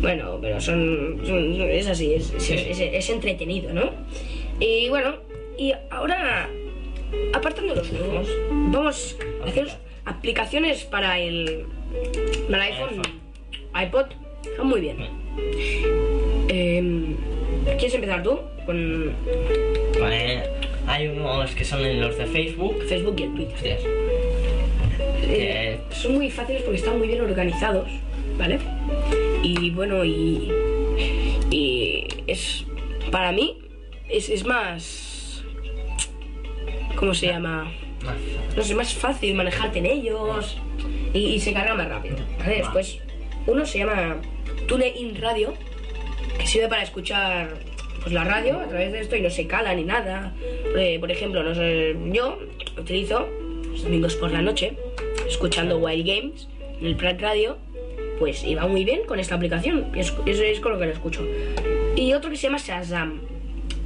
Bueno, 0.01 0.39
pero 0.41 0.59
son. 0.61 1.19
son- 1.25 1.61
es 1.61 1.87
así, 1.87 2.13
es, 2.13 2.33
es- 2.33 2.43
Sí. 2.43 2.53
es- 2.53 2.79
es 2.79 3.09
entretenido, 3.09 3.73
¿no? 3.73 3.91
Y 4.59 4.89
bueno, 4.89 5.15
y 5.57 5.73
ahora, 5.91 6.49
apartando 7.33 7.75
los 7.75 7.87
juegos, 7.89 8.27
vamos 8.49 9.17
a 9.43 9.47
hacer 9.49 9.67
aplicaciones 10.05 10.83
para 10.85 11.19
el. 11.19 11.65
Para 12.49 12.63
iPhone, 12.63 13.01
iPod. 13.83 14.05
Están 14.43 14.67
muy 14.67 14.81
bien. 14.81 14.97
Em, 16.47 17.15
¿Quieres 17.65 17.93
empezar 17.95 18.23
tú? 18.23 18.39
Con 18.65 19.11
Vale, 19.99 20.43
hay 20.87 21.07
unos 21.07 21.51
que 21.51 21.65
son 21.65 21.85
en 21.85 22.01
los 22.01 22.17
de 22.17 22.25
Facebook. 22.25 22.83
Facebook 22.87 23.15
y 23.17 23.23
el 23.23 23.33
Twitter. 23.33 23.79
Eh, 25.27 25.79
son 25.91 26.15
muy 26.15 26.29
fáciles 26.29 26.61
porque 26.63 26.77
están 26.77 26.97
muy 26.97 27.07
bien 27.07 27.21
organizados, 27.21 27.89
¿vale? 28.37 28.59
Y 29.43 29.71
bueno, 29.71 30.05
y, 30.05 30.51
y 31.49 32.07
es 32.27 32.65
para 33.11 33.31
mí 33.31 33.57
es, 34.09 34.29
es 34.29 34.45
más 34.45 35.43
¿cómo 36.95 37.13
se 37.13 37.27
llama? 37.27 37.71
No 38.55 38.63
sé, 38.63 38.75
más 38.75 38.93
fácil 38.93 39.35
manejarte 39.35 39.79
en 39.79 39.85
ellos 39.87 40.57
y, 41.13 41.19
y 41.19 41.39
se 41.39 41.53
carga 41.53 41.75
más 41.75 41.89
rápido, 41.89 42.17
¿vale? 42.39 42.57
Después 42.57 42.99
uno 43.47 43.65
se 43.65 43.79
llama 43.79 44.17
TuneIn 44.67 45.19
Radio 45.21 45.53
que 46.39 46.47
sirve 46.47 46.67
para 46.67 46.83
escuchar 46.83 47.57
pues 48.05 48.13
la 48.13 48.23
radio 48.23 48.59
a 48.59 48.67
través 48.67 48.91
de 48.91 49.01
esto 49.01 49.15
y 49.15 49.21
no 49.21 49.31
se 49.31 49.47
cala 49.47 49.73
ni 49.73 49.83
nada. 49.83 50.31
Eh, 50.77 50.99
por 50.99 51.11
ejemplo, 51.11 51.41
no 51.41 51.55
sé, 51.55 51.95
yo 52.11 52.37
utilizo 52.77 53.27
los 53.71 53.81
domingos 53.81 54.15
por 54.15 54.31
la 54.31 54.43
noche 54.43 54.77
escuchando 55.27 55.79
Wild 55.79 56.05
Games 56.05 56.47
en 56.79 56.85
el 56.85 56.95
Prat 56.97 57.19
Radio, 57.19 57.57
pues 58.19 58.43
iba 58.43 58.67
muy 58.67 58.85
bien 58.85 59.07
con 59.07 59.19
esta 59.19 59.33
aplicación. 59.33 59.91
y 59.95 60.01
Eso 60.01 60.23
es 60.23 60.59
con 60.59 60.73
lo 60.73 60.77
que 60.77 60.85
lo 60.85 60.91
escucho. 60.91 61.27
Y 61.95 62.13
otro 62.13 62.29
que 62.29 62.35
se 62.35 62.43
llama 62.43 62.59
Shazam. 62.59 63.21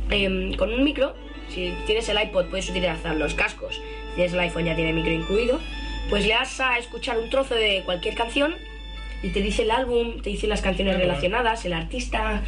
Em, 0.10 0.54
con 0.56 0.74
un 0.74 0.84
micro, 0.84 1.16
si 1.48 1.74
tienes 1.86 2.10
el 2.10 2.22
iPod 2.22 2.48
puedes 2.48 2.70
utilizar 2.70 3.16
los 3.16 3.34
cascos. 3.36 3.76
Si 3.76 4.16
tienes 4.16 4.34
el 4.34 4.40
iPhone 4.42 4.66
ya 4.66 4.76
tiene 4.76 4.92
micro 4.92 5.14
incluido. 5.14 5.62
Pues 6.10 6.28
le 6.28 6.34
das 6.34 6.60
a 6.60 6.78
escuchar 6.78 7.18
un 7.18 7.30
trozo 7.30 7.56
de 7.56 7.84
cualquier 7.86 8.16
canción 8.16 8.54
y 9.24 9.30
te 9.30 9.42
dice 9.42 9.62
el 9.62 9.72
álbum, 9.72 10.20
te 10.22 10.30
dice 10.30 10.48
las 10.48 10.62
canciones 10.62 10.98
relacionadas, 10.98 11.64
el 11.64 11.72
artista. 11.72 12.44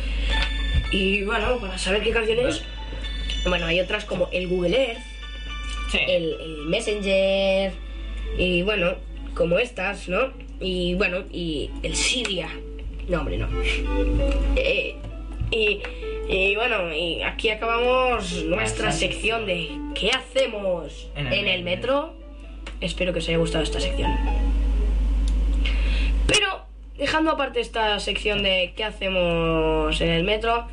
Y 0.92 1.24
bueno, 1.24 1.58
para 1.60 1.78
saber 1.78 2.04
qué 2.04 2.12
canción 2.12 2.40
es. 2.40 2.64
Bueno, 3.46 3.66
hay 3.66 3.80
otras 3.80 4.06
como 4.06 4.30
el 4.32 4.48
Google 4.48 4.78
Earth, 4.90 5.00
Sí. 5.92 6.00
el, 6.08 6.36
el 6.40 6.58
Messenger 6.68 7.74
y 8.38 8.62
bueno, 8.62 8.96
como 9.34 9.60
estas, 9.60 10.08
¿no? 10.08 10.32
y 10.60 10.94
bueno, 10.94 11.24
y 11.32 11.70
el 11.84 11.96
Siria. 11.96 12.48
No, 13.10 13.20
hombre, 13.20 13.38
no. 13.38 13.48
Eh, 14.56 14.96
y, 15.50 15.82
y 16.30 16.56
bueno, 16.56 16.94
y 16.94 17.22
aquí 17.24 17.50
acabamos 17.50 18.44
nuestra 18.46 18.92
sección 18.92 19.46
de 19.46 19.70
¿qué 19.96 20.12
hacemos 20.12 21.10
En 21.16 21.28
en 21.34 21.48
el 21.48 21.64
metro? 21.64 22.14
Espero 22.80 23.12
que 23.12 23.20
os 23.20 23.28
haya 23.28 23.38
gustado 23.38 23.64
esta 23.64 23.80
sección. 23.82 24.12
Pero, 26.28 26.62
dejando 26.98 27.32
aparte 27.32 27.60
esta 27.60 28.00
sección 28.00 28.44
de 28.44 28.74
¿qué 28.76 28.84
hacemos 28.86 30.00
en 30.00 30.10
el 30.10 30.24
metro? 30.24 30.68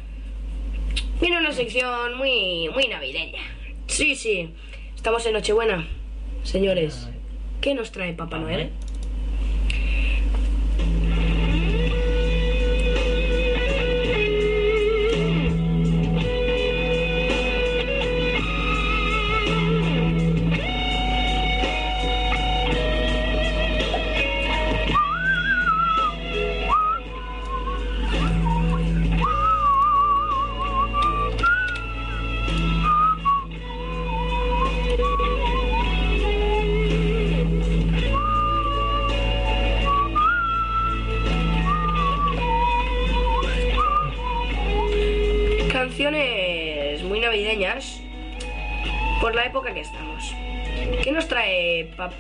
Viene 1.21 1.39
una 1.39 1.53
sección 1.53 2.17
muy, 2.17 2.69
muy 2.73 2.87
navideña. 2.87 3.43
Sí, 3.87 4.15
sí. 4.15 4.51
Estamos 4.95 5.27
en 5.27 5.33
Nochebuena. 5.33 5.87
Señores, 6.45 7.09
¿qué 7.61 7.75
nos 7.75 7.91
trae 7.91 8.13
Papá 8.13 8.39
Noel? 8.39 8.71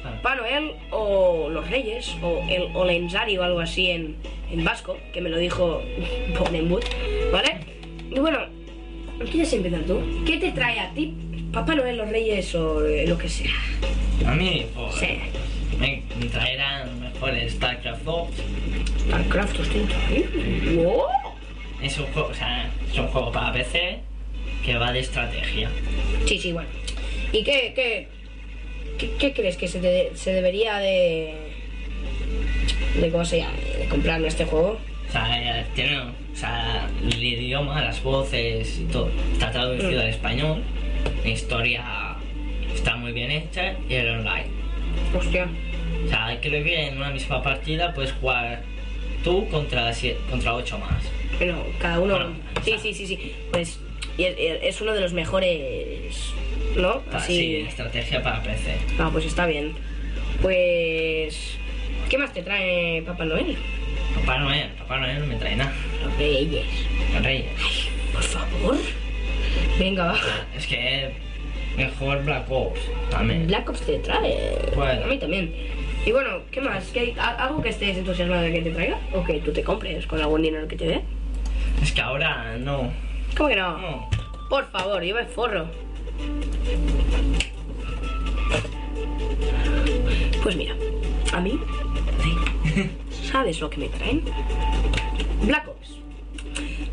Papá 0.02 0.34
Noel 0.36 0.72
o 0.90 1.48
los 1.50 1.68
Reyes 1.70 2.16
o 2.22 2.42
el 2.48 2.74
Olenzari 2.74 3.36
o 3.38 3.42
algo 3.42 3.60
así 3.60 3.90
en, 3.90 4.16
en 4.50 4.64
vasco? 4.64 4.96
Que 5.12 5.20
me 5.20 5.28
lo 5.30 5.38
dijo 5.38 5.82
Bonenbut, 6.38 6.84
¿vale? 7.32 7.58
Y 8.10 8.18
bueno, 8.18 8.38
¿quieres 9.30 9.52
empezar 9.52 9.80
tú? 9.82 10.00
¿Qué 10.26 10.38
te 10.38 10.52
trae 10.52 10.80
a 10.80 10.90
ti 10.94 11.14
Papá 11.52 11.74
Noel, 11.74 11.96
los 11.96 12.08
Reyes 12.08 12.54
o 12.54 12.84
eh, 12.86 13.06
lo 13.06 13.16
que 13.18 13.28
sea? 13.28 13.50
A 14.26 14.34
mí, 14.34 14.66
pues, 14.74 14.94
Sí. 14.96 15.18
me 15.78 16.26
traerán 16.26 17.00
mejor 17.00 17.32
StarCraft 17.48 18.02
2. 18.04 18.28
StarCraft 19.06 19.60
os 19.60 19.68
trae. 19.68 20.24
¡Wow! 20.76 21.02
Es 21.82 21.98
un 21.98 22.06
juego, 22.06 22.28
o 22.28 22.34
sea, 22.34 22.68
es 22.90 22.98
un 22.98 23.06
juego 23.08 23.30
para 23.30 23.52
PC 23.52 24.00
que 24.64 24.76
va 24.76 24.92
de 24.92 25.00
estrategia. 25.00 25.70
Sí, 26.26 26.38
sí, 26.38 26.52
bueno. 26.52 26.68
¿Y 27.32 27.44
qué, 27.44 27.72
qué, 27.74 28.08
qué, 28.98 29.10
qué 29.18 29.32
crees 29.32 29.56
que 29.56 29.68
se, 29.68 29.80
de- 29.80 30.12
se 30.14 30.32
debería 30.32 30.78
de... 30.78 31.34
de 33.00 33.10
cómo 33.10 33.24
se 33.24 33.38
llama? 33.38 33.54
De 33.78 33.86
comprar 33.88 34.20
en 34.20 34.26
este 34.26 34.44
juego? 34.44 34.78
O 35.08 35.12
sea, 35.12 35.66
tiene, 35.74 35.98
o 36.00 36.12
sea, 36.34 36.86
el 37.02 37.22
idioma, 37.24 37.80
las 37.80 38.02
voces 38.02 38.78
y 38.80 38.84
todo. 38.84 39.10
Está 39.32 39.50
traducido 39.50 39.92
Mm. 40.00 40.02
al 40.02 40.08
español. 40.08 40.62
La 41.24 41.30
historia 41.30 42.16
está 42.74 42.96
muy 42.96 43.12
bien 43.12 43.30
hecha 43.30 43.74
y 43.88 43.94
el 43.94 44.08
online. 44.10 44.46
Hostia. 45.16 45.48
O 46.04 46.08
sea, 46.08 46.38
creo 46.42 46.62
que 46.62 46.86
en 46.88 46.96
una 46.98 47.10
misma 47.10 47.42
partida 47.42 47.94
puedes 47.94 48.12
jugar 48.12 48.62
tú 49.24 49.48
contra, 49.48 49.90
sie- 49.92 50.16
contra 50.30 50.54
8 50.54 50.78
más. 50.78 51.02
Bueno, 51.38 51.62
cada 51.80 52.00
uno... 52.00 52.14
Bueno, 52.16 52.32
sí, 52.64 52.72
o 52.72 52.74
sea. 52.74 52.78
sí, 52.78 52.94
sí, 52.94 53.06
sí. 53.06 53.32
Pues 53.52 53.80
y 54.18 54.24
es, 54.24 54.34
es 54.38 54.80
uno 54.80 54.92
de 54.92 55.00
los 55.00 55.12
mejores... 55.12 56.32
¿No? 56.78 57.02
Ah, 57.12 57.16
Así... 57.16 57.36
Sí, 57.36 57.56
estrategia 57.68 58.22
para 58.22 58.40
PC. 58.40 58.76
Ah, 58.98 59.08
pues 59.12 59.24
está 59.26 59.46
bien. 59.46 59.74
Pues... 60.40 61.58
¿Qué 62.08 62.16
más 62.16 62.32
te 62.32 62.42
trae 62.42 63.02
Papá 63.02 63.24
Noel? 63.24 63.56
Papá 64.14 64.38
Noel, 64.38 64.70
Papá 64.78 64.98
Noel 64.98 65.20
no 65.20 65.26
me 65.26 65.34
trae 65.34 65.56
nada. 65.56 65.72
Los 66.02 66.16
Reyes. 66.16 66.64
Los 67.12 67.22
Reyes. 67.22 67.50
Por 68.12 68.22
favor. 68.22 68.76
Venga, 69.78 70.06
va. 70.06 70.18
Es 70.56 70.66
que 70.68 71.10
mejor 71.76 72.24
Black 72.24 72.50
Ops 72.50 72.80
también. 73.10 73.48
Black 73.48 73.68
Ops 73.68 73.80
te 73.82 73.98
trae. 73.98 74.70
Bueno. 74.74 75.04
A 75.04 75.06
mí 75.08 75.18
también. 75.18 75.52
Y 76.06 76.12
bueno, 76.12 76.42
¿qué 76.50 76.60
más? 76.60 76.84
¿Qué 76.86 77.14
¿Algo 77.18 77.60
que 77.60 77.70
estés 77.70 77.98
entusiasmado 77.98 78.42
de 78.42 78.52
que 78.52 78.62
te 78.62 78.70
traiga? 78.70 78.98
¿O 79.12 79.24
que 79.24 79.40
tú 79.40 79.52
te 79.52 79.64
compres 79.64 80.06
con 80.06 80.20
algún 80.20 80.42
dinero 80.42 80.66
que 80.68 80.76
te 80.76 80.86
dé? 80.86 81.02
Es 81.82 81.92
que 81.92 82.00
ahora 82.00 82.56
no. 82.56 82.90
¿Cómo 83.36 83.48
que 83.48 83.56
no? 83.56 83.78
No. 83.78 84.10
Por 84.48 84.70
favor, 84.70 85.02
yo 85.02 85.14
me 85.14 85.24
forro. 85.26 85.68
Pues 90.42 90.56
mira, 90.56 90.74
a 91.32 91.40
mí, 91.40 91.58
¿sabes 93.30 93.60
lo 93.60 93.68
que 93.68 93.78
me 93.78 93.88
traen? 93.88 94.24
Black 95.42 95.68
Ops. 95.68 95.98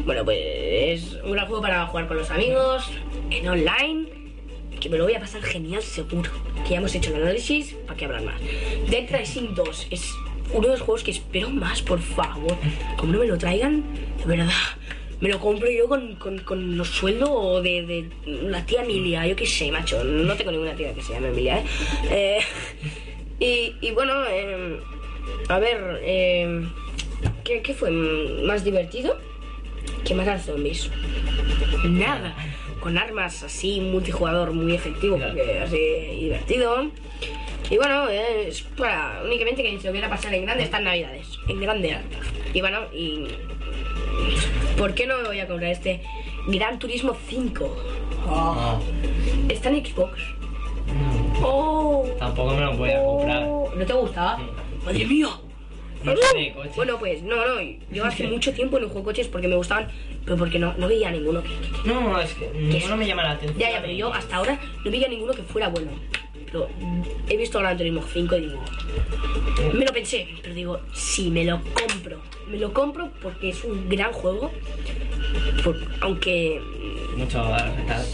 Bueno, 0.05 0.25
pues 0.25 0.37
es 0.39 1.13
un 1.23 1.31
gran 1.31 1.47
juego 1.47 1.61
para 1.61 1.85
jugar 1.87 2.07
con 2.07 2.17
los 2.17 2.29
amigos, 2.31 2.91
en 3.31 3.47
online, 3.47 4.07
que 4.79 4.89
me 4.89 4.97
lo 4.97 5.05
voy 5.05 5.13
a 5.13 5.19
pasar 5.19 5.41
genial 5.41 5.81
seguro. 5.81 6.29
Que 6.63 6.71
ya 6.71 6.77
hemos 6.77 6.93
hecho 6.95 7.15
el 7.15 7.23
análisis, 7.23 7.75
¿para 7.85 7.97
qué 7.97 8.05
hablar 8.05 8.23
más? 8.23 8.41
Dead 8.89 9.07
Rising 9.09 9.55
2 9.55 9.87
es 9.89 10.13
uno 10.53 10.67
de 10.67 10.73
los 10.73 10.81
juegos 10.81 11.03
que 11.03 11.11
espero 11.11 11.49
más, 11.49 11.81
por 11.81 11.99
favor. 11.99 12.57
Como 12.97 13.13
no 13.13 13.19
me 13.19 13.27
lo 13.27 13.37
traigan, 13.37 13.83
de 14.19 14.25
verdad, 14.25 14.51
me 15.21 15.29
lo 15.29 15.39
compro 15.39 15.69
yo 15.69 15.87
con, 15.87 16.15
con, 16.15 16.39
con 16.39 16.77
los 16.77 16.89
sueldos 16.89 17.63
de, 17.63 17.85
de 17.85 18.09
la 18.49 18.65
tía 18.65 18.83
Emilia, 18.83 19.25
yo 19.27 19.35
qué 19.35 19.45
sé, 19.45 19.71
macho. 19.71 20.03
No 20.03 20.35
tengo 20.35 20.51
ninguna 20.51 20.75
tía 20.75 20.93
que 20.93 21.01
se 21.01 21.13
llame 21.13 21.29
Emilia, 21.29 21.59
¿eh? 21.59 21.65
Eh, 22.11 22.39
y, 23.81 23.87
y 23.87 23.91
bueno, 23.91 24.13
eh, 24.29 24.79
a 25.47 25.59
ver, 25.59 25.99
eh, 26.03 26.67
¿qué, 27.43 27.61
¿qué 27.61 27.73
fue 27.73 27.91
más 27.91 28.63
divertido? 28.63 29.17
que 30.05 30.13
matar 30.13 30.39
zombies. 30.39 30.89
Nada. 31.83 32.35
Con 32.79 32.97
armas 32.97 33.41
así, 33.43 33.81
multijugador 33.81 34.53
muy 34.53 34.75
efectivo, 34.75 35.17
porque 35.17 35.59
así 35.59 35.77
divertido. 36.19 36.91
Y 37.69 37.77
bueno, 37.77 38.07
es 38.09 38.61
para 38.61 39.23
únicamente 39.25 39.63
que 39.63 39.79
se 39.79 39.87
lo 39.87 39.91
quiera 39.91 40.07
pasar 40.07 40.33
en 40.35 40.45
grande 40.45 40.63
estas 40.63 40.83
navidades. 40.83 41.39
En 41.47 41.59
grande 41.59 41.93
alta. 41.93 42.17
Y 42.53 42.61
bueno, 42.61 42.81
y. 42.93 43.27
¿Por 44.77 44.93
qué 44.93 45.07
no 45.07 45.17
me 45.17 45.27
voy 45.27 45.39
a 45.39 45.47
comprar 45.47 45.71
este 45.71 46.01
Gran 46.47 46.79
Turismo 46.79 47.15
5? 47.27 47.77
No, 48.25 48.81
Está 49.49 49.69
en 49.69 49.85
Xbox. 49.85 50.19
no, 51.39 51.47
¡Oh! 51.47 52.07
tampoco 52.19 52.53
me 52.53 52.61
lo 52.61 52.77
voy 52.77 52.89
a 52.91 53.03
comprar. 53.03 53.43
Oh, 53.47 53.71
¿No 53.75 53.85
te 53.85 53.93
gusta? 53.93 54.37
Sí. 54.37 54.85
¡Madre 54.85 55.05
mía! 55.05 55.27
No 56.03 56.15
sé. 56.17 56.53
Bueno, 56.75 56.99
pues 56.99 57.23
no, 57.23 57.35
no. 57.35 57.55
Yo 57.91 58.05
hace 58.05 58.27
mucho 58.27 58.53
tiempo 58.53 58.79
no 58.79 58.87
juego 58.87 59.05
coches 59.05 59.27
porque 59.27 59.47
me 59.47 59.55
gustaban, 59.55 59.87
pero 60.23 60.37
porque 60.37 60.59
no, 60.59 60.73
no 60.77 60.87
veía 60.87 61.09
ninguno 61.09 61.41
que, 61.41 61.49
que- 61.49 61.81
que- 61.83 61.87
No, 61.89 62.19
es 62.19 62.33
que 62.33 62.49
ninguno 62.53 62.97
me 62.97 63.07
llama 63.07 63.23
la 63.23 63.31
atención. 63.31 63.57
Ya, 63.59 63.71
ya, 63.71 63.81
pero 63.81 63.93
yo 63.93 64.13
hasta 64.13 64.35
ahora 64.35 64.59
no 64.83 64.91
veía 64.91 65.07
ninguno 65.07 65.33
que 65.33 65.41
fuera 65.43 65.69
bueno. 65.69 65.91
He 67.29 67.37
visto 67.37 67.59
Gran 67.59 67.77
Turismo 67.77 68.01
5 68.01 68.35
y 68.37 68.41
digo, 68.41 68.63
me 69.73 69.85
lo 69.85 69.91
pensé, 69.93 70.27
pero 70.41 70.53
digo, 70.55 70.79
sí, 70.93 71.29
me 71.29 71.43
lo 71.45 71.59
compro. 71.61 72.19
Me 72.47 72.57
lo 72.57 72.71
compro 72.73 73.09
porque 73.21 73.49
es 73.49 73.63
un 73.63 73.89
gran 73.89 74.11
juego. 74.13 74.51
por- 75.63 75.77
aunque 76.01 76.61
Mucho 77.17 77.43
retardo. 77.43 78.05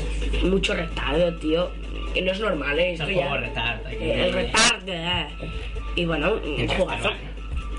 mucho 0.43 0.73
retardo, 0.73 1.35
tío. 1.35 1.69
Que 2.13 2.22
no 2.22 2.31
es 2.31 2.39
normal, 2.39 2.77
¿eh? 2.80 2.93
Es 2.93 2.99
Esto 2.99 3.11
ya- 3.11 3.38
retardo. 3.38 3.89
que 3.89 3.95
eh, 3.95 4.26
el 4.26 4.31
tener- 4.31 4.45
retardo. 4.47 4.91
eh. 4.93 5.27
Y 5.95 6.05
bueno, 6.05 6.34
un 6.34 6.59
Y 6.63 6.68
jugazo. 6.68 7.09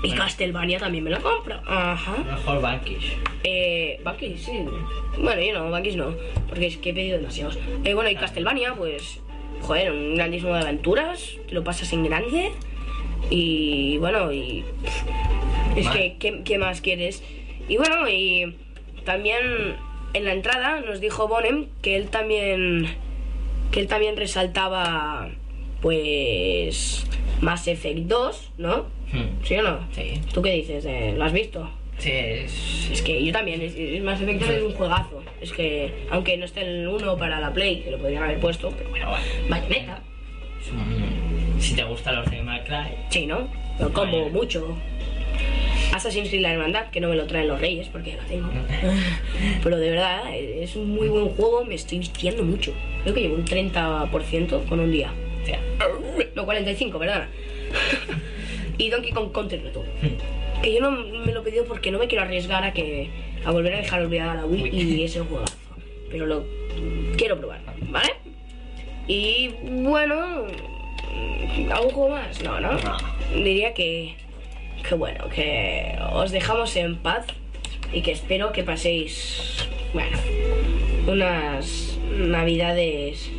Y 0.03 0.07
Bueno. 0.09 0.23
Castlevania 0.23 0.79
también 0.79 1.03
me 1.03 1.09
lo 1.11 1.21
compro. 1.21 1.59
Ajá. 1.65 2.15
Mejor 2.23 2.61
Vanquish. 2.61 3.15
Eh, 3.43 3.99
Bucky, 4.03 4.37
sí. 4.37 4.65
Bueno, 5.17 5.41
yo 5.41 5.53
no, 5.53 5.69
Bucky 5.75 5.95
no, 5.95 6.13
porque 6.49 6.67
es 6.67 6.77
que 6.77 6.89
he 6.89 6.93
pedido 6.93 7.17
demasiados. 7.17 7.57
Eh, 7.83 7.93
bueno, 7.93 8.09
y 8.09 8.15
Castlevania, 8.15 8.73
pues, 8.75 9.19
joder, 9.63 9.91
un 9.91 10.15
grandísimo 10.15 10.53
de 10.53 10.61
aventuras, 10.61 11.37
te 11.47 11.55
lo 11.55 11.63
pasas 11.63 11.91
en 11.93 12.03
grande. 12.03 12.51
Y 13.29 13.97
bueno, 13.97 14.31
y. 14.31 14.63
Es 15.75 15.89
que, 15.89 16.17
¿qué, 16.19 16.41
qué 16.43 16.57
más 16.57 16.81
quieres? 16.81 17.23
Y 17.67 17.77
bueno, 17.77 18.07
y 18.07 18.55
también 19.05 19.75
en 20.13 20.25
la 20.25 20.33
entrada 20.33 20.81
nos 20.81 20.99
dijo 20.99 21.27
Bonem 21.27 21.67
que 21.81 21.95
él 21.95 22.09
también. 22.09 22.87
que 23.71 23.79
él 23.79 23.87
también 23.87 24.17
resaltaba, 24.17 25.29
pues. 25.81 27.07
Mass 27.41 27.67
Effect 27.67 28.01
2, 28.01 28.51
¿no? 28.57 28.85
Hmm. 29.11 29.43
¿Sí 29.43 29.55
o 29.55 29.63
no? 29.63 29.79
Sí. 29.91 30.21
¿Tú 30.33 30.41
qué 30.41 30.51
dices? 30.51 30.85
Eh, 30.85 31.13
¿Lo 31.17 31.25
has 31.25 31.33
visto? 31.33 31.69
Sí, 31.99 32.11
es... 32.11 32.89
Es 32.91 33.01
que 33.01 33.23
yo 33.23 33.31
también, 33.31 33.61
es, 33.61 33.75
es 33.75 34.01
Mass 34.03 34.21
Effect 34.21 34.41
2 34.41 34.49
es 34.49 34.63
un 34.63 34.73
juegazo. 34.73 35.23
Es 35.41 35.51
que, 35.51 35.93
aunque 36.09 36.37
no 36.37 36.45
esté 36.45 36.61
el 36.61 36.87
1 36.87 37.17
para 37.17 37.39
la 37.39 37.53
Play, 37.53 37.81
que 37.81 37.91
lo 37.91 37.97
podrían 37.97 38.23
haber 38.23 38.39
puesto, 38.39 38.71
pero 38.77 38.89
bueno, 38.89 39.11
meta. 39.49 40.01
es 40.61 40.71
un- 40.71 41.61
Si 41.61 41.75
te 41.75 41.83
gustan 41.83 42.15
los 42.17 42.29
de 42.29 42.37
Cry. 42.65 42.95
Sí, 43.09 43.25
¿no? 43.25 43.47
Lo 43.79 43.91
combo 43.93 44.19
Vale. 44.19 44.31
mucho. 44.31 44.77
Assassin's 45.93 46.29
Creed 46.29 46.41
La 46.41 46.53
Hermandad, 46.53 46.89
que 46.89 46.99
no 46.99 47.09
me 47.09 47.15
lo 47.15 47.25
traen 47.27 47.47
los 47.47 47.61
reyes 47.61 47.87
porque 47.87 48.11
ya 48.11 48.17
lo 48.17 48.23
tengo. 48.27 48.49
Pero 49.63 49.77
de 49.77 49.89
verdad, 49.91 50.35
es 50.35 50.75
un 50.75 50.89
muy 50.89 51.07
buen 51.07 51.29
juego, 51.29 51.63
me 51.65 51.75
estoy 51.75 51.99
viciando 51.99 52.43
mucho. 52.43 52.73
Creo 53.03 53.13
que 53.13 53.21
llevo 53.21 53.35
un 53.35 53.45
30% 53.45 54.65
con 54.67 54.79
un 54.79 54.91
día. 54.91 55.13
Hostia. 55.39 55.59
No, 56.35 56.45
45, 56.45 56.97
perdona. 56.97 57.29
y 58.77 58.89
Donkey 58.89 59.11
Kong 59.11 59.31
Country 59.31 59.59
Return. 59.59 59.87
Que 60.63 60.73
yo 60.73 60.81
no 60.81 60.91
me 60.91 61.33
lo 61.33 61.41
he 61.41 61.43
pedido 61.43 61.65
porque 61.65 61.91
no 61.91 61.99
me 61.99 62.07
quiero 62.07 62.23
arriesgar 62.23 62.63
a 62.63 62.73
que 62.73 63.09
a 63.45 63.51
volver 63.51 63.73
a 63.73 63.77
dejar 63.77 64.01
olvidada 64.01 64.33
la 64.35 64.45
Wii 64.45 64.69
y 64.71 65.03
ese 65.03 65.19
juegazo. 65.19 65.57
Pero 66.09 66.25
lo 66.25 66.45
quiero 67.17 67.37
probar, 67.37 67.59
¿vale? 67.89 68.13
Y 69.07 69.49
bueno, 69.83 70.45
¿algún 71.69 71.91
juego 71.91 72.09
más? 72.09 72.41
No, 72.41 72.59
no. 72.61 72.71
No. 72.73 72.97
Diría 73.35 73.73
que, 73.73 74.15
que 74.87 74.95
bueno, 74.95 75.27
que 75.27 75.97
os 76.13 76.31
dejamos 76.31 76.75
en 76.77 76.95
paz 76.95 77.25
y 77.91 78.01
que 78.01 78.11
espero 78.11 78.53
que 78.53 78.63
paséis, 78.63 79.67
bueno, 79.93 80.17
unas 81.07 81.97
navidades 82.17 83.29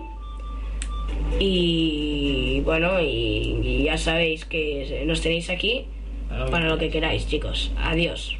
y 1.39 2.61
bueno, 2.64 3.02
y, 3.02 3.60
y 3.64 3.84
ya 3.85 3.98
sabéis 3.98 4.45
que 4.45 5.03
nos 5.06 5.22
tenéis 5.22 5.49
aquí 5.49 5.85
para 6.52 6.68
lo 6.68 6.77
que 6.77 6.89
queráis, 6.89 7.26
chicos. 7.27 7.72
Adiós. 7.77 8.35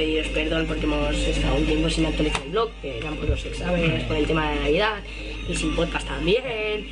Pediros 0.00 0.28
perdón 0.28 0.64
porque 0.66 0.84
hemos 0.84 1.14
estado 1.14 1.56
un 1.56 1.66
tiempo 1.66 1.90
sin 1.90 2.06
actualizar 2.06 2.42
el 2.42 2.52
blog, 2.52 2.70
que 2.80 2.96
eran 2.96 3.16
por 3.16 3.28
los 3.28 3.44
exámenes, 3.44 4.02
por 4.04 4.16
el 4.16 4.26
tema 4.26 4.50
de 4.50 4.60
Navidad, 4.60 5.02
y 5.46 5.54
sin 5.54 5.76
podcast 5.76 6.08
también, 6.08 6.86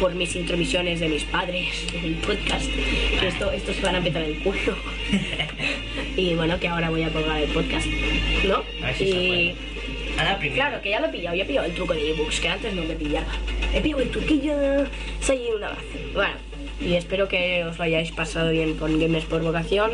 por 0.00 0.14
mis 0.14 0.34
intromisiones 0.34 1.00
de 1.00 1.10
mis 1.10 1.24
padres 1.24 1.86
en 1.92 2.02
el 2.02 2.14
podcast, 2.14 2.64
que 3.20 3.28
esto, 3.28 3.52
esto 3.52 3.74
se 3.74 3.82
van 3.82 3.96
a 3.96 4.00
petar 4.00 4.22
el 4.22 4.38
culo. 4.38 4.74
y 6.16 6.34
bueno, 6.34 6.58
que 6.58 6.68
ahora 6.68 6.88
voy 6.88 7.02
a 7.02 7.10
colgar 7.10 7.42
el 7.42 7.50
podcast, 7.50 7.86
¿no? 8.48 8.62
A 8.82 8.86
ver 8.86 8.96
si 8.96 9.04
y. 9.04 9.56
Ahora 10.16 10.38
primero. 10.38 10.62
claro, 10.62 10.82
que 10.82 10.90
ya 10.90 11.00
lo 11.00 11.06
he 11.08 11.10
pillado, 11.10 11.36
ya 11.36 11.42
he 11.42 11.46
pillado 11.46 11.66
el 11.66 11.74
truco 11.74 11.92
de 11.92 12.10
ebooks, 12.10 12.40
que 12.40 12.48
antes 12.48 12.72
no 12.72 12.84
me 12.84 12.94
pillaba. 12.94 13.32
He 13.74 13.82
pillado 13.82 14.00
el 14.00 14.10
truquillo, 14.10 14.54
soy 15.20 15.40
una. 15.54 15.72
Bueno, 16.14 16.36
y 16.80 16.94
espero 16.94 17.28
que 17.28 17.64
os 17.64 17.76
lo 17.76 17.84
hayáis 17.84 18.12
pasado 18.12 18.50
bien 18.50 18.74
con 18.76 18.98
Games 18.98 19.24
por 19.24 19.42
vocación. 19.42 19.90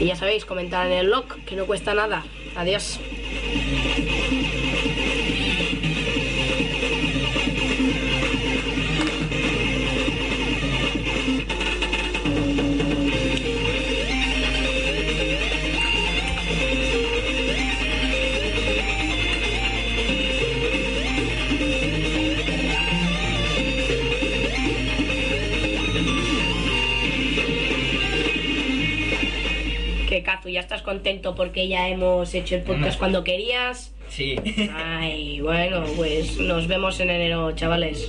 Y 0.00 0.06
ya 0.06 0.16
sabéis, 0.16 0.44
comentar 0.44 0.86
en 0.86 0.92
el 0.92 1.06
blog, 1.06 1.26
que 1.46 1.56
no 1.56 1.66
cuesta 1.66 1.94
nada. 1.94 2.24
Adiós. 2.56 3.00
Kazu, 30.44 30.48
ya 30.52 30.60
estás 30.60 30.82
contento 30.82 31.34
porque 31.34 31.68
ya 31.68 31.88
hemos 31.88 32.34
hecho 32.34 32.56
el 32.56 32.62
podcast 32.62 32.94
No. 32.94 32.98
cuando 32.98 33.24
querías. 33.24 33.94
Sí. 34.08 34.36
Ay, 34.74 35.40
bueno, 35.40 35.84
pues 35.96 36.38
nos 36.38 36.66
vemos 36.68 37.00
en 37.00 37.08
enero, 37.10 37.52
chavales. 37.52 38.06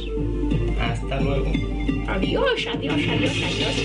Hasta 0.79 1.19
luego. 1.21 1.51
Adiós, 2.07 2.67
adiós, 2.73 2.95
adiós, 3.09 3.31
adiós. 3.47 3.75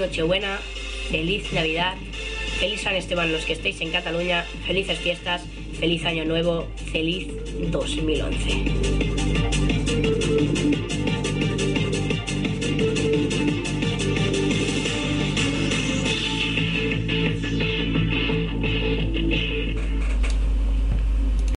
Nochebuena, 0.00 0.58
feliz 1.10 1.52
Navidad, 1.52 1.94
feliz 2.58 2.80
San 2.80 2.96
Esteban 2.96 3.30
los 3.30 3.44
que 3.44 3.52
estéis 3.52 3.80
en 3.80 3.90
Cataluña, 3.90 4.44
felices 4.66 4.98
fiestas, 4.98 5.42
feliz 5.78 6.04
Año 6.04 6.24
Nuevo, 6.24 6.66
feliz 6.90 7.28
2011. 7.70 9.09